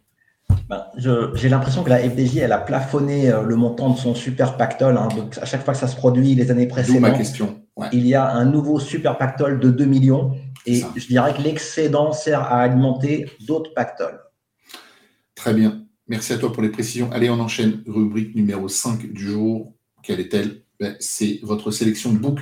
Ben, 0.71 0.87
j'ai 1.35 1.49
l'impression 1.49 1.83
que 1.83 1.91
la 1.91 1.99
FDJ, 1.99 2.37
elle 2.37 2.53
a 2.53 2.59
plafonné 2.59 3.29
euh, 3.29 3.43
le 3.43 3.57
montant 3.57 3.91
de 3.91 3.99
son 3.99 4.15
super 4.15 4.57
pactole. 4.57 4.97
Hein. 4.97 5.09
donc, 5.17 5.37
à 5.39 5.45
chaque 5.45 5.65
fois 5.65 5.75
que 5.75 5.81
ça 5.81 5.89
se 5.89 5.97
produit 5.97 6.37
les 6.37 6.53
années 6.53 6.69
précédentes, 6.69 7.01
ma 7.01 7.11
question. 7.11 7.61
il 7.93 8.07
y 8.07 8.15
a 8.15 8.31
un 8.31 8.45
nouveau 8.45 8.79
super 8.79 9.19
pactole 9.19 9.59
de 9.59 9.73
2 9.73 9.85
millions. 9.85 10.37
Et 10.67 10.85
je 10.95 11.07
dirais 11.09 11.35
que 11.35 11.43
l'excédent 11.43 12.13
sert 12.13 12.41
à 12.41 12.61
alimenter 12.61 13.29
d'autres 13.49 13.75
pactoles. 13.75 14.21
Très 15.35 15.55
bien. 15.55 15.87
Merci 16.07 16.35
à 16.35 16.39
toi 16.39 16.53
pour 16.53 16.63
les 16.63 16.69
précisions. 16.69 17.11
Allez, 17.11 17.31
on 17.31 17.41
enchaîne. 17.41 17.83
Rubrique 17.89 18.37
numéro 18.37 18.69
5 18.69 19.13
du 19.13 19.29
jour. 19.29 19.75
Quelle 20.05 20.21
est-elle? 20.21 20.63
Ben, 20.79 20.95
C'est 21.01 21.41
votre 21.43 21.73
sélection 21.73 22.13
de 22.13 22.19
book 22.19 22.39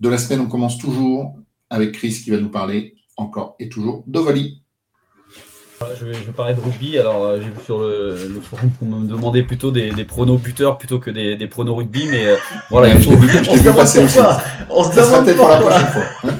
de 0.00 0.08
la 0.08 0.18
semaine. 0.18 0.40
On 0.40 0.48
commence 0.48 0.78
toujours 0.78 1.38
avec 1.70 1.92
Chris 1.92 2.22
qui 2.24 2.30
va 2.30 2.38
nous 2.38 2.50
parler 2.50 2.96
encore 3.16 3.54
et 3.60 3.68
toujours 3.68 4.02
d'Ovalie. 4.08 4.61
Je 5.98 6.04
vais, 6.04 6.32
parler 6.36 6.54
de 6.54 6.60
rugby. 6.60 6.98
Alors, 6.98 7.24
euh, 7.24 7.38
j'ai 7.40 7.48
vu 7.48 7.64
sur 7.64 7.80
le, 7.80 8.40
forum 8.42 8.70
qu'on 8.78 8.86
me 8.86 9.08
demandait 9.08 9.42
plutôt 9.42 9.70
des, 9.70 9.90
pronos 10.04 10.38
buteurs 10.38 10.78
plutôt 10.78 10.98
que 10.98 11.10
des, 11.10 11.36
des 11.36 11.46
pronos 11.46 11.76
rugby. 11.76 12.06
Mais 12.10 12.26
euh, 12.26 12.36
voilà, 12.70 12.88
il 12.88 13.02
faut. 13.02 13.12
on 13.12 13.56
se 13.56 13.68
passer. 13.70 14.00
On 14.70 14.84
se 14.84 14.96
demande 14.96 15.24
peut-être 15.24 15.36
pour 15.36 15.48
la 15.48 15.60
prochaine 15.60 15.86
fois. 15.86 16.32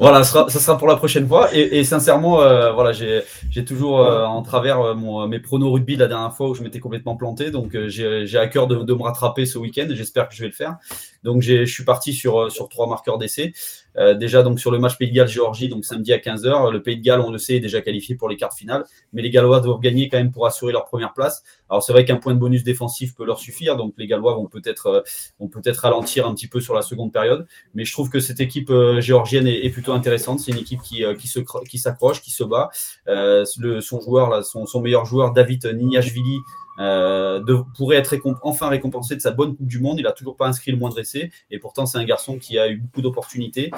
voilà, 0.00 0.24
ça 0.24 0.48
sera, 0.48 0.78
pour 0.78 0.88
la 0.88 0.96
prochaine 0.96 1.26
fois. 1.26 1.48
Et, 1.54 1.84
sincèrement, 1.84 2.40
euh, 2.40 2.72
voilà, 2.72 2.92
j'ai 2.92 3.64
toujours 3.64 4.00
en 4.00 4.42
travers 4.42 4.94
mes 4.94 5.40
pronos 5.40 5.72
rugby 5.72 5.96
la 5.96 6.06
dernière 6.06 6.34
fois 6.34 6.48
où 6.48 6.54
je 6.54 6.62
m'étais 6.62 6.80
complètement 6.80 7.16
planté. 7.16 7.50
Donc, 7.50 7.76
j'ai 7.86 8.38
à 8.38 8.46
cœur 8.46 8.66
de, 8.66 8.76
de, 8.76 8.94
me 8.94 9.02
rattraper 9.02 9.46
ce 9.46 9.58
week-end. 9.58 9.88
J'espère 9.90 10.28
que 10.28 10.34
je 10.34 10.42
vais 10.42 10.48
le 10.48 10.54
faire. 10.54 10.76
Donc, 11.22 11.42
je 11.42 11.64
suis 11.64 11.84
parti 11.84 12.12
sur, 12.12 12.50
sur 12.50 12.68
trois 12.68 12.88
marqueurs 12.88 13.18
d'essai. 13.18 13.52
Euh, 13.96 14.14
déjà 14.14 14.42
donc 14.42 14.60
sur 14.60 14.70
le 14.70 14.78
match 14.78 14.96
Pays 14.98 15.10
de 15.10 15.14
Galles-Géorgie, 15.14 15.68
donc 15.68 15.84
samedi 15.84 16.12
à 16.12 16.18
15h. 16.18 16.70
Le 16.70 16.82
Pays 16.82 16.96
de 16.96 17.02
Galles, 17.02 17.20
on 17.20 17.30
le 17.30 17.38
sait, 17.38 17.56
est 17.56 17.60
déjà 17.60 17.80
qualifié 17.80 18.14
pour 18.14 18.28
les 18.28 18.36
quarts 18.36 18.54
finales, 18.54 18.84
mais 19.12 19.22
les 19.22 19.30
Gallois 19.30 19.60
doivent 19.60 19.80
gagner 19.80 20.08
quand 20.08 20.18
même 20.18 20.32
pour 20.32 20.46
assurer 20.46 20.72
leur 20.72 20.84
première 20.84 21.12
place. 21.12 21.42
Alors 21.68 21.82
c'est 21.82 21.92
vrai 21.92 22.04
qu'un 22.04 22.16
point 22.16 22.34
de 22.34 22.38
bonus 22.38 22.64
défensif 22.64 23.14
peut 23.14 23.24
leur 23.24 23.38
suffire, 23.38 23.76
donc 23.76 23.94
les 23.96 24.06
Gallois 24.06 24.34
vont 24.34 24.46
peut-être 24.46 24.86
euh, 24.86 25.00
vont 25.38 25.48
peut-être 25.48 25.78
ralentir 25.78 26.26
un 26.26 26.34
petit 26.34 26.48
peu 26.48 26.60
sur 26.60 26.74
la 26.74 26.82
seconde 26.82 27.12
période, 27.12 27.46
mais 27.74 27.84
je 27.84 27.92
trouve 27.92 28.10
que 28.10 28.20
cette 28.20 28.40
équipe 28.40 28.70
euh, 28.70 29.00
géorgienne 29.00 29.46
est, 29.46 29.70
plutôt 29.70 29.92
intéressante. 29.92 30.40
C'est 30.40 30.50
une 30.50 30.58
équipe 30.58 30.82
qui, 30.82 31.04
qui 31.18 31.28
se 31.28 31.38
qui 31.68 31.78
s'accroche, 31.78 32.20
qui 32.20 32.30
se 32.30 32.42
bat. 32.42 32.70
le, 33.06 33.80
son 33.80 34.00
joueur 34.00 34.30
là, 34.30 34.42
son, 34.42 34.66
son 34.66 34.80
meilleur 34.80 35.04
joueur 35.04 35.32
David 35.32 35.64
Nignashvili 35.66 36.38
euh, 36.80 37.40
de, 37.40 37.56
pourrait 37.76 37.96
être 37.96 38.16
enfin 38.42 38.68
récompensé 38.68 39.14
de 39.14 39.20
sa 39.20 39.30
bonne 39.30 39.54
Coupe 39.54 39.66
du 39.66 39.80
Monde. 39.80 39.98
Il 39.98 40.04
n'a 40.04 40.12
toujours 40.12 40.36
pas 40.36 40.46
inscrit 40.46 40.70
le 40.70 40.78
moindre 40.78 40.98
essai 40.98 41.30
et 41.50 41.58
pourtant 41.58 41.84
c'est 41.84 41.98
un 41.98 42.04
garçon 42.04 42.38
qui 42.38 42.58
a 42.58 42.68
eu 42.68 42.76
beaucoup 42.76 43.02
d'opportunités. 43.02 43.70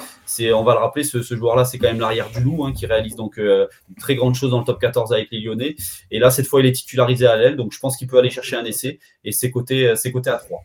On 0.55 0.63
va 0.63 0.75
le 0.75 0.79
rappeler, 0.79 1.03
ce, 1.05 1.21
joueur-là, 1.23 1.65
c'est 1.65 1.79
quand 1.79 1.89
même 1.89 2.01
l'arrière 2.01 2.31
du 2.31 2.41
loup 2.41 2.65
hein, 2.65 2.73
qui 2.73 2.87
réalise 2.87 3.17
donc 3.17 3.39
euh, 3.39 3.67
une 3.89 3.97
très 3.97 4.15
grande 4.15 4.35
chose 4.35 4.51
dans 4.51 4.61
le 4.61 4.65
top 4.65 4.81
14 4.81 5.13
avec 5.13 5.29
les 5.33 5.41
Lyonnais. 5.41 5.75
Et 6.11 6.19
là, 6.19 6.31
cette 6.31 6.47
fois, 6.47 6.61
il 6.61 6.67
est 6.67 6.73
titularisé 6.73 7.27
à 7.27 7.37
l'aile, 7.37 7.57
donc 7.57 7.73
je 7.73 7.79
pense 7.81 7.97
qu'il 7.97 8.07
peut 8.07 8.19
aller 8.19 8.31
chercher 8.31 8.57
un 8.57 8.65
essai 8.65 9.01
et 9.25 9.33
c'est 9.33 9.51
côté, 9.51 9.93
côté 10.13 10.31
à 10.31 10.37
3. 10.37 10.63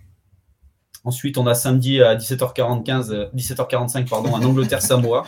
Ensuite, 1.04 1.38
on 1.38 1.48
a 1.48 1.54
samedi 1.54 2.02
à 2.02 2.16
17h45, 2.16 3.32
17h45 3.34 4.10
pardon, 4.10 4.34
en 4.34 4.44
Angleterre-Samoa. 4.44 5.26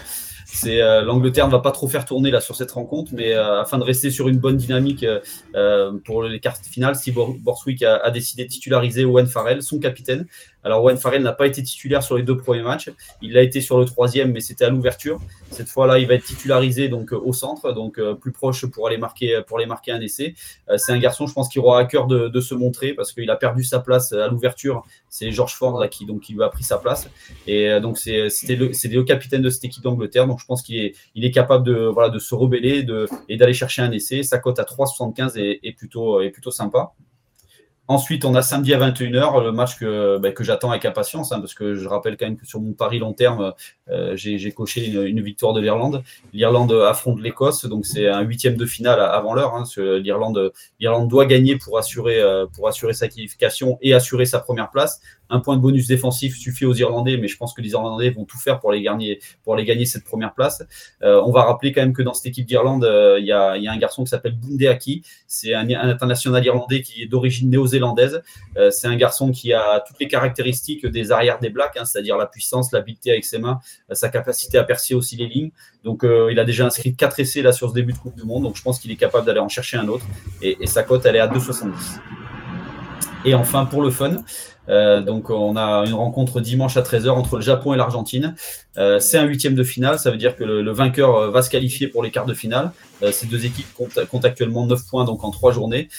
C'est 0.52 0.82
euh, 0.82 1.04
l'Angleterre 1.04 1.46
ne 1.46 1.52
va 1.52 1.60
pas 1.60 1.72
trop 1.72 1.88
faire 1.88 2.06
tourner 2.06 2.32
là 2.32 2.42
sur 2.42 2.56
cette 2.56 2.72
rencontre, 2.72 3.12
mais 3.14 3.34
euh, 3.34 3.62
afin 3.62 3.78
de 3.78 3.84
rester 3.84 4.10
sur 4.10 4.28
une 4.28 4.40
bonne 4.40 4.58
dynamique 4.58 5.06
euh, 5.56 5.92
pour 6.06 6.24
les 6.24 6.40
cartes 6.40 6.66
finales, 6.66 6.96
Steve 6.96 7.18
Borswick 7.40 7.84
a, 7.84 8.10
décidé 8.10 8.46
de 8.46 8.50
titulariser 8.50 9.06
Owen 9.06 9.28
Farrell, 9.28 9.62
son 9.62 9.80
capitaine, 9.80 10.26
alors 10.64 10.84
Owen 10.84 10.98
Farrell 10.98 11.22
n'a 11.22 11.32
pas 11.32 11.48
été 11.48 11.64
titulaire 11.64 12.04
sur 12.04 12.18
les 12.18 12.24
deux 12.24 12.38
premiers 12.38 12.62
matchs. 12.62 12.90
Il 13.22 13.34
l'a 13.34 13.42
été 13.42 13.62
sur 13.62 13.80
le 13.80 13.86
troisième, 13.86 14.32
mais 14.32 14.42
c'était 14.42 14.66
à 14.66 14.70
l'ouverture. 14.70 15.20
Cette 15.52 15.70
fois-là, 15.70 16.00
il 16.00 16.08
va 16.08 16.16
être 16.16 16.26
titularisé 16.26 16.90
donc 16.90 17.14
euh, 17.14 17.18
au 17.18 17.34
centre, 17.34 17.72
donc 17.72 17.98
euh, 17.98 18.14
plus 18.14 18.32
proche 18.32 18.66
pour 18.66 18.88
aller 18.88 18.98
marquer 18.98 19.42
pour 19.48 19.58
aller 19.58 19.66
marquer 19.66 19.92
un 19.92 20.02
essai. 20.02 20.36
Euh, 20.70 20.78
c'est 20.78 20.92
un 20.92 21.00
garçon, 21.00 21.28
je 21.28 21.34
pense, 21.34 21.50
qui 21.50 21.60
aura 21.60 21.80
à 21.80 21.86
cœur 21.86 22.08
de, 22.08 22.40
se 22.40 22.56
montrer 22.56 22.94
parce 22.94 23.12
qu'il 23.12 23.30
a 23.30 23.36
perdu 23.36 23.64
sa 23.64 23.80
place 23.80 24.14
à 24.14 24.28
l'ouverture. 24.28 24.84
C'est 25.10 25.32
George 25.32 25.54
Ford 25.54 25.78
là, 25.80 25.88
qui 25.88 26.06
donc 26.06 26.22
qui 26.22 26.34
lui 26.34 26.44
a 26.44 26.50
pris 26.50 26.64
sa 26.64 26.78
place. 26.78 27.10
Et 27.48 27.80
donc 27.82 27.98
c'est 27.98 28.30
le, 28.48 28.72
le 28.72 29.04
capitaine 29.04 29.42
de 29.42 29.50
cette 29.50 29.66
équipe 29.66 29.84
d'Angleterre. 29.84 30.26
Donc 30.26 30.40
je 30.40 30.46
pense 30.46 30.62
qu'il 30.62 30.78
est 30.78 30.96
il 31.16 31.26
est 31.26 31.32
capable 31.32 31.66
de 31.66 31.86
voilà 31.86 32.10
de 32.10 32.20
se 32.20 32.34
rebeller 32.34 32.84
de, 32.84 33.08
et 33.28 33.36
d'aller 33.38 33.54
chercher 33.54 33.82
un 33.82 33.92
essai. 33.92 34.24
Sa 34.24 34.40
cote 34.40 34.60
à 34.60 34.64
3,75 34.64 35.38
est, 35.38 35.60
est 35.64 35.74
plutôt 35.74 36.22
est 36.22 36.30
plutôt 36.30 36.52
sympa. 36.52 36.94
Ensuite, 37.90 38.24
on 38.24 38.36
a 38.36 38.44
samedi 38.44 38.72
à 38.76 38.78
21h 38.78 39.44
le 39.44 39.52
match 39.52 39.80
que, 39.80 40.20
bah, 40.20 40.32
que 40.32 40.44
j'attends 40.44 40.70
avec 40.70 40.86
impatience, 40.86 41.32
hein, 41.32 41.40
parce 41.40 41.56
que 41.56 41.74
je 41.74 41.88
rappelle 41.88 42.18
quand 42.18 42.28
même 42.28 42.38
que 42.38 42.46
sur 42.46 42.62
mon 42.62 42.74
pari 42.74 43.00
long 43.00 43.14
terme, 43.14 43.56
euh, 43.90 44.16
j'ai 44.16 44.52
coché 44.52 44.86
une, 44.86 45.22
victoire 45.22 45.54
de 45.54 45.60
l'Irlande. 45.60 46.04
L'Irlande 46.32 46.72
affronte 46.72 47.20
l'Écosse, 47.20 47.66
donc 47.66 47.88
c'est 47.88 48.08
un 48.08 48.22
huitième 48.22 48.58
de 48.58 48.66
finale 48.68 49.00
avant 49.00 49.34
l'heure. 49.34 49.56
Hein, 49.56 49.64
L'Irlande 49.76 50.52
doit 51.10 51.26
gagner 51.26 51.58
pour 51.58 51.80
assurer, 51.80 52.22
euh, 52.22 52.46
pour 52.46 52.68
assurer 52.68 52.94
sa 52.94 53.08
qualification 53.08 53.80
et 53.82 53.96
assurer 53.96 54.28
sa 54.28 54.38
première 54.38 54.70
place. 54.70 55.02
Un 55.30 55.40
point 55.40 55.56
de 55.56 55.62
bonus 55.62 55.88
défensif 55.88 56.38
suffit 56.38 56.66
aux 56.66 56.74
Irlandais, 56.74 57.18
mais 57.18 57.28
je 57.28 57.38
pense 57.38 57.54
que 57.54 57.62
les 57.62 57.72
Irlandais 57.72 58.10
vont 58.10 58.26
tout 58.26 58.38
faire 58.38 58.60
pour 58.60 58.72
les 58.72 58.82
gagner, 58.82 59.20
cette 59.86 60.04
première 60.04 60.34
place. 60.34 60.64
Euh, 61.04 61.22
on 61.26 61.32
va 61.32 61.44
rappeler 61.44 61.72
quand 61.72 61.82
même 61.82 61.94
que 61.94 62.02
dans 62.02 62.14
cette 62.14 62.28
équipe 62.28 62.46
d'Irlande, 62.46 62.88
il 63.20 63.26
y, 63.26 63.32
a, 63.32 63.52
un 63.52 63.78
garçon 63.78 64.04
qui 64.04 64.10
s'appelle 64.10 64.36
Bunde 64.36 64.64
Aki. 64.64 65.04
C'est 65.28 65.54
un, 65.54 65.70
international 65.70 66.44
irlandais 66.46 66.82
qui 66.82 67.04
est 67.04 67.08
d'origine 67.08 67.50
néo-zélandaise. 67.50 68.22
c'est 68.72 68.88
un 68.88 68.96
garçon 68.96 69.32
qui 69.32 69.54
a 69.54 69.84
toutes 69.88 70.00
les 70.00 70.08
caractéristiques 70.08 70.86
des 70.86 71.12
arrières 71.12 71.40
des 71.40 71.50
Blacks, 71.50 71.78
hein, 71.78 71.86
c'est-à-dire 71.86 72.18
la 72.18 72.26
puissance, 72.26 72.72
l'habileté 72.72 73.12
avec 73.12 73.26
ses 73.26 73.40
mains, 73.40 73.60
sa 73.92 74.10
capacité 74.10 74.58
à 74.58 74.64
percer 74.64 74.96
aussi 74.96 75.16
les 75.16 75.28
lignes. 75.28 75.52
Donc, 75.84 76.04
euh, 76.04 76.30
il 76.32 76.40
a 76.40 76.46
déjà 76.46 76.66
inscrit 76.66 76.96
4 76.96 77.20
essais 77.20 77.42
là 77.42 77.52
sur 77.52 77.70
ce 77.70 77.74
début 77.74 77.94
de 77.94 77.98
Coupe 77.98 78.16
du 78.16 78.24
Monde. 78.24 78.44
Donc, 78.44 78.56
je 78.58 78.62
pense 78.62 78.80
qu'il 78.80 78.92
est 78.92 78.98
capable 78.98 79.26
d'aller 79.26 79.40
en 79.40 79.50
chercher 79.50 79.78
un 79.78 79.88
autre. 79.88 80.06
Et, 80.42 80.68
sa 80.68 80.84
cote, 80.84 81.06
elle 81.06 81.16
est 81.16 81.20
à 81.20 81.28
2,70. 81.28 82.00
Et 83.26 83.34
enfin, 83.34 83.66
pour 83.66 83.82
le 83.82 83.90
fun, 83.90 84.24
euh, 84.70 85.02
donc 85.02 85.30
on 85.30 85.56
a 85.56 85.86
une 85.86 85.94
rencontre 85.94 86.42
dimanche 86.42 86.78
à 86.78 86.82
13h 86.82 87.10
entre 87.10 87.38
le 87.38 87.42
Japon 87.42 87.74
et 87.74 87.78
l'Argentine. 87.78 88.36
Euh, 88.78 89.00
c'est 89.00 89.18
un 89.18 89.26
huitième 89.26 89.56
de 89.56 89.64
finale, 89.64 90.00
ça 90.00 90.12
veut 90.12 90.18
dire 90.18 90.36
que 90.36 90.44
le, 90.44 90.72
vainqueur 90.72 91.32
va 91.32 91.42
se 91.42 91.50
qualifier 91.50 91.88
pour 91.88 92.04
les 92.04 92.12
quarts 92.12 92.26
de 92.26 92.34
finale. 92.34 92.72
ces 93.12 93.26
deux 93.26 93.46
équipes 93.46 93.74
comptent, 93.76 94.06
comptent, 94.06 94.26
actuellement 94.26 94.66
9 94.66 94.86
points 94.90 95.06
donc 95.06 95.24
en 95.24 95.32
3 95.32 95.52
journées 95.52 95.90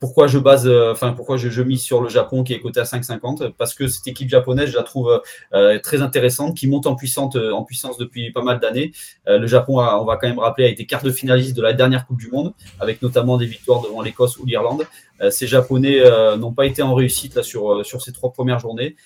pourquoi 0.00 0.28
je 0.28 0.38
base, 0.38 0.66
euh, 0.66 0.92
enfin 0.92 1.12
pourquoi 1.12 1.36
je, 1.36 1.48
je, 1.48 1.62
mise 1.62 1.82
sur 1.82 2.00
le 2.00 2.08
Japon 2.08 2.44
qui 2.44 2.52
est 2.52 2.60
coté 2.60 2.78
à 2.78 2.84
5,50 2.84 3.52
Parce 3.58 3.74
que 3.74 3.88
cette 3.88 4.06
équipe 4.06 4.28
japonaise, 4.28 4.70
je 4.70 4.76
la 4.76 4.84
trouve 4.84 5.22
euh, 5.52 5.78
très 5.80 6.02
intéressante, 6.02 6.56
qui 6.56 6.68
monte 6.68 6.86
en 6.86 6.94
puissance, 6.94 7.34
euh, 7.36 7.50
en 7.50 7.64
puissance 7.64 7.98
depuis 7.98 8.30
pas 8.30 8.42
mal 8.42 8.60
d'années. 8.60 8.92
le 9.26 9.46
Japon, 9.46 9.78
on 9.80 10.04
va 10.04 10.16
quand 10.16 10.28
même 10.28 10.38
rappeler, 10.38 10.66
a 10.66 10.68
été 10.68 10.86
quart 10.86 11.02
de 11.02 11.10
finaliste 11.10 11.56
de 11.56 11.62
la 11.62 11.72
dernière 11.72 12.06
Coupe 12.06 12.18
du 12.18 12.28
Monde, 12.28 12.54
avec 12.80 13.02
notamment 13.02 13.36
des 13.36 13.46
victoires 13.46 13.82
devant 13.82 14.00
l'Écosse 14.02 14.38
ou 14.38 14.46
l'Irlande. 14.46 14.86
ces 15.30 15.46
Japonais 15.46 16.00
n'ont 16.36 16.52
pas 16.52 16.66
été 16.66 16.82
en 16.82 16.94
réussite 16.94 17.34
là 17.34 17.42
sur 17.42 17.84
sur 17.84 18.02
ces 18.02 18.12
trois 18.12 18.32
premières 18.32 18.58
journées. 18.58 18.96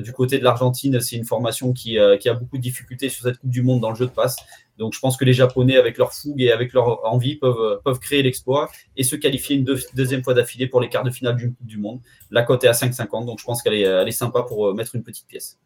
du 0.00 0.12
côté 0.12 0.38
de 0.38 0.44
l'Argentine, 0.44 1.00
c'est 1.00 1.16
une 1.16 1.24
formation 1.24 1.72
qui 1.72 1.98
a 1.98 2.34
beaucoup 2.34 2.56
de 2.56 2.62
difficultés 2.62 3.08
sur 3.08 3.24
cette 3.24 3.38
Coupe 3.38 3.50
du 3.50 3.62
Monde 3.62 3.80
dans 3.80 3.90
le 3.90 3.96
jeu 3.96 4.06
de 4.06 4.10
passe. 4.10 4.36
Donc 4.80 4.94
je 4.94 4.98
pense 4.98 5.16
que 5.16 5.24
les 5.24 5.32
Japonais, 5.32 5.76
avec 5.76 5.98
leur 5.98 6.12
fougue 6.12 6.40
et 6.40 6.50
avec 6.50 6.72
leur 6.72 7.04
envie, 7.04 7.36
peuvent, 7.36 7.80
peuvent 7.84 8.00
créer 8.00 8.22
l'exploit 8.22 8.70
et 8.96 9.04
se 9.04 9.14
qualifier 9.14 9.56
une 9.56 9.64
deuxième 9.94 10.24
fois 10.24 10.34
d'affilée 10.34 10.66
pour 10.66 10.80
les 10.80 10.88
quarts 10.88 11.04
de 11.04 11.10
finale 11.10 11.36
du, 11.36 11.54
du 11.60 11.78
Monde. 11.78 12.00
La 12.30 12.42
cote 12.42 12.64
est 12.64 12.68
à 12.68 12.72
5,50, 12.72 13.26
donc 13.26 13.38
je 13.38 13.44
pense 13.44 13.62
qu'elle 13.62 13.74
est, 13.74 13.82
elle 13.82 14.08
est 14.08 14.12
sympa 14.12 14.42
pour 14.42 14.68
euh, 14.68 14.74
mettre 14.74 14.96
une 14.96 15.02
petite 15.02 15.26
pièce. 15.26 15.58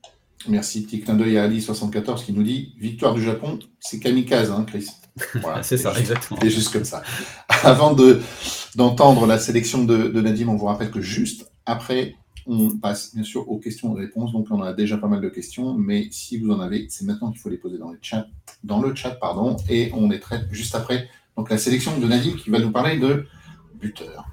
Merci. 0.48 0.84
Petit 0.84 1.00
clin 1.00 1.14
d'œil 1.14 1.38
à 1.38 1.48
Ali74 1.48 2.24
qui 2.24 2.32
nous 2.32 2.42
dit 2.42 2.74
Victoire 2.78 3.14
du 3.14 3.22
Japon, 3.22 3.58
c'est 3.80 4.00
kamikaze, 4.00 4.50
hein, 4.50 4.64
Chris 4.66 4.88
voilà, 5.40 5.62
C'est 5.62 5.78
ça, 5.78 5.94
exactement. 5.96 6.40
C'est 6.42 6.50
juste 6.50 6.72
comme 6.72 6.84
ça. 6.84 7.02
Avant 7.48 7.96
d'entendre 8.74 9.26
la 9.26 9.38
sélection 9.38 9.84
de, 9.84 10.08
de 10.08 10.20
Nadim, 10.20 10.48
on 10.48 10.56
vous 10.56 10.66
rappelle 10.66 10.90
que 10.90 11.00
juste 11.00 11.50
après 11.66 12.16
on 12.46 12.76
passe 12.76 13.14
bien 13.14 13.24
sûr 13.24 13.48
aux 13.48 13.58
questions 13.58 13.96
et 13.96 14.00
réponses. 14.00 14.32
Donc, 14.32 14.48
on 14.50 14.62
a 14.62 14.72
déjà 14.72 14.98
pas 14.98 15.08
mal 15.08 15.20
de 15.20 15.28
questions, 15.28 15.74
mais 15.74 16.08
si 16.10 16.38
vous 16.38 16.50
en 16.50 16.60
avez, 16.60 16.86
c'est 16.90 17.04
maintenant 17.04 17.30
qu'il 17.30 17.40
faut 17.40 17.50
les 17.50 17.58
poser 17.58 17.78
dans 17.78 17.90
le 17.90 17.98
chat, 18.00 18.26
dans 18.62 18.80
le 18.80 18.94
chat 18.94 19.10
pardon, 19.10 19.56
et 19.68 19.90
on 19.94 20.08
les 20.08 20.20
traite 20.20 20.46
juste 20.50 20.74
après. 20.74 21.08
Donc, 21.36 21.50
la 21.50 21.58
sélection 21.58 21.98
de 21.98 22.06
Nadim 22.06 22.36
qui 22.36 22.50
va 22.50 22.58
nous 22.58 22.70
parler 22.70 22.98
de 22.98 23.26
buteurs. 23.80 24.26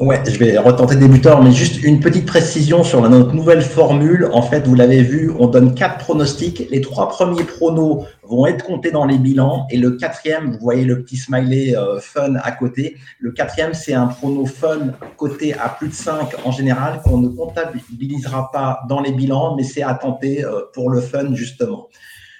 Ouais, 0.00 0.20
je 0.26 0.36
vais 0.38 0.58
retenter 0.58 0.96
buteurs, 0.96 1.40
mais 1.40 1.52
juste 1.52 1.80
une 1.80 2.00
petite 2.00 2.26
précision 2.26 2.82
sur 2.82 3.08
notre 3.08 3.32
nouvelle 3.32 3.62
formule. 3.62 4.28
En 4.32 4.42
fait, 4.42 4.66
vous 4.66 4.74
l'avez 4.74 5.02
vu, 5.04 5.30
on 5.38 5.46
donne 5.46 5.72
quatre 5.72 5.98
pronostics. 5.98 6.68
Les 6.68 6.80
trois 6.80 7.08
premiers 7.08 7.44
pronos 7.44 8.04
vont 8.24 8.44
être 8.46 8.64
comptés 8.64 8.90
dans 8.90 9.06
les 9.06 9.18
bilans 9.18 9.68
et 9.70 9.76
le 9.76 9.92
quatrième, 9.92 10.50
vous 10.50 10.58
voyez 10.58 10.84
le 10.84 11.04
petit 11.04 11.16
smiley 11.16 11.76
euh, 11.76 12.00
fun 12.00 12.34
à 12.42 12.50
côté. 12.50 12.96
Le 13.20 13.30
quatrième, 13.30 13.72
c'est 13.72 13.94
un 13.94 14.08
prono 14.08 14.46
fun 14.46 14.94
coté 15.16 15.54
à 15.54 15.68
plus 15.68 15.88
de 15.88 15.94
5 15.94 16.44
en 16.44 16.50
général 16.50 17.00
qu'on 17.04 17.18
ne 17.18 17.28
comptabilisera 17.28 18.50
pas 18.50 18.80
dans 18.88 19.00
les 19.00 19.12
bilans, 19.12 19.54
mais 19.54 19.62
c'est 19.62 19.84
à 19.84 19.94
tenter 19.94 20.44
euh, 20.44 20.62
pour 20.72 20.90
le 20.90 21.00
fun 21.00 21.34
justement. 21.34 21.88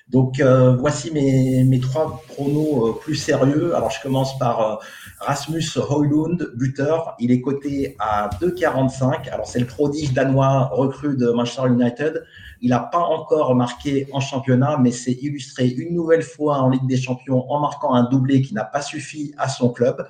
Donc 0.08 0.38
euh, 0.38 0.76
voici 0.76 1.10
mes, 1.10 1.80
trois 1.80 2.22
pronos 2.28 2.88
euh, 2.88 2.92
plus 3.00 3.14
sérieux. 3.14 3.74
Alors 3.74 3.90
je 3.90 4.02
commence 4.02 4.38
par 4.38 4.60
euh, 4.60 4.76
Rasmus 5.20 5.64
Højlund, 5.76 6.52
buteur. 6.56 7.16
Il 7.18 7.30
est 7.32 7.40
coté 7.40 7.96
à 7.98 8.28
2,45. 8.40 9.30
Alors 9.30 9.46
c'est 9.46 9.60
le 9.60 9.66
prodige 9.66 10.12
danois 10.12 10.68
recru 10.72 11.16
de 11.16 11.30
Manchester 11.30 11.68
United. 11.68 12.24
Il 12.60 12.70
n'a 12.70 12.80
pas 12.80 12.98
encore 12.98 13.54
marqué 13.54 14.06
en 14.12 14.20
championnat, 14.20 14.78
mais 14.78 14.90
s'est 14.90 15.18
illustré 15.22 15.68
une 15.68 15.94
nouvelle 15.94 16.22
fois 16.22 16.58
en 16.58 16.68
Ligue 16.68 16.86
des 16.86 16.98
Champions 16.98 17.50
en 17.50 17.60
marquant 17.60 17.94
un 17.94 18.04
doublé 18.04 18.42
qui 18.42 18.54
n'a 18.54 18.64
pas 18.64 18.82
suffi 18.82 19.34
à 19.38 19.48
son 19.48 19.70
club. 19.70 20.06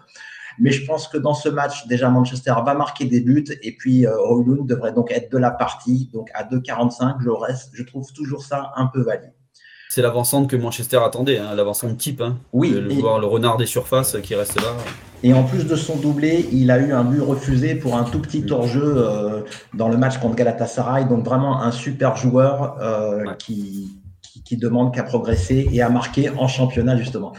Mais 0.58 0.70
je 0.70 0.84
pense 0.86 1.08
que 1.08 1.18
dans 1.18 1.34
ce 1.34 1.48
match, 1.48 1.86
déjà 1.86 2.08
Manchester 2.10 2.54
va 2.64 2.74
marquer 2.74 3.06
des 3.06 3.20
buts 3.20 3.44
et 3.62 3.76
puis 3.76 4.06
euh, 4.06 4.12
devrait 4.62 4.92
donc 4.92 5.10
être 5.10 5.30
de 5.32 5.38
la 5.38 5.50
partie. 5.50 6.10
Donc 6.12 6.30
à 6.34 6.44
2,45, 6.44 7.16
je, 7.20 7.30
reste, 7.30 7.70
je 7.72 7.82
trouve 7.82 8.12
toujours 8.12 8.42
ça 8.42 8.72
un 8.76 8.86
peu 8.86 9.02
valide. 9.02 9.32
C'est 9.88 10.02
l'avancante 10.02 10.48
que 10.48 10.56
Manchester 10.56 10.98
attendait, 11.04 11.38
hein, 11.38 11.54
l'avancante 11.54 11.96
type. 11.98 12.20
Hein. 12.20 12.38
Oui. 12.52 12.70
Le, 12.70 12.94
voir 12.94 13.18
le 13.18 13.26
renard 13.26 13.56
des 13.56 13.66
surfaces 13.66 14.16
qui 14.22 14.34
reste 14.34 14.60
là. 14.60 14.74
Et 15.22 15.32
en 15.32 15.42
plus 15.42 15.66
de 15.66 15.74
son 15.74 15.96
doublé, 15.96 16.46
il 16.52 16.70
a 16.70 16.78
eu 16.78 16.92
un 16.92 17.04
but 17.04 17.20
refusé 17.20 17.74
pour 17.74 17.96
un 17.96 18.04
tout 18.04 18.20
petit 18.20 18.44
hors-jeu 18.50 18.82
euh, 18.84 19.40
dans 19.72 19.88
le 19.88 19.96
match 19.96 20.18
contre 20.18 20.34
Galatasaray. 20.36 21.06
Donc 21.06 21.24
vraiment 21.24 21.62
un 21.62 21.72
super 21.72 22.16
joueur 22.16 22.76
euh, 22.82 23.32
qui, 23.38 23.96
qui, 24.44 24.56
demande 24.58 24.94
qu'à 24.94 25.02
progresser 25.02 25.68
et 25.72 25.80
à 25.80 25.88
marquer 25.88 26.28
en 26.30 26.46
championnat 26.46 26.96
justement. 26.96 27.32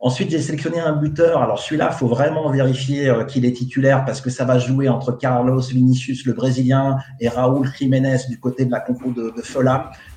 Ensuite, 0.00 0.30
j'ai 0.30 0.40
sélectionné 0.40 0.78
un 0.78 0.92
buteur. 0.92 1.42
Alors 1.42 1.58
celui-là, 1.58 1.90
il 1.92 1.96
faut 1.96 2.06
vraiment 2.06 2.48
vérifier 2.50 3.08
euh, 3.08 3.24
qu'il 3.24 3.44
est 3.44 3.52
titulaire 3.52 4.04
parce 4.04 4.20
que 4.20 4.30
ça 4.30 4.44
va 4.44 4.58
jouer 4.60 4.88
entre 4.88 5.10
Carlos 5.10 5.60
Vinicius, 5.60 6.24
le 6.24 6.34
Brésilien, 6.34 6.98
et 7.18 7.28
Raúl 7.28 7.68
Jiménez 7.76 8.18
du 8.28 8.38
côté 8.38 8.64
de 8.64 8.70
la 8.70 8.78
compo 8.78 9.10
de, 9.10 9.30
de. 9.30 9.42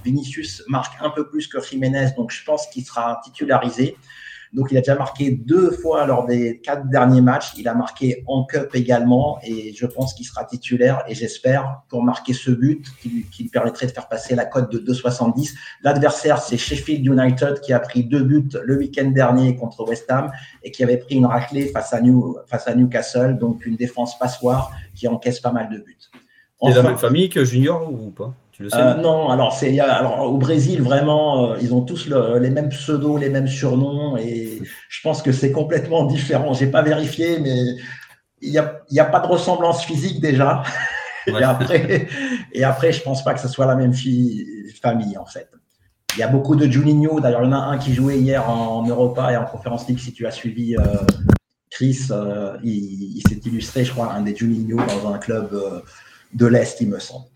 Vinicius 0.06 0.64
marque 0.68 0.94
un 1.02 1.10
peu 1.10 1.28
plus 1.28 1.48
que 1.48 1.60
Jiménez, 1.60 2.10
donc 2.16 2.32
je 2.32 2.44
pense 2.44 2.68
qu'il 2.68 2.86
sera 2.86 3.20
titularisé. 3.24 3.98
Donc, 4.54 4.68
il 4.72 4.78
a 4.78 4.82
déjà 4.82 4.96
marqué 4.96 5.32
deux 5.32 5.72
fois 5.72 6.06
lors 6.06 6.26
des 6.26 6.60
quatre 6.60 6.88
derniers 6.90 7.22
matchs. 7.22 7.54
Il 7.58 7.68
a 7.68 7.74
marqué 7.74 8.24
en 8.28 8.44
Cup 8.44 8.70
également 8.74 9.40
et 9.44 9.74
je 9.74 9.86
pense 9.86 10.14
qu'il 10.14 10.26
sera 10.26 10.44
titulaire 10.44 11.04
et 11.08 11.16
j'espère 11.16 11.82
pour 11.88 12.04
marquer 12.04 12.34
ce 12.34 12.52
but 12.52 12.86
qui, 13.02 13.26
qui, 13.32 13.46
permettrait 13.46 13.88
de 13.88 13.92
faire 13.92 14.08
passer 14.08 14.36
la 14.36 14.46
cote 14.46 14.72
de 14.72 14.80
2,70. 14.80 15.54
L'adversaire, 15.84 16.42
c'est 16.42 16.58
Sheffield 16.58 17.06
United 17.06 17.62
qui 17.62 17.72
a 17.72 17.80
pris 17.80 18.04
deux 18.04 18.24
buts 18.24 18.50
le 18.64 18.78
week-end 18.78 19.10
dernier 19.12 19.56
contre 19.56 19.88
West 19.88 20.12
Ham 20.12 20.32
et 20.64 20.72
qui 20.72 20.84
avait 20.84 20.98
pris 20.98 21.16
une 21.16 21.26
raclée 21.26 21.68
face 21.68 21.94
à, 21.94 22.02
New, 22.02 22.38
face 22.48 22.68
à 22.68 22.76
Newcastle, 22.76 23.38
donc 23.38 23.66
une 23.66 23.76
défense 23.76 24.20
passoire 24.20 24.72
qui 24.96 25.08
encaisse 25.08 25.40
pas 25.40 25.52
mal 25.52 25.70
de 25.70 25.78
buts. 25.78 25.98
Enfin, 26.60 26.76
la 26.76 26.84
même 26.84 26.98
famille 26.98 27.30
que 27.30 27.44
Junior 27.44 27.92
ou 27.92 28.12
pas? 28.12 28.36
Euh, 28.74 28.96
non, 28.96 29.30
alors 29.30 29.54
c'est 29.54 29.80
alors 29.80 30.22
au 30.32 30.38
Brésil 30.38 30.82
vraiment, 30.82 31.52
euh, 31.52 31.58
ils 31.62 31.74
ont 31.74 31.82
tous 31.82 32.10
les 32.40 32.50
mêmes 32.50 32.70
pseudos, 32.70 33.18
les 33.20 33.30
mêmes 33.30 33.48
surnoms 33.48 34.18
et 34.18 34.60
je 34.90 35.02
pense 35.02 35.22
que 35.22 35.32
c'est 35.32 35.52
complètement 35.52 36.06
différent. 36.06 36.54
J'ai 36.54 36.68
pas 36.68 36.82
vérifié, 36.82 37.40
mais 37.40 37.58
il 38.42 38.52
n'y 38.52 38.58
a, 38.58 38.82
y 38.90 39.00
a 39.00 39.06
pas 39.06 39.20
de 39.20 39.28
ressemblance 39.28 39.84
physique 39.84 40.22
déjà. 40.22 40.64
Et 41.28 41.44
après, 41.44 42.08
et 42.52 42.64
après, 42.64 42.92
je 42.92 43.02
pense 43.04 43.24
pas 43.24 43.34
que 43.34 43.40
ce 43.40 43.48
soit 43.48 43.68
la 43.68 43.76
même 43.76 43.94
fille, 43.94 44.46
famille 44.82 45.18
en 45.18 45.26
fait. 45.26 45.50
Il 46.16 46.20
y 46.20 46.24
a 46.24 46.28
beaucoup 46.28 46.56
de 46.56 46.66
Juninho. 46.70 47.20
D'ailleurs, 47.20 47.44
il 47.44 47.46
y 47.46 47.48
en 47.50 47.54
a 47.54 47.58
un 47.58 47.78
qui 47.78 47.94
jouait 47.94 48.18
hier 48.18 48.50
en, 48.50 48.86
Europa 48.86 49.32
et 49.32 49.38
en 49.38 49.46
Conférence 49.46 49.88
League. 49.88 50.00
Si 50.00 50.12
tu 50.12 50.26
as 50.26 50.32
suivi 50.32 50.76
euh, 50.76 50.82
Chris, 51.70 52.10
il, 52.64 53.22
s'est 53.30 53.40
illustré, 53.46 53.86
je 53.86 53.92
crois, 53.92 54.12
un 54.12 54.22
des 54.22 54.36
Juninho 54.36 54.78
dans 54.78 55.14
un 55.14 55.20
club 55.20 55.52
de 56.34 56.46
l'Est, 56.48 56.82
il 56.82 56.90
me 56.90 57.00
semble. 57.00 57.31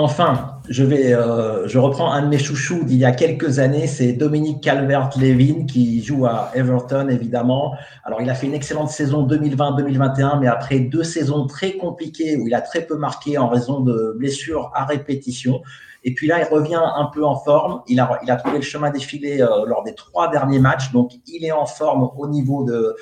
Enfin, 0.00 0.60
euh, 0.78 1.62
je 1.66 1.78
reprends 1.78 2.12
un 2.12 2.22
de 2.22 2.28
mes 2.28 2.38
chouchous 2.38 2.84
d'il 2.84 2.98
y 2.98 3.04
a 3.04 3.10
quelques 3.10 3.58
années, 3.58 3.88
c'est 3.88 4.12
Dominique 4.12 4.62
Calvert-Levin 4.62 5.66
qui 5.66 6.04
joue 6.04 6.24
à 6.24 6.52
Everton, 6.54 7.08
évidemment. 7.08 7.74
Alors, 8.04 8.22
il 8.22 8.30
a 8.30 8.34
fait 8.34 8.46
une 8.46 8.54
excellente 8.54 8.90
saison 8.90 9.26
2020-2021, 9.26 10.38
mais 10.38 10.46
après 10.46 10.78
deux 10.78 11.02
saisons 11.02 11.48
très 11.48 11.72
compliquées 11.72 12.36
où 12.36 12.46
il 12.46 12.54
a 12.54 12.60
très 12.60 12.82
peu 12.82 12.96
marqué 12.96 13.38
en 13.38 13.48
raison 13.48 13.80
de 13.80 14.14
blessures 14.16 14.70
à 14.72 14.84
répétition. 14.84 15.62
Et 16.04 16.14
puis 16.14 16.28
là, 16.28 16.38
il 16.38 16.54
revient 16.54 16.80
un 16.80 17.06
peu 17.12 17.24
en 17.24 17.34
forme. 17.34 17.82
Il 17.88 17.98
a, 17.98 18.36
trouvé 18.36 18.58
le 18.58 18.62
chemin 18.62 18.90
défilé 18.90 19.42
euh, 19.42 19.66
lors 19.66 19.82
des 19.82 19.96
trois 19.96 20.30
derniers 20.30 20.60
matchs. 20.60 20.92
Donc, 20.92 21.10
il 21.26 21.44
est 21.44 21.50
en 21.50 21.66
forme 21.66 22.08
au 22.16 22.28
niveau 22.28 22.62
de, 22.62 22.94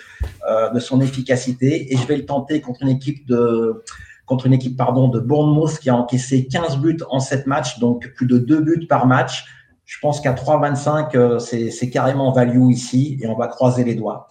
euh, 0.49 0.71
de 0.71 0.81
son 0.81 1.03
efficacité. 1.03 1.93
Et 1.93 1.97
je 1.99 2.07
vais 2.07 2.17
le 2.17 2.25
tenter 2.25 2.63
contre 2.63 2.81
une 2.83 2.89
équipe 2.89 3.27
de 3.27 3.83
contre 4.27 4.47
une 4.47 4.53
équipe 4.53 4.77
pardon, 4.77 5.09
de 5.09 5.21
Bournemouth 5.21 5.79
qui 5.79 5.89
a 5.89 5.97
encaissé 5.97 6.47
15 6.47 6.79
buts 6.79 6.99
en 7.11 7.21
7 7.21 7.47
matchs, 7.47 7.79
donc 7.79 8.13
plus 8.15 8.27
de 8.27 8.39
2 8.39 8.61
buts 8.61 8.87
par 8.89 9.07
match. 9.07 9.47
Je 9.85 9.99
pense 10.01 10.21
qu'à 10.21 10.33
3,25, 10.33 11.17
euh, 11.17 11.39
c'est 11.39 11.91
carrément 11.91 12.33
value 12.33 12.71
ici 12.71 13.19
et 13.23 13.29
on 13.29 13.37
va 13.37 13.47
croiser 13.47 13.85
les 13.85 13.95
doigts. 13.95 14.29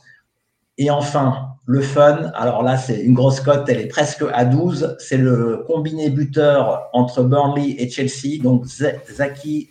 Et 0.77 0.91
enfin, 0.91 1.55
le 1.65 1.81
fun, 1.81 2.31
alors 2.35 2.61
là, 2.61 2.75
c'est 2.75 3.01
une 3.01 3.13
grosse 3.13 3.39
cote, 3.39 3.63
elle 3.69 3.79
est 3.79 3.87
presque 3.87 4.23
à 4.33 4.43
12. 4.43 4.97
C'est 4.99 5.17
le 5.17 5.63
combiné 5.65 6.09
buteur 6.09 6.89
entre 6.91 7.23
Burnley 7.23 7.75
et 7.79 7.89
Chelsea. 7.89 8.43
Donc, 8.43 8.65
Zaki 8.65 9.69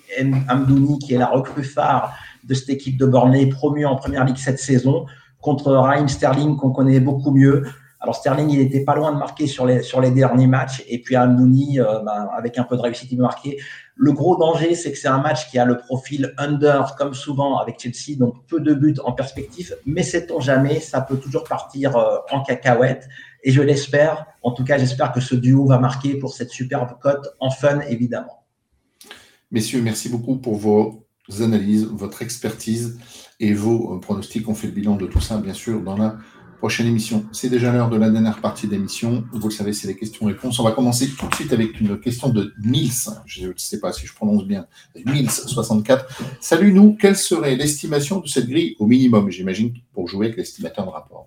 Amdouni, 0.49 0.99
qui 0.99 1.15
est 1.15 1.19
la 1.19 1.27
recrue 1.27 1.63
phare 1.63 2.15
de 2.45 2.55
cette 2.55 2.71
équipe 2.71 2.97
de 2.97 3.05
Burnley, 3.05 3.47
promue 3.47 3.85
en 3.85 3.97
première 3.97 4.25
ligue 4.25 4.39
cette 4.39 4.59
saison, 4.59 5.05
contre 5.43 5.73
Raheem 5.73 6.09
Sterling, 6.09 6.57
qu'on 6.57 6.71
connaît 6.71 7.01
beaucoup 7.01 7.31
mieux. 7.31 7.65
Alors 8.05 8.17
Sterling, 8.17 8.51
il 8.51 8.59
n'était 8.59 8.85
pas 8.85 8.95
loin 8.95 9.13
de 9.13 9.17
marquer 9.17 9.47
sur 9.47 9.65
les, 9.65 10.11
derniers 10.11 10.47
matchs. 10.47 10.85
Et 10.89 11.01
puis 11.01 11.17
Amdouni, 11.17 11.81
euh, 11.81 12.01
ben, 12.01 12.29
avec 12.37 12.59
un 12.59 12.65
peu 12.65 12.77
de 12.77 12.83
réussite, 12.83 13.11
il 13.11 13.19
marqué. 13.19 13.59
Le 13.97 14.13
gros 14.13 14.37
danger, 14.37 14.75
c'est 14.75 14.93
que 14.93 14.99
c'est 14.99 15.09
un 15.09 15.23
match 15.23 15.51
qui 15.51 15.59
a 15.59 15.65
le 15.65 15.79
profil 15.79 16.35
under, 16.37 16.97
comme 16.97 17.15
souvent 17.15 17.57
avec 17.57 17.81
Chelsea, 17.81 18.19
donc 18.19 18.47
peu 18.47 18.61
de 18.61 18.75
buts 18.75 18.97
en 19.03 19.13
perspective. 19.13 19.75
Mais 19.87 20.03
sait-on 20.03 20.39
jamais, 20.39 20.81
ça 20.81 21.01
peut 21.01 21.17
toujours 21.17 21.45
partir 21.45 21.97
euh, 21.97 22.19
en 22.31 22.43
cacahuète. 22.43 23.09
Et 23.43 23.51
je 23.51 23.63
l'espère. 23.63 24.27
En 24.43 24.53
tout 24.53 24.65
cas, 24.65 24.77
j'espère 24.77 25.11
que 25.11 25.21
ce 25.21 25.35
duo 25.35 25.65
va 25.65 25.79
marquer 25.79 26.19
pour 26.19 26.35
cette 26.35 26.51
superbe 26.51 26.99
cote 27.01 27.27
en 27.41 27.49
fun, 27.49 27.81
évidemment. 27.89 28.45
Messieurs, 29.51 29.81
merci 29.81 30.11
beaucoup 30.11 30.37
pour 30.37 30.57
vos 30.57 31.07
analyses, 31.41 31.87
votre 31.87 32.21
expertise 32.21 32.99
et 33.41 33.55
vos 33.55 33.99
pronostics. 33.99 34.47
On 34.47 34.55
fait 34.55 34.67
le 34.67 34.75
bilan 34.75 34.97
de 34.97 35.07
tout 35.07 35.23
ça, 35.23 35.39
bien 35.39 35.55
sûr, 35.55 35.81
dans 35.81 35.97
la 35.97 36.17
prochaine 36.65 36.87
émission. 36.87 37.27
C'est 37.31 37.51
déjà 37.51 37.71
l'heure 37.71 37.91
de 37.91 37.99
la 37.99 38.09
dernière 38.09 38.39
partie 38.39 38.67
d'émission. 38.67 39.25
Vous 39.35 39.49
le 39.49 39.53
savez, 39.53 39.75
c'est 39.75 39.87
les 39.87 39.97
questions-réponses. 39.97 40.59
On 40.61 40.65
va 40.65 40.71
commencer 40.73 41.11
tout 41.11 41.29
de 41.29 41.35
suite 41.35 41.53
avec 41.53 41.79
une 41.79 42.01
question 42.01 42.31
de 42.31 42.55
Nils. 42.65 43.11
Je 43.27 43.49
ne 43.49 43.53
sais 43.59 43.81
pas 43.81 43.93
si 43.93 44.07
je 44.07 44.15
prononce 44.15 44.47
bien. 44.47 44.65
Nils64. 44.97 46.07
Salut 46.41 46.73
nous, 46.73 46.97
quelle 46.99 47.17
serait 47.17 47.55
l'estimation 47.55 48.21
de 48.21 48.27
cette 48.29 48.49
grille 48.49 48.77
au 48.79 48.87
minimum? 48.87 49.29
J'imagine 49.29 49.75
pour 49.93 50.09
jouer 50.09 50.29
avec 50.29 50.39
l'estimateur 50.39 50.87
de 50.87 50.91
rapport. 50.91 51.27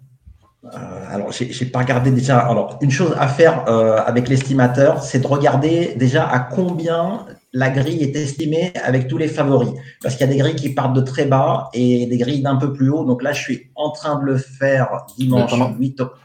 Euh, 0.73 1.05
alors, 1.07 1.31
j'ai 1.31 1.65
pas 1.65 1.81
regardé 1.81 2.09
déjà. 2.09 2.39
Alors, 2.39 2.79
une 2.81 2.89
chose 2.89 3.13
à 3.19 3.27
faire 3.27 3.65
euh, 3.67 4.01
avec 4.03 4.29
l'estimateur, 4.29 5.03
c'est 5.03 5.19
de 5.19 5.27
regarder 5.27 5.93
déjà 5.97 6.27
à 6.27 6.39
combien 6.39 7.27
la 7.53 7.69
grille 7.69 8.03
est 8.03 8.15
estimée 8.15 8.71
avec 8.83 9.07
tous 9.07 9.17
les 9.17 9.27
favoris. 9.27 9.71
Parce 10.01 10.15
qu'il 10.15 10.27
y 10.27 10.29
a 10.29 10.33
des 10.33 10.39
grilles 10.39 10.55
qui 10.55 10.69
partent 10.69 10.95
de 10.95 11.01
très 11.01 11.25
bas 11.25 11.69
et 11.73 12.05
des 12.05 12.17
grilles 12.17 12.41
d'un 12.41 12.57
peu 12.57 12.73
plus 12.73 12.89
haut. 12.89 13.05
Donc 13.05 13.23
là, 13.23 13.33
je 13.33 13.41
suis 13.41 13.69
en 13.75 13.91
train 13.91 14.19
de 14.19 14.25
le 14.25 14.37
faire 14.37 15.05
dimanche 15.17 15.53
8 15.79 16.01
octobre. 16.01 16.21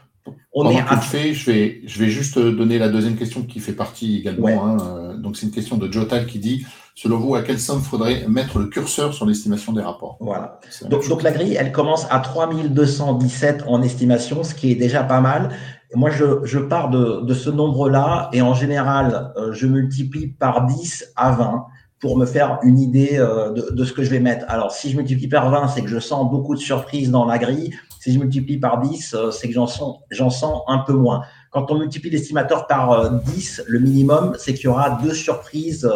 On 0.55 0.69
est 0.69 0.77
à... 0.77 1.01
je 1.01 1.51
vais, 1.51 1.81
je 1.85 1.99
vais 1.99 2.09
juste 2.09 2.37
donner 2.37 2.77
la 2.77 2.87
deuxième 2.87 3.15
question 3.15 3.41
qui 3.41 3.59
fait 3.59 3.73
partie 3.73 4.19
également. 4.19 4.65
Hein. 4.65 4.77
Euh, 4.81 5.17
donc, 5.17 5.35
c'est 5.35 5.47
une 5.47 5.51
question 5.51 5.77
de 5.77 5.91
Jotal 5.91 6.27
qui 6.27 6.39
dit 6.39 6.65
Selon 6.95 7.17
vous, 7.17 7.33
à 7.33 7.41
quelle 7.41 7.59
somme 7.59 7.81
faudrait 7.81 8.27
mettre 8.27 8.59
le 8.59 8.67
curseur 8.67 9.15
sur 9.15 9.25
l'estimation 9.25 9.73
des 9.73 9.81
rapports? 9.81 10.17
Voilà. 10.19 10.59
Donc, 10.89 11.09
donc, 11.09 11.23
la 11.23 11.31
grille, 11.31 11.55
elle 11.59 11.71
commence 11.71 12.05
à 12.11 12.19
3217 12.19 13.63
en 13.67 13.81
estimation, 13.81 14.43
ce 14.43 14.53
qui 14.53 14.71
est 14.71 14.75
déjà 14.75 15.03
pas 15.03 15.19
mal. 15.19 15.49
Moi, 15.95 16.09
je, 16.09 16.43
je 16.43 16.59
pars 16.59 16.89
de, 16.89 17.21
de 17.21 17.33
ce 17.33 17.49
nombre-là 17.49 18.29
et 18.33 18.41
en 18.41 18.53
général, 18.53 19.31
euh, 19.37 19.53
je 19.53 19.67
multiplie 19.67 20.27
par 20.27 20.65
10 20.65 21.13
à 21.15 21.31
20 21.31 21.65
pour 21.99 22.17
me 22.17 22.25
faire 22.25 22.59
une 22.63 22.79
idée 22.79 23.17
euh, 23.17 23.51
de, 23.51 23.69
de, 23.71 23.85
ce 23.85 23.93
que 23.93 24.03
je 24.03 24.09
vais 24.09 24.19
mettre. 24.19 24.45
Alors, 24.49 24.71
si 24.71 24.89
je 24.89 24.97
multiplie 24.97 25.27
par 25.27 25.49
20, 25.51 25.67
c'est 25.67 25.81
que 25.81 25.87
je 25.87 25.99
sens 25.99 26.29
beaucoup 26.29 26.55
de 26.55 26.59
surprises 26.59 27.11
dans 27.11 27.25
la 27.25 27.37
grille. 27.37 27.75
Si 27.99 28.11
je 28.11 28.19
multiplie 28.19 28.57
par 28.57 28.81
10, 28.81 29.13
euh, 29.13 29.31
c'est 29.31 29.47
que 29.47 29.53
j'en 29.53 29.67
sens, 29.67 29.99
sens 30.11 30.63
un 30.67 30.79
peu 30.79 30.93
moins. 30.93 31.21
Quand 31.51 31.69
on 31.71 31.77
multiplie 31.77 32.09
l'estimateur 32.09 32.65
par 32.65 33.11
10, 33.11 33.65
le 33.67 33.79
minimum, 33.79 34.35
c'est 34.39 34.55
qu'il 34.55 34.65
y 34.65 34.67
aura 34.67 34.99
deux 35.03 35.13
surprises 35.13 35.87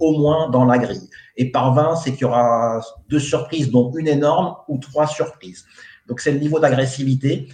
au 0.00 0.18
moins 0.18 0.48
dans 0.48 0.64
la 0.64 0.78
grille. 0.78 1.10
Et 1.36 1.50
par 1.50 1.74
20, 1.74 1.96
c'est 1.96 2.12
qu'il 2.12 2.22
y 2.22 2.24
aura 2.24 2.80
deux 3.10 3.18
surprises, 3.18 3.70
dont 3.70 3.92
une 3.94 4.08
énorme 4.08 4.54
ou 4.68 4.78
trois 4.78 5.06
surprises. 5.06 5.66
Donc, 6.08 6.20
c'est 6.20 6.32
le 6.32 6.38
niveau 6.38 6.60
d'agressivité. 6.60 7.48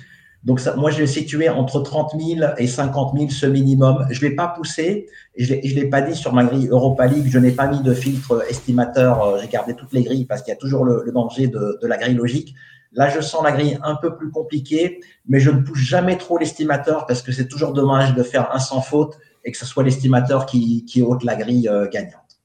Donc, 0.45 0.61
moi, 0.77 0.91
je 0.91 0.99
vais 0.99 1.07
situer 1.07 1.49
entre 1.49 1.81
30 1.81 2.13
000 2.19 2.51
et 2.59 2.67
50 2.67 3.19
000 3.19 3.31
ce 3.31 3.47
minimum. 3.47 4.07
Je 4.11 4.25
ne 4.25 4.31
vais 4.31 4.37
pas 4.37 4.49
pousser. 4.49 5.09
Et 5.35 5.45
je 5.45 5.55
ne 5.55 5.61
l'ai 5.61 5.87
pas 5.87 6.01
dit 6.01 6.15
sur 6.15 6.33
ma 6.33 6.45
grille 6.45 6.69
Europa 6.69 7.07
League. 7.07 7.27
Je 7.29 7.39
n'ai 7.39 7.51
pas 7.51 7.67
mis 7.67 7.83
de 7.83 7.93
filtre 7.93 8.45
estimateur. 8.49 9.23
Euh, 9.23 9.39
j'ai 9.41 9.49
gardé 9.49 9.75
toutes 9.75 9.93
les 9.93 10.03
grilles 10.03 10.27
parce 10.27 10.43
qu'il 10.43 10.53
y 10.53 10.57
a 10.57 10.59
toujours 10.59 10.85
le, 10.85 11.11
danger 11.13 11.49
de, 11.49 11.79
de, 11.83 11.87
la 11.87 11.97
grille 11.97 12.15
logique. 12.15 12.55
Là, 12.93 13.11
je 13.11 13.21
sens 13.21 13.43
la 13.43 13.53
grille 13.53 13.79
un 13.83 13.97
peu 13.97 14.17
plus 14.17 14.31
compliquée, 14.31 15.01
mais 15.27 15.41
je 15.41 15.51
ne 15.51 15.61
pousse 15.61 15.79
jamais 15.79 16.17
trop 16.17 16.39
l'estimateur 16.39 17.07
parce 17.07 17.21
que 17.21 17.33
c'est 17.33 17.49
toujours 17.49 17.73
dommage 17.73 18.15
de 18.15 18.23
faire 18.23 18.55
un 18.55 18.59
sans 18.59 18.81
faute 18.81 19.19
et 19.45 19.53
que 19.53 19.59
ce 19.59 19.67
soit 19.67 19.83
l'estimateur 19.83 20.47
qui, 20.47 20.85
qui 20.85 21.03
ôte 21.03 21.25
la 21.25 21.37
grille 21.37 21.69
euh, 21.69 21.89
gagnante. 21.89 22.41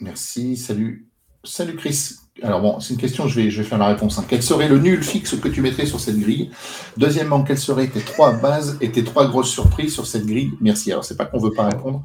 Merci. 0.00 0.56
Salut. 0.56 1.08
Salut 1.44 1.76
Chris. 1.76 2.16
Alors 2.42 2.60
bon, 2.60 2.78
c'est 2.78 2.94
une 2.94 3.00
question, 3.00 3.26
je 3.26 3.40
vais, 3.40 3.50
faire 3.50 3.78
la 3.78 3.88
réponse. 3.88 4.18
Hein. 4.18 4.24
Quel 4.28 4.42
serait 4.42 4.68
le 4.68 4.78
nul 4.78 5.02
fixe 5.02 5.34
que 5.36 5.48
tu 5.48 5.60
mettrais 5.60 5.86
sur 5.86 5.98
cette 5.98 6.18
grille? 6.18 6.50
Deuxièmement, 6.96 7.42
quelles 7.42 7.58
seraient 7.58 7.88
tes 7.88 8.00
trois 8.00 8.32
bases 8.32 8.78
et 8.80 8.92
tes 8.92 9.02
trois 9.02 9.26
grosses 9.26 9.50
surprises 9.50 9.92
sur 9.92 10.06
cette 10.06 10.24
grille? 10.24 10.52
Merci. 10.60 10.92
Alors, 10.92 11.04
c'est 11.04 11.16
pas 11.16 11.24
qu'on 11.24 11.38
veut 11.38 11.52
pas 11.52 11.68
répondre, 11.68 12.04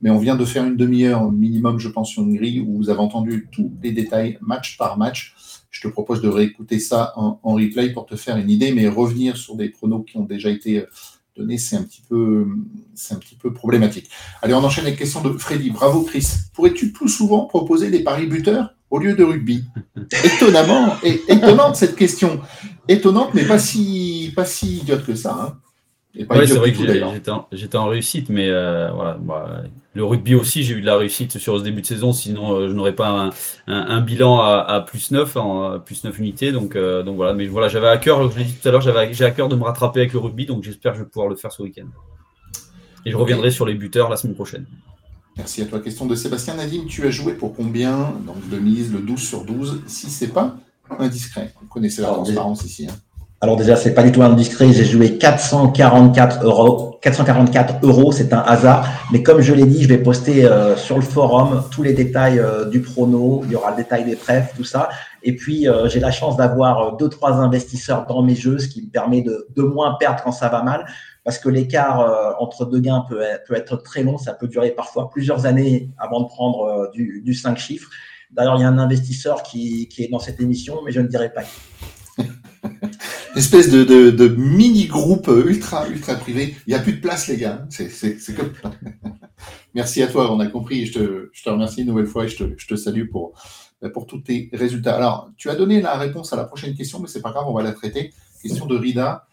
mais 0.00 0.10
on 0.10 0.18
vient 0.18 0.36
de 0.36 0.44
faire 0.44 0.64
une 0.64 0.76
demi-heure 0.76 1.30
minimum, 1.30 1.78
je 1.78 1.88
pense, 1.88 2.10
sur 2.10 2.22
une 2.22 2.34
grille 2.34 2.60
où 2.60 2.76
vous 2.76 2.88
avez 2.88 3.00
entendu 3.00 3.48
tous 3.52 3.72
les 3.82 3.92
détails, 3.92 4.38
match 4.40 4.78
par 4.78 4.96
match. 4.96 5.34
Je 5.70 5.82
te 5.82 5.88
propose 5.88 6.22
de 6.22 6.28
réécouter 6.28 6.78
ça 6.78 7.12
en, 7.16 7.38
replay 7.42 7.92
pour 7.92 8.06
te 8.06 8.16
faire 8.16 8.36
une 8.36 8.48
idée, 8.48 8.72
mais 8.72 8.88
revenir 8.88 9.36
sur 9.36 9.56
des 9.56 9.68
pronos 9.68 10.04
qui 10.06 10.16
ont 10.16 10.24
déjà 10.24 10.48
été 10.48 10.78
euh, 10.78 10.86
donnés, 11.36 11.58
c'est 11.58 11.76
un 11.76 11.82
petit 11.82 12.02
peu, 12.08 12.46
c'est 12.94 13.14
un 13.14 13.18
petit 13.18 13.34
peu 13.34 13.52
problématique. 13.52 14.08
Allez, 14.40 14.54
on 14.54 14.64
enchaîne 14.64 14.84
avec 14.84 14.98
la 14.98 15.04
question 15.04 15.20
de 15.20 15.36
Freddy. 15.36 15.70
Bravo, 15.70 16.02
Chris. 16.02 16.26
Pourrais-tu 16.54 16.92
plus 16.92 17.08
souvent 17.08 17.44
proposer 17.46 17.90
des 17.90 18.02
paris 18.04 18.26
buteurs? 18.26 18.74
Au 18.94 18.98
lieu 19.00 19.14
de 19.14 19.24
rugby 19.24 19.64
Étonnamment, 20.24 20.94
et, 21.02 21.20
étonnante 21.28 21.74
cette 21.74 21.96
question. 21.96 22.40
Étonnante, 22.88 23.34
mais 23.34 23.44
pas 23.44 23.58
si, 23.58 24.32
pas 24.36 24.44
si 24.44 24.78
idiote 24.78 25.04
que 25.04 25.16
ça. 25.16 25.56
Hein. 26.16 26.24
c'est 26.46 26.54
vrai 26.54 26.72
que 26.72 26.78
j'étais 27.50 27.76
en, 27.76 27.86
réussite, 27.88 28.28
mais 28.28 28.48
euh, 28.50 28.92
voilà, 28.92 29.18
bah, 29.20 29.62
le 29.94 30.04
rugby 30.04 30.36
aussi, 30.36 30.62
j'ai 30.62 30.74
eu 30.74 30.80
de 30.80 30.86
la 30.86 30.96
réussite 30.96 31.38
sur 31.38 31.58
ce 31.58 31.64
début 31.64 31.80
de 31.80 31.86
saison, 31.86 32.12
sinon 32.12 32.52
euh, 32.54 32.68
je 32.68 32.72
n'aurais 32.72 32.94
pas 32.94 33.30
un, 33.66 34.00
bilan 34.00 34.38
à, 34.38 34.80
plus 34.86 35.10
9, 35.10 35.36
en, 35.38 35.80
plus 35.80 36.04
9 36.04 36.16
unités. 36.20 36.52
Donc, 36.52 36.76
euh, 36.76 37.02
donc 37.02 37.16
voilà, 37.16 37.32
mais 37.32 37.46
voilà, 37.48 37.66
j'avais 37.66 37.88
à 37.88 37.96
cœur, 37.96 38.30
je 38.30 38.38
l'ai 38.38 38.44
dit 38.44 38.54
tout 38.54 38.68
à 38.68 38.70
l'heure, 38.70 38.80
j'ai 38.80 39.24
à 39.24 39.30
cœur 39.32 39.48
de 39.48 39.56
me 39.56 39.64
rattraper 39.64 40.00
avec 40.00 40.12
le 40.12 40.20
rugby, 40.20 40.46
donc 40.46 40.62
j'espère 40.62 40.92
que 40.92 40.98
je 40.98 41.02
vais 41.02 41.10
pouvoir 41.10 41.28
le 41.28 41.34
faire 41.34 41.50
ce 41.50 41.64
week-end. 41.64 41.86
Et 43.06 43.10
je 43.10 43.16
reviendrai 43.16 43.50
sur 43.50 43.66
les 43.66 43.74
buteurs 43.74 44.08
la 44.08 44.16
semaine 44.16 44.36
prochaine. 44.36 44.66
Merci 45.36 45.62
à 45.62 45.66
toi. 45.66 45.80
Question 45.80 46.06
de 46.06 46.14
Sébastien 46.14 46.54
Nadim. 46.54 46.84
Tu 46.88 47.06
as 47.06 47.10
joué 47.10 47.32
pour 47.32 47.54
combien 47.54 48.12
Donc 48.26 48.48
de 48.50 48.58
mise, 48.58 48.92
le 48.92 49.00
12 49.00 49.20
sur 49.20 49.44
12, 49.44 49.82
si 49.86 50.08
c'est 50.08 50.28
pas 50.28 50.56
indiscret? 50.98 51.52
Vous 51.60 51.66
connaissez 51.66 52.02
la 52.02 52.08
transparence 52.08 52.64
ici. 52.64 52.86
Hein. 52.88 52.94
Alors 53.40 53.56
déjà, 53.56 53.76
c'est 53.76 53.94
pas 53.94 54.04
du 54.04 54.12
tout 54.12 54.22
indiscret. 54.22 54.72
J'ai 54.72 54.84
joué 54.84 55.18
444 55.18 56.44
euros. 56.44 56.98
444 57.02 57.84
euros, 57.84 58.12
c'est 58.12 58.32
un 58.32 58.38
hasard. 58.38 58.88
Mais 59.12 59.22
comme 59.22 59.40
je 59.40 59.52
l'ai 59.52 59.66
dit, 59.66 59.82
je 59.82 59.88
vais 59.88 59.98
poster 59.98 60.44
euh, 60.44 60.76
sur 60.76 60.96
le 60.96 61.02
forum 61.02 61.64
tous 61.70 61.82
les 61.82 61.92
détails 61.92 62.38
euh, 62.38 62.64
du 62.64 62.80
prono. 62.80 63.42
Il 63.44 63.52
y 63.52 63.56
aura 63.56 63.72
le 63.72 63.76
détail 63.76 64.04
des 64.04 64.16
prêts, 64.16 64.48
tout 64.56 64.64
ça. 64.64 64.88
Et 65.22 65.34
puis, 65.34 65.68
euh, 65.68 65.88
j'ai 65.88 66.00
la 66.00 66.12
chance 66.12 66.36
d'avoir 66.36 66.96
deux, 66.96 67.08
trois 67.08 67.32
investisseurs 67.32 68.06
dans 68.06 68.22
mes 68.22 68.36
jeux, 68.36 68.58
ce 68.58 68.68
qui 68.68 68.82
me 68.82 68.88
permet 68.88 69.20
de, 69.20 69.48
de 69.54 69.62
moins 69.62 69.96
perdre 69.98 70.22
quand 70.22 70.32
ça 70.32 70.48
va 70.48 70.62
mal 70.62 70.86
parce 71.24 71.38
que 71.38 71.48
l'écart 71.48 72.00
euh, 72.00 72.32
entre 72.38 72.66
deux 72.66 72.80
gains 72.80 73.04
peut, 73.08 73.22
être 73.22 73.76
très 73.78 74.02
long, 74.02 74.18
ça 74.18 74.34
peut 74.34 74.46
durer 74.46 74.70
parfois 74.70 75.10
plusieurs 75.10 75.46
années 75.46 75.90
avant 75.98 76.20
de 76.20 76.26
prendre 76.26 76.64
euh, 76.64 76.90
du, 76.92 77.22
du 77.24 77.34
5 77.34 77.56
chiffres. 77.56 77.88
D'ailleurs, 78.30 78.56
il 78.56 78.60
y 78.60 78.64
a 78.64 78.68
un 78.68 78.78
investisseur 78.78 79.42
qui, 79.42 79.88
est 79.98 80.08
dans 80.10 80.18
cette 80.18 80.40
émission, 80.40 80.80
mais 80.84 80.92
je 80.92 81.00
ne 81.00 81.06
dirai 81.06 81.32
pas 81.32 81.42
qui. 81.42 82.24
espèce 83.36 83.70
de, 83.70 84.28
mini-groupe 84.36 85.28
ultra, 85.28 85.88
ultra 85.88 86.14
privé. 86.14 86.54
Il 86.66 86.74
n'y 86.74 86.78
a 86.78 86.82
plus 86.82 86.94
de 86.94 87.00
place, 87.00 87.28
les 87.28 87.36
gars. 87.36 87.66
C'est 87.70 88.34
comme 88.36 88.52
Merci 89.74 90.02
à 90.02 90.08
toi, 90.08 90.32
on 90.32 90.40
a 90.40 90.46
compris. 90.46 90.86
Je 90.86 90.92
te, 90.92 91.48
remercie 91.48 91.82
une 91.82 91.88
nouvelle 91.88 92.06
fois 92.06 92.24
et 92.24 92.28
je 92.28 92.66
te, 92.66 92.76
salue 92.76 93.08
pour, 93.08 93.32
pour 93.92 94.06
tous 94.06 94.18
tes 94.18 94.50
résultats. 94.52 94.96
Alors, 94.96 95.30
tu 95.36 95.48
as 95.48 95.54
donné 95.54 95.80
la 95.80 95.96
réponse 95.96 96.32
à 96.32 96.36
la 96.36 96.44
prochaine 96.44 96.74
question, 96.74 97.00
mais 97.00 97.08
c'est 97.08 97.22
pas 97.22 97.30
grave, 97.30 97.44
on 97.48 97.54
va 97.54 97.62
la 97.62 97.72
traiter. 97.72 98.12
Question 98.42 98.66
de 98.66 98.76
Rida. 98.76 99.26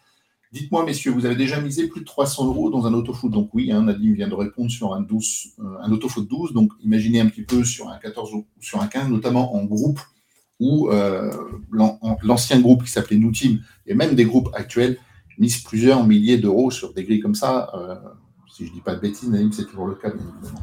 Dites-moi, 0.52 0.84
messieurs, 0.84 1.12
vous 1.12 1.24
avez 1.24 1.34
déjà 1.34 1.60
misé 1.60 1.88
plus 1.88 2.02
de 2.02 2.04
300 2.04 2.46
euros 2.46 2.68
dans 2.68 2.86
un 2.86 2.92
autofoot. 2.92 3.30
Donc 3.30 3.54
oui, 3.54 3.72
hein, 3.72 3.84
Nadim 3.84 4.12
vient 4.12 4.28
de 4.28 4.34
répondre 4.34 4.70
sur 4.70 4.92
un, 4.92 5.00
12, 5.00 5.54
euh, 5.58 5.64
un 5.80 5.90
autofoot 5.92 6.28
12. 6.28 6.52
Donc 6.52 6.72
imaginez 6.82 7.20
un 7.20 7.26
petit 7.26 7.42
peu 7.42 7.64
sur 7.64 7.88
un 7.88 7.96
14 7.96 8.34
ou 8.34 8.46
sur 8.60 8.82
un 8.82 8.86
15, 8.86 9.08
notamment 9.08 9.54
en 9.54 9.64
groupe 9.64 10.00
où 10.60 10.90
euh, 10.90 11.32
l'ancien 12.22 12.60
groupe 12.60 12.84
qui 12.84 12.90
s'appelait 12.90 13.16
Nous 13.16 13.32
Team 13.32 13.62
et 13.86 13.94
même 13.94 14.14
des 14.14 14.26
groupes 14.26 14.50
actuels 14.52 14.98
misent 15.38 15.62
plusieurs 15.62 16.06
milliers 16.06 16.36
d'euros 16.36 16.70
sur 16.70 16.92
des 16.92 17.02
grilles 17.04 17.20
comme 17.20 17.34
ça. 17.34 17.70
Euh, 17.74 17.96
si 18.54 18.66
je 18.66 18.70
ne 18.70 18.74
dis 18.74 18.82
pas 18.82 18.94
de 18.94 19.00
bêtises, 19.00 19.30
Nadim, 19.30 19.50
c'est 19.52 19.64
toujours 19.64 19.86
le 19.86 19.94
cas, 19.94 20.10
bien 20.10 20.20
évidemment. 20.20 20.60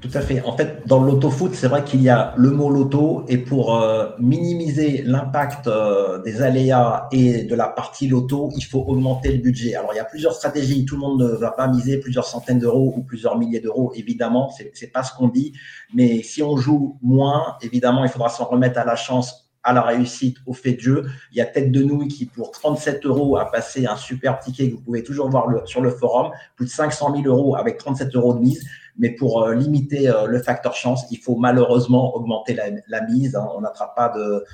Tout 0.00 0.10
à 0.14 0.22
fait. 0.22 0.40
En 0.42 0.56
fait, 0.56 0.86
dans 0.86 1.02
l'auto-foot, 1.02 1.54
c'est 1.54 1.68
vrai 1.68 1.84
qu'il 1.84 2.00
y 2.00 2.08
a 2.08 2.32
le 2.38 2.50
mot 2.50 2.70
loto 2.70 3.26
et 3.28 3.36
pour 3.36 3.76
euh, 3.76 4.08
minimiser 4.18 5.02
l'impact 5.02 5.66
euh, 5.66 6.22
des 6.22 6.40
aléas 6.40 7.06
et 7.12 7.42
de 7.44 7.54
la 7.54 7.68
partie 7.68 8.08
loto, 8.08 8.50
il 8.56 8.62
faut 8.62 8.80
augmenter 8.80 9.30
le 9.30 9.42
budget. 9.42 9.74
Alors, 9.74 9.92
il 9.92 9.96
y 9.96 10.00
a 10.00 10.04
plusieurs 10.04 10.32
stratégies. 10.32 10.86
Tout 10.86 10.94
le 10.94 11.02
monde 11.02 11.22
ne 11.22 11.36
va 11.36 11.50
pas 11.50 11.68
miser 11.68 11.98
plusieurs 11.98 12.24
centaines 12.24 12.60
d'euros 12.60 12.94
ou 12.96 13.02
plusieurs 13.02 13.36
milliers 13.36 13.60
d'euros, 13.60 13.92
évidemment. 13.94 14.50
C'est, 14.56 14.70
c'est 14.74 14.86
pas 14.86 15.02
ce 15.02 15.14
qu'on 15.14 15.28
dit. 15.28 15.52
Mais 15.92 16.22
si 16.22 16.42
on 16.42 16.56
joue 16.56 16.98
moins, 17.02 17.56
évidemment, 17.60 18.02
il 18.02 18.10
faudra 18.10 18.30
s'en 18.30 18.46
remettre 18.46 18.78
à 18.78 18.86
la 18.86 18.96
chance 18.96 19.50
à 19.62 19.72
la 19.72 19.82
réussite, 19.82 20.38
au 20.46 20.54
fait 20.54 20.72
de 20.72 20.80
jeu. 20.80 21.06
Il 21.32 21.38
y 21.38 21.40
a 21.40 21.44
Tête 21.44 21.70
de 21.70 21.82
Nouille 21.82 22.08
qui, 22.08 22.26
pour 22.26 22.50
37 22.50 23.04
euros, 23.04 23.36
a 23.36 23.50
passé 23.50 23.86
un 23.86 23.96
super 23.96 24.38
ticket 24.38 24.70
que 24.70 24.76
vous 24.76 24.80
pouvez 24.80 25.02
toujours 25.02 25.28
voir 25.28 25.46
sur 25.66 25.82
le 25.82 25.90
forum. 25.90 26.30
Plus 26.56 26.66
de 26.66 26.70
500 26.70 27.14
000 27.22 27.26
euros 27.26 27.56
avec 27.56 27.76
37 27.78 28.14
euros 28.16 28.34
de 28.34 28.40
mise. 28.40 28.64
Mais 28.98 29.10
pour 29.10 29.42
euh, 29.42 29.54
limiter 29.54 30.08
euh, 30.08 30.26
le 30.26 30.42
facteur 30.42 30.74
chance, 30.74 31.04
il 31.10 31.18
faut 31.18 31.36
malheureusement 31.36 32.14
augmenter 32.16 32.54
la, 32.54 33.00
mise. 33.06 33.36
Hein. 33.36 33.48
On 33.56 33.60
n'attrape 33.60 33.94
pas 33.94 34.08
de, 34.10 34.44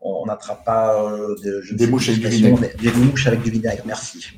on 0.00 0.26
n'attrape 0.26 0.64
pas 0.64 1.02
euh, 1.02 1.36
de, 1.44 1.74
des 1.74 1.86
mouches 1.86 2.08
avec 2.08 2.20
du 2.20 2.28
vinaigre. 2.28 2.60
Des, 2.80 2.92
mouches 2.92 3.26
avec 3.26 3.42
du 3.42 3.50
vinaigre. 3.50 3.82
Merci. 3.86 4.32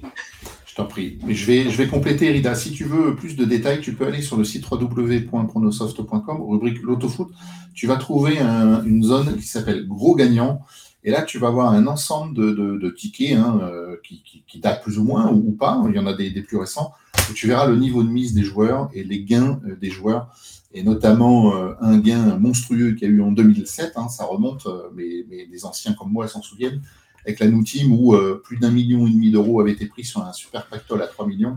Je 0.67 0.75
t'en 0.75 0.87
prie. 0.87 1.19
Mais 1.25 1.35
je 1.35 1.47
vais, 1.47 1.71
je 1.71 1.77
vais 1.77 1.87
compléter, 1.87 2.31
Rida. 2.31 2.55
Si 2.55 2.73
tu 2.73 2.85
veux 2.85 3.15
plus 3.15 3.37
de 3.37 3.45
détails, 3.45 3.81
tu 3.81 3.95
peux 3.95 4.07
aller 4.07 4.23
sur 4.23 4.37
le 4.37 4.45
site 4.45 4.69
www.pronosoft.com, 4.69 6.43
rubrique 6.43 6.83
l'autofoot. 6.83 7.29
Tu 7.75 7.87
vas 7.87 7.97
trouver 7.97 8.39
une 8.39 9.03
zone 9.03 9.37
qui 9.37 9.47
s'appelle 9.47 9.87
Gros 9.87 10.15
Gagnant. 10.17 10.61
Et 11.05 11.11
là, 11.11 11.23
tu 11.23 11.39
vas 11.39 11.49
avoir 11.49 11.73
un 11.73 11.87
ensemble 11.87 12.35
de, 12.35 12.91
tickets 12.91 13.37
hein, 13.37 13.61
qui, 14.03 14.23
qui, 14.47 14.59
datent 14.59 14.83
plus 14.83 14.99
ou 14.99 15.05
moins 15.05 15.31
ou, 15.31 15.53
pas. 15.53 15.81
Il 15.89 15.95
y 15.95 15.99
en 15.99 16.07
a 16.07 16.15
des, 16.15 16.31
des 16.31 16.43
plus 16.43 16.57
récents 16.57 16.93
tu 17.35 17.47
verras 17.47 17.67
le 17.67 17.77
niveau 17.77 18.03
de 18.03 18.09
mise 18.09 18.35
des 18.35 18.43
joueurs 18.43 18.91
et 18.93 19.05
les 19.05 19.23
gains 19.23 19.61
euh, 19.67 19.77
des 19.77 19.91
joueurs, 19.91 20.29
et 20.73 20.83
notamment 20.83 21.57
euh, 21.57 21.73
un 21.81 21.99
gain 21.99 22.37
monstrueux 22.37 22.93
qu'il 22.93 23.09
y 23.09 23.11
a 23.11 23.15
eu 23.15 23.23
en 23.23 23.33
2007, 23.33 23.93
hein, 23.97 24.09
ça 24.09 24.25
remonte, 24.25 24.67
euh, 24.67 24.89
mais, 24.95 25.25
les 25.31 25.65
anciens 25.65 25.93
comme 25.95 26.13
moi 26.13 26.29
s'en 26.29 26.43
souviennent, 26.43 26.83
avec 27.25 27.41
la 27.41 27.47
New 27.47 27.65
où 27.91 28.15
plus 28.43 28.59
d'un 28.59 28.71
million 28.71 29.07
et 29.07 29.11
demi 29.11 29.31
d'euros 29.31 29.59
avaient 29.59 29.73
été 29.73 29.87
pris 29.87 30.05
sur 30.05 30.23
un 30.23 30.33
super 30.35 30.67
pactole 30.67 31.01
à 31.01 31.07
3 31.07 31.27
millions. 31.27 31.57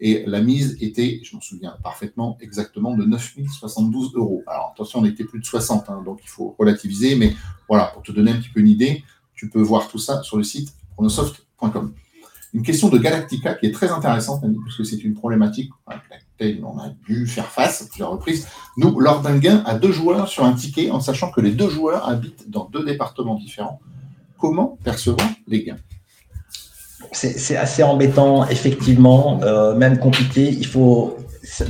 Et 0.00 0.24
la 0.26 0.42
mise 0.42 0.76
était, 0.82 1.20
je 1.24 1.34
m'en 1.34 1.40
souviens 1.40 1.76
parfaitement, 1.82 2.36
exactement 2.42 2.94
de 2.94 3.06
9072 3.06 4.12
euros. 4.16 4.42
Alors 4.46 4.72
attention, 4.74 4.98
on 4.98 5.06
était 5.06 5.24
plus 5.24 5.40
de 5.40 5.46
60, 5.46 5.88
hein, 5.88 6.02
donc 6.04 6.20
il 6.22 6.28
faut 6.28 6.54
relativiser, 6.58 7.14
mais 7.14 7.34
voilà, 7.68 7.86
pour 7.86 8.02
te 8.02 8.12
donner 8.12 8.32
un 8.32 8.36
petit 8.36 8.50
peu 8.50 8.60
une 8.60 8.68
idée, 8.68 9.02
tu 9.34 9.48
peux 9.48 9.62
voir 9.62 9.88
tout 9.88 9.98
ça 9.98 10.22
sur 10.22 10.36
le 10.36 10.42
site 10.44 10.74
chronosoft.com 10.94 11.94
une 12.54 12.62
question 12.62 12.88
de 12.88 12.98
Galactica 12.98 13.54
qui 13.54 13.66
est 13.66 13.72
très 13.72 13.90
intéressante, 13.90 14.42
puisque 14.64 14.86
c'est 14.86 15.02
une 15.04 15.14
problématique 15.14 15.70
à 15.86 15.94
laquelle 15.94 16.64
on 16.64 16.78
a 16.78 16.90
dû 17.06 17.26
faire 17.26 17.46
face 17.46 17.82
à 17.82 17.86
plusieurs 17.86 18.10
reprises. 18.10 18.48
Nous, 18.76 18.98
lors 19.00 19.20
d'un 19.20 19.38
gain 19.38 19.62
à 19.66 19.74
deux 19.74 19.92
joueurs 19.92 20.28
sur 20.28 20.44
un 20.44 20.52
ticket, 20.52 20.90
en 20.90 21.00
sachant 21.00 21.30
que 21.30 21.40
les 21.40 21.52
deux 21.52 21.68
joueurs 21.68 22.08
habitent 22.08 22.50
dans 22.50 22.64
deux 22.64 22.84
départements 22.84 23.34
différents, 23.34 23.80
comment 24.38 24.78
percevoir 24.82 25.28
les 25.46 25.64
gains? 25.64 25.78
C'est 27.12 27.56
assez 27.56 27.82
embêtant, 27.82 28.46
effectivement, 28.48 29.40
euh, 29.42 29.74
même 29.74 29.98
compliqué. 29.98 30.48
Il 30.50 30.66
faut 30.66 31.16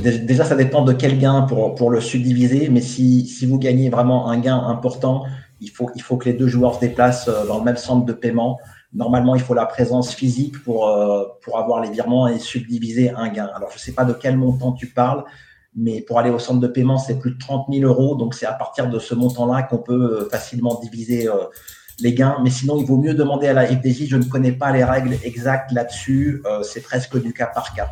déjà, 0.01 0.43
ça 0.43 0.55
dépend 0.55 0.83
de 0.83 0.93
quel 0.93 1.19
gain 1.19 1.43
pour, 1.43 1.91
le 1.91 2.01
subdiviser, 2.01 2.69
mais 2.69 2.81
si, 2.81 3.45
vous 3.45 3.57
gagnez 3.57 3.89
vraiment 3.89 4.29
un 4.29 4.39
gain 4.39 4.57
important, 4.57 5.23
il 5.61 5.69
faut, 5.69 5.89
il 5.95 6.01
faut 6.01 6.17
que 6.17 6.25
les 6.25 6.33
deux 6.33 6.47
joueurs 6.47 6.75
se 6.75 6.79
déplacent 6.79 7.27
euh, 7.27 7.45
dans 7.45 7.59
le 7.59 7.63
même 7.63 7.77
centre 7.77 8.05
de 8.05 8.13
paiement. 8.13 8.59
Normalement, 8.93 9.35
il 9.35 9.41
faut 9.41 9.53
la 9.53 9.67
présence 9.67 10.15
physique 10.15 10.63
pour, 10.63 10.87
euh, 10.87 11.25
pour 11.43 11.59
avoir 11.59 11.79
les 11.81 11.91
virements 11.91 12.27
et 12.27 12.39
subdiviser 12.39 13.11
un 13.11 13.29
gain. 13.29 13.49
Alors, 13.55 13.69
je 13.69 13.75
ne 13.75 13.79
sais 13.79 13.91
pas 13.91 14.03
de 14.03 14.13
quel 14.13 14.35
montant 14.35 14.71
tu 14.71 14.87
parles, 14.87 15.23
mais 15.75 16.01
pour 16.01 16.17
aller 16.17 16.31
au 16.31 16.39
centre 16.39 16.59
de 16.59 16.67
paiement, 16.67 16.97
c'est 16.97 17.19
plus 17.19 17.31
de 17.31 17.37
30 17.37 17.67
000 17.71 17.85
euros. 17.87 18.15
Donc, 18.15 18.33
c'est 18.33 18.47
à 18.47 18.53
partir 18.53 18.89
de 18.89 18.97
ce 18.97 19.13
montant-là 19.13 19.63
qu'on 19.63 19.77
peut 19.77 20.21
euh, 20.21 20.29
facilement 20.29 20.79
diviser 20.81 21.27
euh, 21.27 21.45
les 21.99 22.15
gains. 22.15 22.37
Mais 22.43 22.49
sinon, 22.49 22.77
il 22.77 22.85
vaut 22.85 22.97
mieux 22.97 23.13
demander 23.13 23.47
à 23.47 23.53
la 23.53 23.67
FDJ. 23.67 24.07
Je 24.07 24.17
ne 24.17 24.23
connais 24.23 24.53
pas 24.53 24.71
les 24.71 24.83
règles 24.83 25.15
exactes 25.23 25.71
là-dessus. 25.71 26.41
c'est 26.63 26.81
presque 26.81 27.21
du 27.21 27.33
cas 27.33 27.47
par 27.47 27.73
cas. 27.73 27.89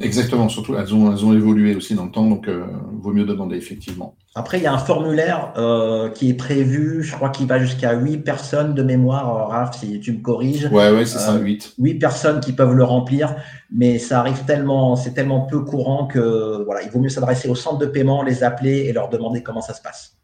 Exactement, 0.00 0.48
surtout 0.48 0.76
elles 0.76 0.94
ont, 0.94 1.12
elles 1.12 1.24
ont 1.24 1.34
évolué 1.34 1.74
aussi 1.74 1.94
dans 1.94 2.06
le 2.06 2.10
temps, 2.10 2.26
donc 2.26 2.48
euh, 2.48 2.64
vaut 3.02 3.12
mieux 3.12 3.24
demander 3.24 3.56
effectivement. 3.56 4.14
Après, 4.34 4.58
il 4.58 4.62
y 4.62 4.66
a 4.66 4.72
un 4.72 4.78
formulaire 4.78 5.52
euh, 5.56 6.08
qui 6.08 6.30
est 6.30 6.34
prévu, 6.34 7.02
je 7.02 7.14
crois 7.14 7.30
qu'il 7.30 7.46
va 7.46 7.58
jusqu'à 7.58 7.94
8 7.94 8.18
personnes 8.18 8.74
de 8.74 8.82
mémoire, 8.82 9.36
euh, 9.36 9.44
Raph, 9.44 9.78
si 9.78 10.00
tu 10.00 10.12
me 10.12 10.20
corriges. 10.20 10.66
Ouais, 10.66 10.90
ouais, 10.90 11.04
c'est 11.04 11.18
ça, 11.18 11.36
8. 11.36 11.74
8 11.78 11.94
personnes 11.96 12.40
qui 12.40 12.52
peuvent 12.52 12.74
le 12.74 12.84
remplir, 12.84 13.34
mais 13.72 13.98
ça 13.98 14.20
arrive 14.20 14.44
tellement, 14.46 14.96
c'est 14.96 15.12
tellement 15.12 15.42
peu 15.42 15.60
courant 15.60 16.06
que 16.06 16.62
voilà, 16.64 16.82
il 16.82 16.90
vaut 16.90 17.00
mieux 17.00 17.08
s'adresser 17.08 17.48
au 17.48 17.54
centre 17.54 17.78
de 17.78 17.86
paiement, 17.86 18.22
les 18.22 18.42
appeler 18.42 18.86
et 18.86 18.92
leur 18.92 19.08
demander 19.10 19.42
comment 19.42 19.62
ça 19.62 19.74
se 19.74 19.82
passe. 19.82 20.19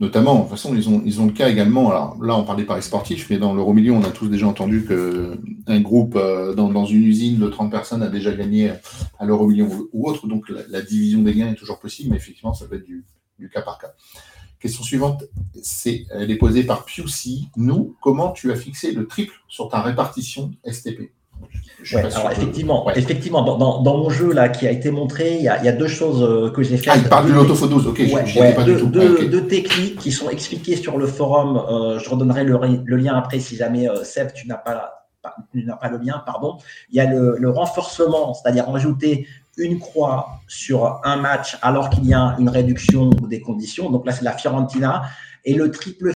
Notamment, 0.00 0.34
de 0.36 0.40
toute 0.40 0.50
façon, 0.50 0.74
ils 0.74 1.20
ont, 1.20 1.26
le 1.26 1.32
cas 1.32 1.48
également. 1.48 1.90
Alors 1.90 2.22
là, 2.22 2.36
on 2.36 2.44
parlait 2.44 2.64
paris 2.64 2.82
sportif, 2.82 3.30
mais 3.30 3.38
dans 3.38 3.54
l'euro 3.54 3.72
million, 3.72 3.96
on 3.96 4.04
a 4.04 4.10
tous 4.10 4.28
déjà 4.28 4.46
entendu 4.46 4.84
qu'un 4.86 5.80
groupe 5.80 6.16
euh, 6.16 6.54
dans, 6.54 6.84
une 6.84 7.04
usine 7.04 7.38
de 7.38 7.48
30 7.48 7.70
personnes 7.70 8.02
a 8.02 8.08
déjà 8.08 8.32
gagné 8.32 8.72
à 9.18 9.24
l'euro 9.24 9.46
million 9.46 9.68
ou 9.92 10.08
autre. 10.08 10.26
Donc 10.26 10.48
la, 10.48 10.82
division 10.82 11.22
des 11.22 11.34
gains 11.34 11.52
est 11.52 11.54
toujours 11.54 11.78
possible, 11.78 12.10
mais 12.10 12.16
effectivement, 12.16 12.54
ça 12.54 12.66
peut 12.66 12.76
être 12.76 12.84
du, 12.84 13.04
cas 13.52 13.62
par 13.62 13.78
cas. 13.78 13.92
Question 14.58 14.82
suivante, 14.82 15.24
c'est, 15.62 16.06
elle 16.10 16.30
est 16.30 16.38
posée 16.38 16.64
par 16.64 16.84
Piusi. 16.84 17.48
Nous, 17.56 17.96
comment 18.00 18.32
tu 18.32 18.50
as 18.50 18.56
fixé 18.56 18.92
le 18.92 19.06
triple 19.06 19.34
sur 19.48 19.68
ta 19.68 19.82
répartition 19.82 20.52
STP 20.66 21.12
alors 21.92 22.30
effectivement, 22.30 22.90
effectivement 22.94 23.42
dans, 23.42 23.98
mon 23.98 24.10
jeu 24.10 24.32
là 24.32 24.48
qui 24.48 24.66
a 24.66 24.70
été 24.70 24.90
montré, 24.90 25.36
il 25.36 25.42
y 25.42 25.48
a, 25.48 25.72
deux 25.72 25.88
choses 25.88 26.22
euh, 26.22 26.50
que 26.50 26.62
j'ai 26.62 26.76
fait. 26.76 26.90
Ah, 26.90 26.96
il 26.96 27.08
parle 27.08 27.28
de 27.28 27.32
l'autofo 27.32 27.66
12, 27.66 27.86
ok, 27.88 28.02
pas 28.54 28.64
deux, 28.64 28.74
du 28.74 28.80
tout. 28.80 28.86
Deux, 28.88 29.46
techniques 29.46 29.98
qui 29.98 30.12
sont 30.12 30.30
expliquées 30.30 30.76
sur 30.76 30.98
le 30.98 31.06
forum. 31.06 31.56
Euh, 31.56 31.98
je 31.98 32.08
redonnerai 32.08 32.44
le, 32.44 32.96
lien 32.96 33.14
après 33.14 33.40
si 33.40 33.56
jamais, 33.56 33.88
euh, 33.88 34.04
Seb, 34.04 34.32
tu 34.32 34.48
n'as 34.48 34.56
pas, 34.56 35.06
pas 35.22 35.88
le 35.90 35.98
lien, 35.98 36.22
pardon. 36.24 36.58
Il 36.90 36.96
y 36.96 37.00
a 37.00 37.06
le, 37.06 37.36
le 37.38 37.50
renforcement, 37.50 38.34
c'est-à-dire 38.34 38.68
rajouter 38.68 39.26
une 39.56 39.78
croix 39.78 40.40
sur 40.48 41.00
un 41.04 41.16
match 41.16 41.58
alors 41.62 41.90
qu'il 41.90 42.06
y 42.06 42.14
a 42.14 42.36
une 42.38 42.48
réduction 42.48 43.10
ou 43.22 43.28
des 43.28 43.40
conditions. 43.40 43.90
Donc 43.90 44.06
là, 44.06 44.12
c'est 44.12 44.24
la 44.24 44.36
Fiorentina. 44.36 45.04
Et 45.44 45.54
le 45.54 45.70
triple 45.70 46.12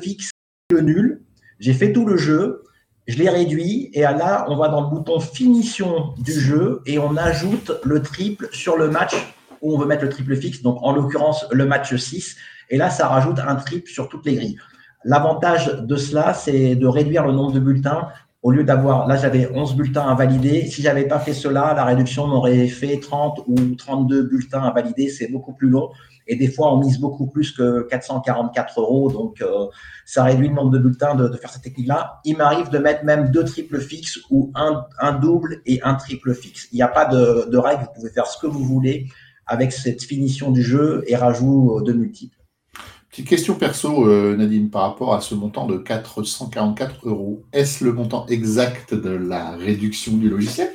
fixe, 0.00 0.30
le 0.70 0.80
nul. 0.80 1.22
J'ai 1.60 1.72
fait 1.72 1.92
tout 1.92 2.04
le 2.04 2.16
jeu, 2.16 2.64
je 3.06 3.18
l'ai 3.18 3.28
réduit 3.28 3.90
et 3.92 4.02
là, 4.02 4.46
on 4.48 4.56
va 4.56 4.68
dans 4.68 4.82
le 4.82 4.88
bouton 4.88 5.20
finition 5.20 6.14
du 6.18 6.32
jeu 6.32 6.80
et 6.86 6.98
on 6.98 7.16
ajoute 7.16 7.72
le 7.84 8.02
triple 8.02 8.48
sur 8.52 8.76
le 8.76 8.88
match 8.90 9.14
où 9.60 9.74
on 9.74 9.78
veut 9.78 9.86
mettre 9.86 10.04
le 10.04 10.10
triple 10.10 10.36
fixe, 10.36 10.62
donc 10.62 10.78
en 10.82 10.92
l'occurrence 10.92 11.46
le 11.50 11.66
match 11.66 11.94
6. 11.94 12.36
Et 12.70 12.76
là, 12.76 12.90
ça 12.90 13.08
rajoute 13.08 13.38
un 13.38 13.56
triple 13.56 13.90
sur 13.90 14.08
toutes 14.08 14.24
les 14.26 14.34
grilles. 14.34 14.58
L'avantage 15.04 15.66
de 15.82 15.96
cela, 15.96 16.32
c'est 16.32 16.76
de 16.76 16.86
réduire 16.86 17.26
le 17.26 17.32
nombre 17.32 17.52
de 17.52 17.60
bulletins. 17.60 18.08
Au 18.42 18.50
lieu 18.50 18.64
d'avoir, 18.64 19.06
là 19.06 19.16
j'avais 19.16 19.50
11 19.54 19.74
bulletins 19.74 20.06
à 20.06 20.14
valider, 20.14 20.66
si 20.66 20.82
j'avais 20.82 21.06
pas 21.06 21.18
fait 21.18 21.32
cela, 21.32 21.72
la 21.74 21.84
réduction 21.84 22.26
m'aurait 22.26 22.68
fait 22.68 23.00
30 23.00 23.40
ou 23.46 23.74
32 23.74 24.22
bulletins 24.22 24.62
à 24.62 24.70
valider, 24.70 25.08
c'est 25.08 25.28
beaucoup 25.28 25.52
plus 25.52 25.68
long. 25.68 25.90
Et 26.26 26.36
des 26.36 26.48
fois, 26.48 26.74
on 26.74 26.78
mise 26.78 26.98
beaucoup 26.98 27.26
plus 27.26 27.52
que 27.52 27.86
444 27.88 28.80
euros. 28.80 29.10
Donc, 29.10 29.40
euh, 29.40 29.66
ça 30.04 30.24
réduit 30.24 30.48
le 30.48 30.54
nombre 30.54 30.70
de 30.70 30.78
bulletins 30.78 31.14
de, 31.14 31.34
faire 31.36 31.50
cette 31.50 31.62
technique-là. 31.62 32.20
Il 32.24 32.36
m'arrive 32.36 32.70
de 32.70 32.78
mettre 32.78 33.04
même 33.04 33.30
deux 33.30 33.44
triples 33.44 33.80
fixes 33.80 34.18
ou 34.30 34.52
un, 34.54 35.12
double 35.12 35.60
et 35.66 35.82
un 35.82 35.94
triple 35.94 36.34
fixe. 36.34 36.68
Il 36.72 36.76
n'y 36.76 36.82
a 36.82 36.88
pas 36.88 37.04
de, 37.06 37.56
règle. 37.56 37.82
Vous 37.82 37.94
pouvez 37.94 38.10
faire 38.10 38.26
ce 38.26 38.38
que 38.38 38.46
vous 38.46 38.64
voulez 38.64 39.06
avec 39.46 39.72
cette 39.72 40.02
finition 40.02 40.50
du 40.50 40.62
jeu 40.62 41.04
et 41.06 41.16
rajout 41.16 41.82
de 41.84 41.92
multiples. 41.92 42.38
Petite 43.10 43.28
question 43.28 43.54
perso, 43.54 44.08
euh, 44.08 44.34
Nadine, 44.36 44.70
par 44.70 44.82
rapport 44.82 45.14
à 45.14 45.20
ce 45.20 45.36
montant 45.36 45.66
de 45.66 45.76
444 45.76 47.06
euros. 47.08 47.44
Est-ce 47.52 47.84
le 47.84 47.92
montant 47.92 48.26
exact 48.26 48.92
de 48.92 49.10
la 49.10 49.52
réduction 49.52 50.16
du 50.16 50.28
logiciel 50.28 50.70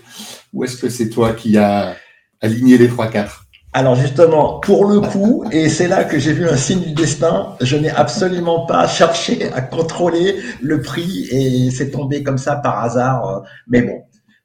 ou 0.54 0.64
est-ce 0.64 0.78
que 0.78 0.90
c'est 0.90 1.10
toi 1.10 1.34
qui 1.34 1.58
as 1.58 1.96
aligné 2.42 2.78
les 2.78 2.88
3-4 2.88 3.49
alors 3.72 3.96
justement, 3.96 4.60
pour 4.60 4.86
le 4.86 5.00
coup, 5.00 5.44
et 5.52 5.70
c'est 5.70 5.88
là 5.88 6.04
que 6.04 6.18
j'ai 6.18 6.34
vu 6.34 6.48
un 6.50 6.56
signe 6.56 6.82
du 6.82 6.94
destin, 6.94 7.56
je 7.62 7.78
n'ai 7.78 7.92
absolument 7.92 8.66
pas 8.66 8.88
cherché 8.88 9.52
à 9.54 9.62
contrôler 9.62 10.38
le 10.62 10.82
prix 10.82 11.28
et 11.30 11.70
c'est 11.70 11.92
tombé 11.92 12.24
comme 12.24 12.40
ça 12.40 12.56
par 12.56 12.80
hasard. 12.80 13.44
Mais 13.68 13.84
bon, 13.84 14.02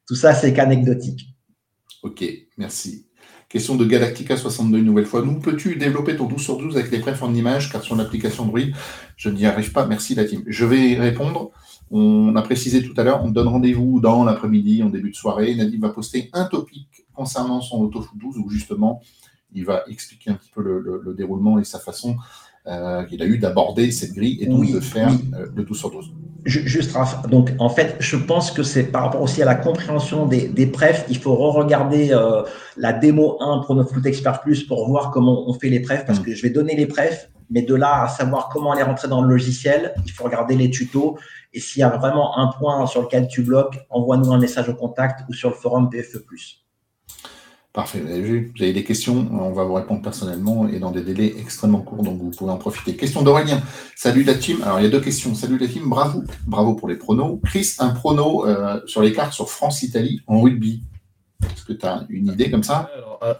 tout 0.07 0.15
ça, 0.15 0.35
c'est 0.35 0.53
qu'anecdotique. 0.53 1.35
Ok, 2.03 2.23
merci. 2.59 3.07
Question 3.49 3.77
de 3.77 3.87
Galactica62 3.87 4.77
une 4.77 4.85
nouvelle 4.85 5.07
fois. 5.07 5.23
Nous, 5.23 5.41
peux-tu 5.41 5.77
développer 5.77 6.17
ton 6.17 6.27
12 6.27 6.43
sur 6.43 6.59
12 6.59 6.77
avec 6.77 6.91
les 6.91 6.99
prefs 6.99 7.23
en 7.23 7.33
image 7.33 7.73
car 7.73 7.83
sur 7.83 7.97
l'application 7.97 8.45
Druid, 8.45 8.75
je 9.17 9.31
n'y 9.31 9.47
arrive 9.47 9.73
pas. 9.73 9.87
Merci 9.87 10.15
la 10.15 10.25
team. 10.25 10.43
Je 10.47 10.67
vais 10.67 10.97
répondre. 10.97 11.51
On 11.91 12.35
a 12.37 12.43
précisé 12.43 12.83
tout 12.83 12.95
à 12.97 13.05
l'heure, 13.05 13.23
on 13.25 13.31
donne 13.31 13.49
rendez-vous 13.49 14.01
dans 14.01 14.25
l'après-midi, 14.25 14.83
en 14.83 14.91
début 14.91 15.11
de 15.13 15.17
soirée. 15.17 15.55
Nadim 15.55 15.79
va 15.81 15.91
poster 15.91 16.31
un 16.33 16.45
topic 16.45 17.04
concernant 17.15 17.61
son 17.61 17.83
AutoFoot 17.83 18.19
12 18.19 18.39
où 18.39 18.51
justement 18.51 19.01
il 19.55 19.65
va 19.65 19.85
expliquer 19.89 20.31
un 20.31 20.35
petit 20.35 20.51
peu 20.51 20.63
le, 20.63 21.15
déroulement 21.15 21.59
et 21.59 21.65
sa 21.65 21.79
façon 21.79 22.17
euh, 22.67 23.05
qu'il 23.05 23.23
a 23.23 23.27
eu 23.27 23.39
d'aborder 23.39 23.91
cette 23.93 24.13
grille 24.13 24.39
et 24.41 24.47
donc 24.47 24.71
de 24.71 24.81
faire 24.81 25.11
euh, 25.35 25.47
le 25.55 25.65
12 25.65 25.79
sur 25.79 25.91
12. 25.91 26.13
Juste, 26.45 26.95
donc 27.31 27.53
en 27.59 27.71
fait, 27.71 27.97
je 28.01 28.17
pense 28.17 28.51
que 28.51 28.63
c'est 28.63 28.85
par 28.85 29.03
rapport 29.05 29.23
aussi 29.23 29.41
à 29.41 29.47
la 29.47 29.55
compréhension 29.55 30.27
des, 30.27 30.49
des 30.49 30.67
prefs, 30.67 31.07
il 31.09 31.17
faut 31.17 31.35
re-regarder 31.35 32.13
euh, 32.13 32.43
la 32.77 32.93
démo 32.93 33.39
1 33.41 33.63
pour 33.65 33.75
notre 33.77 33.95
Foot 33.95 34.05
Expert 34.05 34.43
Plus 34.43 34.65
pour 34.65 34.87
voir 34.87 35.11
comment 35.11 35.49
on 35.49 35.55
fait 35.55 35.71
les 35.71 35.81
prefs, 35.81 36.05
parce 36.05 36.21
mm. 36.21 36.25
que 36.25 36.35
je 36.35 36.43
vais 36.43 36.51
donner 36.51 36.77
les 36.77 36.87
prefs, 36.87 37.31
mais 37.49 37.63
de 37.63 37.75
là 37.75 38.03
à 38.03 38.09
savoir 38.09 38.51
comment 38.51 38.75
les 38.75 38.83
rentrer 38.83 39.09
dans 39.09 39.23
le 39.23 39.29
logiciel, 39.29 39.95
il 40.05 40.13
faut 40.13 40.25
regarder 40.25 40.55
les 40.57 40.69
tutos. 40.69 41.17
Et 41.55 41.61
s'il 41.61 41.81
y 41.81 41.83
a 41.83 41.89
vraiment 41.89 42.37
un 42.37 42.49
point 42.49 42.85
sur 42.87 43.03
lequel 43.03 43.29
tu 43.29 43.43
bloques, 43.43 43.79
envoie-nous 43.89 44.33
un 44.33 44.39
message 44.39 44.69
au 44.69 44.75
contact 44.75 45.25
ou 45.29 45.33
sur 45.33 45.51
le 45.51 45.55
forum 45.55 45.89
PFE. 45.89 46.25
Parfait, 47.75 47.99
vous 47.99 48.13
avez 48.13 48.23
vous 48.23 48.63
avez 48.63 48.73
des 48.73 48.85
questions, 48.85 49.27
on 49.33 49.51
va 49.51 49.65
vous 49.65 49.75
répondre 49.75 50.01
personnellement 50.01 50.69
et 50.69 50.79
dans 50.79 50.93
des 50.93 51.03
délais 51.03 51.35
extrêmement 51.41 51.81
courts, 51.81 52.05
donc 52.05 52.21
vous 52.23 52.31
pouvez 52.31 52.53
en 52.53 52.57
profiter. 52.57 52.95
Question 52.95 53.23
d'Aurélien. 53.23 53.61
Salut 53.97 54.23
la 54.23 54.35
team. 54.35 54.63
Alors 54.63 54.79
il 54.79 54.85
y 54.85 54.87
a 54.87 54.91
deux 54.91 55.01
questions. 55.01 55.35
Salut 55.35 55.59
la 55.59 55.67
team, 55.67 55.89
bravo. 55.89 56.23
Bravo 56.47 56.75
pour 56.75 56.89
les 56.89 56.95
pronos. 56.95 57.41
Chris, 57.45 57.75
un 57.81 57.89
prono 57.89 58.47
euh, 58.47 58.81
sur 58.87 59.03
les 59.03 59.13
cartes 59.13 59.33
sur 59.33 59.51
France-Italie 59.51 60.23
en 60.29 60.41
rugby. 60.41 60.85
Est-ce 61.43 61.65
que 61.65 61.73
tu 61.73 61.87
as 61.87 62.05
une 62.09 62.29
idée 62.29 62.51
comme 62.51 62.63
ça? 62.63 62.91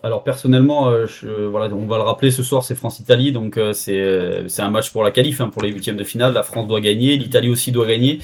Alors, 0.03 0.23
personnellement, 0.23 0.89
euh, 0.89 1.07
voilà, 1.51 1.75
on 1.75 1.87
va 1.87 1.97
le 1.97 2.03
rappeler 2.03 2.31
ce 2.31 2.43
soir, 2.43 2.65
c'est 2.65 2.75
France-Italie, 2.75 3.33
donc 3.33 3.59
euh, 3.59 3.73
euh, 3.89 4.45
c'est 4.49 4.63
un 4.63 4.71
match 4.71 4.91
pour 4.91 5.03
la 5.05 5.11
qualif, 5.11 5.41
hein, 5.41 5.51
pour 5.51 5.63
les 5.63 5.71
huitièmes 5.71 5.97
de 5.97 6.05
finale. 6.05 6.33
La 6.33 6.43
France 6.43 6.67
doit 6.67 6.81
gagner, 6.81 7.17
l'Italie 7.17 7.51
aussi 7.51 7.73
doit 7.73 7.87
gagner. 7.87 8.21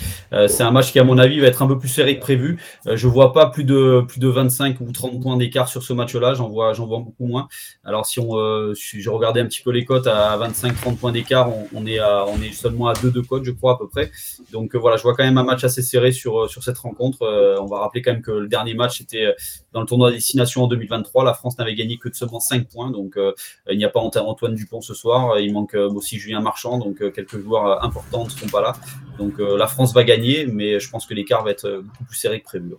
c'est 0.49 0.63
un 0.63 0.71
match 0.71 0.93
qui, 0.93 0.99
à 0.99 1.05
mon 1.05 1.19
avis, 1.19 1.41
va 1.41 1.47
être 1.47 1.63
un 1.63 1.67
peu 1.67 1.79
plus 1.79 1.89
serré 1.89 2.17
que 2.17 2.21
prévu. 2.21 2.59
je 2.87 3.07
vois 3.07 3.33
pas 3.33 3.47
plus 3.47 3.65
de 3.65 4.03
plus 4.07 4.21
de 4.21 4.29
25 4.29 4.81
ou 4.81 4.93
30 4.93 5.21
points 5.21 5.37
d'écart 5.37 5.69
sur 5.69 5.83
ce 5.83 5.93
match-là. 5.93 6.35
J'en 6.35 6.49
vois 6.49 6.73
vois 6.73 7.01
beaucoup 7.01 7.27
moins. 7.27 7.49
Alors 7.85 8.07
si 8.07 8.21
on, 8.21 8.75
si 8.75 9.03
j'ai 9.03 9.11
regardé 9.11 9.41
un 9.41 9.47
petit 9.47 9.63
peu 9.63 9.71
les 9.71 9.85
cotes 9.85 10.07
à 10.07 10.39
25-30 10.39 10.97
points 10.97 11.13
d'écart, 11.13 11.51
on, 11.75 11.87
est 11.87 12.01
on 12.01 12.41
est 12.43 12.53
seulement 12.53 12.89
à 12.89 12.95
2 12.95 13.11
de 13.11 13.21
cotes, 13.21 13.45
je 13.45 13.51
crois 13.51 13.75
à 13.75 13.77
peu 13.77 13.89
près. 13.89 14.11
Donc 14.53 14.75
voilà, 14.77 14.97
je 14.97 15.03
vois 15.03 15.15
quand 15.15 15.25
même 15.25 15.39
un 15.39 15.45
match 15.45 15.65
assez 15.65 15.83
serré 15.83 16.13
sur 16.13 16.49
sur 16.49 16.63
cette 16.63 16.79
rencontre. 16.79 17.19
on 17.61 17.67
va 17.67 17.81
rappeler 17.81 18.03
quand 18.03 18.13
même 18.13 18.23
que 18.23 18.33
le 18.33 18.49
dernier 18.49 18.75
match 18.75 19.01
était 19.01 19.35
dans 19.73 19.81
le 19.81 19.87
tournoi 19.87 20.11
destination 20.11 20.65
en 20.65 20.67
2023. 20.67 21.25
La 21.25 21.35
France 21.35 21.59
n'avait 21.59 21.75
gagné 21.75 21.99
que 21.99 22.09
de 22.09 22.15
seulement 22.15 22.41
5 22.41 22.69
points. 22.69 22.91
Donc, 22.91 23.17
euh, 23.17 23.33
il 23.71 23.79
n'y 23.79 23.85
a 23.85 23.89
pas 23.89 24.01
Antoine 24.01 24.55
Dupont 24.55 24.81
ce 24.81 24.95
soir. 24.95 25.39
Il 25.39 25.53
manque 25.53 25.75
euh, 25.75 25.91
aussi 25.91 26.19
Julien 26.19 26.41
Marchand. 26.41 26.79
Donc, 26.79 27.01
euh, 27.03 27.11
quelques 27.11 27.39
joueurs 27.39 27.85
importants 27.85 28.25
ne 28.25 28.31
seront 28.31 28.49
pas 28.49 28.61
là. 28.61 28.73
Donc, 29.19 29.35
la 29.39 29.67
France 29.67 29.93
va 29.93 30.03
gagner, 30.03 30.47
mais 30.47 30.81
je 30.81 30.89
pense 30.89 31.05
que 31.05 31.13
l'écart 31.13 31.45
va 31.45 31.51
être 31.51 31.83
beaucoup 31.85 32.05
plus 32.05 32.17
serré 32.17 32.41
que 32.41 32.45
prévu. 32.45 32.75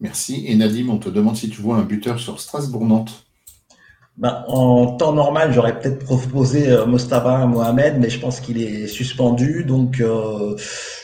Merci. 0.00 0.44
Et 0.48 0.56
Nadim, 0.56 0.88
on 0.88 0.98
te 0.98 1.08
demande 1.08 1.36
si 1.36 1.48
tu 1.48 1.60
vois 1.60 1.76
un 1.76 1.82
buteur 1.82 2.18
sur 2.18 2.40
Strasbourg-Nantes. 2.40 3.23
Ben, 4.16 4.44
en 4.46 4.96
temps 4.96 5.12
normal, 5.12 5.52
j'aurais 5.52 5.80
peut-être 5.80 6.04
proposé 6.04 6.70
euh, 6.70 6.86
Mostafa 6.86 7.46
Mohamed, 7.46 7.98
mais 7.98 8.10
je 8.10 8.20
pense 8.20 8.38
qu'il 8.38 8.62
est 8.62 8.86
suspendu. 8.86 9.64
Donc, 9.64 10.00
euh, 10.00 10.56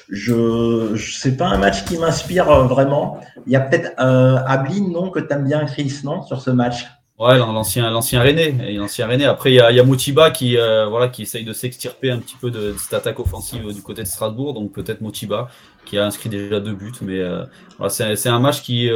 je, 0.09 0.97
c'est 0.97 1.37
pas 1.37 1.49
un 1.49 1.59
match 1.59 1.85
qui 1.85 1.99
m'inspire 1.99 2.49
euh, 2.49 2.65
vraiment. 2.65 3.21
Il 3.47 3.53
y 3.53 3.57
a 3.57 3.61
peut-être 3.61 3.91
euh, 3.99 4.39
Ablin, 4.47 4.89
non, 4.93 5.11
que 5.11 5.19
tu 5.19 5.33
aimes 5.33 5.45
bien, 5.45 5.65
Chris, 5.65 6.01
non, 6.05 6.23
sur 6.23 6.41
ce 6.41 6.51
match? 6.51 6.87
Ouais, 7.19 7.37
l'ancien, 7.37 7.91
l'ancien 7.91 8.23
René, 8.23 8.53
l'ancien 8.77 9.09
René. 9.09 9.25
Après, 9.25 9.51
il 9.51 9.57
y 9.57 9.61
a, 9.61 9.73
y 9.73 9.81
a 9.81 9.85
Motiba 9.85 10.31
qui, 10.31 10.57
voilà, 10.57 11.09
qui 11.09 11.23
essaye 11.23 11.45
de 11.45 11.53
s'extirper 11.53 12.11
un 12.11 12.19
petit 12.19 12.37
peu 12.41 12.51
de, 12.51 12.75
cette 12.79 12.95
attaque 12.95 13.21
offensive 13.21 13.75
du 13.75 13.83
côté 13.83 14.03
de 14.03 14.07
Strasbourg. 14.07 14.55
Donc 14.55 14.73
peut-être 14.73 15.03
Motiba 15.03 15.49
qui 15.85 15.99
a 15.99 16.07
inscrit 16.07 16.31
déjà 16.31 16.61
deux 16.61 16.73
buts, 16.73 16.95
mais 17.03 17.21
voilà, 17.77 17.91
c'est 17.91 18.29
un 18.31 18.39
match 18.39 18.63
qui, 18.63 18.89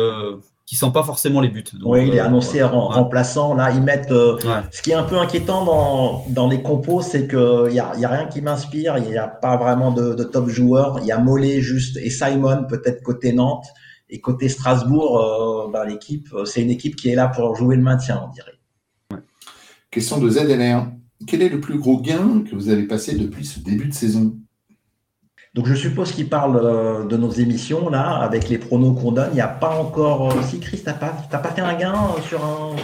qui 0.66 0.76
sent 0.76 0.90
pas 0.94 1.02
forcément 1.02 1.40
les 1.40 1.48
buts. 1.48 1.64
oui, 1.84 2.08
il 2.08 2.14
est 2.14 2.20
euh, 2.20 2.24
annoncé 2.24 2.62
en 2.62 2.88
remplaçant. 2.88 3.54
Là, 3.54 3.70
ils 3.70 3.82
mettent. 3.82 4.10
Euh, 4.10 4.38
ce 4.70 4.80
qui 4.80 4.92
est 4.92 4.94
un 4.94 5.02
peu 5.02 5.18
inquiétant 5.18 5.64
dans, 5.64 6.24
dans 6.28 6.48
les 6.48 6.62
compos, 6.62 7.02
c'est 7.02 7.28
qu'il 7.28 7.72
n'y 7.72 7.80
a, 7.80 7.94
y 7.96 8.04
a 8.04 8.08
rien 8.08 8.26
qui 8.26 8.40
m'inspire. 8.40 8.96
Il 8.96 9.04
n'y 9.04 9.18
a 9.18 9.28
pas 9.28 9.56
vraiment 9.56 9.92
de, 9.92 10.14
de, 10.14 10.24
top 10.24 10.48
joueurs. 10.48 10.98
Il 11.00 11.06
y 11.06 11.12
a 11.12 11.18
Mollet 11.18 11.60
juste 11.60 11.98
et 11.98 12.08
Simon, 12.08 12.64
peut-être 12.68 13.02
côté 13.02 13.32
Nantes. 13.32 13.66
Et 14.08 14.20
côté 14.20 14.48
Strasbourg, 14.48 15.18
euh, 15.18 15.70
bah, 15.70 15.84
l'équipe, 15.84 16.28
c'est 16.46 16.62
une 16.62 16.70
équipe 16.70 16.96
qui 16.96 17.10
est 17.10 17.14
là 17.14 17.28
pour 17.28 17.56
jouer 17.56 17.76
le 17.76 17.82
maintien, 17.82 18.22
on 18.26 18.32
dirait. 18.32 18.52
Question 19.90 20.18
de 20.18 20.30
ZLR. 20.30 20.86
Quel 21.26 21.42
est 21.42 21.48
le 21.48 21.60
plus 21.60 21.78
gros 21.78 22.00
gain 22.00 22.42
que 22.48 22.54
vous 22.54 22.68
avez 22.68 22.84
passé 22.84 23.16
depuis 23.16 23.44
ce 23.44 23.60
début 23.60 23.88
de 23.88 23.94
saison? 23.94 24.36
Donc 25.54 25.66
je 25.68 25.74
suppose 25.74 26.10
qu'il 26.10 26.28
parle 26.28 26.60
euh, 26.62 27.04
de 27.04 27.16
nos 27.16 27.30
émissions 27.30 27.88
là, 27.88 28.16
avec 28.16 28.48
les 28.48 28.58
pronos 28.58 29.00
qu'on 29.00 29.12
donne. 29.12 29.28
Il 29.30 29.36
n'y 29.36 29.40
a 29.40 29.46
pas 29.46 29.76
encore. 29.76 30.32
Euh, 30.32 30.42
si 30.42 30.58
Chris, 30.58 30.82
t'as 30.84 30.94
pas, 30.94 31.14
pas 31.30 31.48
fait 31.50 31.60
un 31.60 31.74
gain 31.74 31.94
euh, 31.94 32.20
sur 32.22 32.44
un 32.44 32.74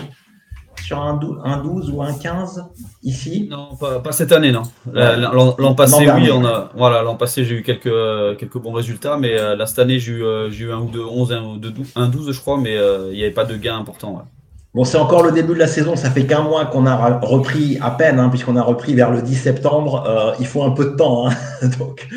sur 0.80 1.00
un 1.00 1.14
12, 1.14 1.90
ou 1.90 2.02
un 2.02 2.12
15 2.12 2.64
ici? 3.04 3.48
Non, 3.48 3.76
pas, 3.76 4.10
cette 4.10 4.32
année, 4.32 4.50
non. 4.50 4.62
L'an 4.92 5.74
passé, 5.74 6.10
oui, 6.10 6.30
on 6.32 6.44
a, 6.44 6.70
voilà, 6.74 7.02
l'an 7.02 7.14
passé 7.14 7.44
j'ai 7.44 7.56
eu 7.56 7.62
quelques, 7.62 8.38
quelques 8.38 8.58
bons 8.58 8.72
résultats, 8.72 9.16
mais 9.16 9.36
là 9.54 9.66
cette 9.66 9.78
année 9.78 10.00
j'ai 10.00 10.12
eu, 10.14 10.24
eu, 10.50 10.72
un 10.72 10.80
ou 10.80 10.88
deux 10.88 11.04
11, 11.04 11.32
un 11.32 11.44
ou 11.44 11.56
deux 11.58 11.70
12, 11.70 11.92
un 11.94 12.08
12 12.08 12.32
je 12.32 12.40
crois, 12.40 12.58
mais 12.58 12.76
il 13.10 13.16
n'y 13.16 13.22
avait 13.22 13.30
pas 13.30 13.44
de 13.44 13.56
gain 13.56 13.76
important. 13.76 14.24
Bon, 14.72 14.84
c'est 14.84 14.98
encore 14.98 15.24
le 15.24 15.32
début 15.32 15.54
de 15.54 15.58
la 15.58 15.66
saison, 15.66 15.96
ça 15.96 16.12
fait 16.12 16.26
qu'un 16.26 16.42
mois 16.42 16.66
qu'on 16.66 16.86
a 16.86 17.18
repris 17.18 17.76
à 17.80 17.90
peine, 17.90 18.20
hein, 18.20 18.28
puisqu'on 18.28 18.54
a 18.54 18.62
repris 18.62 18.94
vers 18.94 19.10
le 19.10 19.20
10 19.20 19.34
septembre. 19.34 20.04
Euh, 20.06 20.32
il 20.38 20.46
faut 20.46 20.62
un 20.62 20.70
peu 20.70 20.84
de 20.84 20.96
temps. 20.96 21.28
Hein, 21.28 21.34
donc, 21.78 22.08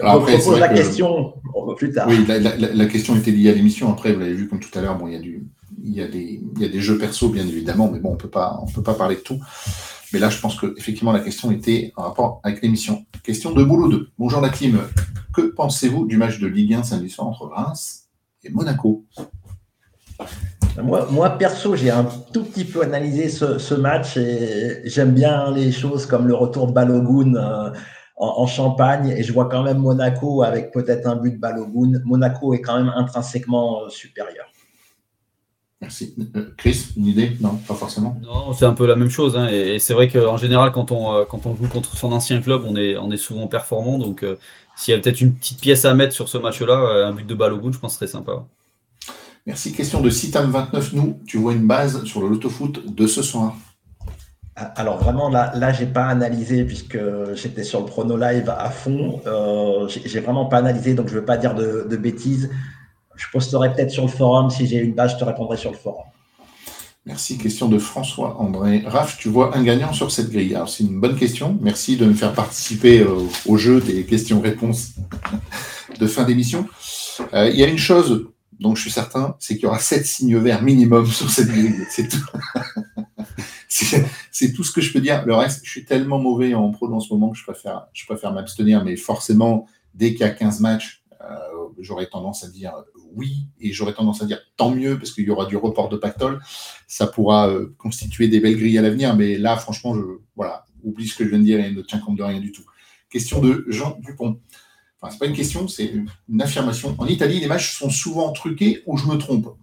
on 0.00 0.20
pose 0.20 0.60
la 0.60 0.68
question 0.68 1.34
plus 1.76 1.90
tard. 1.90 2.06
Oui, 2.08 2.24
la, 2.26 2.86
question 2.86 3.16
était 3.16 3.32
liée 3.32 3.50
à 3.50 3.54
l'émission. 3.54 3.90
Après, 3.90 4.12
vous 4.12 4.20
l'avez 4.20 4.34
vu 4.34 4.48
comme 4.48 4.60
tout 4.60 4.76
à 4.78 4.80
l'heure, 4.80 4.96
bon, 4.96 5.08
il 5.08 5.14
y, 5.14 5.16
a 5.16 5.20
du, 5.20 5.44
il, 5.82 5.92
y 5.92 6.02
a 6.02 6.06
des, 6.06 6.40
il 6.54 6.62
y 6.62 6.64
a 6.64 6.68
des 6.68 6.80
jeux 6.80 6.98
perso, 6.98 7.30
bien 7.30 7.46
évidemment, 7.46 7.90
mais 7.92 7.98
bon, 7.98 8.12
on 8.12 8.16
peut 8.16 8.30
pas, 8.30 8.60
on 8.62 8.70
peut 8.70 8.82
pas 8.82 8.94
parler 8.94 9.16
de 9.16 9.20
tout. 9.20 9.40
Mais 10.12 10.20
là, 10.20 10.30
je 10.30 10.40
pense 10.40 10.56
que 10.56 10.74
effectivement, 10.76 11.12
la 11.12 11.20
question 11.20 11.50
était 11.50 11.92
en 11.96 12.02
rapport 12.02 12.40
avec 12.44 12.62
l'émission. 12.62 13.04
Question 13.24 13.52
de 13.52 13.64
Boulot 13.64 13.88
2. 13.88 14.08
Bonjour 14.18 14.40
la 14.40 14.50
team. 14.50 14.80
Que 15.34 15.42
pensez-vous 15.42 16.06
du 16.06 16.16
match 16.16 16.38
de 16.38 16.46
Ligue 16.46 16.74
1 16.74 16.84
samedi 16.84 17.10
soir 17.10 17.26
entre 17.26 17.46
Reims 17.46 18.08
et 18.44 18.50
Monaco? 18.50 19.04
Moi, 20.82 21.06
moi, 21.10 21.30
perso, 21.30 21.76
j'ai 21.76 21.90
un 21.90 22.04
tout 22.32 22.44
petit 22.44 22.64
peu 22.64 22.82
analysé 22.82 23.28
ce, 23.28 23.74
match 23.74 24.16
et 24.16 24.82
j'aime 24.84 25.12
bien 25.12 25.50
les 25.52 25.72
choses 25.72 26.06
comme 26.06 26.26
le 26.28 26.34
retour 26.34 26.66
de 26.66 26.72
Balogun 26.72 27.34
euh, 27.34 27.70
en, 28.16 28.46
Champagne 28.46 29.14
et 29.16 29.22
je 29.22 29.32
vois 29.32 29.48
quand 29.48 29.62
même 29.62 29.78
Monaco 29.78 30.42
avec 30.42 30.72
peut-être 30.72 31.06
un 31.06 31.16
but 31.16 31.32
de 31.32 31.38
Balogun. 31.38 32.00
Monaco 32.04 32.54
est 32.54 32.60
quand 32.60 32.76
même 32.76 32.92
intrinsèquement 32.94 33.84
euh, 33.84 33.88
supérieur. 33.88 34.46
Merci. 35.80 36.14
Euh, 36.36 36.52
Chris, 36.58 36.88
une 36.96 37.06
idée? 37.06 37.32
Non, 37.40 37.56
pas 37.56 37.74
forcément. 37.74 38.16
Non, 38.22 38.52
c'est 38.52 38.66
un 38.66 38.74
peu 38.74 38.86
la 38.86 38.96
même 38.96 39.08
chose. 39.08 39.36
Hein. 39.36 39.48
Et, 39.48 39.78
c'est 39.78 39.94
vrai 39.94 40.08
qu'en 40.08 40.36
général, 40.36 40.72
quand 40.72 40.92
on, 40.92 41.14
euh, 41.14 41.24
quand 41.24 41.46
on 41.46 41.56
joue 41.56 41.68
contre 41.68 41.96
son 41.96 42.12
ancien 42.12 42.40
club, 42.42 42.62
on 42.66 42.76
est, 42.76 42.98
on 42.98 43.10
est 43.10 43.16
souvent 43.16 43.46
performant. 43.46 43.98
Donc, 43.98 44.22
euh, 44.22 44.36
s'il 44.76 44.92
y 44.92 44.96
a 44.96 45.00
peut-être 45.00 45.20
une 45.22 45.34
petite 45.34 45.60
pièce 45.60 45.86
à 45.86 45.94
mettre 45.94 46.12
sur 46.12 46.28
ce 46.28 46.36
match-là, 46.36 47.06
un 47.06 47.12
but 47.12 47.26
de 47.26 47.34
bout, 47.34 47.72
je 47.72 47.78
pense 47.78 47.96
que 47.96 48.06
ce 48.06 48.12
serait 48.12 48.18
sympa. 48.18 48.44
Merci. 49.50 49.72
Question 49.72 50.00
de 50.00 50.10
Citam29. 50.10 50.90
Nous, 50.92 51.18
tu 51.26 51.36
vois 51.36 51.54
une 51.54 51.66
base 51.66 52.04
sur 52.04 52.20
le 52.20 52.28
loto-foot 52.28 52.94
de 52.94 53.06
ce 53.08 53.20
soir 53.20 53.56
ah, 54.54 54.72
alors 54.76 54.98
vraiment 54.98 55.28
là, 55.28 55.52
là 55.56 55.72
j'ai 55.72 55.86
pas 55.86 56.06
analysé 56.06 56.64
puisque 56.64 56.98
j'étais 57.34 57.64
sur 57.64 57.80
le 57.80 57.86
prono 57.86 58.16
live 58.16 58.48
à 58.48 58.70
fond. 58.70 59.20
Euh, 59.26 59.88
j'ai 59.88 60.20
vraiment 60.20 60.46
pas 60.46 60.58
analysé 60.58 60.94
donc 60.94 61.08
je 61.08 61.14
veux 61.14 61.24
pas 61.24 61.36
dire 61.36 61.56
de, 61.56 61.84
de 61.90 61.96
bêtises. 61.96 62.48
Je 63.16 63.26
posterai 63.32 63.72
peut-être 63.74 63.90
sur 63.90 64.04
le 64.04 64.08
forum. 64.08 64.50
Si 64.50 64.68
j'ai 64.68 64.78
une 64.78 64.94
base, 64.94 65.14
je 65.14 65.16
te 65.16 65.24
répondrai 65.24 65.56
sur 65.56 65.72
le 65.72 65.76
forum. 65.76 66.04
Merci. 67.04 67.36
Question 67.36 67.68
de 67.68 67.78
François 67.78 68.40
André. 68.40 68.84
Raph, 68.86 69.18
tu 69.18 69.28
vois 69.28 69.56
un 69.56 69.64
gagnant 69.64 69.92
sur 69.92 70.12
cette 70.12 70.30
grille 70.30 70.54
Alors, 70.54 70.68
c'est 70.68 70.84
une 70.84 71.00
bonne 71.00 71.16
question. 71.16 71.58
Merci 71.60 71.96
de 71.96 72.04
me 72.04 72.14
faire 72.14 72.34
participer 72.34 73.00
euh, 73.00 73.18
au 73.46 73.56
jeu 73.56 73.80
des 73.80 74.04
questions-réponses 74.04 74.92
de 75.98 76.06
fin 76.06 76.22
d'émission. 76.22 76.68
Euh, 77.34 77.50
il 77.50 77.58
y 77.58 77.64
a 77.64 77.66
une 77.66 77.78
chose 77.78 78.28
dont 78.60 78.74
je 78.74 78.82
suis 78.82 78.90
certain, 78.90 79.36
c'est 79.40 79.54
qu'il 79.54 79.64
y 79.64 79.66
aura 79.66 79.78
sept 79.78 80.06
signes 80.06 80.38
verts 80.38 80.62
minimum 80.62 81.06
sur 81.10 81.30
cette 81.30 81.48
grille. 81.48 81.74
C'est 81.88 82.08
tout. 82.08 82.24
c'est 84.30 84.52
tout 84.52 84.62
ce 84.62 84.70
que 84.70 84.80
je 84.80 84.92
peux 84.92 85.00
dire. 85.00 85.24
Le 85.26 85.34
reste, 85.34 85.64
je 85.64 85.70
suis 85.70 85.84
tellement 85.84 86.18
mauvais 86.18 86.54
en 86.54 86.70
pro 86.70 86.92
en 86.92 87.00
ce 87.00 87.12
moment 87.12 87.30
que 87.30 87.38
je 87.38 87.44
préfère, 87.44 87.86
je 87.92 88.04
préfère 88.04 88.32
m'abstenir. 88.32 88.84
Mais 88.84 88.96
forcément, 88.96 89.66
dès 89.94 90.10
qu'il 90.12 90.20
y 90.20 90.24
a 90.24 90.30
15 90.30 90.60
matchs, 90.60 91.02
euh, 91.22 91.36
j'aurais 91.78 92.06
tendance 92.06 92.44
à 92.44 92.48
dire 92.48 92.74
oui, 93.12 93.48
et 93.60 93.72
j'aurais 93.72 93.94
tendance 93.94 94.22
à 94.22 94.26
dire 94.26 94.40
tant 94.56 94.70
mieux, 94.70 94.98
parce 94.98 95.10
qu'il 95.10 95.24
y 95.24 95.30
aura 95.30 95.46
du 95.46 95.56
report 95.56 95.88
de 95.88 95.96
pactole. 95.96 96.40
Ça 96.86 97.06
pourra 97.06 97.48
euh, 97.48 97.74
constituer 97.78 98.28
des 98.28 98.40
belles 98.40 98.56
grilles 98.56 98.78
à 98.78 98.82
l'avenir, 98.82 99.16
mais 99.16 99.38
là, 99.38 99.56
franchement, 99.56 99.94
je, 99.94 100.02
voilà, 100.36 100.64
oublie 100.84 101.08
ce 101.08 101.16
que 101.16 101.24
je 101.24 101.30
viens 101.30 101.38
de 101.38 101.44
dire 101.44 101.60
et 101.60 101.70
ne 101.72 101.82
tiens 101.82 101.98
compte 101.98 102.16
de 102.16 102.22
rien 102.22 102.40
du 102.40 102.52
tout. 102.52 102.64
Question 103.10 103.40
de 103.40 103.64
Jean 103.68 103.98
Dupont. 104.00 104.38
Enfin, 105.02 105.12
c'est 105.12 105.18
pas 105.18 105.26
une 105.26 105.36
question, 105.36 105.66
c'est 105.66 105.90
une 106.28 106.42
affirmation. 106.42 106.94
En 106.98 107.06
Italie, 107.06 107.40
les 107.40 107.46
matchs 107.46 107.78
sont 107.78 107.88
souvent 107.88 108.32
truqués 108.32 108.82
ou 108.86 108.98
je 108.98 109.06
me 109.06 109.16
trompe 109.16 109.56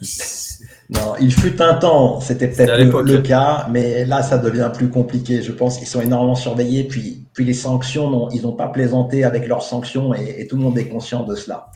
Non, 0.90 1.14
il 1.20 1.32
fut 1.32 1.60
un 1.60 1.74
temps, 1.74 2.20
c'était 2.20 2.48
peut-être 2.48 3.00
le, 3.00 3.22
cas, 3.22 3.66
mais 3.70 4.04
là, 4.04 4.22
ça 4.22 4.38
devient 4.38 4.70
plus 4.72 4.90
compliqué. 4.90 5.42
Je 5.42 5.50
pense 5.50 5.78
qu'ils 5.78 5.88
sont 5.88 6.00
énormément 6.00 6.34
surveillés, 6.36 6.84
puis, 6.84 7.26
puis 7.32 7.44
les 7.44 7.54
sanctions, 7.54 8.28
ils 8.30 8.42
n'ont 8.42 8.52
pas 8.52 8.68
plaisanté 8.68 9.24
avec 9.24 9.48
leurs 9.48 9.62
sanctions 9.62 10.14
et, 10.14 10.36
et 10.38 10.46
tout 10.46 10.56
le 10.56 10.62
monde 10.62 10.78
est 10.78 10.88
conscient 10.88 11.24
de 11.24 11.34
cela. 11.34 11.70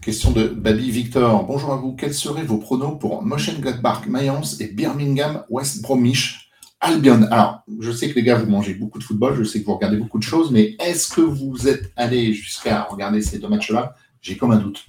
Question 0.00 0.30
de 0.30 0.46
Babi 0.46 0.90
Victor. 0.90 1.44
Bonjour 1.44 1.72
à 1.72 1.76
vous. 1.76 1.94
Quels 1.94 2.14
seraient 2.14 2.44
vos 2.44 2.58
pronos 2.58 2.96
pour 2.98 3.22
Mönchengladbach, 3.22 4.06
Mayence 4.06 4.60
et 4.60 4.68
Birmingham 4.68 5.44
West 5.50 5.82
Bromwich? 5.82 6.47
Albion 6.80 7.26
Alors, 7.30 7.62
je 7.80 7.90
sais 7.90 8.08
que 8.08 8.14
les 8.14 8.22
gars, 8.22 8.36
vous 8.36 8.46
mangez 8.46 8.74
beaucoup 8.74 8.98
de 8.98 9.04
football, 9.04 9.34
je 9.36 9.44
sais 9.44 9.60
que 9.60 9.66
vous 9.66 9.74
regardez 9.74 9.96
beaucoup 9.96 10.18
de 10.18 10.22
choses, 10.22 10.50
mais 10.50 10.76
est-ce 10.80 11.12
que 11.12 11.20
vous 11.20 11.68
êtes 11.68 11.90
allé 11.96 12.32
jusqu'à 12.32 12.82
regarder 12.82 13.20
ces 13.20 13.38
deux 13.38 13.48
matchs-là? 13.48 13.94
J'ai 14.20 14.36
comme 14.36 14.52
un 14.52 14.58
doute. 14.58 14.86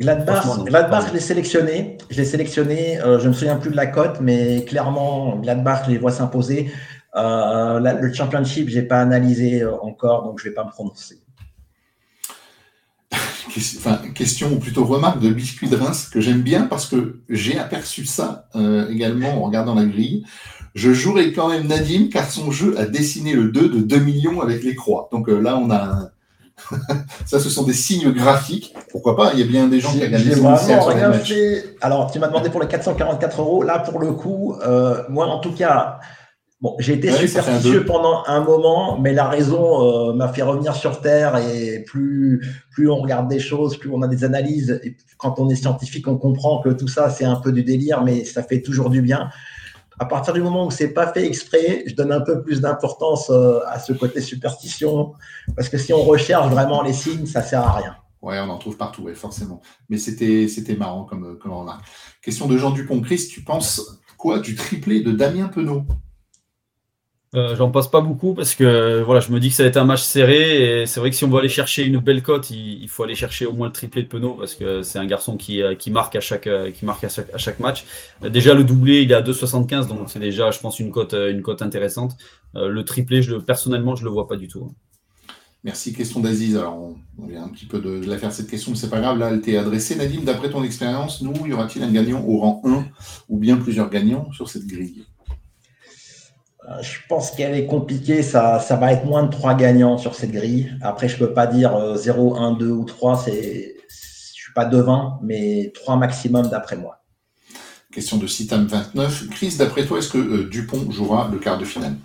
Gladbach, 0.00 0.64
Gladbach 0.64 1.08
je 1.08 1.14
l'ai 1.14 1.20
sélectionné. 1.20 1.98
Je 2.10 2.16
l'ai 2.16 2.24
sélectionné. 2.24 2.98
Euh, 3.00 3.18
je 3.18 3.24
ne 3.24 3.28
me 3.28 3.34
souviens 3.34 3.56
plus 3.56 3.70
de 3.70 3.76
la 3.76 3.86
cote, 3.86 4.18
mais 4.20 4.64
clairement, 4.64 5.36
Gladbach, 5.36 5.84
je 5.86 5.90
les 5.90 5.98
vois 5.98 6.12
s'imposer. 6.12 6.72
Euh, 7.14 7.78
le 7.78 8.12
championship, 8.12 8.70
je 8.70 8.80
n'ai 8.80 8.86
pas 8.86 9.00
analysé 9.00 9.62
euh, 9.62 9.76
encore, 9.82 10.24
donc 10.24 10.40
je 10.40 10.46
ne 10.46 10.50
vais 10.50 10.54
pas 10.54 10.64
me 10.64 10.70
prononcer 10.70 11.18
enfin, 13.76 14.00
question 14.14 14.52
ou 14.52 14.58
plutôt 14.58 14.84
remarque 14.84 15.20
de 15.20 15.30
Biscuit 15.30 15.68
de 15.68 15.76
Reims 15.76 16.08
que 16.10 16.20
j'aime 16.20 16.40
bien 16.42 16.62
parce 16.62 16.86
que 16.86 17.20
j'ai 17.28 17.58
aperçu 17.58 18.06
ça 18.06 18.48
euh, 18.54 18.88
également 18.88 19.42
en 19.42 19.42
regardant 19.42 19.74
la 19.74 19.84
grille. 19.84 20.24
Je 20.74 20.92
jouerai 20.92 21.32
quand 21.32 21.48
même 21.48 21.66
Nadim 21.66 22.08
car 22.10 22.30
son 22.30 22.50
jeu 22.50 22.78
a 22.78 22.86
dessiné 22.86 23.34
le 23.34 23.50
2 23.50 23.68
de 23.68 23.78
2 23.80 23.98
millions 23.98 24.40
avec 24.40 24.62
les 24.62 24.74
croix. 24.74 25.08
Donc 25.12 25.28
euh, 25.28 25.38
là, 25.38 25.58
on 25.58 25.70
a 25.70 26.10
ça, 27.26 27.40
ce 27.40 27.50
sont 27.50 27.64
des 27.64 27.72
signes 27.72 28.12
graphiques. 28.12 28.74
Pourquoi 28.90 29.16
pas 29.16 29.32
Il 29.32 29.40
y 29.40 29.42
a 29.42 29.46
bien 29.46 29.68
des 29.68 29.80
gens 29.80 29.90
qui 29.92 29.98
ont 29.98 30.10
gagné 30.10 30.34
des 30.34 30.40
Alors, 31.80 32.10
tu 32.10 32.18
m'as 32.18 32.28
demandé 32.28 32.50
pour 32.50 32.60
les 32.60 32.68
444 32.68 33.40
euros. 33.40 33.62
Là, 33.62 33.80
pour 33.80 33.98
le 33.98 34.12
coup, 34.12 34.54
euh, 34.64 35.02
moi, 35.08 35.26
en 35.26 35.40
tout 35.40 35.52
cas, 35.52 35.98
Bon, 36.62 36.76
j'ai 36.78 36.92
été 36.92 37.10
superstitieux 37.10 37.84
pendant 37.84 38.22
un 38.28 38.38
moment, 38.38 38.96
mais 38.96 39.12
la 39.12 39.28
raison 39.28 40.10
euh, 40.10 40.12
m'a 40.12 40.28
fait 40.28 40.42
revenir 40.42 40.76
sur 40.76 41.00
Terre 41.00 41.36
et 41.36 41.80
plus, 41.80 42.40
plus 42.70 42.88
on 42.88 42.98
regarde 42.98 43.26
des 43.26 43.40
choses, 43.40 43.76
plus 43.76 43.90
on 43.92 44.00
a 44.00 44.06
des 44.06 44.22
analyses. 44.22 44.80
Et 44.84 44.96
quand 45.16 45.40
on 45.40 45.48
est 45.48 45.56
scientifique, 45.56 46.06
on 46.06 46.16
comprend 46.16 46.60
que 46.60 46.68
tout 46.68 46.86
ça, 46.86 47.10
c'est 47.10 47.24
un 47.24 47.34
peu 47.34 47.50
du 47.50 47.64
délire, 47.64 48.04
mais 48.04 48.24
ça 48.24 48.44
fait 48.44 48.60
toujours 48.60 48.90
du 48.90 49.02
bien. 49.02 49.28
À 50.02 50.04
partir 50.04 50.34
du 50.34 50.42
moment 50.42 50.66
où 50.66 50.72
c'est 50.72 50.92
pas 50.92 51.12
fait 51.12 51.24
exprès, 51.24 51.84
je 51.86 51.94
donne 51.94 52.10
un 52.10 52.22
peu 52.22 52.42
plus 52.42 52.60
d'importance 52.60 53.30
euh, 53.30 53.60
à 53.68 53.78
ce 53.78 53.92
côté 53.92 54.20
superstition, 54.20 55.12
parce 55.54 55.68
que 55.68 55.78
si 55.78 55.92
on 55.92 56.02
recherche 56.02 56.48
vraiment 56.50 56.82
les 56.82 56.92
signes, 56.92 57.24
ça 57.24 57.40
sert 57.40 57.60
à 57.60 57.74
rien. 57.74 57.96
Ouais, 58.20 58.36
on 58.40 58.50
en 58.50 58.58
trouve 58.58 58.76
partout, 58.76 59.08
forcément. 59.14 59.62
Mais 59.88 59.98
c'était, 59.98 60.48
c'était 60.48 60.74
marrant 60.74 61.04
comme, 61.04 61.38
comme 61.38 61.52
remarque. 61.52 61.84
Question 62.20 62.48
de 62.48 62.58
Jean 62.58 62.72
Dupont-Chris, 62.72 63.28
tu 63.30 63.44
penses 63.44 64.00
quoi 64.16 64.40
du 64.40 64.56
triplé 64.56 65.02
de 65.02 65.12
Damien 65.12 65.46
Penaud? 65.46 65.84
Euh, 67.34 67.56
j'en 67.56 67.70
passe 67.70 67.88
pas 67.88 68.02
beaucoup 68.02 68.34
parce 68.34 68.54
que 68.54 69.00
voilà, 69.02 69.20
je 69.20 69.32
me 69.32 69.40
dis 69.40 69.48
que 69.48 69.54
ça 69.54 69.62
va 69.62 69.70
être 69.70 69.78
un 69.78 69.86
match 69.86 70.02
serré 70.02 70.82
et 70.82 70.86
c'est 70.86 71.00
vrai 71.00 71.08
que 71.08 71.16
si 71.16 71.24
on 71.24 71.30
veut 71.30 71.38
aller 71.38 71.48
chercher 71.48 71.82
une 71.82 71.96
belle 71.96 72.22
cote, 72.22 72.50
il, 72.50 72.86
faut 72.88 73.04
aller 73.04 73.14
chercher 73.14 73.46
au 73.46 73.54
moins 73.54 73.68
le 73.68 73.72
triplé 73.72 74.02
de 74.02 74.08
Penaud 74.08 74.34
parce 74.34 74.54
que 74.54 74.82
c'est 74.82 74.98
un 74.98 75.06
garçon 75.06 75.38
qui, 75.38 75.62
euh, 75.62 75.74
marque 75.90 76.14
à 76.14 76.20
chaque 76.20 76.46
euh, 76.46 76.70
qui 76.70 76.84
marque 76.84 77.04
à 77.04 77.08
chaque, 77.08 77.58
match. 77.58 77.84
Déjà 78.22 78.52
le 78.52 78.64
doublé, 78.64 79.00
il 79.00 79.12
est 79.12 79.14
à 79.14 79.22
2,75 79.22 79.88
donc 79.88 80.10
c'est 80.10 80.18
déjà, 80.18 80.50
je 80.50 80.58
pense, 80.60 80.78
une 80.78 80.90
cote 80.90 81.14
une 81.14 81.42
intéressante. 81.60 82.16
le 82.54 82.82
triplé, 82.84 83.22
je, 83.22 83.36
personnellement, 83.36 83.96
je 83.96 84.04
le 84.04 84.10
vois 84.10 84.28
pas 84.28 84.36
du 84.36 84.48
tout. 84.48 84.70
Merci. 85.64 85.94
Question 85.94 86.20
d'Aziz. 86.20 86.56
Alors, 86.56 86.92
on, 87.18 87.26
vient 87.26 87.44
un 87.44 87.48
petit 87.48 87.66
peu 87.66 87.78
de, 87.80 88.04
la 88.04 88.18
faire 88.18 88.32
cette 88.32 88.50
question, 88.50 88.72
mais 88.72 88.76
c'est 88.76 88.90
pas 88.90 89.00
grave. 89.00 89.18
Là, 89.18 89.30
elle 89.30 89.40
t'est 89.40 89.56
adressée. 89.56 89.94
Nadim, 89.94 90.22
d'après 90.22 90.50
ton 90.50 90.64
expérience, 90.64 91.22
nous, 91.22 91.46
y 91.46 91.52
aura-t-il 91.52 91.84
un 91.84 91.92
gagnant 91.92 92.22
au 92.26 92.38
rang 92.38 92.62
1 92.64 92.84
ou 93.28 93.38
bien 93.38 93.56
plusieurs 93.56 93.88
gagnants 93.88 94.30
sur 94.32 94.48
cette 94.48 94.66
grille? 94.66 95.04
euh, 95.04 95.11
je 96.80 96.98
pense 97.08 97.30
qu'elle 97.32 97.54
est 97.54 97.66
compliquée. 97.66 98.22
Ça, 98.22 98.60
ça 98.60 98.76
va 98.76 98.92
être 98.92 99.04
moins 99.04 99.24
de 99.24 99.30
3 99.30 99.54
gagnants 99.54 99.98
sur 99.98 100.14
cette 100.14 100.32
grille. 100.32 100.72
Après, 100.80 101.08
je 101.08 101.14
ne 101.14 101.26
peux 101.26 101.32
pas 101.32 101.46
dire 101.46 101.96
0, 101.96 102.36
1, 102.36 102.52
2 102.52 102.70
ou 102.70 102.84
3. 102.84 103.24
Je 103.26 103.30
ne 103.30 103.36
suis 103.88 104.52
pas 104.54 104.64
devin, 104.64 105.18
mais 105.22 105.72
3 105.74 105.96
maximum 105.96 106.48
d'après 106.48 106.76
moi. 106.76 106.98
Question 107.92 108.16
de 108.16 108.26
Citam 108.26 108.66
29. 108.66 109.28
Chris, 109.30 109.56
d'après 109.58 109.84
toi, 109.84 109.98
est-ce 109.98 110.08
que 110.08 110.18
euh, 110.18 110.48
Dupont 110.48 110.90
jouera 110.90 111.28
le 111.30 111.38
quart 111.38 111.58
de 111.58 111.64
finale? 111.64 111.96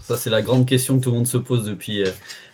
Ça, 0.00 0.16
c'est 0.16 0.30
la 0.30 0.42
grande 0.42 0.66
question 0.66 0.98
que 0.98 1.04
tout 1.04 1.10
le 1.10 1.16
monde 1.16 1.26
se 1.26 1.38
pose 1.38 1.64
depuis, 1.64 2.04
euh, 2.04 2.10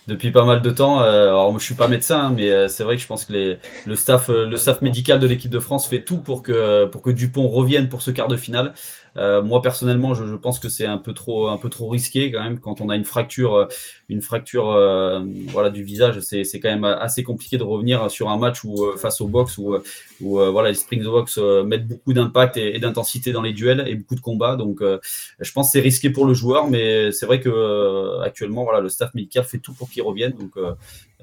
depuis 0.07 0.31
pas 0.31 0.47
mal 0.47 0.63
de 0.63 0.71
temps. 0.71 1.01
alors, 1.01 1.51
je 1.51 1.55
ne 1.57 1.61
suis 1.61 1.75
pas 1.75 1.89
médecin, 1.89 2.27
hein, 2.27 2.33
mais 2.35 2.69
c'est 2.69 2.85
vrai 2.85 2.97
que 2.97 3.03
je 3.03 3.07
pense 3.07 3.27
que 3.27 3.35
les, 3.35 3.59
le, 3.85 3.97
staff, 3.97 4.29
le 4.29 4.57
staff 4.57 4.81
médical 4.81 5.21
de 5.21 5.27
l'équipe 5.27 5.51
de 5.51 5.59
France 5.59 5.87
fait 5.87 6.05
tout 6.05 6.19
pour 6.19 6.43
que, 6.43 6.87
pour 6.87 7.03
que 7.03 7.11
Dupont 7.11 7.49
revienne 7.49 7.91
pour 7.91 8.01
ce 8.01 8.11
quart 8.11 8.29
de 8.29 8.37
finale. 8.39 8.73
Euh, 9.17 9.43
moi 9.43 9.61
personnellement, 9.61 10.15
je, 10.15 10.35
pense 10.37 10.59
que 10.59 10.69
c'est 10.69 10.87
un 10.87 10.99
peu 10.99 11.13
trop, 11.13 11.59
risqué 11.89 12.33
quand 12.33 12.43
même 12.43 12.59
quand 12.59 12.81
on 12.81 12.89
a 12.89 12.97
une 12.97 13.05
fracture, 13.05 13.55
euh, 13.55 13.67
une 14.09 14.23
fracture, 14.23 14.71
euh, 14.71 15.21
du 15.73 15.85
visage. 15.85 16.21
C'est, 16.21 16.61
quand 16.61 16.71
même 16.71 16.85
assez 16.85 17.23
compliqué 17.23 17.59
de 17.59 17.63
revenir 17.63 18.11
sur 18.11 18.31
un 18.31 18.39
match 18.39 18.65
où 18.65 18.85
face 18.97 19.21
au 19.21 19.29
box 19.29 19.59
où, 19.59 19.77
où 20.21 20.39
voilà, 20.39 20.69
les 20.69 20.75
Springboks 20.75 21.37
mettent 21.67 21.87
beaucoup 21.87 22.13
d'impact 22.13 22.57
et, 22.57 22.79
d'intensité 22.79 23.33
dans 23.33 23.43
les 23.43 23.53
duels 23.53 23.85
et 23.87 23.95
beaucoup 23.95 24.15
de 24.15 24.21
combats. 24.21 24.57
Donc, 24.57 24.81
je 24.83 25.53
pense 25.53 25.69
que 25.69 25.73
c'est 25.73 25.81
risqué 25.81 26.11
pour 26.11 26.27
le 26.27 26.35
joueur, 26.35 26.69
mais 26.69 27.13
c'est 27.13 27.27
vrai 27.27 27.41
que 27.41 28.21
actuellement, 28.23 28.71
le 28.73 28.89
staff 28.89 29.15
médical 29.15 29.45
fait 29.45 29.59
tout 29.59 29.73
pour 29.73 29.91
qu'il 29.91 30.03
revienne. 30.03 30.33
Donc, 30.33 30.55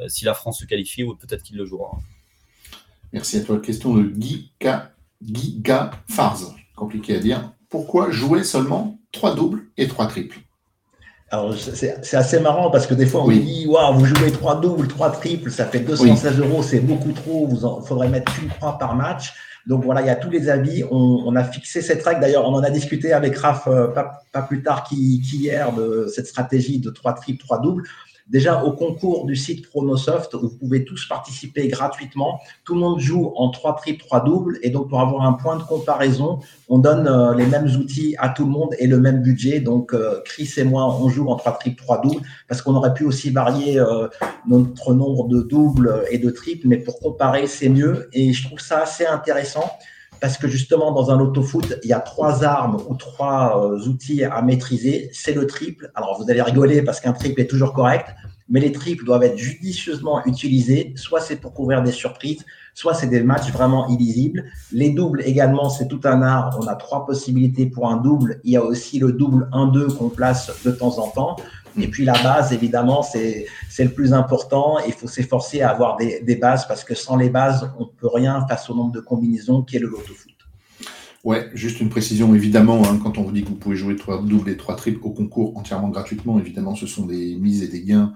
si 0.08 0.26
la 0.26 0.34
France 0.34 0.60
se 0.60 0.66
qualifie, 0.66 1.04
peut-être 1.04 1.44
qu'il 1.44 1.58
le 1.58 1.66
jouera. 1.66 1.92
Merci 3.14 3.38
à 3.38 3.42
toi. 3.42 3.60
Question 3.60 3.96
de 3.96 4.04
Guy 4.04 4.52
K. 4.60 4.68
Compliqué 6.76 7.16
à 7.16 7.20
dire 7.20 7.52
pourquoi 7.70 8.12
jouer 8.12 8.44
seulement 8.44 9.00
trois 9.12 9.36
doubles 9.36 9.64
et 9.78 9.88
trois 9.88 10.08
triples? 10.08 10.40
Alors, 11.32 11.54
c'est 11.56 12.16
assez 12.16 12.40
marrant 12.40 12.72
parce 12.72 12.88
que 12.88 12.96
des 12.96 13.06
fois, 13.06 13.24
on 13.24 13.30
dit 13.30 13.68
Waouh, 13.68 14.00
vous 14.00 14.06
jouez 14.06 14.32
trois 14.32 14.60
doubles, 14.60 14.88
trois 14.88 15.12
triples, 15.12 15.52
ça 15.52 15.66
fait 15.66 15.80
216 15.80 16.40
euros, 16.40 16.64
c'est 16.64 16.80
beaucoup 16.80 17.12
trop, 17.12 17.48
il 17.52 17.88
faudrait 17.88 18.10
mettre 18.10 18.32
une 18.42 18.50
croix 18.50 18.80
par 18.80 18.96
match. 18.96 19.34
Donc 19.68 19.84
voilà, 19.84 20.02
il 20.02 20.08
y 20.08 20.10
a 20.10 20.16
tous 20.16 20.32
les 20.32 20.50
avis. 20.50 20.84
On, 20.90 21.36
a 21.36 21.44
fixé 21.44 21.84
cette 21.84 22.04
règle. 22.04 22.22
D'ailleurs, 22.22 22.48
on 22.48 22.54
en 22.56 22.64
a 22.64 22.72
discuté 22.72 23.14
avec 23.14 23.38
Raph 23.38 23.68
euh, 23.68 23.88
pas, 23.88 24.42
plus 24.42 24.64
tard 24.64 24.84
qu'hier 24.84 25.72
de 25.74 26.08
cette 26.08 26.26
stratégie 26.26 26.80
de 26.80 26.90
trois 26.90 27.14
triples, 27.14 27.44
trois 27.44 27.62
doubles. 27.62 27.84
Déjà, 28.30 28.64
au 28.64 28.74
concours 28.74 29.26
du 29.26 29.36
site 29.36 29.68
Pronosoft, 29.68 30.36
vous 30.36 30.50
pouvez 30.50 30.86
tous 30.86 31.08
participer 31.08 31.68
gratuitement. 31.68 32.40
Tout 32.64 32.76
le 32.76 32.80
monde 32.80 33.00
joue 33.00 33.34
en 33.36 33.50
trois 33.50 33.76
triples, 33.76 34.06
trois 34.06 34.24
doubles. 34.24 34.60
Et 34.62 34.70
donc, 34.70 34.88
pour 34.88 35.02
avoir 35.02 35.24
un 35.24 35.34
point 35.34 35.58
de 35.58 35.64
comparaison, 35.64 36.38
on 36.68 36.78
donne 36.78 37.08
euh, 37.08 37.34
les 37.34 37.48
mêmes 37.48 37.66
outils 37.66 38.16
à 38.20 38.30
tout 38.30 38.46
le 38.46 38.52
monde 38.52 38.76
et 38.78 38.86
le 38.86 39.00
même 39.00 39.24
budget. 39.24 39.62
Donc, 39.62 39.96
euh, 39.96 40.22
Chris 40.26 40.54
et 40.58 40.64
moi, 40.64 40.96
on 41.02 41.10
joue 41.10 41.28
en 41.28 41.38
trois 41.38 41.54
triples, 41.54 41.82
trois 41.82 42.02
doubles 42.02 42.22
parce 42.48 42.62
qu'on 42.62 42.76
aurait 42.76 42.94
pu 42.94 43.04
aussi 43.04 43.32
varier 43.32 43.80
euh, 43.80 44.08
notre 44.48 44.94
nombre 44.94 45.28
de 45.28 45.42
doubles 45.42 46.04
et 46.12 46.20
de 46.20 46.30
triples. 46.30 46.68
Mais 46.68 46.78
pour 46.78 47.00
comparer, 47.00 47.48
c'est 47.48 47.70
mieux. 47.70 48.10
Et 48.14 48.32
je 48.32 48.46
trouve 48.46 48.60
ça 48.60 48.84
assez 48.84 49.08
intéressant 49.08 49.72
parce 50.22 50.38
que 50.38 50.48
justement, 50.48 50.92
dans 50.92 51.12
un 51.12 51.18
loto-foot, 51.18 51.80
il 51.84 51.90
y 51.90 51.94
a 51.94 52.00
trois 52.00 52.44
armes 52.44 52.78
ou 52.88 52.96
trois 52.96 53.64
euh, 53.66 53.88
outils 53.88 54.24
à 54.24 54.42
maîtriser. 54.42 55.10
C'est 55.14 55.34
le 55.34 55.48
triple. 55.48 55.92
Alors, 55.96 56.22
vous 56.22 56.30
allez 56.30 56.42
rigoler 56.42 56.82
parce 56.82 57.00
qu'un 57.00 57.14
triple 57.14 57.42
est 57.42 57.48
toujours 57.48 57.74
correct, 57.74 58.08
mais 58.50 58.60
les 58.60 58.72
triples 58.72 59.06
doivent 59.06 59.24
être 59.24 59.38
judicieusement 59.38 60.26
utilisés. 60.26 60.94
Soit 60.96 61.22
c'est 61.22 61.36
pour 61.36 61.54
couvrir 61.54 61.84
des 61.84 61.92
surprises, 61.92 62.44
soit 62.74 62.94
c'est 62.94 63.08
des 63.08 63.22
matchs 63.22 63.52
vraiment 63.52 63.88
illisibles. 63.88 64.46
Les 64.72 64.90
doubles 64.90 65.22
également, 65.26 65.70
c'est 65.70 65.88
tout 65.88 66.02
un 66.04 66.22
art. 66.22 66.58
On 66.60 66.68
a 66.68 66.76
trois 66.76 67.06
possibilités 67.06 67.68
pour 67.68 67.90
un 67.90 67.98
double. 67.98 68.40
Il 68.44 68.52
y 68.52 68.58
a 68.58 68.64
aussi 68.64 69.00
le 69.00 69.12
double 69.12 69.50
1-2 69.54 69.96
qu'on 69.96 70.10
place 70.10 70.52
de 70.66 70.72
temps 70.72 70.98
en 70.98 71.10
temps. 71.10 71.36
Et 71.78 71.88
puis 71.88 72.06
la 72.06 72.14
base, 72.24 72.54
évidemment, 72.54 73.04
c'est 73.04 73.48
le 73.78 73.90
plus 73.90 74.14
important. 74.14 74.78
Il 74.86 74.94
faut 74.94 75.08
s'efforcer 75.08 75.62
à 75.62 75.70
avoir 75.70 75.98
des, 75.98 76.36
bases 76.36 76.68
parce 76.68 76.84
que 76.84 76.96
sans 76.96 77.18
les 77.18 77.30
bases, 77.30 77.72
on 77.78 77.84
ne 77.84 77.90
peut 77.90 78.10
rien 78.14 78.46
face 78.48 78.70
au 78.70 78.76
nombre 78.76 78.92
de 78.92 79.00
combinaisons 79.00 79.64
qui 79.64 79.76
est 79.76 79.80
le 79.80 79.88
loto 79.88 80.14
foot. 80.14 80.34
Ouais, 81.26 81.50
juste 81.54 81.82
une 81.82 81.90
précision, 81.90 82.34
évidemment, 82.34 82.82
hein, 82.86 82.98
quand 83.04 83.18
on 83.18 83.24
vous 83.24 83.34
dit 83.34 83.44
que 83.44 83.50
vous 83.50 83.56
pouvez 83.56 83.76
jouer 83.76 83.98
trois 83.98 84.22
doubles 84.22 84.50
et 84.50 84.56
trois 84.56 84.78
triples 84.78 85.02
au 85.04 85.10
concours 85.10 85.58
entièrement 85.58 85.90
gratuitement, 85.90 86.40
évidemment, 86.40 86.76
ce 86.76 86.88
sont 86.88 87.06
des 87.06 87.36
mises 87.36 87.62
et 87.62 87.68
des 87.68 87.82
gains 87.82 88.14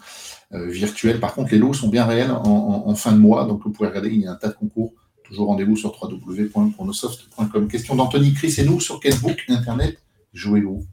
euh, 0.53 0.69
virtuels. 0.69 1.19
Par 1.19 1.33
contre, 1.33 1.51
les 1.51 1.57
lots 1.57 1.73
sont 1.73 1.89
bien 1.89 2.05
réels 2.05 2.31
en, 2.31 2.95
fin 2.95 3.11
de 3.11 3.17
mois, 3.17 3.43
donc 3.45 3.61
vous 3.63 3.71
pouvez 3.71 3.89
regarder, 3.89 4.09
il 4.09 4.21
y 4.21 4.27
a 4.27 4.31
un 4.31 4.35
tas 4.35 4.47
de 4.47 4.53
concours. 4.53 4.93
Toujours 5.25 5.47
rendez-vous 5.47 5.75
sur 5.75 5.91
www.chronosoft.com. 6.01 7.67
Question 7.67 7.95
d'Anthony 7.95 8.33
Chris 8.33 8.55
et 8.59 8.63
nous, 8.63 8.79
sur 8.79 9.01
quel 9.01 9.15
book 9.19 9.43
internet 9.49 9.97
jouez-vous? 10.33 10.85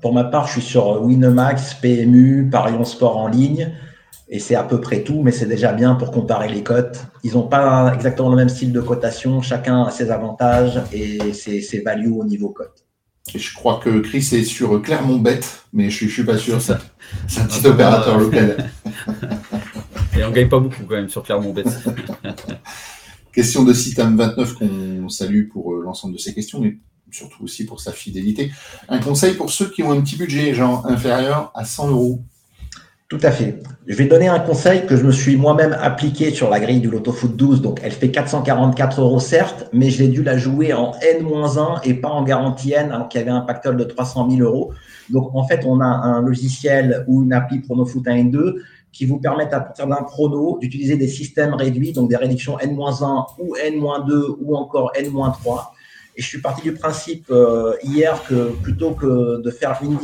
Pour 0.00 0.12
ma 0.12 0.24
part, 0.24 0.46
je 0.46 0.52
suis 0.52 0.62
sur 0.62 1.02
Winamax, 1.02 1.74
PMU, 1.74 2.48
Parion 2.50 2.84
Sport 2.84 3.16
en 3.16 3.28
ligne. 3.28 3.72
Et 4.28 4.38
c'est 4.38 4.54
à 4.54 4.62
peu 4.64 4.80
près 4.80 5.02
tout, 5.02 5.22
mais 5.22 5.32
c'est 5.32 5.46
déjà 5.46 5.72
bien 5.72 5.94
pour 5.94 6.10
comparer 6.10 6.48
les 6.48 6.62
cotes. 6.62 7.04
Ils 7.22 7.34
n'ont 7.34 7.46
pas 7.46 7.92
exactement 7.94 8.30
le 8.30 8.36
même 8.36 8.48
style 8.48 8.72
de 8.72 8.80
cotation. 8.80 9.42
Chacun 9.42 9.84
a 9.84 9.90
ses 9.90 10.10
avantages 10.10 10.80
et 10.92 11.32
ses, 11.34 11.60
ses 11.60 11.80
values 11.80 12.10
au 12.10 12.24
niveau 12.24 12.48
cote. 12.48 12.84
Et 13.34 13.38
je 13.38 13.54
crois 13.54 13.80
que 13.82 14.00
Chris 14.00 14.28
est 14.32 14.44
sur 14.44 14.80
Clermont 14.82 15.18
Bête, 15.18 15.64
mais 15.72 15.90
je 15.90 16.04
ne 16.04 16.10
suis 16.10 16.24
pas 16.24 16.38
sûr. 16.38 16.60
C'est 16.60 17.40
un 17.40 17.46
petit 17.46 17.66
opérateur 17.66 18.18
local. 18.18 18.70
et 20.18 20.24
on 20.24 20.30
ne 20.30 20.34
gagne 20.34 20.48
pas 20.48 20.60
beaucoup 20.60 20.82
quand 20.88 20.96
même 20.96 21.08
sur 21.08 21.22
Clermont 21.22 21.52
Bête. 21.52 21.66
Question 23.32 23.64
de 23.64 23.72
Citam29 23.72 24.54
qu'on 24.54 25.08
salue 25.08 25.48
pour 25.48 25.74
l'ensemble 25.74 26.14
de 26.14 26.18
ces 26.18 26.34
questions, 26.34 26.60
mais 26.60 26.76
surtout 27.14 27.44
aussi 27.44 27.64
pour 27.64 27.80
sa 27.80 27.92
fidélité. 27.92 28.50
Un 28.88 28.98
conseil 28.98 29.34
pour 29.34 29.50
ceux 29.50 29.70
qui 29.70 29.82
ont 29.82 29.92
un 29.92 30.00
petit 30.00 30.16
budget, 30.16 30.52
genre 30.52 30.84
inférieur 30.86 31.52
à 31.54 31.64
100 31.64 31.90
euros 31.90 32.20
Tout 33.08 33.20
à 33.22 33.30
fait. 33.30 33.62
Je 33.86 33.94
vais 33.94 34.06
donner 34.06 34.26
un 34.26 34.40
conseil 34.40 34.86
que 34.86 34.96
je 34.96 35.04
me 35.04 35.12
suis 35.12 35.36
moi-même 35.36 35.76
appliqué 35.80 36.32
sur 36.32 36.50
la 36.50 36.58
grille 36.58 36.80
du 36.80 36.90
Loto 36.90 37.12
Foot 37.12 37.36
12. 37.36 37.62
Donc, 37.62 37.80
elle 37.84 37.92
fait 37.92 38.10
444 38.10 39.00
euros, 39.00 39.20
certes, 39.20 39.68
mais 39.72 39.90
j'ai 39.90 40.08
dû 40.08 40.24
la 40.24 40.36
jouer 40.36 40.72
en 40.72 40.92
N-1 41.00 41.80
et 41.84 41.94
pas 41.94 42.08
en 42.08 42.24
garantie 42.24 42.72
N, 42.72 42.90
alors 42.90 43.08
qu'il 43.08 43.20
y 43.20 43.22
avait 43.22 43.30
un 43.30 43.42
pactole 43.42 43.76
de 43.76 43.84
300 43.84 44.30
000 44.30 44.42
euros. 44.42 44.72
Donc, 45.10 45.32
en 45.34 45.46
fait, 45.46 45.64
on 45.64 45.80
a 45.80 45.86
un 45.86 46.20
logiciel 46.20 47.04
ou 47.06 47.22
une 47.22 47.32
appli 47.32 47.60
Pronofoot 47.60 48.08
1 48.08 48.14
et 48.16 48.24
2 48.24 48.56
qui 48.90 49.06
vous 49.06 49.18
permettent 49.18 49.52
à 49.52 49.60
partir 49.60 49.86
d'un 49.86 50.02
prono 50.02 50.58
d'utiliser 50.60 50.96
des 50.96 51.08
systèmes 51.08 51.54
réduits, 51.54 51.92
donc 51.92 52.08
des 52.08 52.16
réductions 52.16 52.58
N-1 52.58 53.26
ou 53.38 53.54
N-2 53.56 54.36
ou 54.40 54.56
encore 54.56 54.92
N-3 54.96 55.70
et 56.16 56.22
je 56.22 56.26
suis 56.26 56.40
parti 56.40 56.62
du 56.62 56.74
principe 56.74 57.26
euh, 57.30 57.74
hier 57.82 58.22
que 58.24 58.52
plutôt 58.62 58.92
que 58.92 59.42
de 59.42 59.50
faire 59.50 59.78
une 59.82 59.98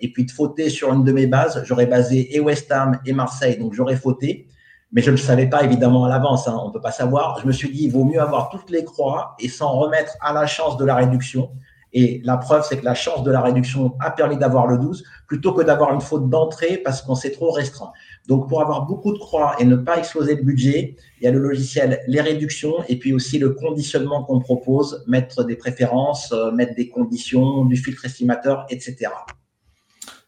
et 0.00 0.12
puis 0.12 0.24
de 0.24 0.30
fauter 0.30 0.70
sur 0.70 0.92
une 0.92 1.02
de 1.02 1.10
mes 1.10 1.26
bases, 1.26 1.62
j'aurais 1.64 1.86
basé 1.86 2.36
et 2.36 2.40
West 2.40 2.70
Ham 2.70 3.00
et 3.04 3.12
Marseille, 3.12 3.58
donc 3.58 3.74
j'aurais 3.74 3.96
fauté. 3.96 4.46
Mais 4.92 5.02
je 5.02 5.10
ne 5.10 5.16
le 5.16 5.20
savais 5.20 5.48
pas 5.48 5.64
évidemment 5.64 6.04
à 6.04 6.08
l'avance, 6.08 6.48
hein, 6.48 6.58
on 6.62 6.68
ne 6.68 6.72
peut 6.72 6.80
pas 6.80 6.92
savoir. 6.92 7.38
Je 7.42 7.46
me 7.46 7.52
suis 7.52 7.70
dit, 7.70 7.84
il 7.84 7.90
vaut 7.90 8.04
mieux 8.04 8.20
avoir 8.20 8.48
toutes 8.48 8.70
les 8.70 8.84
croix 8.84 9.34
et 9.38 9.48
s'en 9.48 9.72
remettre 9.72 10.16
à 10.20 10.32
la 10.32 10.46
chance 10.46 10.76
de 10.76 10.84
la 10.84 10.94
réduction. 10.94 11.50
Et 11.92 12.20
la 12.24 12.36
preuve, 12.36 12.64
c'est 12.66 12.78
que 12.78 12.84
la 12.84 12.94
chance 12.94 13.22
de 13.22 13.30
la 13.30 13.40
réduction 13.40 13.96
a 14.00 14.10
permis 14.10 14.36
d'avoir 14.36 14.66
le 14.66 14.78
12 14.78 15.04
plutôt 15.26 15.52
que 15.52 15.62
d'avoir 15.62 15.92
une 15.92 16.00
faute 16.00 16.28
d'entrée 16.28 16.78
parce 16.78 17.02
qu'on 17.02 17.14
s'est 17.14 17.32
trop 17.32 17.50
restreint. 17.50 17.92
Donc, 18.28 18.46
pour 18.46 18.60
avoir 18.60 18.84
beaucoup 18.84 19.14
de 19.14 19.18
croix 19.18 19.56
et 19.58 19.64
ne 19.64 19.74
pas 19.74 19.96
exploser 19.96 20.36
le 20.36 20.42
budget, 20.42 20.96
il 21.18 21.24
y 21.24 21.26
a 21.26 21.30
le 21.30 21.38
logiciel, 21.38 22.00
les 22.06 22.20
réductions 22.20 22.74
et 22.86 22.96
puis 22.96 23.14
aussi 23.14 23.38
le 23.38 23.54
conditionnement 23.54 24.22
qu'on 24.22 24.38
propose, 24.38 25.02
mettre 25.06 25.44
des 25.44 25.56
préférences, 25.56 26.30
euh, 26.32 26.52
mettre 26.52 26.74
des 26.74 26.90
conditions, 26.90 27.64
du 27.64 27.78
filtre 27.78 28.04
estimateur, 28.04 28.66
etc. 28.68 29.08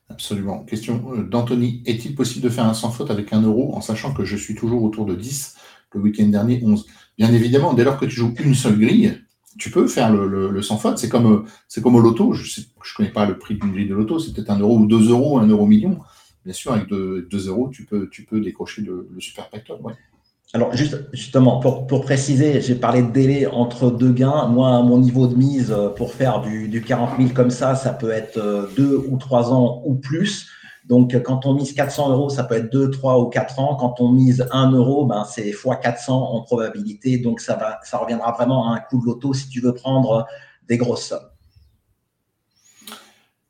Absolument. 0.08 0.64
Question 0.64 1.12
euh, 1.12 1.24
d'Anthony. 1.24 1.82
Est-il 1.84 2.14
possible 2.14 2.42
de 2.42 2.48
faire 2.48 2.64
un 2.64 2.72
sans 2.72 2.90
faute 2.90 3.10
avec 3.10 3.34
un 3.34 3.42
euro 3.42 3.74
en 3.76 3.82
sachant 3.82 4.14
que 4.14 4.24
je 4.24 4.36
suis 4.38 4.54
toujours 4.54 4.82
autour 4.82 5.04
de 5.04 5.14
10, 5.14 5.56
le 5.92 6.00
week-end 6.00 6.26
dernier 6.26 6.62
11 6.64 6.86
Bien 7.18 7.30
évidemment, 7.34 7.74
dès 7.74 7.84
lors 7.84 7.98
que 7.98 8.06
tu 8.06 8.16
joues 8.16 8.34
une 8.42 8.54
seule 8.54 8.78
grille, 8.78 9.20
tu 9.58 9.70
peux 9.70 9.86
faire 9.86 10.10
le, 10.10 10.62
sans 10.62 10.78
faute. 10.78 10.96
C'est 10.96 11.10
comme, 11.10 11.44
c'est 11.68 11.82
comme 11.82 11.96
au 11.96 12.00
loto. 12.00 12.32
Je 12.32 12.60
ne 12.60 12.64
connais 12.96 13.10
pas 13.10 13.26
le 13.26 13.36
prix 13.36 13.56
d'une 13.56 13.72
grille 13.72 13.88
de 13.88 13.94
loto. 13.94 14.18
C'est 14.18 14.32
peut-être 14.32 14.48
un 14.48 14.58
euro 14.58 14.78
ou 14.78 14.86
deux 14.86 15.10
euros, 15.10 15.38
un 15.38 15.46
euro 15.46 15.66
million 15.66 15.98
bien 16.44 16.54
sûr, 16.54 16.72
avec 16.72 16.88
2 16.88 17.28
euros, 17.48 17.68
tu 17.68 17.84
peux, 17.84 18.08
tu 18.08 18.24
peux 18.24 18.40
décrocher 18.40 18.82
le, 18.82 19.08
super 19.18 19.48
pactole. 19.48 19.78
Alors, 20.52 20.74
juste, 20.74 20.96
justement, 21.12 21.60
pour, 21.60 21.86
pour 21.86 22.00
préciser, 22.00 22.60
j'ai 22.60 22.74
parlé 22.74 23.02
de 23.02 23.10
délai 23.12 23.46
entre 23.46 23.90
deux 23.90 24.12
gains. 24.12 24.46
Moi, 24.48 24.82
mon 24.82 24.98
niveau 24.98 25.28
de 25.28 25.36
mise 25.36 25.70
euh, 25.70 25.90
pour 25.90 26.12
faire 26.12 26.40
du, 26.40 26.66
du 26.68 26.82
40 26.82 27.18
000 27.18 27.30
comme 27.34 27.50
ça, 27.50 27.76
ça 27.76 27.92
peut 27.92 28.10
être 28.10 28.36
2 28.76 28.82
euh, 28.82 29.06
ou 29.08 29.16
3 29.16 29.52
ans 29.52 29.80
ou 29.84 29.94
plus. 29.94 30.48
Donc, 30.88 31.16
quand 31.22 31.46
on 31.46 31.54
mise 31.54 31.72
400 31.72 32.10
euros, 32.10 32.30
ça 32.30 32.42
peut 32.42 32.56
être 32.56 32.72
2, 32.72 32.90
3 32.90 33.20
ou 33.20 33.26
4 33.26 33.60
ans. 33.60 33.76
Quand 33.76 34.00
on 34.00 34.10
mise 34.10 34.44
1 34.50 34.72
euro, 34.72 35.06
ben, 35.06 35.24
c'est 35.24 35.48
x 35.50 35.64
400 35.80 36.34
en 36.34 36.42
probabilité. 36.42 37.18
Donc, 37.18 37.40
ça, 37.40 37.54
va, 37.54 37.78
ça 37.84 37.98
reviendra 37.98 38.32
vraiment 38.32 38.72
à 38.72 38.74
un 38.74 38.80
coup 38.80 39.00
de 39.00 39.06
loto 39.06 39.32
si 39.32 39.48
tu 39.48 39.60
veux 39.60 39.72
prendre 39.72 40.26
des 40.68 40.78
grosses 40.78 41.04
sommes. 41.04 41.29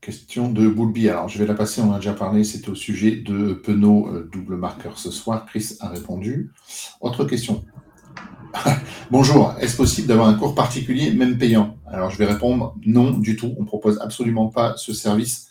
Question 0.01 0.51
de 0.51 0.67
Boulby. 0.67 1.11
Alors, 1.11 1.29
je 1.29 1.39
vais 1.39 1.45
la 1.45 1.53
passer, 1.53 1.83
on 1.83 1.93
a 1.93 1.97
déjà 1.97 2.15
parlé, 2.15 2.43
c'était 2.43 2.71
au 2.71 2.75
sujet 2.75 3.17
de 3.17 3.53
Penaud, 3.53 4.09
euh, 4.09 4.31
double 4.33 4.57
marqueur 4.57 4.99
ce 4.99 5.11
soir. 5.11 5.45
Chris 5.45 5.77
a 5.81 5.91
répondu. 5.91 6.53
Autre 7.03 7.27
question. 7.27 7.67
Bonjour, 9.11 9.55
est-ce 9.61 9.77
possible 9.77 10.09
d'avoir 10.09 10.29
un 10.29 10.35
cours 10.35 10.55
particulier, 10.55 11.13
même 11.13 11.37
payant? 11.37 11.77
Alors, 11.87 12.09
je 12.09 12.17
vais 12.17 12.25
répondre 12.25 12.75
non 12.87 13.11
du 13.11 13.37
tout. 13.37 13.55
On 13.59 13.67
propose 13.67 13.99
absolument 14.01 14.49
pas 14.49 14.75
ce 14.79 14.95
service. 14.95 15.51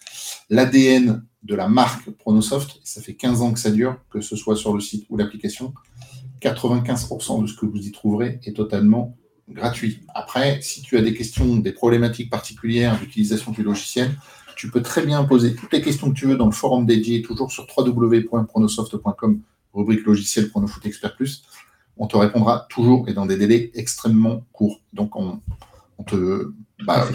L'ADN 0.49 1.23
de 1.43 1.53
la 1.53 1.67
marque 1.67 2.09
Pronosoft, 2.09 2.79
ça 2.83 3.03
fait 3.03 3.13
15 3.13 3.43
ans 3.43 3.53
que 3.53 3.59
ça 3.59 3.69
dure, 3.69 3.97
que 4.09 4.19
ce 4.19 4.35
soit 4.35 4.55
sur 4.55 4.73
le 4.73 4.79
site 4.79 5.05
ou 5.11 5.17
l'application. 5.17 5.75
95% 6.41 7.43
de 7.43 7.47
ce 7.47 7.53
que 7.53 7.67
vous 7.67 7.85
y 7.85 7.91
trouverez 7.91 8.39
est 8.43 8.55
totalement 8.55 9.15
gratuit. 9.51 10.01
Après, 10.13 10.59
si 10.61 10.81
tu 10.81 10.97
as 10.97 11.01
des 11.01 11.13
questions, 11.13 11.57
des 11.57 11.71
problématiques 11.71 12.29
particulières 12.29 12.99
d'utilisation 12.99 13.51
du 13.51 13.63
logiciel, 13.63 14.11
tu 14.59 14.69
peux 14.69 14.81
très 14.81 15.05
bien 15.05 15.23
poser 15.23 15.55
toutes 15.55 15.71
les 15.71 15.81
questions 15.81 16.09
que 16.09 16.15
tu 16.15 16.25
veux 16.25 16.35
dans 16.35 16.45
le 16.45 16.51
forum 16.51 16.85
dédié, 16.85 17.21
toujours 17.21 17.49
sur 17.49 17.65
www.pronosoft.com, 17.77 19.39
rubrique 19.73 20.05
logiciel 20.05 20.49
Pronofoot 20.49 20.85
Expert 20.85 21.15
Plus. 21.15 21.45
On 21.95 22.07
te 22.07 22.17
répondra 22.17 22.67
toujours 22.69 23.07
et 23.07 23.13
dans 23.13 23.25
des 23.25 23.37
délais 23.37 23.71
extrêmement 23.73 24.43
courts. 24.51 24.81
Donc, 24.91 25.15
on, 25.15 25.39
te. 26.05 26.51
Bah, 26.85 27.07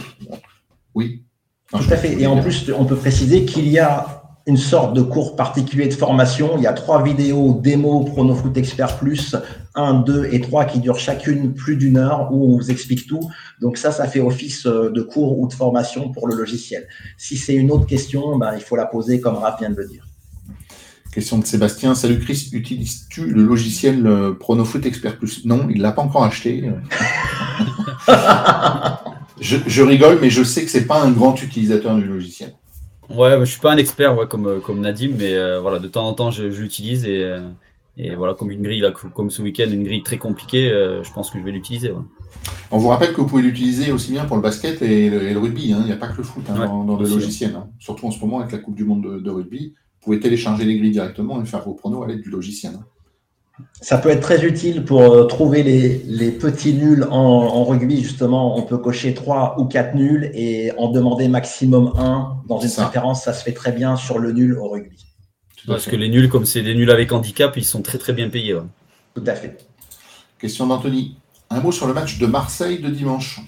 oui. 0.95 1.23
Tout 1.69 1.77
à 1.91 1.99
fait. 1.99 2.19
Et 2.19 2.27
en 2.27 2.41
plus, 2.41 2.71
on 2.75 2.87
peut 2.87 2.97
préciser 2.97 3.45
qu'il 3.45 3.69
y 3.69 3.79
a 3.79 4.24
une 4.47 4.57
sorte 4.59 4.95
de 4.95 5.01
cours 5.01 5.37
particulier 5.37 5.89
de 5.89 5.95
formation. 5.95 6.57
Il 6.59 6.63
y 6.63 6.67
a 6.67 6.75
trois 6.75 7.03
vidéos 7.03 7.59
démo 7.63 8.01
Pronofoot 8.01 8.55
Expert 8.57 8.99
Plus, 8.99 9.37
1, 9.75 9.95
2 10.01 10.29
et 10.33 10.41
3 10.41 10.67
qui 10.67 10.81
durent 10.81 10.99
chacune 10.99 11.55
plus 11.55 11.77
d'une 11.77 11.97
heure 11.97 12.29
où 12.31 12.53
on 12.53 12.59
vous 12.59 12.71
explique 12.71 13.07
tout. 13.07 13.31
Donc 13.61 13.79
ça, 13.79 13.91
ça 13.91 14.07
fait 14.07 14.21
office 14.21 14.67
euh, 14.67 14.91
de 14.91 15.01
cours 15.01 15.39
ou 15.39 15.49
de 15.49 15.55
formation 15.55 16.13
pour 16.13 16.29
le 16.29 16.37
logiciel. 16.37 16.87
Si 17.17 17.39
c'est 17.39 17.55
une 17.55 17.71
autre 17.71 17.87
question, 17.87 18.37
ben, 18.37 18.53
il 18.55 18.61
faut 18.63 18.77
la 18.77 18.85
poser 18.85 19.19
comme 19.21 19.37
Raph 19.37 19.61
vient 19.61 19.71
de 19.71 19.77
le 19.77 19.89
dire. 19.89 20.07
Question 21.11 21.39
de 21.39 21.47
Sébastien. 21.47 21.95
Salut 21.95 22.19
Chris, 22.19 22.51
utilises-tu 22.53 23.27
le 23.27 23.43
logiciel 23.45 24.07
euh, 24.07 24.33
Pronofoot 24.33 24.85
Expert 24.85 25.17
Plus? 25.17 25.47
Non, 25.47 25.69
il 25.71 25.79
ne 25.79 25.83
l'a 25.83 25.93
pas 25.93 26.03
encore 26.03 26.25
acheté. 26.25 26.71
je, 29.41 29.57
je 29.67 29.83
rigole, 29.83 30.19
mais 30.21 30.29
je 30.29 30.43
sais 30.43 30.65
que 30.65 30.71
ce 30.71 30.79
n'est 30.79 30.85
pas 30.85 31.01
un 31.01 31.13
grand 31.13 31.41
utilisateur 31.41 31.97
du 31.97 32.05
logiciel. 32.05 32.53
Ouais, 33.11 33.39
je 33.41 33.45
suis 33.45 33.61
pas 33.61 33.73
un 33.73 33.77
expert 33.77 34.17
comme, 34.29 34.47
euh, 34.47 34.61
comme 34.61 34.81
Nadim, 34.81 35.13
mais 35.19 35.35
euh, 35.35 35.61
voilà, 35.61 35.79
de 35.79 35.89
temps 35.89 36.07
en 36.07 36.15
temps, 36.15 36.31
je, 36.31 36.45
l'utilise 36.45 37.05
et, 37.05 37.23
euh, 37.23 37.41
et, 37.97 38.15
voilà, 38.15 38.35
comme 38.35 38.51
une 38.51 38.63
grille, 38.63 38.81
là, 38.81 38.93
comme 38.93 39.31
ce 39.31 39.43
week-end, 39.43 39.69
une 39.71 39.85
grille 39.85 40.03
très 40.03 40.19
compliquée, 40.19 40.69
je 40.71 41.13
pense 41.13 41.31
que 41.31 41.39
je 41.39 41.45
vais 41.45 41.53
l'utiliser. 41.53 41.93
On 42.71 42.79
vous 42.79 42.89
rappelle 42.89 43.13
que 43.13 43.21
vous 43.21 43.27
pouvez 43.27 43.43
l'utiliser 43.43 43.93
aussi 43.93 44.13
bien 44.13 44.25
pour 44.25 44.37
le 44.37 44.43
basket 44.43 44.83
et 44.83 45.11
le, 45.11 45.39
rugby. 45.39 45.73
Hein. 45.73 45.79
Il 45.81 45.87
n'y 45.87 45.93
a 45.93 45.97
pas 45.97 46.09
que 46.09 46.19
le 46.19 46.25
foot 46.25 46.45
hein, 46.49 46.67
dans, 46.67 46.97
le 46.97 47.09
logiciel. 47.09 47.55
Hein. 47.55 47.69
Surtout 47.79 48.07
en 48.07 48.11
ce 48.11 48.19
moment 48.21 48.41
avec 48.41 48.53
la 48.53 48.59
Coupe 48.59 48.75
du 48.75 48.85
Monde 48.85 49.23
de, 49.23 49.31
rugby. 49.31 49.75
Vous 49.77 50.07
pouvez 50.07 50.21
télécharger 50.21 50.65
les 50.65 50.77
grilles 50.77 50.91
directement 50.91 51.41
et 51.41 51.47
faire 51.47 51.63
vos 51.63 51.75
pronos 51.75 52.03
à 52.05 52.09
l'aide 52.09 52.21
du 52.21 52.31
logiciel. 52.31 52.73
Ça 53.81 53.99
peut 53.99 54.09
être 54.09 54.21
très 54.21 54.45
utile 54.45 54.85
pour 54.85 55.03
euh, 55.03 55.25
trouver 55.25 55.63
les, 55.63 56.31
petits 56.33 56.75
nuls 56.75 57.07
en, 57.11 57.65
rugby. 57.65 58.03
Justement, 58.03 58.59
on 58.59 58.63
peut 58.63 58.79
cocher 58.79 59.15
3 59.15 59.57
ou 59.59 59.67
4 59.67 59.95
nuls 59.95 60.31
et 60.35 60.73
en 60.77 60.91
demander 60.91 61.29
maximum 61.29 61.93
1 61.97 62.43
dans 62.49 62.59
une 62.59 62.71
préférence. 62.71 63.23
Ça 63.23 63.33
se 63.33 63.45
fait 63.45 63.53
très 63.53 63.73
bien 63.73 63.97
sur 63.97 64.19
le 64.19 64.33
nul 64.33 64.59
au 64.59 64.69
rugby. 64.69 65.07
Parce 65.67 65.87
que 65.87 65.97
les 65.97 66.09
nuls, 66.09 66.29
comme 66.29 66.47
c'est 66.47 66.63
des 66.63 66.75
nuls 66.75 66.91
avec 66.91 67.13
handicap, 67.13 67.57
ils 67.57 67.65
sont 67.65 67.81
très 67.81 67.99
très 67.99 68.13
bien 68.13 68.29
payés. 68.29 68.59
Tout 69.15 69.25
à 69.27 69.35
fait. 69.35 69.65
Question 70.39 70.67
d'Anthony. 70.67 71.17
Un 71.51 71.61
mot 71.61 71.73
sur 71.73 71.87
le 71.87 71.95
match 71.95 72.19
de 72.19 72.27
Marseille 72.27 72.81
de 72.81 72.89
dimanche. 72.89 73.41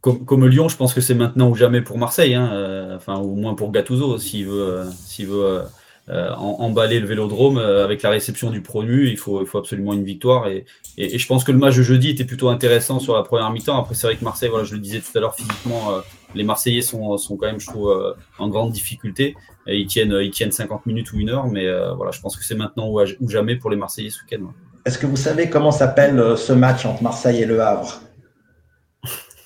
Comme, 0.00 0.46
Lyon, 0.46 0.68
je 0.68 0.76
pense 0.76 0.92
que 0.92 1.00
c'est 1.00 1.14
maintenant 1.14 1.48
ou 1.50 1.54
jamais 1.54 1.80
pour 1.80 1.98
Marseille, 1.98 2.34
hein, 2.34 2.50
euh, 2.52 2.96
enfin 2.96 3.16
au 3.16 3.34
moins 3.34 3.54
pour 3.54 3.72
Gattuso 3.72 4.18
s'il 4.18 4.46
veut, 4.46 4.62
euh, 4.62 4.90
s'il 4.90 5.26
veut 5.26 5.62
euh, 6.08 6.32
emballer 6.34 7.00
le 7.00 7.06
Vélodrome 7.06 7.58
avec 7.58 8.02
la 8.02 8.10
réception 8.10 8.50
du 8.50 8.62
promu, 8.62 9.08
il 9.08 9.16
faut, 9.16 9.40
il 9.40 9.46
faut 9.46 9.58
absolument 9.58 9.92
une 9.92 10.04
victoire 10.04 10.46
et, 10.46 10.64
et, 10.96 11.18
je 11.18 11.26
pense 11.26 11.42
que 11.42 11.50
le 11.50 11.58
match 11.58 11.76
de 11.76 11.82
jeudi 11.82 12.10
était 12.10 12.24
plutôt 12.24 12.48
intéressant 12.48 13.00
sur 13.00 13.14
la 13.14 13.22
première 13.22 13.50
mi-temps. 13.50 13.76
Après 13.76 13.94
c'est 13.94 14.06
vrai 14.06 14.16
que 14.16 14.24
Marseille, 14.24 14.48
voilà, 14.48 14.64
je 14.64 14.74
le 14.74 14.80
disais 14.80 15.00
tout 15.00 15.16
à 15.18 15.20
l'heure 15.20 15.34
physiquement, 15.34 15.90
les 16.34 16.44
Marseillais 16.44 16.82
sont, 16.82 17.16
sont 17.18 17.36
quand 17.36 17.46
même, 17.46 17.60
je 17.60 17.66
trouve, 17.66 18.14
en 18.38 18.48
grande 18.48 18.70
difficulté. 18.70 19.34
Et 19.66 19.78
ils 19.78 19.86
tiennent, 19.86 20.16
ils 20.22 20.30
tiennent 20.30 20.52
50 20.52 20.86
minutes 20.86 21.12
ou 21.12 21.18
une 21.18 21.28
heure, 21.28 21.48
mais 21.48 21.66
voilà, 21.96 22.12
je 22.12 22.20
pense 22.20 22.36
que 22.36 22.44
c'est 22.44 22.54
maintenant 22.54 22.88
ou, 22.88 23.00
ou, 23.00 23.28
jamais 23.28 23.56
pour 23.56 23.70
les 23.70 23.76
Marseillais 23.76 24.10
ce 24.10 24.20
week-end. 24.22 24.46
Est-ce 24.84 24.98
que 24.98 25.06
vous 25.06 25.16
savez 25.16 25.50
comment 25.50 25.72
s'appelle 25.72 26.38
ce 26.38 26.52
match 26.52 26.86
entre 26.86 27.02
Marseille 27.02 27.42
et 27.42 27.46
Le 27.46 27.60
Havre? 27.60 28.00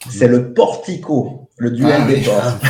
C'est 0.09 0.29
le 0.29 0.53
portico, 0.53 1.49
le 1.57 1.71
duel 1.71 2.03
ah 2.03 2.07
des 2.07 2.21
portes. 2.21 2.63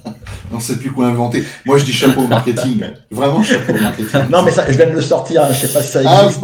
On 0.52 0.56
ne 0.56 0.60
sait 0.60 0.76
plus 0.76 0.90
quoi 0.90 1.06
inventer. 1.06 1.44
Moi, 1.64 1.78
je 1.78 1.84
dis 1.84 1.92
chapeau 1.92 2.22
au 2.22 2.26
marketing. 2.26 2.82
Vraiment 3.10 3.42
chapeau 3.42 3.72
au 3.72 3.80
marketing. 3.80 4.20
Non, 4.30 4.42
mais 4.42 4.50
ça, 4.50 4.64
je 4.68 4.76
viens 4.76 4.88
de 4.88 4.94
le 4.94 5.00
sortir. 5.00 5.44
Hein. 5.44 5.48
Je 5.52 5.62
ne 5.62 5.68
sais 5.68 5.72
pas 5.72 5.82
si 5.82 5.92
ça 5.92 6.00
ah, 6.04 6.24
existe. 6.24 6.40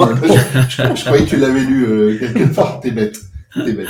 je, 0.96 1.04
croyais 1.04 1.24
que 1.24 1.30
tu 1.30 1.36
l'avais 1.36 1.60
lu 1.60 1.84
euh, 1.84 2.18
quelque 2.18 2.54
part. 2.54 2.80
T'es 2.80 2.92
bête. 2.92 3.18
Es 3.56 3.72
bête. 3.72 3.88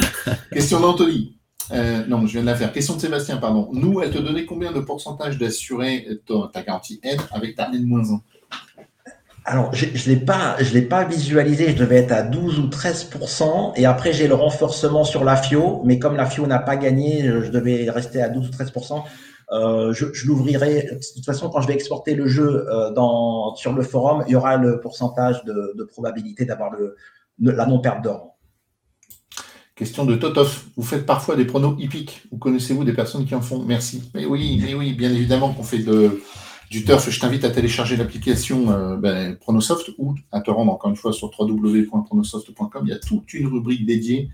Question 0.53 0.81
d'Anthony. 0.81 1.37
Euh, 1.73 2.05
non, 2.07 2.27
je 2.27 2.33
viens 2.33 2.43
de 2.43 2.47
la 2.47 2.55
faire. 2.55 2.73
Question 2.73 2.95
de 2.95 3.01
Sébastien, 3.01 3.37
pardon. 3.37 3.69
Nous, 3.73 4.01
elle 4.01 4.11
te 4.11 4.19
donnait 4.19 4.45
combien 4.45 4.73
de 4.73 4.81
pourcentage 4.81 5.39
d'assuré 5.39 6.07
ta 6.53 6.63
garantie 6.63 7.01
N 7.03 7.19
avec 7.33 7.57
ta 7.57 7.69
N-1 7.73 8.21
alors, 9.49 9.73
je 9.73 9.87
ne 9.87 10.13
l'ai 10.13 10.21
pas, 10.21 10.57
je 10.59 10.75
l'ai 10.75 10.83
pas 10.83 11.05
visualisé. 11.05 11.69
Je 11.69 11.77
devais 11.77 11.99
être 11.99 12.11
à 12.11 12.23
12 12.23 12.59
ou 12.59 12.67
13% 12.67 13.75
Et 13.77 13.87
après, 13.87 14.13
j'ai 14.13 14.27
le 14.27 14.35
renforcement 14.35 15.05
sur 15.05 15.23
la 15.23 15.37
FIO. 15.37 15.83
Mais 15.85 16.01
comme 16.01 16.17
la 16.17 16.27
FIO 16.27 16.49
n'a 16.49 16.59
pas 16.59 16.77
gagné, 16.77 17.23
je 17.23 17.49
devais 17.53 17.89
rester 17.89 18.21
à 18.21 18.29
12 18.29 18.49
ou 18.49 18.51
13 18.51 18.73
euh, 18.77 18.99
je, 19.51 20.13
je 20.13 20.27
l'ouvrirai. 20.27 20.89
De 20.91 21.15
toute 21.15 21.25
façon, 21.25 21.49
quand 21.51 21.61
je 21.61 21.69
vais 21.69 21.75
exporter 21.75 22.15
le 22.15 22.27
jeu 22.27 22.67
euh, 22.69 22.91
sur 23.57 23.73
le 23.73 23.83
forum, 23.83 24.25
il 24.27 24.33
y 24.33 24.37
aura 24.37 24.57
le 24.57 24.81
pourcentage 24.81 25.45
de, 25.45 25.85
probabilité 25.85 26.45
d'avoir 26.45 26.73
la 27.39 27.67
non-perte 27.67 28.03
d'or. 28.03 28.37
Question 29.75 30.07
de 30.07 30.17
Totov. 30.17 30.65
Vous 30.77 30.83
faites 30.83 31.05
parfois 31.05 31.37
des 31.37 31.45
pronos 31.45 31.77
hippiques. 31.79 32.23
Vous 32.33 32.39
connaissez-vous 32.39 32.83
des 32.83 32.95
personnes 32.95 33.27
qui 33.27 33.35
en 33.35 33.43
font? 33.43 33.63
Merci. 33.63 34.11
Mais 34.15 34.25
oui, 34.25 34.59
mais 34.63 34.75
oui, 34.75 34.95
bien 34.95 35.13
évidemment 35.13 35.53
qu'on 35.53 35.63
fait 35.63 35.85
du 36.71 36.85
turf, 36.85 37.11
je 37.11 37.21
t'invite 37.21 37.45
à 37.45 37.51
télécharger 37.51 37.97
l'application 37.97 38.71
euh, 38.71 38.97
ben, 38.97 39.37
Pronosoft 39.37 39.91
ou 39.99 40.15
à 40.33 40.41
te 40.41 40.51
rendre 40.51 40.73
encore 40.73 40.91
une 40.91 40.97
fois 40.97 41.13
sur 41.13 41.31
www.pronosoft.com. 41.39 42.85
Il 42.87 42.89
y 42.89 42.95
a 42.95 42.99
toute 42.99 43.33
une 43.35 43.49
rubrique 43.49 43.85
dédiée. 43.85 44.31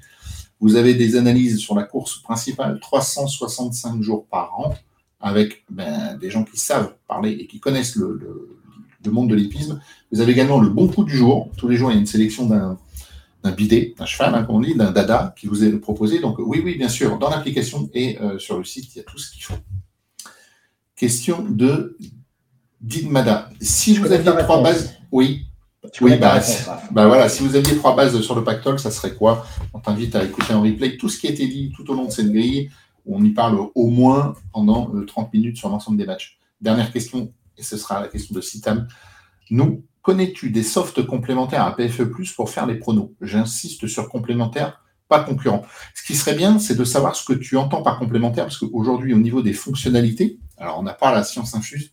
Vous 0.60 0.76
avez 0.76 0.94
des 0.94 1.16
analyses 1.16 1.58
sur 1.58 1.74
la 1.74 1.82
course 1.82 2.22
principale, 2.22 2.78
365 2.78 4.00
jours 4.00 4.26
par 4.30 4.56
an, 4.60 4.74
avec 5.22 5.64
ben, 5.70 6.18
des 6.20 6.30
gens 6.30 6.44
qui 6.44 6.58
savent 6.58 6.94
parler 7.08 7.32
et 7.32 7.46
qui 7.46 7.60
connaissent 7.60 7.96
le, 7.96 8.58
monde 9.06 9.30
de 9.30 9.34
l'hippisme. 9.34 9.80
Vous 10.12 10.20
avez 10.20 10.32
également 10.32 10.60
le 10.60 10.68
bon 10.68 10.88
coup 10.88 11.04
du 11.04 11.16
jour. 11.16 11.50
Tous 11.56 11.68
les 11.68 11.76
jours, 11.76 11.90
il 11.90 11.94
y 11.94 11.96
a 11.96 12.00
une 12.00 12.06
sélection 12.06 12.46
d'un 12.46 12.78
d'un 13.42 13.50
bidé, 13.50 13.92
d'un 13.98 14.06
cheval, 14.06 14.32
hein, 14.36 14.44
comme 14.44 14.56
on 14.56 14.60
dit, 14.60 14.76
d'un 14.76 14.92
dada 14.92 15.34
qui 15.36 15.48
vous 15.48 15.64
est 15.64 15.72
proposé. 15.72 16.20
Donc 16.20 16.36
oui, 16.38 16.62
oui, 16.64 16.76
bien 16.76 16.88
sûr, 16.88 17.18
dans 17.18 17.28
l'application 17.28 17.90
et 17.92 18.16
euh, 18.20 18.38
sur 18.38 18.56
le 18.56 18.62
site, 18.62 18.94
il 18.94 18.98
y 18.98 19.00
a 19.00 19.04
tout 19.04 19.18
ce 19.18 19.32
qu'il 19.32 19.42
faut. 19.42 19.56
Question 20.94 21.44
de 21.48 21.96
Mada, 23.08 23.50
si 23.60 23.96
vous 23.96 24.12
aviez 24.12 24.30
trois 24.44 24.62
bases, 24.62 24.94
oui, 25.10 25.46
oui, 26.00 26.16
bah, 26.16 26.40
bah, 26.92 27.06
voilà, 27.06 27.28
si 27.28 27.42
vous 27.42 27.56
aviez 27.56 27.76
trois 27.76 27.96
bases 27.96 28.20
sur 28.20 28.36
le 28.36 28.44
pactole, 28.44 28.78
ça 28.78 28.92
serait 28.92 29.14
quoi? 29.14 29.44
On 29.74 29.80
t'invite 29.80 30.14
à 30.14 30.22
écouter 30.22 30.54
en 30.54 30.62
replay 30.62 30.96
tout 30.96 31.08
ce 31.08 31.18
qui 31.18 31.26
a 31.26 31.30
été 31.30 31.48
dit 31.48 31.72
tout 31.74 31.90
au 31.90 31.94
long 31.94 32.04
de 32.04 32.10
cette 32.10 32.30
grille. 32.30 32.70
On 33.06 33.24
y 33.24 33.30
parle 33.30 33.58
au 33.74 33.86
moins 33.88 34.34
pendant 34.52 34.92
30 35.06 35.26
euh, 35.26 35.30
minutes 35.32 35.56
sur 35.56 35.68
l'ensemble 35.68 35.96
des 35.96 36.06
matchs. 36.06 36.38
Dernière 36.60 36.92
question, 36.92 37.32
et 37.56 37.62
ce 37.62 37.76
sera 37.76 38.00
la 38.00 38.08
question 38.08 38.34
de 38.34 38.40
Citam. 38.40 38.86
Nous, 39.50 39.84
connais-tu 40.02 40.50
des 40.50 40.62
softs 40.62 41.04
complémentaires 41.04 41.64
à 41.64 41.74
PFE 41.74 42.04
pour 42.36 42.50
faire 42.50 42.66
les 42.66 42.76
pronos? 42.76 43.12
J'insiste 43.20 43.86
sur 43.86 44.08
complémentaire, 44.08 44.82
pas 45.08 45.22
concurrent. 45.22 45.64
Ce 45.94 46.04
qui 46.04 46.14
serait 46.14 46.34
bien, 46.34 46.58
c'est 46.58 46.76
de 46.76 46.84
savoir 46.84 47.16
ce 47.16 47.24
que 47.24 47.32
tu 47.32 47.56
entends 47.56 47.82
par 47.82 47.98
complémentaire, 47.98 48.44
parce 48.44 48.58
qu'aujourd'hui, 48.58 49.14
au 49.14 49.18
niveau 49.18 49.42
des 49.42 49.52
fonctionnalités, 49.52 50.38
alors 50.56 50.78
on 50.78 50.82
n'a 50.82 50.94
pas 50.94 51.12
la 51.12 51.24
science 51.24 51.54
infuse, 51.54 51.92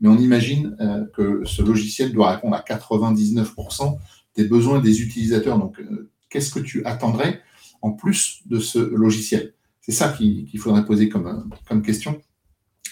mais 0.00 0.08
on 0.08 0.18
imagine 0.18 0.76
euh, 0.80 1.04
que 1.14 1.42
ce 1.44 1.62
logiciel 1.62 2.12
doit 2.12 2.32
répondre 2.32 2.56
à 2.56 2.60
99% 2.60 3.98
des 4.36 4.44
besoins 4.44 4.80
des 4.80 5.02
utilisateurs. 5.02 5.58
Donc, 5.58 5.78
euh, 5.80 6.10
qu'est-ce 6.30 6.50
que 6.50 6.60
tu 6.60 6.84
attendrais 6.84 7.40
en 7.82 7.92
plus 7.92 8.42
de 8.46 8.58
ce 8.58 8.78
logiciel? 8.78 9.54
C'est 9.84 9.92
ça 9.92 10.08
qu'il 10.08 10.58
faudrait 10.58 10.86
poser 10.86 11.10
comme, 11.10 11.50
comme 11.68 11.82
question. 11.82 12.18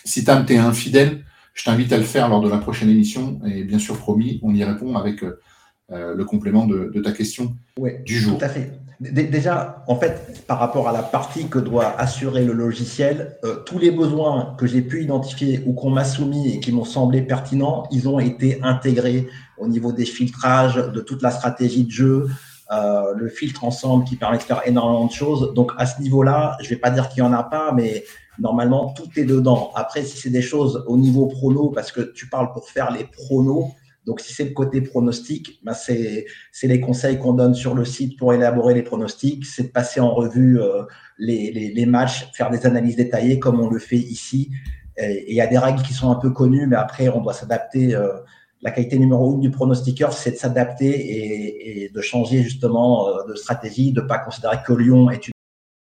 Si 0.05 0.25
Tam, 0.25 0.45
tu 0.45 0.53
es 0.53 0.59
infidèle, 0.59 1.25
je 1.55 1.65
t'invite 1.65 1.91
à 1.93 1.97
le 1.97 2.05
faire 2.05 2.29
lors 2.29 2.43
de 2.43 2.51
la 2.51 2.59
prochaine 2.59 2.91
émission. 2.91 3.41
Et 3.47 3.65
bien 3.65 3.79
sûr, 3.79 3.97
promis, 3.97 4.41
on 4.43 4.55
y 4.55 4.63
répond 4.63 4.97
avec 4.97 5.23
euh, 5.23 6.15
le 6.15 6.25
complément 6.25 6.67
de, 6.67 6.91
ta 7.03 7.13
question 7.13 7.57
du 8.05 8.19
jour. 8.19 8.39
Tout 8.39 8.45
à 8.45 8.49
fait. 8.49 8.73
Déjà, 9.01 9.85
en 9.89 9.97
fait, 9.97 10.45
par 10.47 10.59
rapport 10.59 10.87
à 10.87 10.93
la 10.93 11.03
partie 11.03 11.49
que 11.49 11.59
doit 11.59 11.99
assurer 11.99 12.45
le 12.45 12.53
logiciel, 12.53 13.37
euh, 13.45 13.57
tous 13.65 13.79
les 13.79 13.91
besoins 13.91 14.55
que 14.59 14.67
j'ai 14.67 14.83
pu 14.83 15.03
identifier 15.03 15.63
ou 15.67 15.73
qu'on 15.73 15.91
m'a 15.91 16.05
soumis 16.05 16.55
et 16.55 16.61
qui 16.61 16.73
m'ont 16.73 16.85
semblé 16.85 17.23
pertinents, 17.23 17.89
ils 17.91 18.09
ont 18.09 18.21
été 18.21 18.63
intégrés 18.63 19.29
au 19.57 19.67
niveau 19.67 19.93
des 19.93 20.05
filtrages, 20.05 20.77
de 20.77 21.01
toute 21.01 21.23
la 21.23 21.31
stratégie 21.31 21.85
de 21.85 21.91
jeu, 21.91 22.29
euh, 22.73 23.13
le 23.15 23.29
filtre 23.29 23.65
ensemble 23.65 24.05
qui 24.05 24.17
permet 24.17 24.39
de 24.39 24.43
faire 24.43 24.63
énormément 24.67 25.07
de 25.07 25.13
choses. 25.13 25.53
Donc 25.55 25.73
à 25.77 25.87
ce 25.87 26.01
niveau-là, 26.01 26.57
je 26.61 26.65
ne 26.65 26.71
vais 26.71 26.77
pas 26.77 26.91
dire 26.91 27.09
qu'il 27.09 27.23
n'y 27.23 27.29
en 27.29 27.33
a 27.33 27.43
pas, 27.43 27.73
mais 27.73 28.05
normalement, 28.39 28.95
tout 28.95 29.09
est 29.17 29.25
dedans. 29.25 29.71
Après, 29.75 30.03
si 30.03 30.17
c'est 30.17 30.31
des 30.31 30.43
choses 30.43 30.85
au 30.87 30.97
niveau 30.97 31.27
prono, 31.27 31.71
parce 31.71 31.93
que 31.93 32.01
tu 32.01 32.29
parles 32.29 32.53
pour 32.53 32.69
faire 32.69 32.91
les 32.91 33.05
pronos, 33.05 33.67
donc, 34.05 34.21
si 34.21 34.33
c'est 34.33 34.45
le 34.45 34.51
côté 34.51 34.81
pronostic, 34.81 35.61
bah 35.63 35.75
c'est 35.75 36.27
les 36.65 36.81
conseils 36.81 37.19
qu'on 37.19 37.35
donne 37.35 37.55
sur 37.55 37.75
le 37.75 37.85
site 37.85 38.19
pour 38.19 38.35
élaborer 38.35 38.75
les 38.75 38.83
pronostics, 38.83 39.47
c'est 39.47 39.65
de 39.65 39.69
passer 39.69 40.01
en 40.01 40.13
revue 40.13 40.61
euh, 40.61 40.83
les, 41.19 41.53
les, 41.53 41.73
les, 41.73 41.87
matchs, 41.87 42.29
faire 42.33 42.51
des 42.51 42.67
analyses 42.67 42.97
détaillées 42.97 43.39
comme 43.39 43.61
on 43.61 43.71
le 43.71 43.79
fait 43.79 43.97
ici. 43.97 44.51
Et 44.97 45.31
il 45.31 45.37
y 45.37 45.41
a 45.41 45.47
des 45.47 45.59
règles 45.59 45.83
qui 45.83 45.93
sont 45.93 46.11
un 46.11 46.17
peu 46.17 46.31
connues, 46.31 46.67
mais 46.67 46.77
après, 46.77 47.09
on 47.09 47.21
doit 47.21 47.33
s'adapter. 47.33 47.95
Euh, 47.95 48.19
la 48.63 48.71
qualité 48.71 48.99
numéro 48.99 49.35
une 49.35 49.41
du 49.41 49.51
pronostiqueur, 49.51 50.13
c'est 50.13 50.33
de 50.33 50.37
s'adapter 50.37 50.89
et, 50.89 51.85
et, 51.85 51.89
de 51.89 52.01
changer 52.01 52.43
justement 52.43 53.09
euh, 53.09 53.29
de 53.29 53.35
stratégie, 53.35 53.93
de 53.93 54.01
ne 54.01 54.07
pas 54.07 54.19
considérer 54.19 54.59
que 54.65 54.73
Lyon 54.73 55.11
est 55.11 55.29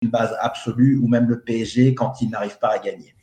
une 0.02 0.10
base 0.10 0.34
absolue 0.40 0.96
ou 0.96 1.08
même 1.08 1.28
le 1.28 1.40
PSG 1.40 1.94
quand 1.94 2.20
il 2.20 2.30
n'arrive 2.30 2.58
pas 2.58 2.68
à 2.68 2.78
gagner. 2.78 3.14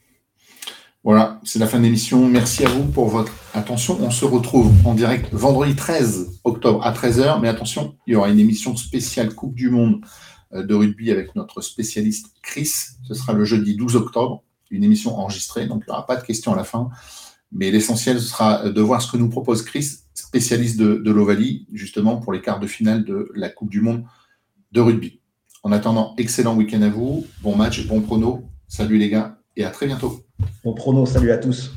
Voilà, 1.05 1.39
c'est 1.43 1.59
la 1.59 1.67
fin 1.67 1.77
de 1.77 1.83
l'émission. 1.83 2.27
Merci 2.27 2.65
à 2.65 2.69
vous 2.69 2.83
pour 2.85 3.07
votre 3.09 3.31
attention. 3.53 3.97
On 4.01 4.09
se 4.09 4.25
retrouve 4.25 4.73
en 4.87 4.95
direct 4.95 5.31
vendredi 5.31 5.75
13 5.75 6.39
octobre 6.43 6.83
à 6.83 6.91
13h. 6.91 7.39
Mais 7.39 7.47
attention, 7.47 7.95
il 8.07 8.13
y 8.13 8.15
aura 8.15 8.29
une 8.29 8.39
émission 8.39 8.75
spéciale 8.75 9.33
Coupe 9.35 9.53
du 9.53 9.69
Monde 9.69 10.01
euh, 10.53 10.63
de 10.63 10.73
rugby 10.73 11.11
avec 11.11 11.35
notre 11.35 11.61
spécialiste 11.61 12.33
Chris. 12.41 12.71
Ce 13.07 13.13
sera 13.13 13.33
le 13.33 13.45
jeudi 13.45 13.77
12 13.77 13.95
octobre, 13.95 14.43
une 14.71 14.83
émission 14.83 15.15
enregistrée, 15.15 15.67
donc 15.67 15.83
il 15.85 15.91
n'y 15.91 15.93
aura 15.93 16.07
pas 16.07 16.15
de 16.15 16.23
questions 16.23 16.53
à 16.53 16.55
la 16.55 16.63
fin. 16.63 16.89
Mais 17.57 17.71
l'essentiel 17.71 18.19
sera 18.19 18.69
de 18.69 18.81
voir 18.81 19.01
ce 19.01 19.09
que 19.09 19.17
nous 19.17 19.29
propose 19.29 19.63
Chris, 19.63 19.87
spécialiste 20.13 20.77
de, 20.77 20.95
de 20.95 21.11
l'Ovalie, 21.11 21.67
justement 21.71 22.17
pour 22.17 22.33
les 22.33 22.41
quarts 22.41 22.59
de 22.59 22.67
finale 22.67 23.05
de 23.05 23.31
la 23.33 23.49
Coupe 23.49 23.69
du 23.69 23.79
Monde 23.81 24.03
de 24.73 24.81
rugby. 24.81 25.21
En 25.63 25.71
attendant, 25.71 26.13
excellent 26.17 26.55
week-end 26.55 26.81
à 26.81 26.89
vous, 26.89 27.25
bon 27.41 27.55
match, 27.55 27.87
bon 27.87 28.01
prono. 28.01 28.43
Salut 28.67 28.97
les 28.97 29.09
gars 29.09 29.39
et 29.55 29.63
à 29.63 29.69
très 29.69 29.87
bientôt. 29.87 30.25
Bon 30.63 30.73
prono, 30.73 31.05
salut 31.05 31.31
à 31.31 31.37
tous. 31.37 31.71